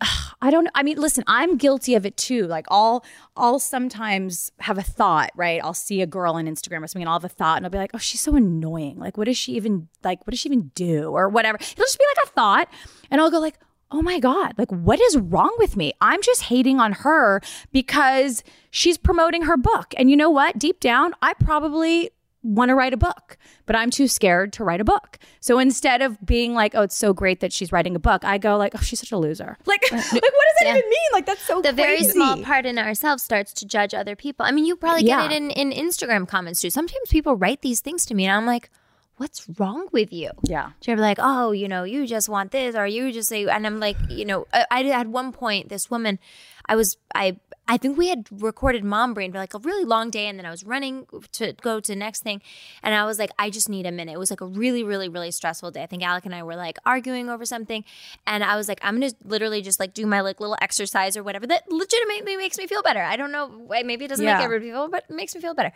I 0.42 0.50
don't 0.50 0.64
know. 0.64 0.70
I 0.74 0.82
mean 0.82 0.98
listen 0.98 1.24
I'm 1.26 1.56
guilty 1.56 1.94
of 1.94 2.04
it 2.04 2.16
too. 2.16 2.46
Like 2.46 2.66
I'll 2.70 3.04
I'll 3.36 3.58
sometimes 3.58 4.50
have 4.60 4.76
a 4.78 4.82
thought 4.82 5.30
right? 5.36 5.60
I'll 5.62 5.74
see 5.74 6.02
a 6.02 6.06
girl 6.06 6.34
on 6.34 6.46
Instagram 6.46 6.82
or 6.82 6.86
something 6.86 7.02
and 7.02 7.08
I'll 7.08 7.18
have 7.20 7.24
a 7.24 7.28
thought 7.28 7.56
and 7.58 7.64
I'll 7.66 7.70
be 7.70 7.78
like 7.78 7.92
oh 7.94 7.98
she's 7.98 8.20
so 8.20 8.34
annoying. 8.36 8.98
Like 8.98 9.16
what 9.16 9.24
does 9.24 9.36
she 9.38 9.52
even 9.52 9.88
like 10.02 10.26
what 10.26 10.32
does 10.32 10.40
she 10.40 10.48
even 10.48 10.70
do? 10.74 11.10
or 11.10 11.28
whatever. 11.28 11.56
It'll 11.60 11.84
just 11.84 11.98
be 11.98 12.04
like 12.16 12.26
a 12.26 12.32
thought 12.32 12.68
and 13.10 13.20
I'll 13.20 13.30
go 13.30 13.40
like 13.40 13.58
oh 13.90 14.02
my 14.02 14.18
God, 14.18 14.54
like 14.58 14.70
what 14.72 15.00
is 15.00 15.16
wrong 15.16 15.54
with 15.58 15.76
me? 15.76 15.92
I'm 16.00 16.20
just 16.22 16.42
hating 16.42 16.80
on 16.80 16.92
her 16.92 17.40
because 17.72 18.42
she's 18.70 18.98
promoting 18.98 19.42
her 19.42 19.56
book. 19.56 19.94
And 19.96 20.10
you 20.10 20.16
know 20.16 20.30
what? 20.30 20.58
Deep 20.58 20.80
down, 20.80 21.14
I 21.22 21.34
probably 21.34 22.10
want 22.42 22.68
to 22.68 22.74
write 22.74 22.92
a 22.92 22.96
book, 22.98 23.38
but 23.64 23.74
I'm 23.74 23.88
too 23.90 24.06
scared 24.06 24.52
to 24.54 24.64
write 24.64 24.80
a 24.80 24.84
book. 24.84 25.18
So 25.40 25.58
instead 25.58 26.02
of 26.02 26.18
being 26.26 26.52
like, 26.52 26.74
oh, 26.74 26.82
it's 26.82 26.94
so 26.96 27.14
great 27.14 27.40
that 27.40 27.54
she's 27.54 27.72
writing 27.72 27.96
a 27.96 27.98
book, 27.98 28.22
I 28.22 28.36
go 28.36 28.58
like, 28.58 28.74
oh, 28.74 28.80
she's 28.82 29.00
such 29.00 29.12
a 29.12 29.16
loser. 29.16 29.56
Like, 29.66 29.82
uh, 29.90 29.96
like 29.96 30.12
what 30.12 30.12
does 30.12 30.22
that 30.58 30.64
Yeah. 30.66 30.76
even 30.76 30.90
mean? 30.90 31.08
Like, 31.12 31.24
that's 31.24 31.40
so 31.40 31.62
the 31.62 31.72
very 31.72 32.02
small 32.04 32.36
part 32.42 32.66
in 32.66 32.78
ourselves 32.78 33.22
starts 33.22 33.52
to 33.54 33.66
judge 33.66 33.94
other 33.94 34.14
people. 34.14 34.44
I 34.44 34.50
mean, 34.50 34.66
you 34.66 34.76
probably 34.76 35.04
get 35.04 35.20
Yeah. 35.20 35.24
it 35.26 35.32
in, 35.32 35.50
in 35.52 35.70
Instagram 35.70 36.28
comments 36.28 36.60
too. 36.60 36.68
Sometimes 36.70 37.08
people 37.08 37.34
write 37.36 37.62
these 37.62 37.80
things 37.80 38.04
to 38.06 38.14
me, 38.14 38.26
and 38.26 38.36
I'm 38.36 38.46
like, 38.46 38.68
what's 39.16 39.46
wrong 39.58 39.88
with 39.92 40.12
you? 40.12 40.30
Yeah. 40.42 40.70
They're 40.84 40.96
like, 40.96 41.18
oh, 41.20 41.52
you 41.52 41.68
know, 41.68 41.84
you 41.84 42.06
just 42.06 42.28
want 42.28 42.50
this, 42.50 42.74
or 42.74 42.86
you 42.86 43.12
just 43.12 43.28
say, 43.28 43.46
and 43.46 43.66
I'm 43.66 43.80
like, 43.80 43.96
you 44.08 44.24
know, 44.24 44.46
I, 44.52 44.66
I 44.70 44.84
at 44.90 45.06
one 45.06 45.32
point, 45.32 45.68
this 45.68 45.90
woman, 45.90 46.18
I 46.66 46.76
was, 46.76 46.96
I, 47.14 47.38
I 47.68 47.76
think 47.76 47.96
we 47.96 48.08
had 48.08 48.26
recorded 48.30 48.84
Mom 48.84 49.14
Brain 49.14 49.32
for 49.32 49.38
like 49.38 49.54
a 49.54 49.58
really 49.58 49.84
long 49.84 50.10
day, 50.10 50.26
and 50.26 50.38
then 50.38 50.46
I 50.46 50.50
was 50.50 50.64
running 50.64 51.06
to 51.32 51.52
go 51.60 51.80
to 51.80 51.92
the 51.92 51.96
next 51.96 52.22
thing, 52.22 52.42
and 52.82 52.94
I 52.94 53.04
was 53.06 53.18
like, 53.18 53.30
I 53.38 53.50
just 53.50 53.68
need 53.68 53.86
a 53.86 53.92
minute. 53.92 54.12
It 54.12 54.18
was 54.18 54.30
like 54.30 54.40
a 54.40 54.46
really, 54.46 54.82
really, 54.82 55.08
really 55.08 55.30
stressful 55.30 55.70
day. 55.70 55.82
I 55.82 55.86
think 55.86 56.02
Alec 56.02 56.24
and 56.26 56.34
I 56.34 56.42
were 56.42 56.56
like 56.56 56.78
arguing 56.84 57.28
over 57.30 57.44
something, 57.44 57.84
and 58.26 58.44
I 58.44 58.56
was 58.56 58.68
like, 58.68 58.80
I'm 58.82 59.00
gonna 59.00 59.12
literally 59.24 59.62
just 59.62 59.80
like 59.80 59.94
do 59.94 60.06
my 60.06 60.20
like 60.20 60.40
little 60.40 60.56
exercise 60.60 61.16
or 61.16 61.22
whatever 61.22 61.46
that 61.46 61.70
legitimately 61.70 62.36
makes 62.36 62.58
me 62.58 62.66
feel 62.66 62.82
better. 62.82 63.00
I 63.02 63.16
don't 63.16 63.32
know, 63.32 63.48
maybe 63.84 64.04
it 64.04 64.08
doesn't 64.08 64.24
Yeah. 64.24 64.36
make 64.38 64.44
everybody 64.44 64.70
feel, 64.70 64.88
but 64.88 65.04
it 65.08 65.14
makes 65.14 65.34
me 65.34 65.40
feel 65.40 65.54
better. 65.54 65.72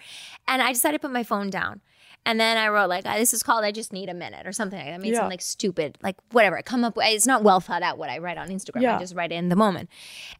And 0.47 0.63
I 0.63 0.73
decided 0.73 0.99
to 1.01 1.09
put 1.09 1.13
my 1.13 1.23
phone 1.23 1.51
down. 1.51 1.81
And 2.27 2.39
then 2.39 2.59
I 2.59 2.69
wrote 2.69 2.91
like, 2.91 3.05
this 3.05 3.33
is 3.33 3.43
called 3.43 3.65
I 3.65 3.71
just 3.71 3.91
need 3.93 4.09
a 4.11 4.15
minute 4.15 4.47
or 4.47 4.53
something 4.53 4.79
like 4.79 4.89
that. 4.89 4.95
I 4.95 4.99
made 4.99 5.13
Yeah. 5.13 5.21
some 5.21 5.29
like 5.31 5.41
stupid, 5.41 5.97
like 6.03 6.17
whatever. 6.33 6.59
I 6.59 6.63
come 6.63 6.85
up 6.85 6.97
with, 6.97 7.07
it's 7.09 7.27
not 7.29 7.43
well 7.45 7.61
thought 7.61 7.81
out 7.83 7.97
what 7.97 8.11
I 8.11 8.19
write 8.19 8.37
on 8.37 8.49
Instagram. 8.49 8.83
Yeah. 8.83 8.97
I 8.97 8.99
just 8.99 9.15
write 9.15 9.31
it 9.33 9.37
in 9.37 9.49
the 9.49 9.57
moment. 9.57 9.89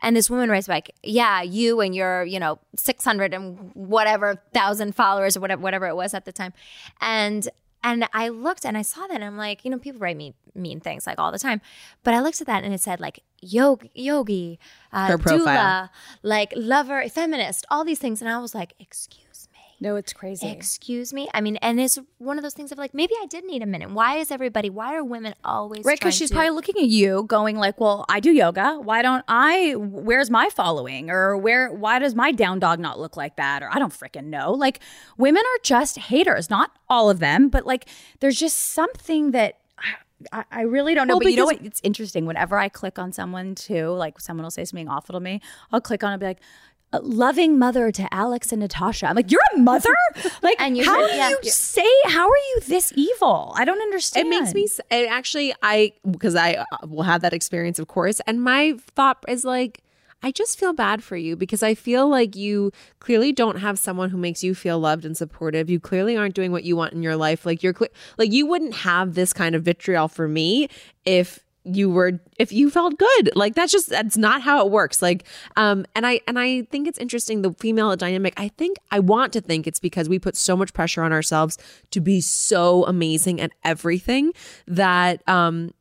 And 0.03 0.15
this 0.15 0.29
woman 0.29 0.38
writes 0.51 0.67
back, 0.69 0.91
yeah, 1.03 1.43
you 1.43 1.81
and 1.81 1.95
your, 1.95 2.25
you 2.25 2.39
know, 2.39 2.59
600 2.77 3.35
and 3.35 3.71
whatever 3.75 4.41
thousand 4.53 4.95
followers 4.95 5.37
or 5.37 5.41
whatever, 5.41 5.61
whatever 5.63 5.87
it 5.87 5.97
was 5.97 6.15
at 6.15 6.25
the 6.25 6.33
time. 6.33 6.53
And 7.01 7.49
And 7.85 8.09
I 8.13 8.29
looked 8.29 8.65
and 8.65 8.77
I 8.77 8.83
saw 8.83 9.07
that 9.07 9.15
and 9.15 9.25
I'm 9.25 9.37
like, 9.37 9.65
you 9.65 9.71
know, 9.71 9.79
people 9.79 10.01
write 10.01 10.17
me 10.17 10.35
mean 10.55 10.81
things 10.81 11.07
like 11.07 11.19
all 11.19 11.31
the 11.31 11.39
time. 11.39 11.61
But 12.03 12.13
I 12.15 12.21
looked 12.21 12.41
at 12.41 12.47
that 12.49 12.65
and 12.65 12.75
it 12.75 12.81
said 12.81 12.99
like 13.01 13.23
yogi, 13.41 13.91
yogi, 13.95 14.59
uh, 14.93 15.07
Her 15.07 15.19
profile. 15.19 15.47
doula, 15.47 15.91
like 16.23 16.53
lover, 16.57 17.09
feminist, 17.09 17.65
all 17.71 17.85
these 17.85 18.01
things. 18.01 18.21
And 18.21 18.29
I 18.29 18.39
was 18.39 18.53
like, 18.55 18.75
excuse. 18.81 19.28
No, 19.81 19.95
it's 19.95 20.13
crazy. 20.13 20.49
Excuse 20.49 21.13
me. 21.13 21.29
I 21.33 21.41
mean, 21.41 21.57
and 21.57 21.79
it's 21.79 21.99
one 22.19 22.37
of 22.37 22.43
those 22.43 22.55
things 22.55 22.73
of 22.73 22.79
like, 22.79 22.95
maybe 22.95 23.15
I 23.23 23.27
did 23.27 23.45
need 23.45 23.63
a 23.63 23.67
minute. 23.67 23.91
Why 23.91 24.17
is 24.17 24.33
everybody? 24.33 24.71
Why 24.71 24.95
are 24.97 25.05
women 25.05 25.35
always 25.45 25.85
Right, 25.85 25.99
because 25.99 26.17
she's 26.17 26.31
to- 26.31 26.35
probably 26.35 26.51
looking 26.51 26.77
at 26.79 26.89
you, 26.89 27.23
going 27.29 27.57
like, 27.59 27.79
"Well, 27.81 28.05
I 28.09 28.19
do 28.19 28.33
yoga. 28.33 28.81
Why 28.81 29.03
don't 29.03 29.25
I? 29.29 29.75
Where's 29.77 30.31
my 30.31 30.49
following? 30.49 31.11
Or 31.11 31.37
where? 31.37 31.71
Why 31.73 32.01
does 32.01 32.15
my 32.17 32.33
down 32.33 32.59
dog 32.59 32.81
not 32.81 32.99
look 32.99 33.17
like 33.17 33.37
that? 33.37 33.63
Or 33.63 33.71
I 33.73 33.79
don't 33.79 33.93
freaking 33.93 34.25
know." 34.25 34.53
Like, 34.53 34.81
women 35.17 35.43
are 35.45 35.59
just 35.63 35.97
haters. 35.99 36.51
Not 36.51 36.73
all 36.89 37.09
of 37.09 37.21
them, 37.21 37.49
but 37.49 37.65
like, 37.65 37.87
there's 38.19 38.39
just 38.39 38.59
something 38.59 39.31
that 39.31 39.59
I, 40.33 40.43
I 40.51 40.63
really 40.63 40.97
don't 40.97 41.07
know. 41.07 41.15
Well, 41.15 41.21
but 41.21 41.31
you 41.31 41.37
know 41.37 41.45
what? 41.45 41.65
It's 41.65 41.81
interesting. 41.85 42.27
Whenever 42.27 42.59
I 42.59 42.69
click 42.69 42.99
on 42.99 43.13
someone 43.13 43.55
too, 43.55 43.91
like 43.91 44.21
someone 44.21 44.43
will 44.43 44.51
say 44.51 44.65
something 44.65 44.89
awful 44.89 45.13
to 45.13 45.21
me, 45.21 45.41
I'll 45.71 45.81
click 45.81 46.03
on 46.03 46.11
it 46.11 46.15
and 46.15 46.21
be 46.21 46.27
like. 46.27 46.41
"A 46.93 47.01
Loving 47.01 47.59
mother 47.59 47.91
to 47.93 48.13
Alex 48.15 48.53
and 48.53 48.61
Natasha. 48.61 49.07
I'm 49.07 49.17
like, 49.17 49.31
you're 49.31 49.41
a 49.55 49.59
mother. 49.59 49.95
Like, 50.43 50.57
And 50.61 50.77
you 50.77 50.85
how 50.85 51.07
do 51.07 51.15
yeah. 51.15 51.31
you 51.31 51.51
say? 51.51 51.89
How 52.07 52.29
are 52.29 52.37
you 52.37 52.61
this 52.67 52.93
evil? 52.97 53.53
I 53.57 53.65
don't 53.65 53.81
understand. 53.81 54.27
It 54.27 54.31
makes 54.31 54.55
me 54.55 54.69
it 54.91 55.09
actually 55.11 55.55
I 55.63 55.93
because 56.11 56.35
I 56.35 56.55
uh, 56.55 56.65
will 56.87 57.03
have 57.03 57.21
that 57.23 57.33
experience 57.33 57.79
of 57.79 57.89
course 57.89 58.21
and 58.27 58.43
my 58.43 58.75
thought 58.95 59.19
is 59.29 59.45
like 59.45 59.83
I 60.23 60.33
just 60.33 60.59
feel 60.59 60.73
bad 60.73 61.03
for 61.03 61.17
you 61.17 61.37
because 61.37 61.63
I 61.63 61.75
feel 61.75 62.09
like 62.09 62.35
you 62.35 62.73
clearly 62.99 63.33
don't 63.33 63.59
have 63.59 63.79
someone 63.79 64.11
who 64.11 64.19
makes 64.19 64.43
you 64.43 64.55
feel 64.55 64.79
loved 64.81 65.05
and 65.05 65.17
supportive. 65.17 65.71
You 65.71 65.79
clearly 65.79 66.17
aren't 66.17 66.35
doing 66.35 66.51
what 66.51 66.65
you 66.65 66.77
want 66.77 66.93
in 66.93 67.03
your 67.05 67.15
life. 67.17 67.47
Like 67.47 67.63
you're 67.63 67.73
cle- 67.73 67.89
like 68.17 68.33
you 68.33 68.45
wouldn't 68.47 68.75
have 68.75 69.15
this 69.15 69.33
kind 69.33 69.55
of 69.55 69.63
vitriol 69.63 70.09
for 70.09 70.27
me 70.27 70.69
if 71.05 71.41
you 71.75 71.91
were 71.91 72.21
if 72.39 72.53
you 72.53 72.71
felt 72.71 72.99
good. 72.99 73.31
Like 73.35 73.55
that's 73.55 73.73
just 73.73 73.89
that's 73.89 74.17
not 74.17 74.43
how 74.43 74.65
it 74.65 74.71
works. 74.71 75.03
Like 75.03 75.25
um 75.57 75.87
and 75.95 76.07
i 76.07 76.21
and 76.27 76.39
i 76.39 76.63
think 76.63 76.89
it's 76.89 76.99
interesting 76.99 77.43
the 77.43 77.53
female 77.55 77.95
dynamic. 77.97 78.35
I 78.37 78.49
think 78.49 78.79
i 78.91 78.99
want 78.99 79.33
to 79.35 79.41
think 79.41 79.67
it's 79.67 79.81
because 79.81 80.09
we 80.09 80.19
put 80.19 80.37
so 80.37 80.57
much 80.57 80.73
pressure 80.73 81.03
on 81.03 81.13
ourselves 81.13 81.59
to 81.91 82.01
be 82.01 82.21
so 82.21 82.85
amazing 82.87 83.41
at 83.41 83.53
everything 83.65 84.33
that 84.67 85.27
um 85.29 85.73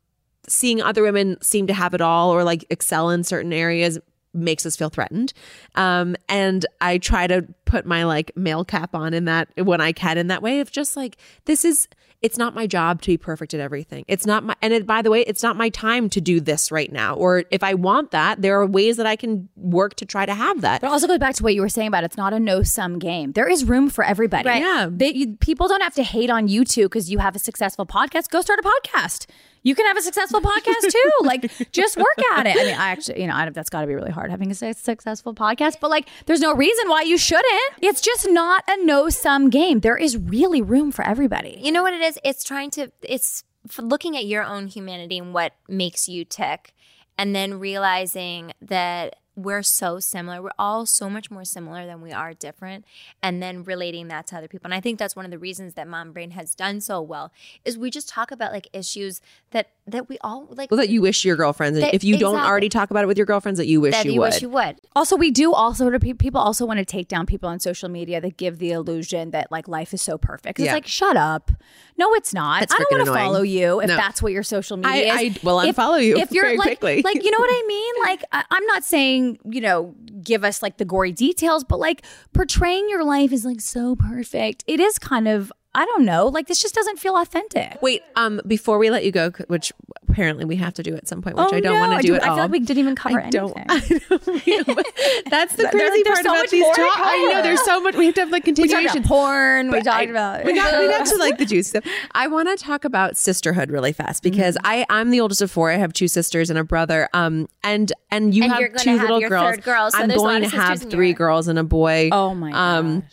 seeing 0.48 0.80
other 0.80 1.02
women 1.02 1.36
seem 1.42 1.66
to 1.66 1.74
have 1.74 1.94
it 1.94 2.00
all 2.00 2.30
or 2.30 2.44
like 2.44 2.64
excel 2.70 3.10
in 3.10 3.22
certain 3.24 3.52
areas 3.52 3.98
makes 4.34 4.64
us 4.64 4.76
feel 4.76 4.90
threatened. 4.90 5.32
Um 5.74 6.16
and 6.28 6.64
i 6.80 6.98
try 6.98 7.26
to 7.26 7.46
put 7.64 7.86
my 7.86 8.04
like 8.04 8.32
male 8.36 8.64
cap 8.64 8.94
on 8.94 9.14
in 9.14 9.24
that 9.26 9.48
when 9.56 9.80
i 9.80 9.92
can 9.92 10.18
in 10.18 10.28
that 10.28 10.42
way 10.42 10.60
of 10.60 10.70
just 10.70 10.96
like 10.96 11.16
this 11.44 11.64
is 11.64 11.88
it's 12.22 12.36
not 12.36 12.54
my 12.54 12.66
job 12.66 13.00
to 13.02 13.08
be 13.12 13.16
perfect 13.16 13.54
at 13.54 13.60
everything 13.60 14.04
it's 14.08 14.26
not 14.26 14.44
my 14.44 14.54
and 14.62 14.72
it, 14.72 14.86
by 14.86 15.02
the 15.02 15.10
way 15.10 15.20
it's 15.22 15.42
not 15.42 15.56
my 15.56 15.68
time 15.68 16.08
to 16.08 16.20
do 16.20 16.40
this 16.40 16.70
right 16.72 16.92
now 16.92 17.14
or 17.14 17.44
if 17.50 17.62
i 17.62 17.74
want 17.74 18.10
that 18.10 18.42
there 18.42 18.60
are 18.60 18.66
ways 18.66 18.96
that 18.96 19.06
i 19.06 19.16
can 19.16 19.48
work 19.56 19.94
to 19.94 20.04
try 20.04 20.26
to 20.26 20.34
have 20.34 20.60
that 20.60 20.80
But 20.80 20.90
also 20.90 21.06
goes 21.06 21.18
back 21.18 21.34
to 21.36 21.42
what 21.42 21.54
you 21.54 21.60
were 21.60 21.68
saying 21.68 21.88
about 21.88 22.04
it's 22.04 22.16
not 22.16 22.32
a 22.32 22.40
no 22.40 22.62
sum 22.62 22.98
game. 22.98 23.32
There 23.32 23.48
is 23.48 23.64
room 23.64 23.90
for 23.90 24.04
everybody. 24.04 24.48
Right. 24.48 24.62
Yeah. 24.62 24.88
They, 24.90 25.12
you, 25.12 25.36
people 25.36 25.68
don't 25.68 25.82
have 25.82 25.94
to 25.94 26.02
hate 26.02 26.30
on 26.30 26.48
you 26.48 26.64
too 26.64 26.84
because 26.84 27.10
you 27.10 27.18
have 27.18 27.36
a 27.36 27.38
successful 27.38 27.86
podcast. 27.86 28.30
Go 28.30 28.40
start 28.40 28.60
a 28.60 28.62
podcast. 28.62 29.26
You 29.62 29.74
can 29.74 29.86
have 29.86 29.96
a 29.96 30.02
successful 30.02 30.40
podcast 30.40 30.80
too. 30.90 31.10
like, 31.22 31.72
just 31.72 31.96
work 31.96 32.18
at 32.34 32.46
it. 32.46 32.56
I 32.56 32.64
mean, 32.64 32.74
I 32.74 32.90
actually, 32.90 33.20
you 33.20 33.26
know, 33.26 33.34
I, 33.34 33.48
that's 33.50 33.70
got 33.70 33.82
to 33.82 33.86
be 33.86 33.94
really 33.94 34.10
hard 34.10 34.30
having 34.30 34.50
a 34.50 34.54
successful 34.54 35.34
podcast. 35.34 35.76
But 35.80 35.90
like, 35.90 36.08
there's 36.26 36.40
no 36.40 36.54
reason 36.54 36.88
why 36.88 37.02
you 37.02 37.18
shouldn't. 37.18 37.74
It's 37.80 38.00
just 38.00 38.28
not 38.28 38.64
a 38.68 38.84
no 38.84 39.08
sum 39.08 39.50
game. 39.50 39.80
There 39.80 39.96
is 39.96 40.16
really 40.16 40.62
room 40.62 40.92
for 40.92 41.04
everybody. 41.04 41.58
You 41.62 41.72
know 41.72 41.82
what 41.82 41.94
it 41.94 42.00
is? 42.00 42.18
It's 42.24 42.44
trying 42.44 42.70
to, 42.72 42.90
it's 43.02 43.44
looking 43.78 44.16
at 44.16 44.26
your 44.26 44.42
own 44.44 44.66
humanity 44.66 45.18
and 45.18 45.34
what 45.34 45.52
makes 45.68 46.08
you 46.08 46.24
tick, 46.24 46.74
and 47.16 47.34
then 47.34 47.58
realizing 47.58 48.52
that 48.62 49.16
we're 49.38 49.62
so 49.62 50.00
similar. 50.00 50.42
We're 50.42 50.50
all 50.58 50.84
so 50.84 51.08
much 51.08 51.30
more 51.30 51.44
similar 51.44 51.86
than 51.86 52.02
we 52.02 52.10
are 52.10 52.34
different, 52.34 52.84
and 53.22 53.40
then 53.40 53.62
relating 53.62 54.08
that 54.08 54.26
to 54.28 54.36
other 54.36 54.48
people. 54.48 54.66
And 54.66 54.74
I 54.74 54.80
think 54.80 54.98
that's 54.98 55.14
one 55.14 55.24
of 55.24 55.30
the 55.30 55.38
reasons 55.38 55.74
that 55.74 55.86
Mom 55.86 56.12
Brain 56.12 56.32
has 56.32 56.56
done 56.56 56.80
so 56.80 57.00
well 57.00 57.30
is 57.64 57.78
we 57.78 57.90
just 57.90 58.08
talk 58.08 58.32
about 58.32 58.52
like 58.52 58.68
issues 58.72 59.20
that 59.52 59.70
that 59.92 60.08
we 60.08 60.18
all 60.22 60.46
like. 60.50 60.70
well, 60.70 60.78
that 60.78 60.88
you 60.88 61.00
wish 61.02 61.24
your 61.24 61.36
girlfriends 61.36 61.78
That- 61.80 61.94
if 61.94 62.04
you 62.04 62.16
don't 62.18 62.38
already 62.38 62.68
talk 62.68 62.90
about 62.90 63.04
it 63.04 63.06
with 63.06 63.16
your 63.16 63.26
girlfriends 63.26 63.58
that 63.58 63.66
you 63.66 63.80
wish 63.80 63.94
that 63.94 64.04
you, 64.06 64.12
you 64.12 64.20
would 64.20 64.32
wish 64.32 64.42
you 64.42 64.48
would. 64.50 64.76
Also, 64.96 65.16
we 65.16 65.30
do 65.30 65.52
also 65.52 65.90
people 65.98 66.40
also 66.40 66.66
want 66.66 66.78
to 66.78 66.84
take 66.84 67.08
down 67.08 67.26
people 67.26 67.48
on 67.48 67.60
social 67.60 67.88
media 67.88 68.20
that 68.20 68.36
give 68.36 68.58
the 68.58 68.70
illusion 68.72 69.30
that 69.30 69.50
like 69.50 69.68
life 69.68 69.92
is 69.94 70.02
so 70.02 70.18
perfect. 70.18 70.56
'Cause 70.58 70.64
Yeah. 70.64 70.72
It's 70.72 70.76
like 70.76 70.86
shut 70.86 71.16
up. 71.16 71.50
No, 71.96 72.14
it's 72.14 72.32
not. 72.32 72.60
That's 72.60 72.74
I 72.74 72.78
don't 72.78 72.92
want 72.92 73.06
to 73.06 73.12
follow 73.12 73.42
you 73.42 73.80
if 73.80 73.88
No. 73.88 73.96
that's 73.96 74.22
what 74.22 74.32
your 74.32 74.42
social 74.44 74.76
media 74.76 75.12
is. 75.12 75.18
I- 75.18 75.22
is. 75.22 75.38
I 75.38 75.40
will 75.44 75.60
If- 75.60 76.04
you 76.04 76.16
if 76.18 76.30
you're 76.30 76.44
very 76.44 76.56
like, 76.56 76.66
quickly. 76.80 77.02
Like 77.02 77.22
you 77.24 77.30
know 77.30 77.38
what 77.38 77.50
I 77.50 77.64
mean? 77.66 77.94
Like 78.08 78.24
I, 78.32 78.44
I'm 78.50 78.64
not 78.66 78.84
saying 78.84 79.38
you 79.44 79.60
know 79.60 79.94
give 80.22 80.44
us 80.44 80.62
like 80.62 80.76
the 80.78 80.84
gory 80.84 81.12
details, 81.12 81.64
but 81.64 81.78
like 81.80 82.02
portraying 82.32 82.88
your 82.88 83.04
life 83.04 83.32
is 83.32 83.44
like 83.44 83.60
so 83.60 83.96
perfect. 83.96 84.62
It 84.66 84.78
is 84.80 84.98
kind 84.98 85.26
of 85.28 85.52
I 85.74 85.84
don't 85.84 86.04
know. 86.04 86.26
Like 86.28 86.48
this 86.48 86.60
just 86.60 86.74
doesn't 86.74 86.98
feel 86.98 87.16
authentic. 87.16 87.80
Wait, 87.82 88.02
um, 88.16 88.40
before 88.46 88.78
we 88.78 88.90
let 88.90 89.04
you 89.04 89.12
go, 89.12 89.30
which 89.48 89.70
apparently 90.08 90.44
we 90.44 90.56
have 90.56 90.72
to 90.74 90.82
do 90.82 90.96
at 90.96 91.06
some 91.06 91.20
point, 91.22 91.36
which 91.36 91.46
Oh, 91.52 91.56
I 91.56 91.60
don't 91.60 91.74
no, 91.74 91.88
want 91.88 92.00
to 92.00 92.06
do 92.06 92.14
do- 92.14 92.16
at 92.16 92.24
I 92.24 92.28
all. 92.28 92.32
I 92.32 92.36
feel 92.36 92.42
like 92.44 92.50
we 92.52 92.58
didn't 92.60 92.78
even 92.78 92.96
cover 92.96 93.20
I 93.22 93.30
don't. 93.30 93.52
anything. 93.70 94.00
I 94.10 94.62
don't 94.66 94.86
that's 95.30 95.54
the 95.56 95.68
crazy 95.68 95.98
like, 95.98 96.04
part 96.06 96.24
so 96.24 96.30
about 96.32 96.48
these 96.48 96.64
talks. 96.64 96.78
I 96.78 97.30
know 97.32 97.42
there's 97.42 97.62
so 97.64 97.80
much. 97.82 97.94
We 97.96 98.06
have 98.06 98.14
to 98.14 98.20
have 98.22 98.30
like 98.30 98.46
We 98.46 98.52
talked 98.54 98.60
continuation. 98.62 98.98
about 98.98 99.08
porn. 99.08 99.70
We 99.70 99.82
talked 99.82 99.88
I- 99.98 100.02
about 100.04 100.44
we 100.44 100.54
got, 100.54 100.78
we 100.80 100.88
got 100.88 101.06
to 101.06 101.16
like 101.16 101.38
the 101.38 101.44
juice 101.44 101.68
stuff. 101.68 101.84
I 102.12 102.26
want 102.28 102.48
to 102.48 102.56
talk 102.64 102.84
about 102.84 103.16
sisterhood 103.16 103.70
really 103.70 103.92
fast 103.92 104.22
because 104.22 104.56
Mm-hmm. 104.56 104.66
I 104.66 104.86
I'm 104.88 105.10
the 105.10 105.20
oldest 105.20 105.42
of 105.42 105.50
four. 105.50 105.70
I 105.70 105.76
have 105.76 105.92
two 105.92 106.08
sisters 106.08 106.48
and 106.50 106.58
a 106.58 106.64
brother. 106.64 107.08
Um, 107.12 107.46
and 107.62 107.92
and 108.10 108.34
you 108.34 108.42
And 108.44 108.52
have 108.52 108.60
you're 108.60 108.70
two 108.70 108.90
have 108.92 109.02
little 109.02 109.20
your 109.20 109.28
girls. 109.28 109.56
third 109.56 109.64
girl, 109.64 109.90
so 109.90 109.98
I'm 109.98 110.08
there's 110.08 110.20
a 110.20 110.24
lot 110.24 110.38
going 110.40 110.50
to 110.50 110.56
have 110.56 110.80
three 110.90 111.12
girls 111.12 111.46
and 111.46 111.58
a 111.58 111.64
boy. 111.64 112.08
Oh 112.10 112.34
my 112.34 112.50
Um, 112.78 113.04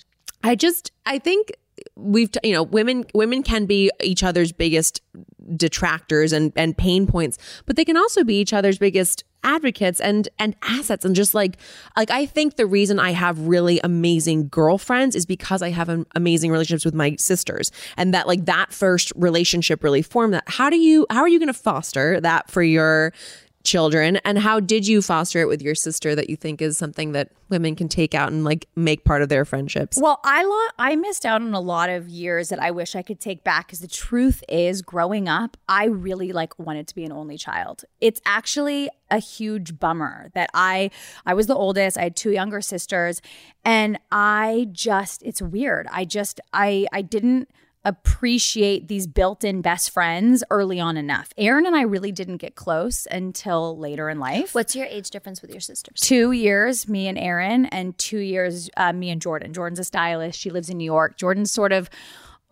I 0.44 0.56
just 0.56 0.92
I 1.06 1.20
think 1.20 1.52
we've 1.98 2.30
you 2.44 2.54
know 2.54 2.64
women 2.64 3.06
women 3.14 3.44
can 3.44 3.66
be 3.66 3.92
each 4.02 4.24
other's 4.24 4.52
biggest 4.52 5.02
detractors 5.56 6.34
and 6.34 6.52
and 6.56 6.78
pain 6.78 7.08
points, 7.08 7.38
but 7.66 7.76
they 7.76 7.86
can 7.86 7.98
also 7.98 8.24
be 8.24 8.40
each 8.40 8.54
other's 8.54 8.78
biggest 8.78 9.24
advocates 9.44 10.02
and 10.02 10.28
and 10.40 10.56
assets. 10.64 11.06
And 11.06 11.16
just 11.16 11.34
like 11.34 11.58
like 11.96 12.12
I 12.12 12.26
think 12.26 12.56
the 12.56 12.66
reason 12.66 13.00
I 13.00 13.12
have 13.12 13.40
really 13.40 13.80
amazing 13.84 14.50
girlfriends 14.50 15.16
is 15.16 15.26
because 15.26 15.62
I 15.62 15.70
have 15.70 15.88
an 15.88 16.06
amazing 16.16 16.52
relationships 16.52 16.86
with 16.86 16.96
my 16.96 17.16
sisters 17.18 17.72
and 17.96 18.14
that 18.14 18.28
like 18.28 18.46
that 18.46 18.74
first 18.74 19.14
relationship 19.16 19.84
really 19.84 20.02
formed 20.02 20.34
that. 20.34 20.44
How 20.48 20.70
do 20.70 20.78
you 20.78 21.06
how 21.10 21.22
are 21.22 21.30
you 21.30 21.40
going 21.40 21.48
to 21.48 21.54
foster 21.54 22.20
that 22.22 22.50
for 22.50 22.64
your 22.64 23.14
children 23.66 24.18
and 24.18 24.40
how 24.40 24.60
did 24.60 24.88
you 24.88 25.02
foster 25.02 25.42
it 25.42 25.48
with 25.48 25.62
your 25.62 25.76
sister 25.76 26.16
that 26.16 26.30
you 26.30 26.36
think 26.36 26.62
is 26.62 26.78
something 26.78 27.12
that 27.12 27.30
women 27.50 27.76
can 27.76 27.88
take 27.88 28.16
out 28.16 28.32
and 28.32 28.44
like 28.44 28.68
make 28.76 29.04
part 29.04 29.22
of 29.22 29.30
their 29.30 29.44
friendships 29.46 29.98
Well, 30.00 30.20
I 30.24 30.44
lo- 30.44 30.74
I 30.78 30.96
missed 30.96 31.26
out 31.26 31.42
on 31.42 31.54
a 31.54 31.60
lot 31.60 31.90
of 31.90 32.08
years 32.08 32.50
that 32.50 32.60
I 32.60 32.72
wish 32.72 32.96
I 32.96 33.02
could 33.02 33.20
take 33.20 33.44
back 33.44 33.68
because 33.68 33.80
the 33.80 33.88
truth 33.88 34.44
is, 34.50 34.82
growing 34.82 35.28
up, 35.28 35.58
I 35.68 35.86
really 35.86 36.32
like 36.32 36.58
wanted 36.60 36.88
to 36.88 36.96
be 36.96 37.04
an 37.04 37.12
only 37.12 37.38
child. 37.38 37.84
It's 38.02 38.22
actually 38.26 38.90
a 39.12 39.20
huge 39.20 39.80
bummer 39.80 40.30
that 40.34 40.50
I 40.54 40.92
I 41.26 41.34
was 41.34 41.48
the 41.48 41.56
oldest. 41.56 41.98
I 41.98 42.04
had 42.04 42.16
two 42.16 42.32
younger 42.32 42.62
sisters, 42.62 43.22
and 43.64 44.00
I 44.12 44.68
just 44.72 45.22
it's 45.24 45.42
weird. 45.42 45.88
I 45.92 46.06
just 46.06 46.40
I 46.54 46.88
I 46.92 47.02
didn't 47.02 47.50
appreciate 47.86 48.88
these 48.88 49.08
built-in 49.08 49.62
best 49.62 49.92
friends 49.92 50.44
early 50.50 50.80
on 50.80 50.98
enough. 50.98 51.30
Erin 51.38 51.66
and 51.66 51.76
I 51.76 51.84
really 51.84 52.12
didn't 52.12 52.38
get 52.38 52.56
close 52.56 53.08
until 53.10 53.78
later 53.78 54.10
in 54.10 54.20
life. 54.20 54.54
What's 54.56 54.76
your 54.76 54.88
age 54.88 55.10
difference 55.12 55.42
with 55.42 55.52
your 55.52 55.62
sisters? 55.62 56.02
two 56.02 56.32
years, 56.32 56.88
me 56.88 57.08
and 57.08 57.18
Erin, 57.18 57.66
and 57.68 57.98
two 57.98 58.20
years, 58.20 58.70
uh, 58.76 58.92
me 58.92 59.10
and 59.10 59.22
Jordan. 59.22 59.54
Jordan's 59.54 59.80
a 59.80 59.84
stylist. 59.84 60.40
She 60.40 60.50
lives 60.50 60.70
in 60.70 60.78
New 60.78 60.86
York. 60.86 61.18
Jordan's 61.18 61.52
sort 61.52 61.72
of 61.72 61.90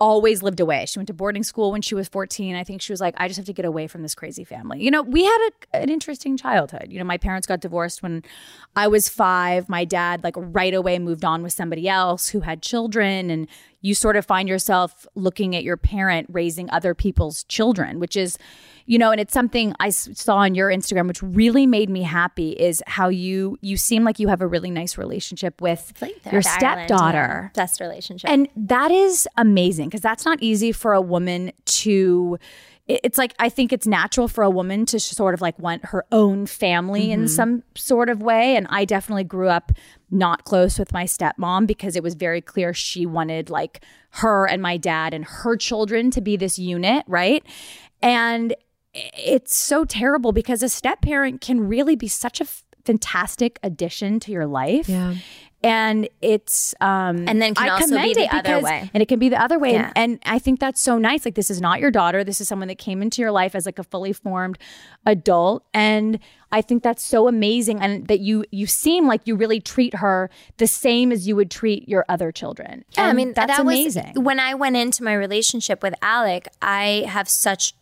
always 0.03 0.43
lived 0.43 0.59
away. 0.59 0.85
She 0.85 0.99
went 0.99 1.07
to 1.07 1.13
boarding 1.13 1.43
school 1.43 1.71
when 1.71 1.81
she 1.81 1.95
was 1.95 2.09
14. 2.09 2.57
I 2.57 2.65
think 2.65 2.81
she 2.81 2.91
was 2.91 2.99
like, 2.99 3.15
I 3.17 3.29
just 3.29 3.37
have 3.37 3.45
to 3.45 3.53
get 3.53 3.63
away 3.63 3.87
from 3.87 4.01
this 4.01 4.13
crazy 4.13 4.43
family. 4.43 4.83
You 4.83 4.91
know, 4.91 5.01
we 5.01 5.23
had 5.23 5.49
a, 5.49 5.77
an 5.77 5.89
interesting 5.89 6.35
childhood. 6.35 6.87
You 6.89 6.99
know, 6.99 7.05
my 7.05 7.17
parents 7.17 7.47
got 7.47 7.61
divorced 7.61 8.03
when 8.03 8.21
I 8.75 8.89
was 8.89 9.07
five. 9.07 9.69
My 9.69 9.85
dad, 9.85 10.21
like, 10.21 10.33
right 10.35 10.73
away 10.73 10.99
moved 10.99 11.23
on 11.23 11.41
with 11.41 11.53
somebody 11.53 11.87
else 11.87 12.27
who 12.27 12.41
had 12.41 12.61
children. 12.61 13.29
And 13.29 13.47
you 13.79 13.95
sort 13.95 14.17
of 14.17 14.25
find 14.25 14.49
yourself 14.49 15.07
looking 15.15 15.55
at 15.55 15.63
your 15.63 15.77
parent 15.77 16.27
raising 16.29 16.69
other 16.69 16.93
people's 16.93 17.45
children, 17.45 18.01
which 18.01 18.17
is, 18.17 18.37
you 18.85 18.97
know, 18.97 19.11
and 19.11 19.19
it's 19.19 19.33
something 19.33 19.73
i 19.79 19.89
saw 19.89 20.37
on 20.37 20.55
your 20.55 20.69
Instagram, 20.69 21.07
which 21.07 21.21
really 21.21 21.65
made 21.65 21.89
me 21.89 22.01
happy 22.01 22.51
is 22.51 22.83
how 22.87 23.09
you 23.09 23.57
you 23.61 23.77
seem 23.77 24.03
like 24.03 24.19
you 24.19 24.27
have 24.27 24.41
a 24.41 24.47
really 24.47 24.71
nice 24.71 24.97
relationship 24.97 25.61
with 25.61 25.93
your 26.01 26.41
Third 26.41 26.63
Ireland, 26.63 26.87
stepdaughter. 26.87 27.51
yeah. 27.55 27.61
Best 27.61 27.79
relationship. 27.79 28.29
And 28.29 28.49
that 28.55 28.91
is 28.91 29.27
amazing 29.37 29.89
because 29.89 30.01
that's 30.01 30.25
not 30.25 30.41
easy 30.41 30.71
for 30.71 30.93
a 30.93 31.01
woman 31.01 31.51
to 31.65 32.37
it's 32.85 33.17
like 33.17 33.33
I 33.39 33.47
think 33.47 33.71
it's 33.71 33.87
natural 33.87 34.27
for 34.27 34.43
a 34.43 34.49
woman 34.49 34.85
to 34.87 34.99
sort 34.99 35.33
of 35.33 35.41
like 35.41 35.57
want 35.57 35.85
her 35.85 36.05
own 36.11 36.45
family 36.45 37.11
in 37.11 37.21
mm-hmm. 37.21 37.27
some 37.27 37.63
sort 37.75 38.09
of 38.09 38.21
way. 38.21 38.57
And 38.57 38.67
I 38.69 38.83
definitely 38.83 39.23
grew 39.23 39.47
up 39.47 39.71
not 40.11 40.43
close 40.43 40.77
with 40.77 40.91
my 40.91 41.05
stepmom 41.05 41.65
because 41.65 41.95
it 41.95 42.03
was 42.03 42.13
very 42.13 42.41
clear 42.41 42.73
she 42.73 43.05
wanted 43.05 43.49
like 43.49 43.85
her 44.09 44.45
and 44.47 44.61
my 44.61 44.75
dad 44.75 45.13
and 45.13 45.23
her 45.23 45.55
children 45.55 46.11
to 46.11 46.21
be 46.21 46.35
this 46.35 46.59
unit, 46.59 47.05
right? 47.07 47.43
And 48.01 48.53
it's 48.93 49.55
so 49.55 49.85
terrible 49.85 50.31
because 50.31 50.61
a 50.63 50.69
step 50.69 51.01
parent 51.01 51.41
can 51.41 51.67
really 51.67 51.95
be 51.95 52.07
such 52.07 52.39
a 52.39 52.43
f- 52.43 52.63
fantastic 52.85 53.59
addition 53.63 54.19
to 54.21 54.31
your 54.31 54.45
life. 54.45 54.87
Yeah. 54.89 55.15
And 55.65 56.09
it's 56.21 56.75
um 56.81 57.25
And 57.25 57.41
then 57.41 57.55
can 57.55 57.69
I 57.69 57.73
also 57.73 57.85
commend 57.87 58.03
be 58.09 58.13
the 58.15 58.23
it 58.23 58.33
other 58.33 58.41
because- 58.41 58.63
way. 58.63 58.91
And 58.93 59.01
it 59.01 59.07
can 59.07 59.17
be 59.17 59.29
the 59.29 59.41
other 59.41 59.57
way. 59.57 59.71
Yeah. 59.73 59.93
And, 59.95 60.13
and 60.13 60.19
I 60.25 60.37
think 60.37 60.59
that's 60.59 60.81
so 60.81 60.97
nice. 60.97 61.23
Like 61.23 61.35
this 61.35 61.49
is 61.49 61.61
not 61.61 61.79
your 61.79 61.89
daughter. 61.89 62.25
This 62.25 62.41
is 62.41 62.49
someone 62.49 62.67
that 62.67 62.77
came 62.77 63.01
into 63.01 63.21
your 63.21 63.31
life 63.31 63.55
as 63.55 63.65
like 63.65 63.79
a 63.79 63.83
fully 63.85 64.11
formed 64.11 64.57
adult. 65.05 65.63
And 65.73 66.19
I 66.51 66.61
think 66.61 66.83
that's 66.83 67.01
so 67.03 67.29
amazing 67.29 67.79
and 67.81 68.07
that 68.09 68.19
you 68.19 68.43
you 68.51 68.67
seem 68.67 69.07
like 69.07 69.21
you 69.25 69.35
really 69.37 69.61
treat 69.61 69.95
her 69.95 70.29
the 70.57 70.67
same 70.67 71.13
as 71.13 71.27
you 71.29 71.37
would 71.37 71.49
treat 71.49 71.87
your 71.87 72.03
other 72.09 72.33
children. 72.33 72.83
Yeah, 72.97 73.05
I 73.05 73.13
mean 73.13 73.31
that's 73.33 73.47
that 73.47 73.61
amazing. 73.61 74.11
Was, 74.17 74.23
when 74.25 74.41
I 74.41 74.55
went 74.55 74.75
into 74.75 75.01
my 75.01 75.13
relationship 75.13 75.81
with 75.81 75.95
Alec, 76.01 76.49
I 76.61 77.05
have 77.07 77.29
such 77.29 77.73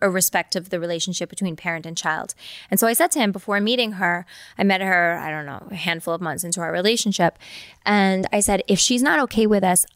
respect 0.00 0.56
of 0.56 0.70
the 0.70 0.78
relationship 0.80 1.28
between 1.30 1.56
parent 1.56 1.86
and 1.86 1.96
child, 1.96 2.34
and 2.70 2.78
so 2.78 2.86
I 2.86 2.92
said 2.92 3.10
to 3.12 3.18
him 3.18 3.32
before 3.32 3.60
meeting 3.60 3.92
her, 3.92 4.26
I 4.58 4.64
met 4.64 4.80
her, 4.80 5.18
I 5.18 5.30
don't 5.30 5.46
know, 5.46 5.66
a 5.70 5.74
handful 5.74 6.14
of 6.14 6.20
months 6.20 6.44
into 6.44 6.60
our 6.60 6.72
relationship, 6.72 7.38
and 7.86 8.26
I 8.32 8.40
said, 8.40 8.62
if 8.68 8.78
she's 8.78 9.02
not 9.02 9.18
okay 9.20 9.46
with 9.46 9.64
us, 9.64 9.86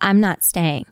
I'm 0.00 0.20
not 0.20 0.44
staying. 0.44 0.86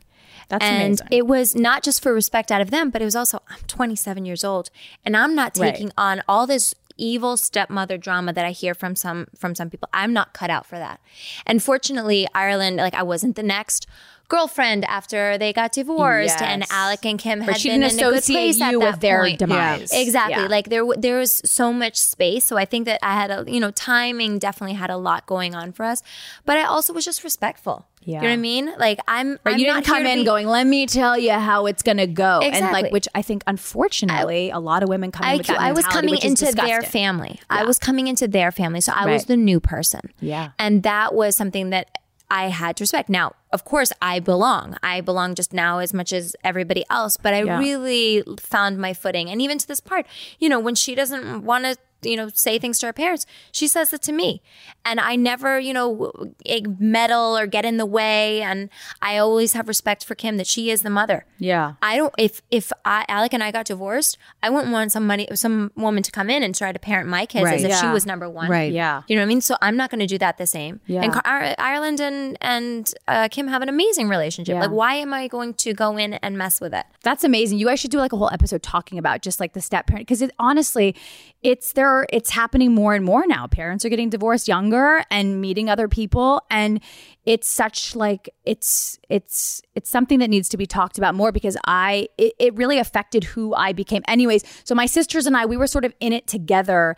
That's 0.49 0.63
and 0.65 0.83
amazing. 0.99 1.07
it 1.11 1.27
was 1.27 1.55
not 1.55 1.83
just 1.83 2.01
for 2.01 2.11
respect 2.13 2.51
out 2.51 2.59
of 2.61 2.71
them, 2.71 2.89
but 2.89 3.01
it 3.01 3.05
was 3.05 3.15
also 3.15 3.39
I'm 3.49 3.59
27 3.67 4.25
years 4.25 4.43
old 4.43 4.71
and 5.05 5.15
I'm 5.15 5.35
not 5.35 5.55
Right. 5.57 5.71
taking 5.73 5.91
on 5.95 6.23
all 6.27 6.47
this 6.47 6.73
evil 6.97 7.37
stepmother 7.37 7.97
drama 7.99 8.33
that 8.33 8.45
I 8.45 8.51
hear 8.51 8.73
from 8.73 8.95
some 8.95 9.27
from 9.37 9.53
some 9.53 9.69
people. 9.69 9.89
I'm 9.93 10.11
not 10.11 10.33
cut 10.33 10.49
out 10.49 10.65
for 10.65 10.77
that. 10.79 10.99
And 11.45 11.61
fortunately, 11.61 12.27
Ireland, 12.33 12.77
like 12.77 12.95
I 12.95 13.03
wasn't 13.03 13.35
the 13.35 13.43
next 13.43 13.85
girlfriend 14.29 14.85
after 14.85 15.37
they 15.37 15.51
got 15.51 15.73
divorced, 15.73 16.41
and 16.41 16.63
Alec 16.71 17.05
and 17.05 17.19
Kim 17.19 17.41
had 17.41 17.55
been 17.55 17.81
didn't 17.81 17.83
in 17.93 17.99
a 17.99 18.01
good 18.01 18.13
associate 18.19 18.35
place 18.35 18.61
at 18.61 18.71
that 18.71 18.79
with 18.79 18.99
their 19.01 19.23
point. 19.23 19.39
demise. 19.39 19.91
Exactly. 19.91 20.43
Yeah. 20.43 20.47
Like 20.47 20.69
there, 20.69 20.85
there 20.97 21.17
was 21.17 21.41
so 21.43 21.73
much 21.73 21.97
space. 21.97 22.45
So 22.45 22.55
I 22.57 22.65
think 22.65 22.85
that 22.85 22.99
I 23.03 23.13
had 23.15 23.31
a, 23.31 23.43
you 23.51 23.59
know, 23.59 23.71
timing 23.71 24.39
definitely 24.39 24.75
had 24.75 24.89
a 24.89 24.97
lot 24.97 25.25
going 25.25 25.55
on 25.55 25.71
for 25.73 25.83
us. 25.83 26.01
But 26.45 26.57
I 26.57 26.63
also 26.63 26.93
was 26.93 27.03
just 27.03 27.23
respectful. 27.23 27.87
Yeah. 28.01 28.17
You 28.17 28.21
know 28.21 28.27
what 28.29 28.33
I 28.33 28.37
mean? 28.37 28.73
Like 28.77 28.99
I'm. 29.07 29.31
Right, 29.43 29.53
I'm 29.55 29.59
you 29.59 29.67
not 29.67 29.83
didn't 29.83 29.85
come 29.87 30.05
in 30.05 30.19
be- 30.19 30.25
going, 30.25 30.47
"Let 30.47 30.65
me 30.65 30.85
tell 30.87 31.17
you 31.17 31.33
how 31.33 31.65
it's 31.65 31.83
going 31.83 31.97
to 31.97 32.07
go," 32.07 32.39
and 32.41 32.71
like, 32.71 32.93
which 32.93 33.09
I 33.13 33.21
think, 33.21 33.43
unfortunately, 33.45 34.51
a 34.51 34.59
lot 34.59 34.83
of 34.83 34.89
women 34.89 35.11
come 35.11 35.25
in 35.25 35.29
I, 35.31 35.35
with 35.37 35.47
that 35.47 35.59
I 35.59 35.73
was 35.73 35.85
coming 35.85 36.11
which 36.11 36.23
is 36.23 36.31
into 36.41 36.45
their 36.55 36.79
disgusting. 36.79 36.91
family. 36.91 37.39
I 37.49 37.65
was 37.65 37.77
coming 37.77 38.07
into 38.07 38.27
their 38.27 38.51
family. 38.51 38.79
So 38.81 38.93
I 38.95 39.05
was 39.11 39.25
the 39.25 39.35
new 39.37 39.59
person. 39.59 40.01
Yeah. 40.21 40.51
And 40.57 40.83
that 40.83 41.13
was 41.13 41.35
something 41.35 41.71
that 41.71 41.89
I 42.31 42.49
had 42.49 42.77
to 42.77 42.83
respect. 42.83 43.09
Now, 43.09 43.33
of 43.51 43.65
course, 43.65 43.91
I 44.01 44.19
belong. 44.19 44.77
I 44.83 45.01
belong 45.01 45.33
just 45.35 45.53
now 45.53 45.79
as 45.79 45.93
much 45.93 46.13
as 46.13 46.35
everybody 46.43 46.85
else, 46.89 47.17
but 47.17 47.33
I 47.33 47.43
Yeah. 47.43 47.57
really 47.57 48.23
found 48.39 48.77
my 48.77 48.93
footing. 48.93 49.29
And 49.29 49.41
even 49.41 49.57
to 49.57 49.67
this 49.67 49.79
part, 49.79 50.05
you 50.37 50.47
know, 50.49 50.59
when 50.59 50.75
she 50.75 50.93
doesn't 50.95 51.43
want 51.43 51.65
to, 51.65 51.75
you 52.01 52.15
know, 52.15 52.29
say 52.33 52.59
things 52.59 52.79
to 52.79 52.85
her 52.87 52.93
parents, 52.93 53.25
she 53.51 53.67
says 53.67 53.91
it 53.93 54.01
to 54.03 54.11
me. 54.11 54.41
And 54.85 54.99
I 54.99 55.15
never, 55.15 55.59
you 55.59 55.73
know, 55.73 56.11
eh, 56.45 56.61
meddle 56.79 57.37
or 57.37 57.45
get 57.47 57.65
in 57.65 57.77
the 57.77 57.85
way. 57.85 58.41
And 58.41 58.69
I 59.01 59.17
always 59.17 59.53
have 59.53 59.67
respect 59.67 60.05
for 60.05 60.15
Kim 60.15 60.37
that 60.37 60.47
she 60.47 60.69
is 60.71 60.81
the 60.81 60.89
mother. 60.89 61.25
Yeah. 61.37 61.73
I 61.81 61.97
don't. 61.97 62.13
If 62.17 62.41
if 62.51 62.71
I, 62.85 63.05
Alec 63.07 63.33
and 63.33 63.43
I 63.43 63.51
got 63.51 63.65
divorced, 63.65 64.17
I 64.43 64.49
wouldn't 64.49 64.71
want 64.71 64.91
somebody, 64.91 65.27
some 65.35 65.71
woman 65.75 66.03
to 66.03 66.11
come 66.11 66.29
in 66.29 66.43
and 66.43 66.55
try 66.55 66.71
to 66.71 66.79
parent 66.79 67.09
my 67.09 67.25
kids 67.25 67.43
Right. 67.45 67.55
as 67.59 67.63
if 67.63 67.77
she 67.79 67.87
was 67.87 68.05
number 68.05 68.29
one. 68.29 68.49
Right. 68.49 68.71
Yeah. 68.71 69.03
You 69.07 69.15
know 69.15 69.21
what 69.21 69.25
I 69.25 69.29
mean? 69.29 69.41
So 69.41 69.55
I'm 69.61 69.75
not 69.77 69.89
going 69.89 69.99
to 69.99 70.07
do 70.07 70.17
that 70.19 70.37
the 70.37 70.47
same. 70.47 70.79
Yeah. 70.87 71.01
And 71.03 71.13
Car- 71.13 71.55
Ireland 71.57 71.99
and 71.99 72.37
and 72.41 72.93
uh, 73.07 73.27
Kim 73.29 73.47
have 73.47 73.61
an 73.61 73.69
amazing 73.69 74.07
relationship. 74.09 74.53
Yeah. 74.55 74.61
Like, 74.61 74.71
why 74.71 74.95
am 74.95 75.13
I 75.13 75.27
going 75.27 75.53
to 75.55 75.73
go 75.73 75.97
in 75.97 76.13
and 76.15 76.37
mess 76.37 76.59
with 76.61 76.73
it? 76.73 76.85
That's 77.03 77.23
amazing. 77.23 77.57
You 77.59 77.67
guys 77.67 77.79
should 77.79 77.91
do 77.91 77.97
like 77.99 78.13
a 78.13 78.17
whole 78.17 78.29
episode 78.31 78.63
talking 78.63 78.97
about 78.97 79.21
just 79.21 79.39
like 79.39 79.53
the 79.53 79.61
step 79.61 79.87
parent 79.87 80.07
because 80.07 80.21
it 80.21 80.31
honestly, 80.39 80.95
it's 81.43 81.71
there. 81.89 82.07
It's 82.11 82.29
happening 82.31 82.73
more 82.73 82.93
and 82.93 83.03
more 83.03 83.25
now. 83.27 83.47
Parents 83.47 83.85
are 83.85 83.89
getting 83.89 84.09
divorced 84.09 84.47
younger 84.47 85.03
and 85.09 85.41
meeting 85.41 85.69
other 85.69 85.87
people, 85.87 86.41
and 86.49 86.79
it's 87.25 87.49
such 87.49 87.95
like 87.95 88.29
it's 88.45 88.99
it's 89.09 89.61
it's 89.75 89.89
something 89.89 90.19
that 90.19 90.29
needs 90.29 90.49
to 90.49 90.57
be 90.57 90.65
talked 90.65 90.97
about 90.97 91.15
more 91.15 91.31
because 91.31 91.57
I 91.65 92.07
it, 92.17 92.33
it 92.39 92.55
really 92.55 92.79
affected 92.79 93.23
who 93.23 93.53
I 93.53 93.73
became. 93.73 94.03
Anyways, 94.07 94.43
so 94.63 94.75
my 94.75 94.85
sisters 94.85 95.25
and 95.25 95.35
I 95.35 95.45
we 95.45 95.57
were 95.57 95.67
sort 95.67 95.85
of 95.85 95.93
in 95.99 96.13
it 96.13 96.27
together 96.27 96.95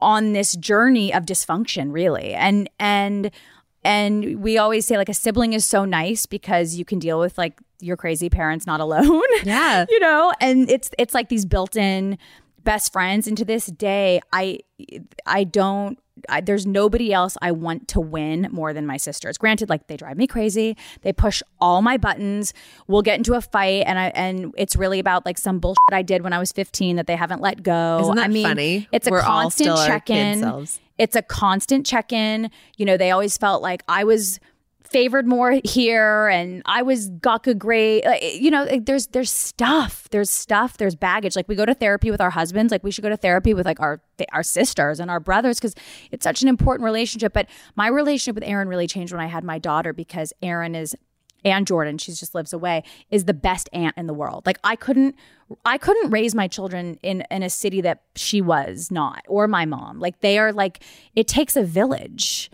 on 0.00 0.32
this 0.32 0.54
journey 0.56 1.12
of 1.12 1.24
dysfunction, 1.24 1.92
really, 1.92 2.34
and 2.34 2.68
and 2.78 3.30
and 3.84 4.42
we 4.42 4.58
always 4.58 4.84
say 4.84 4.96
like 4.96 5.08
a 5.08 5.14
sibling 5.14 5.52
is 5.52 5.64
so 5.64 5.84
nice 5.84 6.26
because 6.26 6.74
you 6.74 6.84
can 6.84 6.98
deal 6.98 7.20
with 7.20 7.38
like 7.38 7.58
your 7.80 7.96
crazy 7.96 8.28
parents 8.28 8.66
not 8.66 8.80
alone. 8.80 9.22
Yeah. 9.44 9.84
you 9.88 10.00
know, 10.00 10.32
and 10.40 10.68
it's 10.70 10.90
it's 10.98 11.14
like 11.14 11.28
these 11.28 11.44
built-in 11.44 12.18
best 12.66 12.92
friends. 12.92 13.26
And 13.26 13.38
to 13.38 13.44
this 13.46 13.66
day, 13.66 14.20
I 14.32 14.60
I 15.24 15.44
don't. 15.44 15.98
I, 16.30 16.40
there's 16.40 16.66
nobody 16.66 17.12
else 17.12 17.36
I 17.42 17.52
want 17.52 17.88
to 17.88 18.00
win 18.00 18.48
more 18.50 18.72
than 18.72 18.86
my 18.86 18.96
sisters. 18.96 19.36
Granted, 19.36 19.68
like 19.68 19.86
they 19.86 19.96
drive 19.96 20.16
me 20.16 20.26
crazy. 20.26 20.76
They 21.02 21.12
push 21.12 21.42
all 21.60 21.82
my 21.82 21.98
buttons. 21.98 22.54
We'll 22.86 23.02
get 23.02 23.18
into 23.18 23.34
a 23.34 23.40
fight, 23.40 23.84
and 23.86 23.98
I 23.98 24.06
and 24.08 24.52
it's 24.58 24.76
really 24.76 24.98
about 24.98 25.24
like 25.24 25.38
some 25.38 25.58
bullshit 25.58 25.92
I 25.92 26.02
did 26.02 26.22
when 26.22 26.32
I 26.32 26.38
was 26.38 26.52
15 26.52 26.96
that 26.96 27.06
they 27.06 27.16
haven't 27.16 27.40
let 27.40 27.62
go. 27.62 28.00
Isn't 28.02 28.16
that 28.16 28.24
I 28.24 28.28
mean, 28.28 28.44
funny? 28.44 28.88
It's 28.92 29.06
a 29.06 29.10
We're 29.10 29.22
constant 29.22 29.76
kid 29.76 29.86
check-in. 29.86 30.66
It's 30.98 31.14
a 31.14 31.22
constant 31.22 31.84
check-in. 31.86 32.50
You 32.76 32.86
know, 32.86 32.96
they 32.96 33.10
always 33.10 33.36
felt 33.36 33.62
like 33.62 33.82
I 33.86 34.04
was 34.04 34.40
favored 34.88 35.26
more 35.26 35.60
here 35.64 36.28
and 36.28 36.62
I 36.64 36.82
was 36.82 37.08
got 37.08 37.42
good 37.42 37.58
grade. 37.58 38.04
Like, 38.04 38.22
you 38.22 38.50
know, 38.50 38.64
like, 38.64 38.86
there's 38.86 39.08
there's 39.08 39.30
stuff. 39.30 40.08
There's 40.10 40.30
stuff. 40.30 40.76
There's 40.76 40.94
baggage. 40.94 41.36
Like 41.36 41.48
we 41.48 41.54
go 41.54 41.66
to 41.66 41.74
therapy 41.74 42.10
with 42.10 42.20
our 42.20 42.30
husbands. 42.30 42.70
Like 42.70 42.84
we 42.84 42.90
should 42.90 43.02
go 43.02 43.08
to 43.08 43.16
therapy 43.16 43.54
with 43.54 43.66
like 43.66 43.80
our 43.80 44.00
our 44.32 44.42
sisters 44.42 45.00
and 45.00 45.10
our 45.10 45.20
brothers 45.20 45.58
because 45.58 45.74
it's 46.10 46.24
such 46.24 46.42
an 46.42 46.48
important 46.48 46.84
relationship. 46.84 47.32
But 47.32 47.48
my 47.74 47.88
relationship 47.88 48.34
with 48.34 48.44
Erin 48.44 48.68
really 48.68 48.86
changed 48.86 49.12
when 49.12 49.22
I 49.22 49.26
had 49.26 49.44
my 49.44 49.58
daughter 49.58 49.92
because 49.92 50.32
Erin 50.42 50.74
is 50.74 50.96
and 51.46 51.66
Jordan, 51.66 51.96
she 51.96 52.12
just 52.12 52.34
lives 52.34 52.52
away, 52.52 52.82
is 53.08 53.24
the 53.24 53.34
best 53.34 53.68
aunt 53.72 53.96
in 53.96 54.06
the 54.06 54.14
world. 54.14 54.44
Like 54.46 54.58
I 54.64 54.74
couldn't 54.74 55.14
I 55.64 55.78
couldn't 55.78 56.10
raise 56.10 56.34
my 56.34 56.48
children 56.48 56.98
in 57.02 57.22
in 57.30 57.42
a 57.42 57.50
city 57.50 57.80
that 57.82 58.02
she 58.16 58.40
was 58.40 58.90
not 58.90 59.24
or 59.28 59.46
my 59.46 59.64
mom. 59.64 60.00
Like 60.00 60.20
they 60.20 60.38
are 60.38 60.52
like 60.52 60.82
it 61.14 61.28
takes 61.28 61.56
a 61.56 61.62
village. 61.62 62.50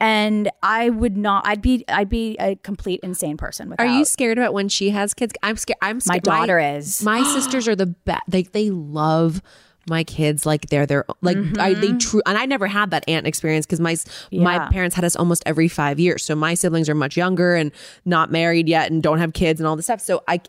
And 0.00 0.50
I 0.62 0.90
would 0.90 1.16
not 1.16 1.46
I'd 1.46 1.62
be 1.62 1.84
I'd 1.88 2.08
be 2.08 2.36
a 2.38 2.56
complete 2.56 3.00
insane 3.02 3.36
person 3.36 3.70
without 3.70 3.86
Are 3.86 3.90
you 3.90 4.04
scared 4.04 4.38
about 4.38 4.52
when 4.52 4.68
she 4.68 4.90
has 4.90 5.14
kids? 5.14 5.32
I'm 5.42 5.56
scared. 5.56 5.78
I'm 5.80 6.00
scared. 6.00 6.26
My 6.26 6.38
daughter 6.38 6.58
is. 6.58 7.02
My 7.02 7.22
sisters 7.34 7.68
are 7.68 7.76
the 7.76 7.86
best. 7.86 8.22
They 8.28 8.42
they 8.42 8.70
love 8.70 9.40
my 9.88 10.04
kids 10.04 10.46
like 10.46 10.68
they're 10.68 10.86
their 10.86 11.04
like 11.20 11.36
I 11.58 11.74
they 11.74 11.88
mm-hmm. 11.88 11.98
true 11.98 12.22
and 12.26 12.38
I 12.38 12.46
never 12.46 12.66
had 12.66 12.90
that 12.90 13.04
aunt 13.08 13.26
experience 13.26 13.66
because 13.66 13.80
my 13.80 13.92
s 13.92 14.06
my 14.32 14.68
parents 14.70 14.96
had 14.96 15.04
us 15.04 15.16
almost 15.16 15.42
every 15.46 15.68
five 15.68 16.00
years. 16.00 16.24
So 16.24 16.34
my 16.34 16.54
siblings 16.54 16.88
are 16.88 16.94
much 16.94 17.16
younger 17.16 17.54
and 17.54 17.72
not 18.04 18.30
married 18.30 18.68
yet 18.68 18.90
and 18.90 19.02
don't 19.02 19.18
have 19.18 19.32
kids 19.32 19.60
and 19.60 19.66
all 19.66 19.76
this 19.76 19.86
stuff. 19.86 20.00
So 20.00 20.22
I 20.28 20.40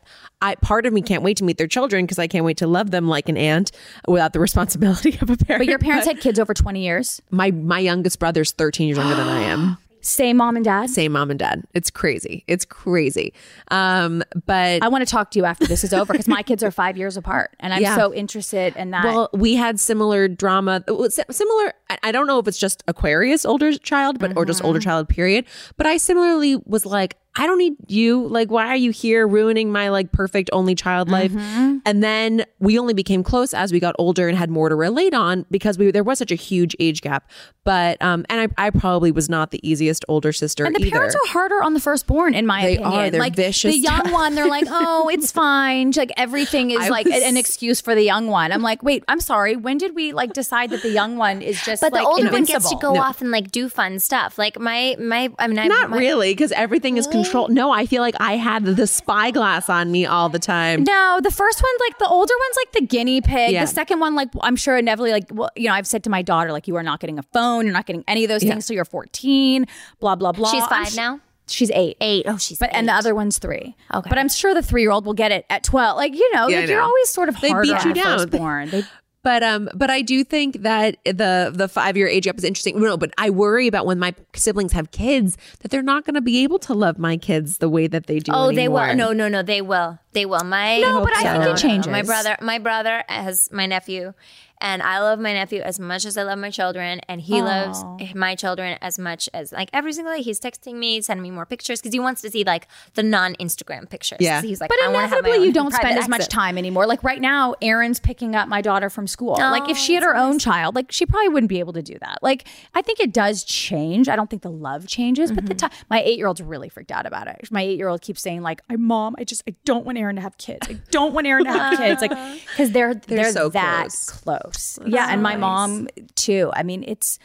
I 0.41 0.55
part 0.55 0.85
of 0.85 0.93
me 0.93 1.01
can't 1.01 1.23
wait 1.23 1.37
to 1.37 1.43
meet 1.43 1.57
their 1.57 1.67
children 1.67 2.05
because 2.05 2.19
I 2.19 2.27
can't 2.27 2.45
wait 2.45 2.57
to 2.57 2.67
love 2.67 2.91
them 2.91 3.07
like 3.07 3.29
an 3.29 3.37
aunt 3.37 3.71
without 4.07 4.33
the 4.33 4.39
responsibility 4.47 5.17
of 5.21 5.29
a 5.29 5.37
parent. 5.37 5.61
But 5.61 5.67
your 5.67 5.79
parents 5.79 6.07
had 6.07 6.19
kids 6.19 6.39
over 6.39 6.53
20 6.53 6.83
years? 6.83 7.21
my 7.31 7.51
my 7.51 7.79
youngest 7.79 8.19
brother's 8.19 8.51
13 8.51 8.87
years 8.87 8.97
younger 8.97 9.15
than 9.15 9.27
I 9.27 9.41
am. 9.41 9.77
Same 10.05 10.37
mom 10.37 10.55
and 10.55 10.63
dad? 10.63 10.87
Same 10.91 11.13
mom 11.13 11.31
and 11.31 11.39
dad. 11.39 11.63
It's 11.73 11.89
crazy. 11.89 12.43
It's 12.47 12.63
crazy. 12.63 13.33
Um, 13.71 14.23
but 14.45 14.83
I 14.83 14.87
want 14.87 15.01
to 15.01 15.09
talk 15.11 15.31
to 15.31 15.39
you 15.39 15.45
after 15.45 15.65
this 15.65 15.83
is 15.83 15.93
over 15.93 16.13
because 16.13 16.27
my 16.27 16.43
kids 16.43 16.61
are 16.63 16.69
five 16.69 16.95
years 16.95 17.17
apart, 17.17 17.55
and 17.59 17.73
I'm 17.73 17.81
Yeah. 17.81 17.95
so 17.95 18.13
interested 18.13 18.75
in 18.75 18.91
that. 18.91 19.03
Well, 19.03 19.29
we 19.33 19.55
had 19.55 19.79
similar 19.79 20.27
drama. 20.27 20.83
Similar. 21.31 21.73
I- 21.89 21.97
I 22.03 22.11
don't 22.11 22.27
know 22.27 22.37
if 22.37 22.47
it's 22.47 22.59
just 22.59 22.83
Aquarius 22.87 23.45
older 23.45 23.75
child, 23.79 24.19
but 24.19 24.37
or 24.37 24.45
just 24.45 24.63
older 24.63 24.79
child. 24.79 25.09
Period. 25.09 25.45
But 25.75 25.87
I 25.87 25.97
similarly 25.97 26.55
was 26.67 26.85
like, 26.85 27.17
I 27.37 27.47
don't 27.47 27.57
need 27.57 27.75
you. 27.87 28.27
Like, 28.27 28.49
why 28.49 28.67
are 28.67 28.75
you 28.77 28.91
here 28.91 29.27
ruining 29.27 29.71
my 29.71 29.89
like 29.89 30.11
perfect 30.11 30.49
only 30.53 30.73
child 30.75 31.09
life? 31.09 31.33
And 31.35 32.01
then 32.03 32.45
we 32.59 32.79
only 32.79 32.93
became 32.93 33.23
close 33.23 33.53
as 33.53 33.71
we 33.73 33.79
got 33.79 33.93
older 33.99 34.27
and 34.29 34.37
had 34.37 34.49
more 34.49 34.69
to 34.69 34.75
relate 34.75 35.13
on 35.13 35.45
because 35.51 35.77
we 35.77 35.91
there 35.91 36.03
was 36.03 36.17
such 36.17 36.31
a 36.31 36.35
huge 36.35 36.75
age 36.79 37.01
gap. 37.01 37.29
But 37.65 38.01
um, 38.01 38.25
and 38.29 38.51
I, 38.57 38.67
I 38.67 38.69
probably 38.69 39.11
was 39.11 39.27
not 39.27 39.51
the 39.51 39.59
easiest 39.67 40.05
older 40.07 40.31
sister 40.31 40.65
And 40.65 40.75
the 40.75 40.81
either. 40.81 40.91
parents 40.91 41.15
are 41.15 41.27
harder 41.29 41.61
on 41.63 41.73
the 41.73 41.79
firstborn, 41.79 42.33
in 42.35 42.45
my 42.45 42.61
They 42.61 42.73
opinion. 42.77 42.93
are. 42.99 43.09
They're 43.09 43.19
like 43.19 43.35
vicious 43.35 43.73
the 43.73 43.79
young 43.91 44.11
one, 44.11 44.35
they're 44.35 44.47
like, 44.47 44.67
"Oh, 44.69 45.09
it's 45.09 45.31
fine." 45.45 45.91
Like 45.95 46.11
everything 46.15 46.71
is 46.71 46.79
I 46.79 46.89
like 46.89 47.05
was- 47.07 47.21
an 47.23 47.37
excuse 47.37 47.81
for 47.81 47.95
the 47.95 48.03
young 48.03 48.27
one. 48.27 48.51
I'm 48.51 48.61
like, 48.61 48.81
"Wait, 48.83 49.03
I'm 49.07 49.19
sorry. 49.19 49.55
When 49.55 49.77
did 49.77 49.95
we 49.95 50.13
like 50.13 50.31
decide 50.33 50.69
that 50.69 50.83
the 50.83 50.89
young 50.91 51.17
one 51.17 51.41
is 51.41 51.61
just 51.63 51.81
But 51.81 51.91
like 51.91 52.03
the 52.03 52.07
older 52.07 52.31
one 52.31 52.43
gets 52.45 52.49
to 52.69 52.75
invincible?" 52.75 52.93
go 52.93 52.99
off 52.99 53.21
and 53.21 53.31
like 53.31 53.51
do 53.51 53.67
fun 53.67 53.99
stuff. 53.99 54.37
Like 54.37 54.59
my 54.59 54.95
my, 54.99 55.31
I 55.39 55.47
mean, 55.47 55.59
I 55.59 55.67
not 55.67 55.89
my, 55.89 55.97
really 55.97 56.31
because 56.33 56.51
everything 56.53 56.97
is 56.97 57.07
Yeah, 57.07 57.13
control. 57.25 57.47
No, 57.49 57.71
I 57.71 57.85
feel 57.85 58.01
like 58.01 58.15
I 58.19 58.37
had 58.37 58.63
the 58.65 58.87
spyglass 58.87 59.69
on 59.69 59.91
me 59.91 60.05
all 60.05 60.29
the 60.29 60.39
time. 60.39 60.83
No, 60.83 61.19
the 61.21 61.31
first 61.31 61.61
one, 61.61 61.71
like 61.87 61.97
the 61.99 62.07
older 62.07 62.33
one's 62.39 62.55
like 62.57 62.71
the 62.73 62.85
guinea 62.87 63.21
pig. 63.21 63.51
Yeah. 63.51 63.65
The 63.65 63.71
second 63.71 63.99
one, 63.99 64.15
like 64.15 64.29
I'm 64.41 64.55
sure 64.55 64.77
inevitably, 64.77 65.11
like 65.11 65.25
well, 65.31 65.49
you 65.55 65.67
know, 65.67 65.73
I've 65.73 65.87
said 65.87 66.03
to 66.05 66.09
my 66.09 66.21
daughter, 66.21 66.51
like 66.51 66.67
you 66.67 66.75
are 66.75 66.83
not 66.83 66.99
getting 66.99 67.19
a 67.19 67.23
phone, 67.23 67.65
you're 67.65 67.73
not 67.73 67.85
getting 67.85 68.03
any 68.07 68.23
of 68.23 68.29
those 68.29 68.43
things 68.43 68.67
till 68.67 68.75
you're 68.75 68.85
14. 68.85 69.65
Blah 69.99 70.15
blah 70.15 70.31
blah. 70.31 70.51
She's 70.51 70.65
five 70.67 70.89
sh- 70.89 70.95
now. 70.95 71.19
She's 71.47 71.69
eight. 71.71 71.97
Eight. 72.01 72.25
Oh, 72.27 72.37
she's 72.37 72.57
But 72.57 72.71
and 72.73 72.87
the 72.87 72.93
other 72.93 73.13
one's 73.13 73.37
three. 73.37 73.75
Okay. 73.93 74.09
But 74.09 74.17
I'm 74.17 74.29
sure 74.29 74.55
the 74.55 74.63
three 74.63 74.81
year 74.81 74.89
old 74.91 75.05
will 75.05 75.13
get 75.13 75.31
it 75.31 75.45
at 75.49 75.63
twelve. 75.63 75.95
Like 75.97 76.15
you 76.15 76.33
know, 76.33 76.47
Yeah, 76.47 76.57
I 76.57 76.59
like 76.61 76.69
you're 76.69 76.81
always 76.81 77.09
sort 77.09 77.29
of 77.29 77.39
They 77.39 77.49
harder 77.49 77.63
beat 77.63 77.69
you 77.69 77.75
on 77.77 77.87
the 77.89 77.93
down. 77.93 78.17
firstborn. 78.19 78.69
They, 78.71 78.83
But 79.25 79.41
um, 79.41 79.69
but 79.73 79.89
I 79.89 80.03
do 80.03 80.23
think 80.23 80.61
that 80.61 80.97
the 81.03 81.51
the 81.51 81.67
five 81.67 81.97
year 81.97 82.07
age 82.07 82.25
gap 82.25 82.37
is 82.37 82.43
interesting. 82.43 82.79
No, 82.79 82.95
but 82.95 83.11
I 83.17 83.31
worry 83.31 83.65
about 83.65 83.87
when 83.87 83.97
my 83.97 84.13
siblings 84.35 84.71
have 84.73 84.91
kids 84.91 85.35
that 85.61 85.71
they're 85.71 85.81
not 85.81 86.05
going 86.05 86.13
to 86.13 86.21
be 86.21 86.43
able 86.43 86.59
to 86.59 86.75
love 86.75 86.99
my 86.99 87.17
kids 87.17 87.57
the 87.57 87.67
way 87.67 87.87
that 87.87 88.05
they 88.05 88.19
do. 88.19 88.31
Oh, 88.35 88.51
they 88.51 88.67
will. 88.67 88.93
No, 88.93 89.13
no, 89.13 89.27
no. 89.27 89.41
They 89.41 89.63
will. 89.63 89.97
They 90.13 90.27
will. 90.27 90.43
My 90.43 90.77
No, 90.79 91.03
but 91.03 91.17
I 91.17 91.23
think 91.23 91.35
it 91.37 91.39
no, 91.39 91.45
no. 91.45 91.55
changes. 91.55 91.91
My 91.91 92.03
brother, 92.03 92.37
my 92.39 92.59
brother 92.59 93.03
has 93.09 93.51
my 93.51 93.65
nephew, 93.65 94.13
and 94.61 94.81
I 94.81 94.99
love 94.99 95.19
my 95.19 95.33
nephew 95.33 95.61
as 95.61 95.79
much 95.79 96.05
as 96.05 96.17
I 96.17 96.23
love 96.23 96.39
my 96.39 96.49
children, 96.49 97.01
and 97.07 97.21
he 97.21 97.41
loves 97.41 97.83
my 98.13 98.35
children 98.35 98.77
as 98.81 98.97
much 98.97 99.29
as 99.33 99.51
like 99.51 99.69
every 99.73 99.93
single 99.93 100.13
day. 100.13 100.21
He's 100.21 100.39
texting 100.39 100.75
me, 100.75 101.01
sending 101.01 101.23
me 101.23 101.31
more 101.31 101.45
pictures 101.45 101.81
because 101.81 101.93
he 101.93 101.99
wants 101.99 102.21
to 102.21 102.29
see 102.31 102.43
like 102.43 102.67
the 102.93 103.03
non 103.03 103.35
Instagram 103.35 103.89
pictures. 103.89 104.19
Yeah. 104.21 104.41
he's 104.41 104.61
like, 104.61 104.69
but 104.69 104.81
I 104.83 104.87
wanna 104.87 105.07
have 105.07 105.23
my 105.23 105.29
inevitably, 105.29 105.47
you 105.47 105.53
don't 105.53 105.73
spend 105.73 105.97
as 105.97 106.07
much 106.07 106.27
time 106.27 106.57
anymore. 106.57 106.85
Like 106.85 107.03
right 107.03 107.21
now, 107.21 107.55
Erin's 107.61 107.99
picking 107.99 108.35
up 108.35 108.47
my 108.47 108.61
daughter 108.61 108.89
from 108.89 109.07
school. 109.07 109.35
like 109.37 109.69
if 109.69 109.77
oh, 109.77 109.79
she 109.79 109.93
had 109.95 110.03
her 110.03 110.15
own 110.15 110.39
child, 110.39 110.75
like 110.75 110.91
she 110.91 111.05
probably 111.05 111.29
wouldn't 111.29 111.49
be 111.49 111.59
able 111.59 111.73
to 111.73 111.81
do 111.81 111.97
that. 111.99 112.19
Like 112.21 112.47
I 112.73 112.81
think 112.81 112.99
it 112.99 113.13
does 113.13 113.43
change. 113.43 114.09
I 114.09 114.15
don't 114.15 114.29
think 114.29 114.41
the 114.41 114.51
love 114.51 114.87
changes, 114.87 115.31
but 115.31 115.45
the 115.45 115.53
mm-hmm. 115.53 115.67
time. 115.67 115.85
My 115.89 116.01
eight 116.01 116.17
year 116.17 116.27
old's 116.27 116.41
really 116.41 116.69
freaked 116.69 116.91
out 116.91 117.05
about 117.05 117.27
it. 117.27 117.51
My 117.51 117.61
eight 117.61 117.77
year 117.77 117.87
old 117.87 118.01
keeps 118.01 118.21
saying 118.21 118.41
like, 118.41 118.61
"I 118.69 118.75
mom, 118.75 119.15
I 119.17 119.23
just 119.23 119.43
I 119.47 119.55
don't 119.65 119.85
want 119.85 119.97
Erin 119.97 120.15
to 120.15 120.21
have 120.21 120.37
kids. 120.37 120.67
I 120.69 120.79
don't 120.91 121.13
want 121.13 121.27
Erin 121.27 121.45
to 121.45 121.51
have 121.51 121.77
kids." 121.77 122.01
Like 122.01 122.11
because 122.49 122.71
they're 122.71 122.93
they're, 122.93 123.31
so 123.31 123.49
that 123.49 123.89
close. 123.89 124.09
close. 124.09 124.44
Yeah, 124.85 125.07
and 125.09 125.21
my 125.21 125.35
mom 125.35 125.87
too. 126.15 126.51
I 126.53 126.63
mean, 126.63 126.83
it's 126.87 127.19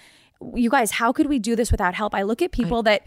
you 0.55 0.71
guys. 0.71 0.91
How 0.93 1.13
could 1.13 1.27
we 1.27 1.39
do 1.39 1.57
this 1.57 1.71
without 1.71 1.95
help? 1.95 2.15
I 2.15 2.23
look 2.23 2.43
at 2.43 2.53
people 2.53 2.83
that 2.85 3.07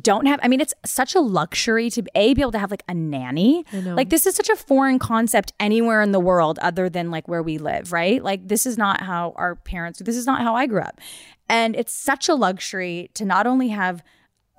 don't 0.00 0.26
have 0.26 0.38
i 0.42 0.48
mean 0.48 0.60
it's 0.60 0.74
such 0.84 1.14
a 1.14 1.20
luxury 1.20 1.88
to 1.88 2.02
a 2.14 2.34
be 2.34 2.42
able 2.42 2.52
to 2.52 2.58
have 2.58 2.70
like 2.70 2.82
a 2.88 2.92
nanny 2.94 3.64
like 3.72 4.10
this 4.10 4.26
is 4.26 4.34
such 4.34 4.48
a 4.48 4.56
foreign 4.56 4.98
concept 4.98 5.52
anywhere 5.60 6.02
in 6.02 6.12
the 6.12 6.20
world 6.20 6.58
other 6.60 6.88
than 6.88 7.10
like 7.10 7.28
where 7.28 7.42
we 7.42 7.56
live 7.56 7.92
right 7.92 8.22
like 8.22 8.46
this 8.48 8.66
is 8.66 8.76
not 8.76 9.00
how 9.02 9.32
our 9.36 9.54
parents 9.54 10.00
this 10.00 10.16
is 10.16 10.26
not 10.26 10.42
how 10.42 10.54
i 10.54 10.66
grew 10.66 10.80
up 10.80 11.00
and 11.48 11.76
it's 11.76 11.94
such 11.94 12.28
a 12.28 12.34
luxury 12.34 13.10
to 13.14 13.24
not 13.24 13.46
only 13.46 13.68
have 13.68 14.02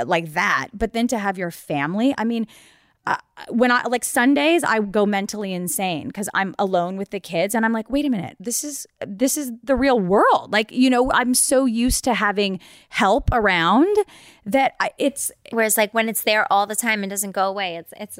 like 0.05 0.33
that 0.33 0.69
but 0.73 0.93
then 0.93 1.07
to 1.07 1.19
have 1.19 1.37
your 1.37 1.51
family 1.51 2.15
i 2.17 2.23
mean 2.23 2.47
when 3.49 3.71
I 3.71 3.83
like 3.83 4.03
Sundays, 4.03 4.63
I 4.63 4.79
go 4.79 5.05
mentally 5.05 5.53
insane 5.53 6.07
because 6.07 6.29
I'm 6.33 6.55
alone 6.57 6.97
with 6.97 7.11
the 7.11 7.19
kids, 7.19 7.53
and 7.55 7.65
I'm 7.65 7.73
like, 7.73 7.89
wait 7.89 8.05
a 8.05 8.09
minute, 8.09 8.35
this 8.39 8.63
is 8.63 8.87
this 9.05 9.37
is 9.37 9.51
the 9.63 9.75
real 9.75 9.99
world. 9.99 10.51
Like, 10.51 10.71
you 10.71 10.89
know, 10.89 11.11
I'm 11.11 11.33
so 11.33 11.65
used 11.65 12.03
to 12.05 12.13
having 12.13 12.59
help 12.89 13.29
around 13.31 13.95
that 14.45 14.75
I, 14.79 14.91
it's 14.97 15.31
Whereas 15.51 15.77
like 15.77 15.93
when 15.93 16.09
it's 16.09 16.23
there 16.23 16.51
all 16.51 16.65
the 16.65 16.75
time 16.75 17.03
and 17.03 17.09
doesn't 17.09 17.31
go 17.31 17.47
away, 17.47 17.77
it's 17.77 17.93
it's. 17.99 18.19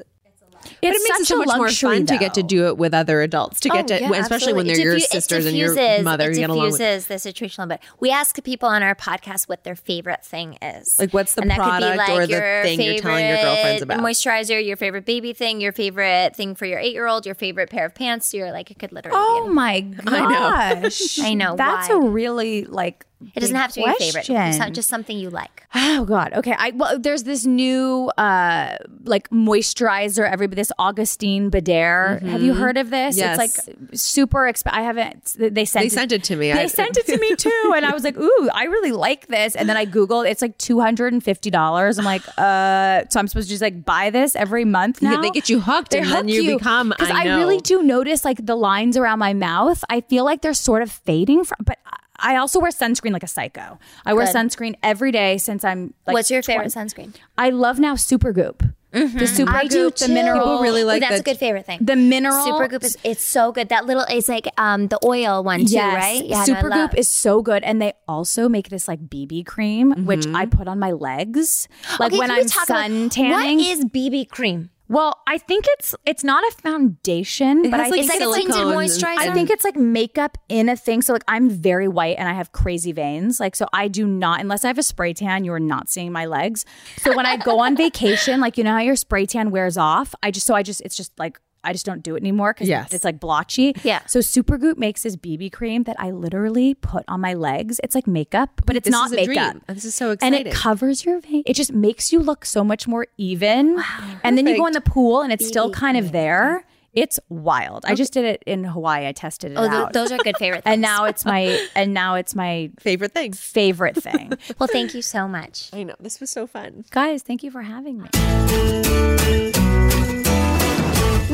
But 0.62 0.72
it's 0.82 1.00
it 1.00 1.12
makes 1.18 1.28
so 1.28 1.42
a 1.42 1.46
much 1.46 1.58
more 1.58 1.70
fun 1.70 2.06
to 2.08 2.18
get 2.18 2.34
to 2.36 2.44
do 2.44 2.68
it 2.68 2.78
with 2.78 2.94
other 2.94 3.22
adults. 3.22 3.60
To 3.62 3.70
get 3.70 3.86
Oh, 3.86 3.88
to, 3.98 4.02
yeah, 4.02 4.12
especially 4.20 4.54
when 4.54 4.68
they're 4.68 4.76
It 4.80 4.84
your 4.84 5.00
sisters 5.00 5.46
and 5.46 5.56
your 5.58 5.74
diffuses- 5.74 6.04
mother. 6.04 6.30
It 6.30 6.36
You 6.36 6.40
get 6.42 6.50
along 6.50 6.72
with. 6.72 6.78
diffuses 6.80 7.08
the 7.08 7.20
situation 7.20 7.62
a 7.62 7.66
little 7.66 7.78
bit. 7.78 7.90
We 8.00 8.12
ask 8.12 8.42
people 8.44 8.70
on 8.70 8.84
our 8.84 8.96
podcast 8.96 9.48
what 9.48 9.64
their 9.64 9.76
favorite 9.76 10.24
thing 10.26 10.58
is. 10.62 10.98
Like, 11.00 11.14
what's 11.14 11.34
the 11.36 11.42
And 11.42 11.52
that 11.52 11.58
could 11.58 11.64
be 11.64 11.70
product 11.70 11.98
like 11.98 12.10
or 12.10 12.28
the 12.28 12.36
thing 12.64 12.82
you're 12.82 12.98
telling 13.00 13.26
your 13.28 13.38
girlfriends 13.38 13.80
favorite 13.82 13.96
about? 13.96 14.00
Moisturizer, 14.06 14.66
your 14.66 14.78
favorite 14.78 15.06
baby 15.06 15.34
thing, 15.34 15.62
your 15.62 15.72
favorite 15.72 16.36
thing 16.36 16.56
for 16.56 16.66
your 16.66 16.80
eight 16.80 16.94
year 16.94 17.08
old, 17.08 17.26
your 17.26 17.36
favorite 17.36 17.70
pair 17.70 17.86
of 17.86 17.96
pants. 17.96 18.34
You're 18.34 18.52
like, 18.52 18.70
it 18.72 18.80
could 18.80 18.92
literally 18.92 19.18
Oh 19.20 19.48
my 19.52 19.82
gosh! 20.32 21.20
I 21.20 21.34
know, 21.34 21.56
That's 21.56 21.90
why? 21.90 21.96
a 21.96 22.00
really 22.00 22.66
like. 22.66 23.06
It 23.34 23.40
doesn't 23.40 23.56
have 23.56 23.72
to 23.74 23.80
be 23.80 23.86
your 23.86 23.96
favorite. 23.96 24.30
It's 24.30 24.60
not 24.60 24.74
just 24.74 24.90
something 24.90 25.18
you 25.18 25.30
like. 25.30 25.66
Oh 25.74 26.06
God. 26.06 26.34
Okay. 26.34 26.56
I 26.58 26.72
well, 26.72 27.00
there's 27.00 27.24
this 27.24 27.46
new 27.46 28.10
uh 28.18 28.78
like 29.06 29.28
moisturizer. 29.30 30.30
Everybody, 30.30 30.60
this 30.62 30.72
Augustine 30.78 31.50
Bader. 31.50 32.20
Have 32.24 32.42
you 32.44 32.54
heard 32.54 32.78
of 32.78 32.90
this? 32.90 33.18
Mm-hmm. 33.18 33.40
Yes. 33.40 33.58
It's 33.58 33.68
like 33.68 33.76
super. 33.94 34.40
Exp- 34.42 34.70
I 34.72 34.82
haven't. 34.84 35.36
They 35.38 35.66
sent. 35.66 35.84
They 35.86 35.90
sent 35.90 36.12
it 36.12 36.24
to 36.26 36.36
me. 36.36 36.52
They 36.54 36.64
I- 36.64 36.68
sent 36.68 36.96
it 36.98 37.06
to 37.08 37.18
me 37.18 37.36
too, 37.38 37.74
and 37.76 37.86
I 37.86 37.92
was 37.94 38.04
like, 38.04 38.18
"Ooh, 38.18 38.50
I 38.54 38.66
really 38.66 38.92
like 38.92 39.28
this." 39.28 39.56
And 39.56 39.68
then 39.68 39.78
I 39.78 39.86
googled. 39.86 40.30
It's 40.30 40.42
like 40.42 40.58
two 40.58 40.80
hundred 40.80 41.14
and 41.14 41.24
fifty 41.24 41.50
dollars. 41.50 41.98
I'm 41.98 42.06
like, 42.06 42.22
uh, 42.38 43.04
so 43.10 43.20
I'm 43.20 43.28
supposed 43.28 43.48
to 43.48 43.54
just 43.54 43.62
like 43.62 43.84
buy 43.84 44.10
this 44.10 44.36
every 44.36 44.64
month 44.66 45.02
now. 45.02 45.14
Yeah, 45.14 45.22
they 45.22 45.32
get 45.32 45.50
you 45.50 45.60
hooked 45.60 45.92
They 45.92 46.00
and 46.00 46.08
then 46.10 46.28
hook 46.28 46.34
you 46.34 46.58
become, 46.58 46.90
Because 46.90 47.10
I 47.10 47.24
I, 47.24 47.38
really 47.38 47.58
do 47.60 47.82
notice 47.84 48.24
like 48.24 48.46
the 48.46 48.56
lines 48.56 48.96
around 48.96 49.20
my 49.20 49.34
mouth. 49.34 49.84
I 49.90 50.02
feel 50.02 50.24
like 50.24 50.42
they're 50.42 50.54
sort 50.54 50.82
of 50.82 50.92
fading 50.92 51.44
from, 51.44 51.58
but. 51.66 51.80
I- 51.86 51.98
I 52.20 52.36
also 52.38 52.60
wear 52.60 52.72
sunscreen 52.72 53.12
like 53.12 53.24
a 53.24 53.28
psycho. 53.28 53.78
I 54.06 54.14
wear 54.14 54.26
Good. 54.26 54.36
sunscreen 54.36 54.76
every 54.82 55.12
day 55.12 55.38
since 55.38 55.64
I'm 55.64 55.94
like 56.06 56.14
What's 56.14 56.32
your 56.32 56.42
favorite 56.42 56.70
sunscreen? 56.74 57.14
I 57.38 57.50
love 57.52 57.80
now 57.80 57.94
Supergoop. 57.96 58.74
The 58.92 59.28
Super 59.28 59.52
I 59.52 59.66
do 59.68 59.92
the 59.92 60.08
mineral. 60.08 60.40
People 60.40 60.62
really 60.62 60.84
like 60.84 61.02
That's 61.02 61.16
the- 61.16 61.20
a 61.20 61.24
good 61.24 61.38
favorite 61.38 61.66
thing. 61.68 61.80
the 61.82 61.96
mineral. 61.96 62.44
Supergoop 62.48 62.84
is 62.84 62.98
it's 63.04 63.22
so 63.22 63.52
good. 63.52 63.70
That 63.70 63.86
little 63.86 64.06
it's 64.10 64.28
like 64.30 64.48
um 64.58 64.88
the 64.88 64.98
oil 65.06 65.44
one 65.44 65.66
too, 65.66 65.74
Yes, 65.74 65.94
right? 66.04 66.28
no, 66.28 66.36
I 66.36 66.40
love- 66.40 66.48
Supergoop 66.48 66.96
is 66.96 67.08
so 67.08 67.42
good, 67.44 67.64
and 67.64 67.80
they 67.82 67.94
also 68.08 68.50
make 68.50 68.70
this 68.70 68.88
like 68.88 69.02
BB 69.08 69.46
cream, 69.46 70.06
which 70.06 70.22
Mm-hmm. 70.22 70.36
I 70.36 70.46
put 70.48 70.68
on 70.68 70.80
my 70.80 70.94
legs, 70.94 71.68
like 72.00 72.12
Okay, 72.14 72.18
when 72.18 72.32
I'm 72.32 72.46
talk 72.48 72.68
about- 72.70 72.86
sun 72.88 73.10
tanning. 73.10 73.58
What 73.60 73.68
is 73.68 73.86
BB 73.86 74.30
cream? 74.30 74.70
Well, 74.90 75.22
I 75.28 75.38
think 75.38 75.66
it's 75.68 75.96
it's 76.06 76.24
not 76.24 76.44
a 76.44 76.56
foundation, 76.62 77.70
but 77.70 77.80
has, 77.80 77.92
I 77.92 77.96
like, 77.96 78.08
think 78.08 78.12
It's 78.12 78.26
like 78.26 78.44
a 78.44 78.46
tinted 78.46 78.62
moisturizer. 78.62 79.18
I 79.18 79.34
think 79.34 79.50
it's 79.50 79.64
like 79.66 79.76
makeup 79.76 80.38
in 80.48 80.70
a 80.70 80.78
thing. 80.78 81.02
So 81.02 81.14
like 81.14 81.26
I'm 81.28 81.50
very 81.50 81.88
white 81.88 82.18
and 82.18 82.30
I 82.30 82.34
have 82.34 82.54
crazy 82.54 82.94
veins. 82.94 83.40
Like 83.40 83.56
so 83.56 83.68
I 83.74 83.90
do 83.90 84.08
not 84.08 84.40
unless 84.40 84.64
I 84.64 84.68
have 84.68 84.78
a 84.78 84.84
spray 84.84 85.14
tan, 85.14 85.44
you 85.44 85.52
are 85.54 85.60
not 85.60 85.90
seeing 85.90 86.12
my 86.12 86.26
legs. 86.26 86.66
So 87.00 87.16
when 87.16 87.26
I 87.26 87.36
go 87.38 87.60
on 87.60 87.76
vacation, 87.76 88.40
like 88.40 88.58
you 88.58 88.64
know 88.64 88.72
how 88.72 88.80
your 88.80 88.96
spray 88.96 89.26
tan 89.26 89.52
wears 89.52 89.78
off, 89.78 90.16
I 90.24 90.32
just 90.32 90.46
so 90.46 90.56
I 90.56 90.64
just 90.64 90.82
it's 90.82 90.96
just 90.96 91.12
like 91.20 91.40
I 91.64 91.74
just 91.74 91.86
don't 91.86 92.02
do 92.04 92.16
it 92.16 92.22
anymore 92.22 92.54
because 92.54 92.70
Yes. 92.70 92.94
it's 92.94 93.04
like 93.04 93.20
blotchy. 93.20 93.76
Yeah. 93.84 94.02
So 94.06 94.20
Supergoop 94.20 94.78
makes 94.78 95.04
this 95.04 95.16
BB 95.16 95.52
cream 95.52 95.84
that 95.84 95.96
I 96.00 96.12
literally 96.12 96.74
put 96.76 97.04
on 97.08 97.20
my 97.22 97.34
legs. 97.34 97.80
It's 97.84 97.96
like 97.96 98.08
makeup, 98.08 98.62
but 98.66 98.76
it's 98.76 98.86
This 98.86 98.92
not 98.92 99.08
is 99.08 99.14
a 99.14 99.16
makeup. 99.28 99.52
dream. 99.54 99.62
This 99.68 99.86
is 99.86 99.94
so 99.96 100.12
exciting. 100.12 100.38
And 100.40 100.48
it 100.48 100.54
covers 100.54 101.04
your 101.06 101.20
vein. 101.20 101.44
It 101.46 101.54
just 101.56 101.74
makes 101.74 102.14
you 102.14 102.20
look 102.20 102.46
so 102.46 102.64
much 102.64 102.88
more 102.88 103.08
even. 103.18 103.76
Wow, 103.76 103.84
and 104.24 104.38
then 104.38 104.48
you 104.48 104.56
go 104.58 104.66
in 104.68 104.74
the 104.74 104.82
pool 104.82 105.22
and 105.22 105.34
it's 105.34 105.48
still 105.48 105.72
kind 105.72 105.98
of 105.98 106.12
there. 106.12 106.64
It's 106.94 107.20
wild. 107.30 107.86
I 107.86 107.94
just 107.94 108.12
did 108.12 108.26
it 108.26 108.42
in 108.48 108.64
Hawaii. 108.64 109.06
I 109.08 109.12
tested 109.12 109.52
it 109.52 109.56
Oh, 109.56 109.62
th- 109.70 109.72
out. 109.74 109.94
those 109.94 110.12
are 110.12 110.18
good 110.18 110.36
favorite 110.38 110.64
things. 110.64 110.74
and 110.74 110.82
now 110.82 111.04
it's 111.06 111.26
my 111.26 111.68
and 111.76 111.94
now 111.94 112.16
it's 112.16 112.34
my 112.34 112.72
Favorite 112.80 113.12
thing. 113.14 113.34
favorite 113.34 113.98
thing. 113.98 114.34
well, 114.60 114.68
thank 114.72 114.96
you 114.96 115.04
so 115.04 115.28
much. 115.28 115.70
I 115.74 115.84
know. 115.84 115.96
This 116.00 116.20
was 116.20 116.32
so 116.32 116.48
fun. 116.48 116.86
Guys, 116.90 117.22
thank 117.22 117.44
you 117.44 117.52
for 117.52 117.62
having 117.62 118.02
me. 118.02 118.10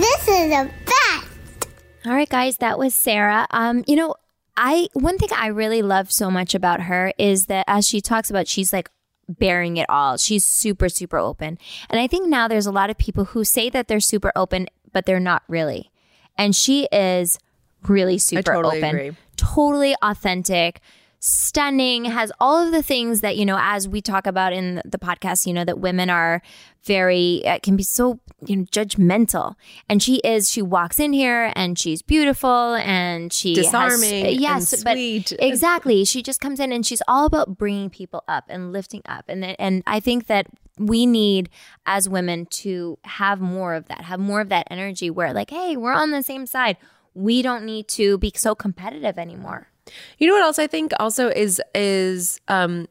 This 0.04 0.28
is 0.28 0.52
a 0.52 0.70
fact. 0.86 1.68
All 2.06 2.12
right, 2.12 2.28
guys, 2.28 2.58
that 2.58 2.78
was 2.78 2.94
Sara. 2.94 3.48
Um, 3.52 3.86
you 3.88 3.96
know, 3.96 4.16
I 4.58 4.90
one 4.92 5.18
thing 5.18 5.30
I 5.34 5.48
really 5.48 5.82
love 5.82 6.12
so 6.12 6.30
much 6.30 6.54
about 6.54 6.82
her 6.82 7.14
is 7.18 7.46
that 7.46 7.64
as 7.70 7.88
she 7.88 8.02
talks 8.02 8.30
about, 8.30 8.46
she's 8.50 8.74
like 8.74 8.90
bearing 9.30 9.78
it 9.78 9.86
all. 9.88 10.18
She's 10.18 10.44
super, 10.44 10.90
super 10.90 11.18
open. 11.18 11.58
And 11.90 12.02
I 12.02 12.08
think 12.08 12.28
now 12.28 12.50
there's 12.50 12.66
a 12.66 12.72
lot 12.72 12.90
of 12.90 12.98
people 12.98 13.24
who 13.24 13.46
say 13.46 13.70
that 13.70 13.88
they're 13.88 14.02
super 14.02 14.34
open, 14.36 14.68
but 14.92 15.06
they're 15.06 15.22
not 15.22 15.44
really. 15.48 15.90
And 16.38 16.54
she 16.54 16.86
is 16.92 17.40
really 17.88 18.18
super 18.18 18.56
totally 18.56 18.80
open, 18.80 18.90
agree. 18.90 19.12
totally 19.38 19.96
authentic, 20.02 20.82
stunning, 21.26 22.04
has 22.04 22.34
all 22.38 22.58
of 22.58 22.74
the 22.74 22.84
things 22.84 23.22
that, 23.22 23.38
you 23.38 23.46
know, 23.46 23.58
as 23.58 23.88
we 23.88 24.02
talk 24.02 24.28
about 24.28 24.52
in 24.52 24.82
the 24.84 24.98
podcast, 24.98 25.48
you 25.48 25.54
know, 25.54 25.64
that 25.64 25.80
women 25.80 26.10
are 26.10 26.42
very, 26.84 27.42
uh, 27.46 27.60
can 27.64 27.78
be 27.78 27.84
so, 27.84 28.20
you 28.46 28.58
know, 28.58 28.64
judgmental. 28.66 29.56
And 29.88 30.04
she 30.04 30.18
is, 30.18 30.52
she 30.52 30.62
walks 30.62 31.00
in 31.00 31.14
here 31.14 31.54
and 31.56 31.80
she's 31.80 32.02
beautiful 32.02 32.74
and 32.76 33.32
she 33.32 33.56
has- 33.56 33.68
Disarming 33.68 34.26
and 34.26 34.42
yes, 34.42 34.84
but 34.84 34.96
sweet. 34.96 35.32
exactly. 35.40 36.04
She 36.04 36.22
just 36.22 36.42
comes 36.42 36.60
in 36.60 36.74
and 36.74 36.86
she's 36.86 37.02
all 37.08 37.26
about 37.26 37.58
bringing 37.58 37.90
people 37.90 38.26
up 38.28 38.44
and 38.50 38.74
lifting 38.74 39.02
up. 39.06 39.24
And, 39.30 39.46
and 39.62 39.82
I 39.88 40.02
think 40.02 40.28
that 40.28 40.48
we 40.78 41.06
need 41.06 41.50
as 41.86 42.10
women 42.10 42.48
to 42.48 43.00
have 43.06 43.40
more 43.40 43.76
of 43.76 43.88
that, 43.88 44.02
have 44.02 44.20
more 44.20 44.42
of 44.42 44.50
that 44.50 44.68
energy 44.70 45.10
where 45.10 45.32
like, 45.32 45.52
hey, 45.52 45.78
we're 45.78 45.94
on 45.94 46.12
the 46.12 46.22
same 46.22 46.46
side. 46.46 46.76
We 47.14 47.42
don't 47.42 47.64
need 47.64 47.88
to 47.90 48.18
be 48.18 48.34
so 48.36 48.56
competitive 48.56 49.18
anymore. 49.18 49.70
You 50.18 50.28
know 50.28 50.34
what 50.34 50.44
else 50.44 50.60
I 50.60 50.68
think 50.68 50.92
also 51.00 51.30
is 51.30 51.62
is 51.76 52.40
um 52.48 52.88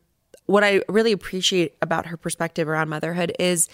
what 0.46 0.64
I 0.64 0.82
really 0.88 1.12
appreciate 1.12 1.76
about 1.80 2.06
her 2.06 2.16
perspective 2.16 2.68
around 2.68 2.88
motherhood 2.88 3.32
is 3.38 3.68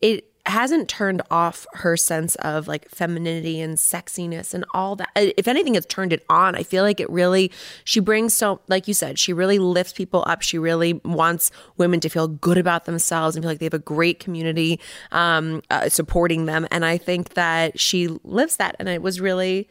it 0.00 0.24
hasn't 0.48 0.88
turned 0.88 1.20
off 1.30 1.66
her 1.74 1.96
sense 1.96 2.34
of 2.36 2.66
like 2.66 2.88
femininity 2.88 3.60
and 3.60 3.76
sexiness 3.76 4.54
and 4.54 4.64
all 4.72 4.96
that. 4.96 5.10
If 5.14 5.46
anything, 5.46 5.74
it's 5.74 5.86
turned 5.86 6.12
it 6.12 6.24
on. 6.28 6.54
I 6.54 6.62
feel 6.62 6.82
like 6.82 7.00
it 7.00 7.10
really, 7.10 7.52
she 7.84 8.00
brings 8.00 8.32
so, 8.32 8.60
like 8.66 8.88
you 8.88 8.94
said, 8.94 9.18
she 9.18 9.32
really 9.32 9.58
lifts 9.58 9.92
people 9.92 10.24
up. 10.26 10.40
She 10.40 10.58
really 10.58 10.94
wants 11.04 11.50
women 11.76 12.00
to 12.00 12.08
feel 12.08 12.28
good 12.28 12.56
about 12.56 12.86
themselves 12.86 13.36
and 13.36 13.44
feel 13.44 13.50
like 13.50 13.58
they 13.58 13.66
have 13.66 13.74
a 13.74 13.78
great 13.78 14.20
community 14.20 14.80
um, 15.12 15.62
uh, 15.70 15.90
supporting 15.90 16.46
them. 16.46 16.66
And 16.70 16.84
I 16.84 16.96
think 16.96 17.34
that 17.34 17.78
she 17.78 18.08
lives 18.24 18.56
that. 18.56 18.74
And 18.78 18.88
it 18.88 19.02
was 19.02 19.20
really, 19.20 19.68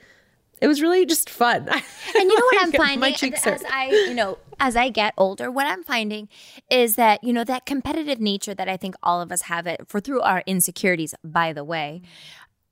it 0.62 0.68
was 0.68 0.82
really 0.82 1.06
just 1.06 1.30
fun. 1.30 1.70
And 2.16 2.32
you 2.32 2.40
know 2.40 2.46
what 2.46 2.64
I'm 2.64 2.72
finding 2.86 3.00
My 3.00 3.12
cheeks 3.12 3.46
as 3.46 3.62
hurt. 3.62 3.72
I, 3.72 3.90
you 3.90 4.14
know, 4.14 4.38
as 4.60 4.76
I 4.76 4.90
get 4.90 5.14
older, 5.18 5.52
what 5.52 5.68
I'm 5.68 5.84
finding 5.84 6.30
is 6.72 6.96
that, 6.96 7.24
you 7.24 7.34
know, 7.34 7.44
that 7.44 7.66
competitive 7.66 8.20
nature 8.20 8.56
that 8.56 8.68
I 8.68 8.78
think 8.78 8.96
all 9.04 9.22
of 9.22 9.32
us 9.32 9.44
have 9.44 9.68
it 9.68 9.82
for 9.88 10.00
through 10.00 10.22
our 10.22 10.42
insecurities, 10.48 11.14
by 11.24 11.54
the 11.54 11.64
way. 11.64 12.02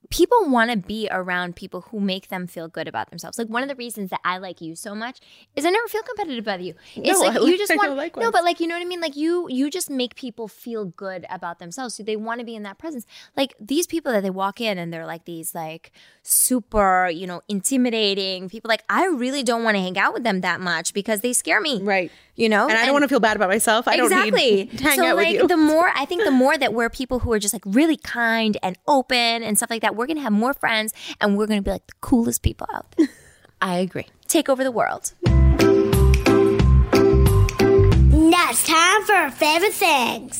People 0.09 0.49
want 0.49 0.71
to 0.71 0.77
be 0.77 1.07
around 1.11 1.55
people 1.55 1.81
who 1.81 1.99
make 1.99 2.29
them 2.29 2.47
feel 2.47 2.67
good 2.67 2.87
about 2.87 3.09
themselves. 3.09 3.37
Like 3.37 3.47
one 3.49 3.63
of 3.63 3.69
the 3.69 3.75
reasons 3.75 4.09
that 4.11 4.19
I 4.23 4.37
like 4.37 4.61
you 4.61 4.75
so 4.75 4.93
much 4.95 5.19
is 5.55 5.65
I 5.65 5.69
never 5.69 5.87
feel 5.87 6.01
competitive 6.03 6.43
about 6.43 6.61
you. 6.61 6.73
It's 6.95 7.07
No, 7.19 7.25
like 7.27 7.37
I 7.41 7.45
you 7.45 7.57
just 7.57 7.71
I 7.71 7.75
want 7.75 7.95
likewise. 7.97 8.23
no, 8.23 8.31
but 8.31 8.43
like 8.43 8.59
you 8.59 8.67
know 8.67 8.75
what 8.75 8.81
I 8.81 8.85
mean. 8.85 9.01
Like 9.01 9.15
you, 9.15 9.47
you 9.49 9.69
just 9.69 9.89
make 9.89 10.15
people 10.15 10.47
feel 10.47 10.85
good 10.85 11.25
about 11.29 11.59
themselves. 11.59 11.95
So 11.95 12.03
they 12.03 12.15
want 12.15 12.39
to 12.39 12.45
be 12.45 12.55
in 12.55 12.63
that 12.63 12.77
presence. 12.77 13.05
Like 13.35 13.53
these 13.59 13.87
people 13.87 14.11
that 14.11 14.21
they 14.23 14.29
walk 14.29 14.61
in 14.61 14.77
and 14.77 14.91
they're 14.93 15.05
like 15.05 15.25
these 15.25 15.53
like 15.55 15.91
super, 16.23 17.09
you 17.13 17.27
know, 17.27 17.41
intimidating 17.47 18.49
people. 18.49 18.69
Like 18.69 18.83
I 18.89 19.05
really 19.07 19.43
don't 19.43 19.63
want 19.63 19.75
to 19.75 19.81
hang 19.81 19.97
out 19.97 20.13
with 20.13 20.23
them 20.23 20.41
that 20.41 20.59
much 20.61 20.93
because 20.93 21.21
they 21.21 21.33
scare 21.33 21.61
me. 21.61 21.81
Right. 21.81 22.11
You 22.35 22.49
know, 22.49 22.63
And 22.67 22.77
I 22.77 22.83
don't 22.85 22.93
want 22.93 23.03
to 23.03 23.07
feel 23.07 23.21
bad 23.21 23.37
about 23.37 23.47
myself. 23.49 23.87
I 23.87 23.95
don't 23.95 24.11
exactly. 24.11 24.55
need 24.65 24.71
to 24.77 24.83
hang 24.83 24.97
so 24.97 25.05
out 25.05 25.15
like 25.15 25.27
with 25.33 25.41
you. 25.43 25.47
the 25.47 25.55
more 25.57 25.89
I 25.95 26.05
think 26.09 26.23
the 26.25 26.31
more 26.31 26.57
that 26.57 26.73
we're 26.73 26.89
people 26.89 27.19
who 27.19 27.31
are 27.31 27.39
just 27.39 27.53
like 27.53 27.63
really 27.65 27.95
kind 27.95 28.57
and 28.61 28.77
open 28.87 29.15
and 29.43 29.57
stuff 29.57 29.69
like 29.69 29.81
that, 29.83 29.94
we're 29.95 30.07
gonna 30.07 30.21
have 30.21 30.33
more 30.33 30.53
friends 30.53 30.93
and 31.21 31.37
we're 31.37 31.47
gonna 31.47 31.61
be 31.61 31.71
like 31.71 31.87
the 31.87 31.93
coolest 32.01 32.41
people 32.41 32.67
out 32.73 32.85
there. 32.97 33.07
I 33.61 33.77
agree. 33.77 34.07
Take 34.27 34.49
over 34.49 34.63
the 34.63 34.71
world. 34.71 35.13
Now 38.35 38.49
it's 38.49 38.67
time 38.67 39.03
for 39.03 39.13
our 39.13 39.31
favorite 39.31 39.73
things. 39.73 40.39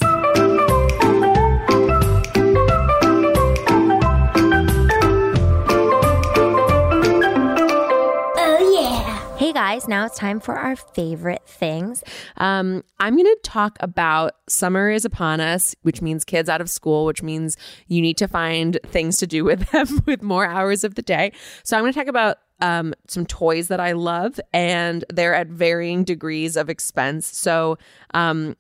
Guys, 9.76 9.90
now 9.90 10.06
it's 10.06 10.18
time 10.18 10.40
for 10.40 10.56
our 10.56 10.78
favorite 10.78 11.46
things. 11.46 12.02
Um, 12.38 12.82
I'm 12.98 13.18
going 13.18 13.26
to 13.26 13.40
talk 13.44 13.76
about 13.82 14.36
summer 14.48 14.90
is 14.90 15.04
upon 15.04 15.42
us, 15.42 15.76
which 15.82 16.02
means 16.02 16.24
kids 16.24 16.48
out 16.48 16.62
of 16.62 16.70
school, 16.70 17.04
which 17.04 17.22
means 17.22 17.58
you 17.88 18.02
need 18.02 18.18
to 18.20 18.28
find 18.30 18.80
things 18.86 19.18
to 19.18 19.28
do 19.28 19.44
with 19.44 19.70
them 19.72 20.02
with 20.06 20.22
more 20.22 20.46
hours 20.46 20.86
of 20.86 20.96
the 20.96 21.02
day. 21.02 21.34
So 21.64 21.76
I'm 21.76 21.84
going 21.84 21.92
to 21.92 22.00
talk 22.00 22.08
about 22.08 22.38
um, 22.62 22.94
some 23.10 23.26
toys 23.26 23.68
that 23.68 23.82
I 23.82 23.92
love, 23.92 24.40
and 24.54 25.04
they're 25.10 25.36
at 25.36 25.48
varying 25.48 26.06
degrees 26.06 26.56
of 26.56 26.70
expense. 26.70 27.28
So 27.28 27.78
um, 28.14 28.56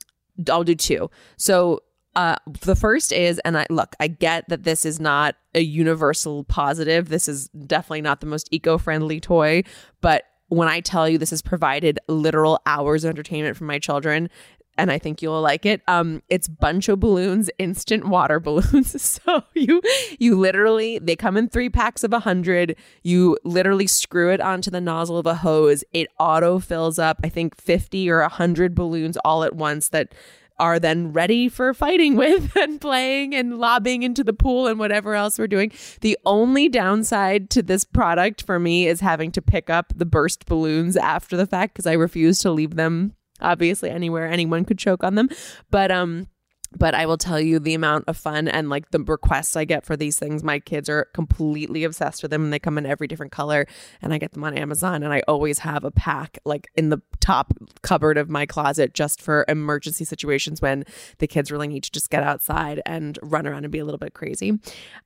I'll 0.51 0.65
do 0.65 0.75
two. 0.75 1.09
So 1.37 1.79
uh, 2.17 2.35
the 2.61 2.75
first 2.75 3.13
is, 3.13 3.39
and 3.45 3.57
I 3.57 3.65
look, 3.69 3.95
I 4.01 4.09
get 4.09 4.49
that 4.49 4.63
this 4.63 4.85
is 4.85 4.99
not 4.99 5.35
a 5.53 5.61
universal 5.61 6.43
positive. 6.43 7.07
This 7.07 7.29
is 7.29 7.47
definitely 7.47 8.01
not 8.01 8.19
the 8.19 8.27
most 8.27 8.49
eco 8.51 8.77
friendly 8.77 9.21
toy, 9.21 9.63
but 10.01 10.25
when 10.47 10.67
I 10.67 10.79
tell 10.79 11.09
you 11.09 11.17
this 11.17 11.31
has 11.31 11.41
provided 11.41 11.99
literal 12.07 12.61
hours 12.65 13.03
of 13.03 13.09
entertainment 13.09 13.57
for 13.57 13.63
my 13.63 13.79
children, 13.79 14.29
and 14.77 14.91
I 14.91 14.99
think 14.99 15.21
you'll 15.21 15.41
like 15.41 15.65
it. 15.65 15.81
Um, 15.87 16.21
it's 16.29 16.47
Bunch 16.47 16.89
O 16.89 16.95
Balloons 16.95 17.49
instant 17.57 18.07
water 18.07 18.39
balloons. 18.39 19.01
so 19.25 19.43
you 19.53 19.81
you 20.19 20.37
literally 20.37 20.99
they 20.99 21.15
come 21.15 21.37
in 21.37 21.47
three 21.47 21.69
packs 21.69 22.03
of 22.03 22.13
a 22.13 22.19
hundred. 22.19 22.75
You 23.03 23.37
literally 23.43 23.87
screw 23.87 24.31
it 24.31 24.41
onto 24.41 24.69
the 24.69 24.81
nozzle 24.81 25.17
of 25.17 25.25
a 25.25 25.35
hose. 25.35 25.83
It 25.93 26.07
auto 26.19 26.59
fills 26.59 26.99
up. 26.99 27.19
I 27.23 27.29
think 27.29 27.55
fifty 27.55 28.09
or 28.09 28.21
hundred 28.21 28.75
balloons 28.75 29.17
all 29.23 29.43
at 29.43 29.55
once 29.55 29.89
that 29.89 30.13
are 30.57 30.79
then 30.79 31.11
ready 31.13 31.49
for 31.49 31.73
fighting 31.73 32.15
with 32.17 32.55
and 32.55 32.79
playing 32.79 33.35
and 33.35 33.57
lobbing 33.57 34.03
into 34.03 34.23
the 34.23 34.33
pool 34.33 34.67
and 34.67 34.79
whatever 34.79 35.15
else 35.15 35.37
we're 35.37 35.47
doing. 35.47 35.71
The 36.01 36.17
only 36.25 36.69
downside 36.69 37.49
to 37.51 37.63
this 37.63 37.83
product 37.83 38.43
for 38.43 38.59
me 38.59 38.87
is 38.87 38.99
having 38.99 39.31
to 39.33 39.41
pick 39.41 39.69
up 39.69 39.93
the 39.95 40.05
burst 40.05 40.45
balloons 40.45 40.97
after 40.97 41.37
the 41.37 41.47
fact 41.47 41.73
because 41.73 41.87
I 41.87 41.93
refuse 41.93 42.39
to 42.39 42.51
leave 42.51 42.75
them 42.75 43.15
obviously 43.41 43.89
anywhere 43.89 44.27
anyone 44.27 44.65
could 44.65 44.79
choke 44.79 45.03
on 45.03 45.15
them. 45.15 45.29
But 45.69 45.91
um 45.91 46.27
but 46.71 46.93
I 46.95 47.05
will 47.05 47.17
tell 47.17 47.39
you 47.39 47.59
the 47.59 47.73
amount 47.73 48.05
of 48.07 48.17
fun 48.17 48.47
and 48.47 48.69
like 48.69 48.91
the 48.91 48.99
requests 48.99 49.55
I 49.55 49.65
get 49.65 49.85
for 49.85 49.95
these 49.95 50.19
things. 50.19 50.43
My 50.43 50.59
kids 50.59 50.89
are 50.89 51.05
completely 51.13 51.83
obsessed 51.83 52.21
with 52.21 52.31
them 52.31 52.43
and 52.43 52.53
they 52.53 52.59
come 52.59 52.77
in 52.77 52.85
every 52.85 53.07
different 53.07 53.31
color 53.31 53.65
and 54.01 54.13
I 54.13 54.17
get 54.17 54.33
them 54.33 54.43
on 54.43 54.57
Amazon 54.57 55.03
and 55.03 55.13
I 55.13 55.21
always 55.27 55.59
have 55.59 55.83
a 55.83 55.91
pack 55.91 56.39
like 56.45 56.69
in 56.75 56.89
the 56.89 57.01
top 57.19 57.53
cupboard 57.81 58.17
of 58.17 58.29
my 58.29 58.45
closet 58.45 58.93
just 58.93 59.21
for 59.21 59.45
emergency 59.47 60.05
situations 60.05 60.61
when 60.61 60.83
the 61.19 61.27
kids 61.27 61.51
really 61.51 61.67
need 61.67 61.83
to 61.83 61.91
just 61.91 62.09
get 62.09 62.23
outside 62.23 62.81
and 62.85 63.17
run 63.21 63.47
around 63.47 63.63
and 63.63 63.71
be 63.71 63.79
a 63.79 63.85
little 63.85 63.97
bit 63.97 64.13
crazy. 64.13 64.59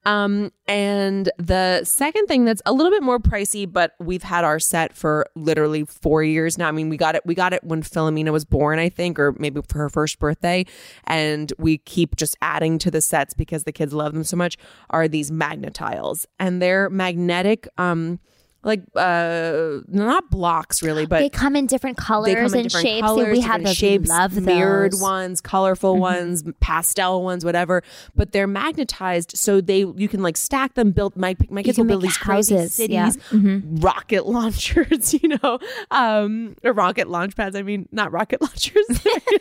Um 0.05 0.51
and 0.67 1.31
the 1.37 1.83
second 1.83 2.27
thing 2.27 2.45
that's 2.45 2.61
a 2.65 2.73
little 2.73 2.91
bit 2.91 3.03
more 3.03 3.19
pricey 3.19 3.71
but 3.71 3.93
we've 3.99 4.23
had 4.23 4.43
our 4.43 4.59
set 4.59 4.95
for 4.95 5.25
literally 5.35 5.85
4 5.85 6.23
years 6.23 6.57
now. 6.57 6.67
I 6.67 6.71
mean, 6.71 6.89
we 6.89 6.97
got 6.97 7.15
it 7.15 7.25
we 7.25 7.35
got 7.35 7.53
it 7.53 7.63
when 7.63 7.83
Philomena 7.83 8.31
was 8.31 8.45
born, 8.45 8.79
I 8.79 8.89
think, 8.89 9.19
or 9.19 9.35
maybe 9.37 9.61
for 9.67 9.77
her 9.79 9.89
first 9.89 10.19
birthday 10.19 10.65
and 11.05 11.51
we 11.59 11.77
keep 11.79 12.15
just 12.15 12.37
adding 12.41 12.79
to 12.79 12.91
the 12.91 13.01
sets 13.01 13.33
because 13.33 13.63
the 13.63 13.71
kids 13.71 13.93
love 13.93 14.13
them 14.13 14.23
so 14.23 14.37
much 14.37 14.57
are 14.89 15.07
these 15.07 15.29
Magnatiles. 15.31 16.25
And 16.39 16.61
they're 16.61 16.89
magnetic 16.89 17.67
um 17.77 18.19
like 18.61 18.81
uh 18.95 19.77
not 19.87 20.29
blocks 20.29 20.83
really 20.83 21.05
but 21.05 21.19
they 21.19 21.29
come 21.29 21.55
in 21.55 21.65
different 21.65 21.97
colors 21.97 22.53
in 22.53 22.59
and 22.59 22.69
different 22.69 22.87
shapes. 22.87 23.01
colors, 23.01 23.23
and 23.23 23.31
we 23.31 23.39
have 23.39 23.63
those. 23.63 23.75
shapes, 23.75 24.09
we 24.09 24.15
love 24.15 24.41
mirrored 24.41 24.91
those. 24.91 25.01
ones, 25.01 25.41
colorful 25.41 25.97
ones, 25.97 26.43
pastel 26.59 27.23
ones, 27.23 27.45
whatever. 27.45 27.83
But 28.15 28.33
they're 28.33 28.47
magnetized, 28.47 29.37
so 29.37 29.61
they 29.61 29.79
you 29.79 30.07
can 30.09 30.21
like 30.21 30.35
stack 30.35 30.73
them. 30.73 30.91
Build 30.91 31.15
my 31.15 31.37
my 31.49 31.63
kids 31.63 31.77
will 31.77 31.85
build 31.85 32.01
these 32.01 32.17
crazy 32.17 32.57
cities, 32.67 32.89
yeah. 32.93 33.09
Mm-hmm. 33.31 33.77
rocket 33.77 34.25
launchers, 34.25 35.13
you 35.13 35.37
know, 35.41 35.59
um, 35.91 36.55
or 36.63 36.73
rocket 36.73 37.07
launch 37.07 37.35
pads. 37.37 37.55
I 37.55 37.61
mean, 37.61 37.87
not 37.91 38.11
rocket 38.11 38.41
launchers. 38.41 38.85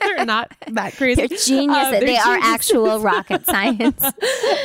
they're 0.00 0.24
not 0.24 0.52
that 0.68 0.92
crazy. 0.96 1.26
They're 1.26 1.38
geniuses. 1.38 1.84
Um, 1.84 1.90
they're 1.90 2.00
they 2.00 2.16
are 2.16 2.36
actual 2.36 3.00
rocket 3.00 3.44
science. 3.46 4.02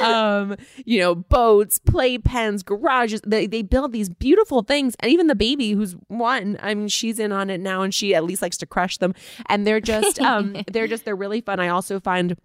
um, 0.01 0.55
you 0.85 0.99
know, 0.99 1.15
boats, 1.15 1.79
playpens, 1.79 2.63
garages. 2.63 3.21
They 3.25 3.47
they 3.47 3.63
build 3.63 3.91
these 3.91 4.09
beautiful 4.09 4.42
things, 4.45 4.95
and 4.99 5.11
even 5.11 5.27
the 5.27 5.35
baby 5.35 5.71
who's 5.71 5.95
one, 6.07 6.57
I 6.61 6.73
mean, 6.73 6.87
she's 6.87 7.19
in 7.19 7.31
on 7.31 7.49
it 7.49 7.59
now, 7.59 7.81
and 7.81 7.93
she 7.93 8.13
at 8.13 8.23
least 8.23 8.41
likes 8.41 8.57
to 8.57 8.65
crush 8.65 8.97
them. 8.97 9.13
And 9.47 9.65
they're 9.65 9.79
just, 9.79 10.19
um, 10.19 10.57
they're 10.71 10.87
just, 10.87 11.05
they're 11.05 11.15
really 11.15 11.41
fun. 11.41 11.59
I 11.59 11.69
also 11.69 11.99
find. 11.99 12.35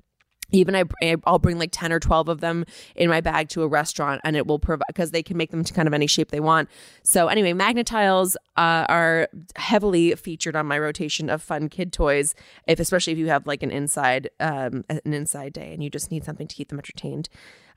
Even 0.51 0.75
I, 0.75 0.85
I'll 1.27 1.39
bring 1.39 1.59
like 1.59 1.73
10 1.73 1.93
or 1.93 2.01
12 2.01 2.31
of 2.31 2.41
them 2.41 2.65
in 2.97 3.11
my 3.11 3.21
bag 3.21 3.51
to 3.51 3.61
a 3.65 3.69
restaurant 3.69 4.23
and 4.25 4.35
it 4.35 4.47
will 4.47 4.59
provide 4.59 4.87
because 4.89 5.11
they 5.11 5.23
can 5.23 5.37
make 5.37 5.51
them 5.51 5.63
to 5.63 5.75
kind 5.75 5.87
of 5.87 5.93
any 5.93 6.07
shape 6.07 6.31
they 6.31 6.41
want. 6.41 6.71
So, 7.03 7.29
anyway, 7.29 7.53
Magnatiles 7.53 8.35
uh, 8.57 8.87
are 8.89 9.29
heavily 9.57 10.15
featured 10.15 10.57
on 10.57 10.65
my 10.65 10.79
rotation 10.79 11.29
of 11.29 11.43
fun 11.43 11.69
kid 11.69 11.93
toys, 11.93 12.35
if 12.67 12.81
especially 12.81 13.13
if 13.13 13.19
you 13.19 13.27
have 13.29 13.47
like 13.47 13.63
an 13.63 13.71
inside 13.71 14.31
um, 14.41 14.87
an 14.89 15.13
inside 15.13 15.53
day 15.53 15.75
and 15.75 15.85
you 15.85 15.91
just 15.91 16.11
need 16.11 16.25
something 16.25 16.49
to 16.49 16.57
keep 16.57 16.71
them 16.71 16.79
entertained. 16.79 17.29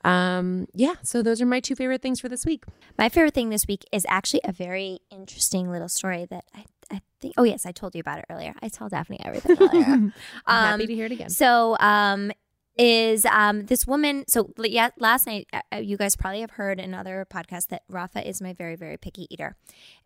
Um, 0.03 0.67
yeah, 0.73 0.95
so 1.03 1.21
those 1.21 1.41
are 1.41 1.45
my 1.45 1.59
two 1.59 1.75
favorite 1.75 2.01
things 2.01 2.19
for 2.19 2.29
this 2.29 2.45
week. 2.45 2.63
My 2.97 3.09
favorite 3.09 3.33
thing 3.33 3.49
this 3.49 3.67
week 3.67 3.83
is 3.91 4.05
actually 4.09 4.41
a 4.43 4.51
very 4.51 4.99
interesting 5.11 5.69
little 5.71 5.89
story 5.89 6.25
that 6.29 6.43
I, 6.55 6.65
I 6.91 7.01
think. 7.19 7.35
Oh 7.37 7.43
yes, 7.43 7.65
I 7.65 7.71
told 7.71 7.93
you 7.95 7.99
about 8.01 8.19
it 8.19 8.25
earlier. 8.29 8.53
I 8.61 8.69
told 8.69 8.91
Daphne 8.91 9.19
everything 9.23 9.57
earlier. 9.59 9.85
I'm 9.87 10.13
happy 10.45 10.83
Um, 10.83 10.87
to 10.87 10.95
hear 10.95 11.05
it 11.05 11.11
again. 11.11 11.29
So, 11.29 11.77
um, 11.79 12.31
is 12.77 13.25
um 13.25 13.65
this 13.65 13.85
woman? 13.85 14.23
So 14.27 14.49
yeah, 14.57 14.89
last 14.97 15.27
night 15.27 15.45
uh, 15.53 15.59
uh, 15.73 15.77
you 15.79 15.97
guys 15.97 16.15
probably 16.15 16.39
have 16.39 16.51
heard 16.51 16.79
in 16.79 16.93
other 16.93 17.27
podcasts 17.29 17.67
that 17.67 17.83
Rafa 17.89 18.27
is 18.27 18.41
my 18.41 18.53
very 18.53 18.75
very 18.77 18.95
picky 18.97 19.27
eater, 19.29 19.55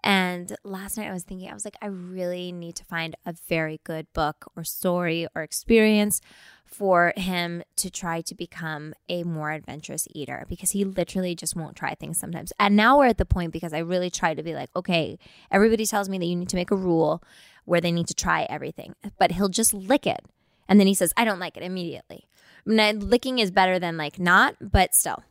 and 0.04 0.54
last 0.64 0.98
night 0.98 1.08
I 1.08 1.14
was 1.14 1.24
thinking 1.24 1.50
I 1.50 1.54
was 1.54 1.64
like 1.64 1.78
I 1.82 1.86
really 1.86 2.52
need 2.52 2.76
to 2.78 2.84
find 2.84 3.16
a 3.26 3.34
very 3.48 3.80
good 3.84 4.08
book 4.14 4.52
or 4.58 4.64
story 4.64 5.28
or 5.36 5.44
experience 5.44 6.22
for 6.66 7.14
him 7.16 7.64
to 7.78 7.90
try 7.90 8.22
to 8.22 8.36
become 8.36 8.94
a 9.08 9.24
more 9.24 9.52
adventurous 9.52 10.08
eater 10.14 10.46
because 10.50 10.72
he 10.72 10.84
literally 10.84 11.36
just 11.36 11.56
won't 11.56 11.76
try 11.76 11.96
things 11.96 12.18
sometimes. 12.18 12.52
And 12.60 12.76
now 12.76 12.98
we're 12.98 13.08
at 13.08 13.18
the 13.18 13.26
point 13.26 13.54
because 13.54 13.74
I 13.74 13.80
really 13.80 14.10
try 14.10 14.34
to 14.34 14.44
be 14.44 14.54
like, 14.54 14.70
okay, 14.76 15.18
everybody 15.52 15.86
tells 15.86 16.10
me 16.10 16.18
that 16.18 16.26
you 16.26 16.36
need 16.36 16.50
to 16.50 16.56
make 16.56 16.72
a 16.72 16.76
rule 16.76 17.24
where 17.66 17.82
they 17.82 17.92
need 17.92 18.08
to 18.08 18.14
try 18.14 18.44
everything, 18.44 18.96
but 19.18 19.32
he'll 19.32 19.50
just 19.50 19.74
lick 19.74 20.06
it. 20.06 20.26
And 20.68 20.80
then 20.80 20.88
he 20.88 20.94
says, 20.94 21.14
I 21.16 21.26
don't 21.26 21.40
like 21.40 21.58
it 21.58 21.64
immediately. 21.64 22.28
Licking 22.66 23.40
is 23.40 23.52
better 23.52 23.80
than 23.80 23.98
like 23.98 24.20
not, 24.20 24.56
but 24.60 24.96
still. 24.96 25.24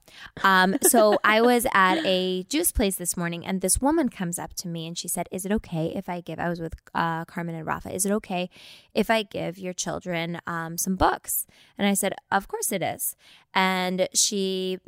Um, 0.43 0.76
so 0.82 1.18
I 1.24 1.41
was 1.41 1.66
at 1.74 1.97
a 2.05 2.45
juice 2.45 2.70
place 2.70 2.97
this 2.97 3.16
morning, 3.16 3.45
and 3.45 3.61
this 3.61 3.80
woman 3.80 4.09
comes 4.09 4.39
up 4.39 4.55
to 4.55 4.68
me 4.68 4.87
and 4.87 4.97
she 4.97 5.09
said, 5.09 5.28
"Is 5.32 5.45
it 5.45 5.53
okay 5.53 5.93
if 5.95 6.09
I 6.09 6.20
give?" 6.20 6.39
I 6.39 6.49
was 6.49 6.61
with 6.61 6.74
uh, 6.95 7.24
Carmen 7.24 7.55
and 7.55 7.66
Rafa. 7.66 7.93
Is 7.93 8.07
it 8.07 8.12
okay 8.12 8.51
if 8.95 9.11
I 9.11 9.22
give 9.24 9.59
your 9.59 9.72
children 9.72 10.41
um, 10.47 10.78
some 10.78 10.95
books? 10.95 11.47
And 11.76 11.89
I 11.89 11.95
said, 11.95 12.14
"Of 12.30 12.47
course 12.49 12.70
it 12.70 12.82
is." 12.82 13.16
And 13.55 14.09
she 14.13 14.79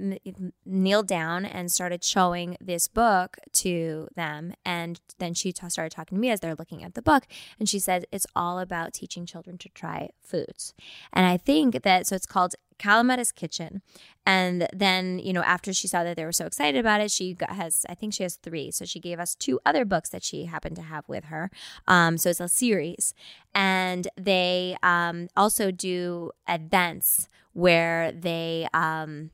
kneeled 0.64 1.06
down 1.06 1.44
and 1.44 1.70
started 1.70 2.02
showing 2.02 2.56
this 2.60 2.88
book 2.88 3.36
to 3.52 4.08
them. 4.16 4.54
And 4.64 5.00
then 5.18 5.34
she 5.34 5.52
t- 5.52 5.68
started 5.68 5.94
talking 5.94 6.16
to 6.16 6.20
me 6.20 6.30
as 6.30 6.40
they're 6.40 6.56
looking 6.56 6.82
at 6.82 6.94
the 6.94 7.02
book. 7.02 7.26
And 7.58 7.68
she 7.68 7.78
said 7.78 8.06
it's 8.10 8.26
all 8.34 8.58
about 8.58 8.92
teaching 8.92 9.24
children 9.24 9.56
to 9.58 9.68
try 9.68 10.10
foods. 10.20 10.74
And 11.12 11.26
i 11.26 11.36
think 11.36 11.82
that 11.82 12.06
so 12.06 12.16
it's 12.16 12.26
called 12.26 12.54
Kalamata's 12.78 13.32
Kitchen. 13.32 13.82
And 14.24 14.68
then, 14.72 15.18
you 15.18 15.32
know, 15.32 15.42
after 15.42 15.72
she 15.72 15.86
saw 15.86 16.02
that 16.04 16.16
they 16.16 16.24
were 16.24 16.32
so 16.32 16.46
excited 16.46 16.78
about 16.78 17.00
it, 17.00 17.10
she 17.10 17.34
got, 17.34 17.50
has, 17.50 17.86
I 17.88 17.94
think 17.94 18.12
she 18.12 18.22
has 18.24 18.36
three. 18.36 18.70
So 18.70 18.84
she 18.84 19.00
gave 19.00 19.20
us 19.20 19.34
two 19.34 19.60
other 19.64 19.84
books 19.84 20.08
that 20.10 20.24
she 20.24 20.46
happened 20.46 20.76
to 20.76 20.82
have 20.82 21.08
with 21.08 21.24
her. 21.24 21.50
Um, 21.86 22.18
so 22.18 22.30
it's 22.30 22.40
a 22.40 22.48
series. 22.48 23.14
And 23.54 24.08
they 24.16 24.76
um, 24.82 25.28
also 25.36 25.70
do 25.70 26.32
events 26.48 27.28
where 27.52 28.12
they, 28.12 28.68
um, 28.74 29.30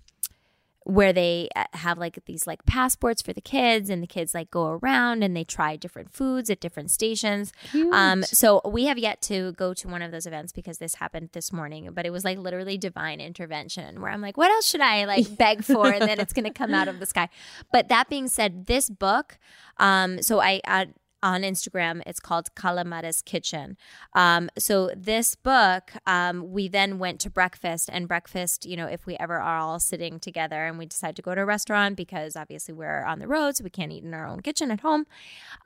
where 0.84 1.12
they 1.12 1.48
uh, 1.54 1.64
have 1.74 1.98
like 1.98 2.18
these 2.26 2.46
like 2.46 2.64
passports 2.64 3.22
for 3.22 3.32
the 3.32 3.40
kids 3.40 3.90
and 3.90 4.02
the 4.02 4.06
kids 4.06 4.34
like 4.34 4.50
go 4.50 4.66
around 4.66 5.22
and 5.22 5.36
they 5.36 5.44
try 5.44 5.76
different 5.76 6.12
foods 6.12 6.50
at 6.50 6.60
different 6.60 6.90
stations. 6.90 7.52
Um 7.92 8.22
so 8.22 8.60
we 8.64 8.86
have 8.86 8.98
yet 8.98 9.22
to 9.22 9.52
go 9.52 9.74
to 9.74 9.88
one 9.88 10.02
of 10.02 10.10
those 10.10 10.26
events 10.26 10.52
because 10.52 10.78
this 10.78 10.96
happened 10.96 11.30
this 11.32 11.52
morning 11.52 11.88
but 11.92 12.06
it 12.06 12.10
was 12.10 12.24
like 12.24 12.38
literally 12.38 12.78
divine 12.78 13.20
intervention 13.20 14.00
where 14.00 14.10
i'm 14.10 14.20
like 14.20 14.36
what 14.36 14.50
else 14.50 14.66
should 14.66 14.80
i 14.80 15.04
like 15.04 15.36
beg 15.42 15.64
for 15.64 15.90
and 15.90 16.02
then 16.02 16.20
it's 16.20 16.32
going 16.32 16.44
to 16.44 16.50
come 16.50 16.74
out 16.74 16.88
of 16.88 17.00
the 17.00 17.06
sky? 17.06 17.28
But 17.72 17.88
that 17.88 18.08
being 18.08 18.28
said 18.28 18.66
this 18.66 18.88
book 18.90 19.38
um 19.78 20.22
so 20.22 20.40
i, 20.40 20.60
I 20.66 20.88
on 21.22 21.42
Instagram. 21.42 22.02
It's 22.06 22.20
called 22.20 22.54
Kalamata's 22.54 23.22
Kitchen. 23.22 23.76
Um, 24.14 24.50
so 24.58 24.90
this 24.96 25.34
book, 25.34 25.92
um, 26.06 26.52
we 26.52 26.68
then 26.68 26.98
went 26.98 27.20
to 27.20 27.30
breakfast, 27.30 27.88
and 27.92 28.08
breakfast, 28.08 28.66
you 28.66 28.76
know, 28.76 28.86
if 28.86 29.06
we 29.06 29.16
ever 29.16 29.40
are 29.40 29.58
all 29.58 29.80
sitting 29.80 30.18
together 30.18 30.66
and 30.66 30.78
we 30.78 30.86
decide 30.86 31.16
to 31.16 31.22
go 31.22 31.34
to 31.34 31.42
a 31.42 31.46
restaurant 31.46 31.96
because 31.96 32.36
obviously 32.36 32.74
we're 32.74 33.04
on 33.04 33.18
the 33.18 33.28
road, 33.28 33.56
so 33.56 33.64
we 33.64 33.70
can't 33.70 33.92
eat 33.92 34.04
in 34.04 34.14
our 34.14 34.26
own 34.26 34.40
kitchen 34.40 34.70
at 34.70 34.80
home. 34.80 35.06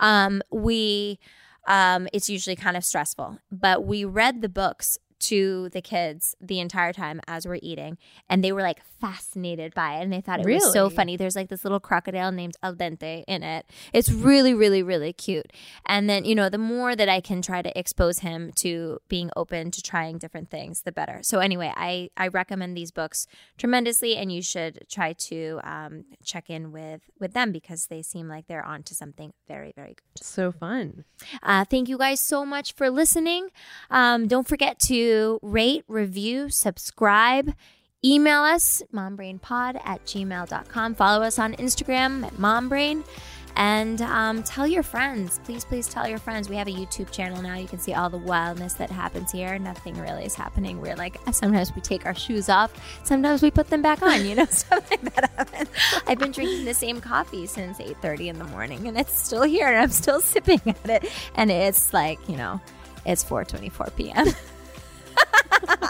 Um, 0.00 0.42
we 0.50 1.18
um, 1.66 2.07
it's 2.12 2.30
usually 2.30 2.57
kind 2.57 2.76
of 2.76 2.84
stressful, 2.84 3.38
but 3.50 3.84
we 3.84 4.04
read 4.04 4.40
the 4.40 4.48
books 4.48 4.98
to 5.27 5.68
the 5.70 5.83
kids 5.83 6.37
the 6.41 6.61
entire 6.61 6.93
time 6.93 7.20
as 7.27 7.47
we're 7.47 7.59
eating 7.61 7.99
and 8.29 8.45
they 8.45 8.53
were 8.53 8.62
like 8.62 8.81
fascinated 9.01 9.74
by 9.74 9.99
it 9.99 10.03
and 10.03 10.12
they 10.12 10.20
thought 10.20 10.41
it 10.41 10.47
was 10.47 10.72
so 10.72 10.89
funny. 10.89 11.16
There's 11.16 11.37
like 11.37 11.49
this 11.49 11.64
little 11.64 11.81
crocodile 11.81 12.33
named 12.33 12.57
al 12.62 12.74
dente 12.74 13.24
in 13.27 13.43
it. 13.43 13.66
It's 13.93 14.11
really 14.11 14.55
really 14.55 14.83
really 14.83 15.12
cute. 15.12 15.53
And 15.85 16.09
then 16.09 16.24
you 16.24 16.35
know 16.35 16.49
the 16.49 16.59
more 16.59 16.95
that 16.95 17.09
i 17.09 17.20
can 17.20 17.43
try 17.43 17.61
to 17.61 17.77
expose 17.79 18.20
him 18.20 18.53
to 18.57 19.01
being 19.09 19.31
open 19.37 19.70
to 19.72 19.83
trying 19.83 20.18
different 20.18 20.51
things 20.51 20.83
the 20.83 20.93
better. 20.93 21.20
So 21.22 21.41
anyway 21.41 21.72
i 21.77 22.11
i 22.16 22.29
recommend 22.29 22.77
these 22.77 22.91
books 22.91 23.27
tremendously 23.59 24.16
and 24.16 24.33
you 24.33 24.43
should 24.43 24.87
try 24.89 25.12
to 25.12 25.61
um, 25.64 26.05
check 26.24 26.49
in 26.49 26.72
with 26.72 27.03
with 27.20 27.33
them 27.33 27.53
because 27.53 27.87
they 27.87 28.03
seem 28.03 28.29
like 28.29 28.47
they're 28.47 28.64
on 28.64 28.83
to 28.85 28.95
something 28.95 29.33
very 29.49 29.72
very 29.77 29.95
good. 29.95 30.24
So 30.24 30.53
fun. 30.53 31.05
uh, 31.43 31.64
thank 31.64 31.89
you 31.89 31.99
guys 31.99 32.20
so 32.20 32.45
much 32.47 32.72
for 32.74 32.91
listening. 32.91 33.49
Um, 33.91 34.29
don't 34.29 34.47
forget 34.47 34.79
rate, 35.43 35.85
review, 35.89 36.49
subscribe. 36.51 37.55
Email 38.05 38.43
us, 38.43 38.83
mombrainpod 38.93 39.81
at 39.85 40.05
gmail.com. 40.05 40.95
Follow 40.95 41.23
us 41.25 41.39
on 41.39 41.55
Instagram 41.55 42.25
at 42.25 42.35
mombrain. 42.35 43.05
And 43.57 44.03
um, 44.03 44.43
tell 44.43 44.67
your 44.67 44.83
friends. 44.83 45.41
Please, 45.45 45.64
please 45.64 45.89
tell 45.89 46.07
your 46.07 46.19
friends. 46.19 46.51
We 46.51 46.57
have 46.57 46.69
a 46.69 46.73
YouTube 46.73 47.11
channel 47.11 47.41
now. 47.41 47.57
You 47.57 47.67
can 47.67 47.79
see 47.79 47.95
all 47.95 48.11
the 48.11 48.19
wildness 48.19 48.75
that 48.75 48.91
happens 48.91 49.33
here. 49.33 49.59
Nothing 49.59 49.99
really 49.99 50.27
is 50.27 50.35
happening. 50.35 50.79
We're 50.79 50.95
like, 50.95 51.19
sometimes 51.33 51.75
we 51.75 51.81
take 51.81 52.05
our 52.05 52.14
shoes 52.14 52.51
off. 52.51 52.71
Sometimes 53.03 53.43
we 53.43 53.51
put 53.51 53.71
them 53.71 53.81
back 53.81 54.03
on, 54.03 54.27
you 54.27 54.35
know, 54.35 54.45
stuff 54.45 54.89
like 54.91 55.01
that 55.14 55.31
happens. 55.31 55.71
I've 56.07 56.19
been 56.19 56.33
drinking 56.33 56.67
the 56.67 56.75
same 56.75 57.01
coffee 57.01 57.47
since 57.47 57.79
8.30 57.79 58.27
in 58.27 58.39
the 58.39 58.45
morning, 58.45 58.87
and 58.87 58.99
it's 58.99 59.19
still 59.19 59.45
here, 59.45 59.69
and 59.69 59.79
I'm 59.79 59.91
still 59.91 60.21
sipping 60.33 60.61
at 60.67 60.91
it. 60.91 61.11
And 61.35 61.51
it's 61.51 61.95
like, 61.95 62.19
you 62.29 62.37
know, 62.37 62.61
it's 63.07 63.25
4.24 63.25 63.97
p.m. 63.97 64.27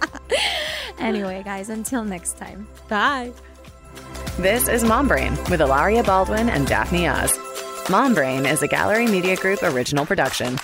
anyway, 0.99 1.43
guys, 1.45 1.68
until 1.68 2.05
next 2.05 2.37
time. 2.37 2.66
Bye. 2.89 3.32
This 4.39 4.68
is 4.68 4.84
Mom 4.84 5.09
Brain 5.09 5.32
with 5.51 5.61
Hilaria 5.61 6.03
Baldwin 6.03 6.49
and 6.49 6.66
Daphne 6.66 7.09
Oz. 7.09 7.39
Mom 7.89 8.14
Brain 8.14 8.45
is 8.47 8.62
a 8.62 8.68
Gallery 8.68 9.07
Media 9.07 9.37
Group 9.37 9.62
original 9.62 10.05
production. 10.05 10.59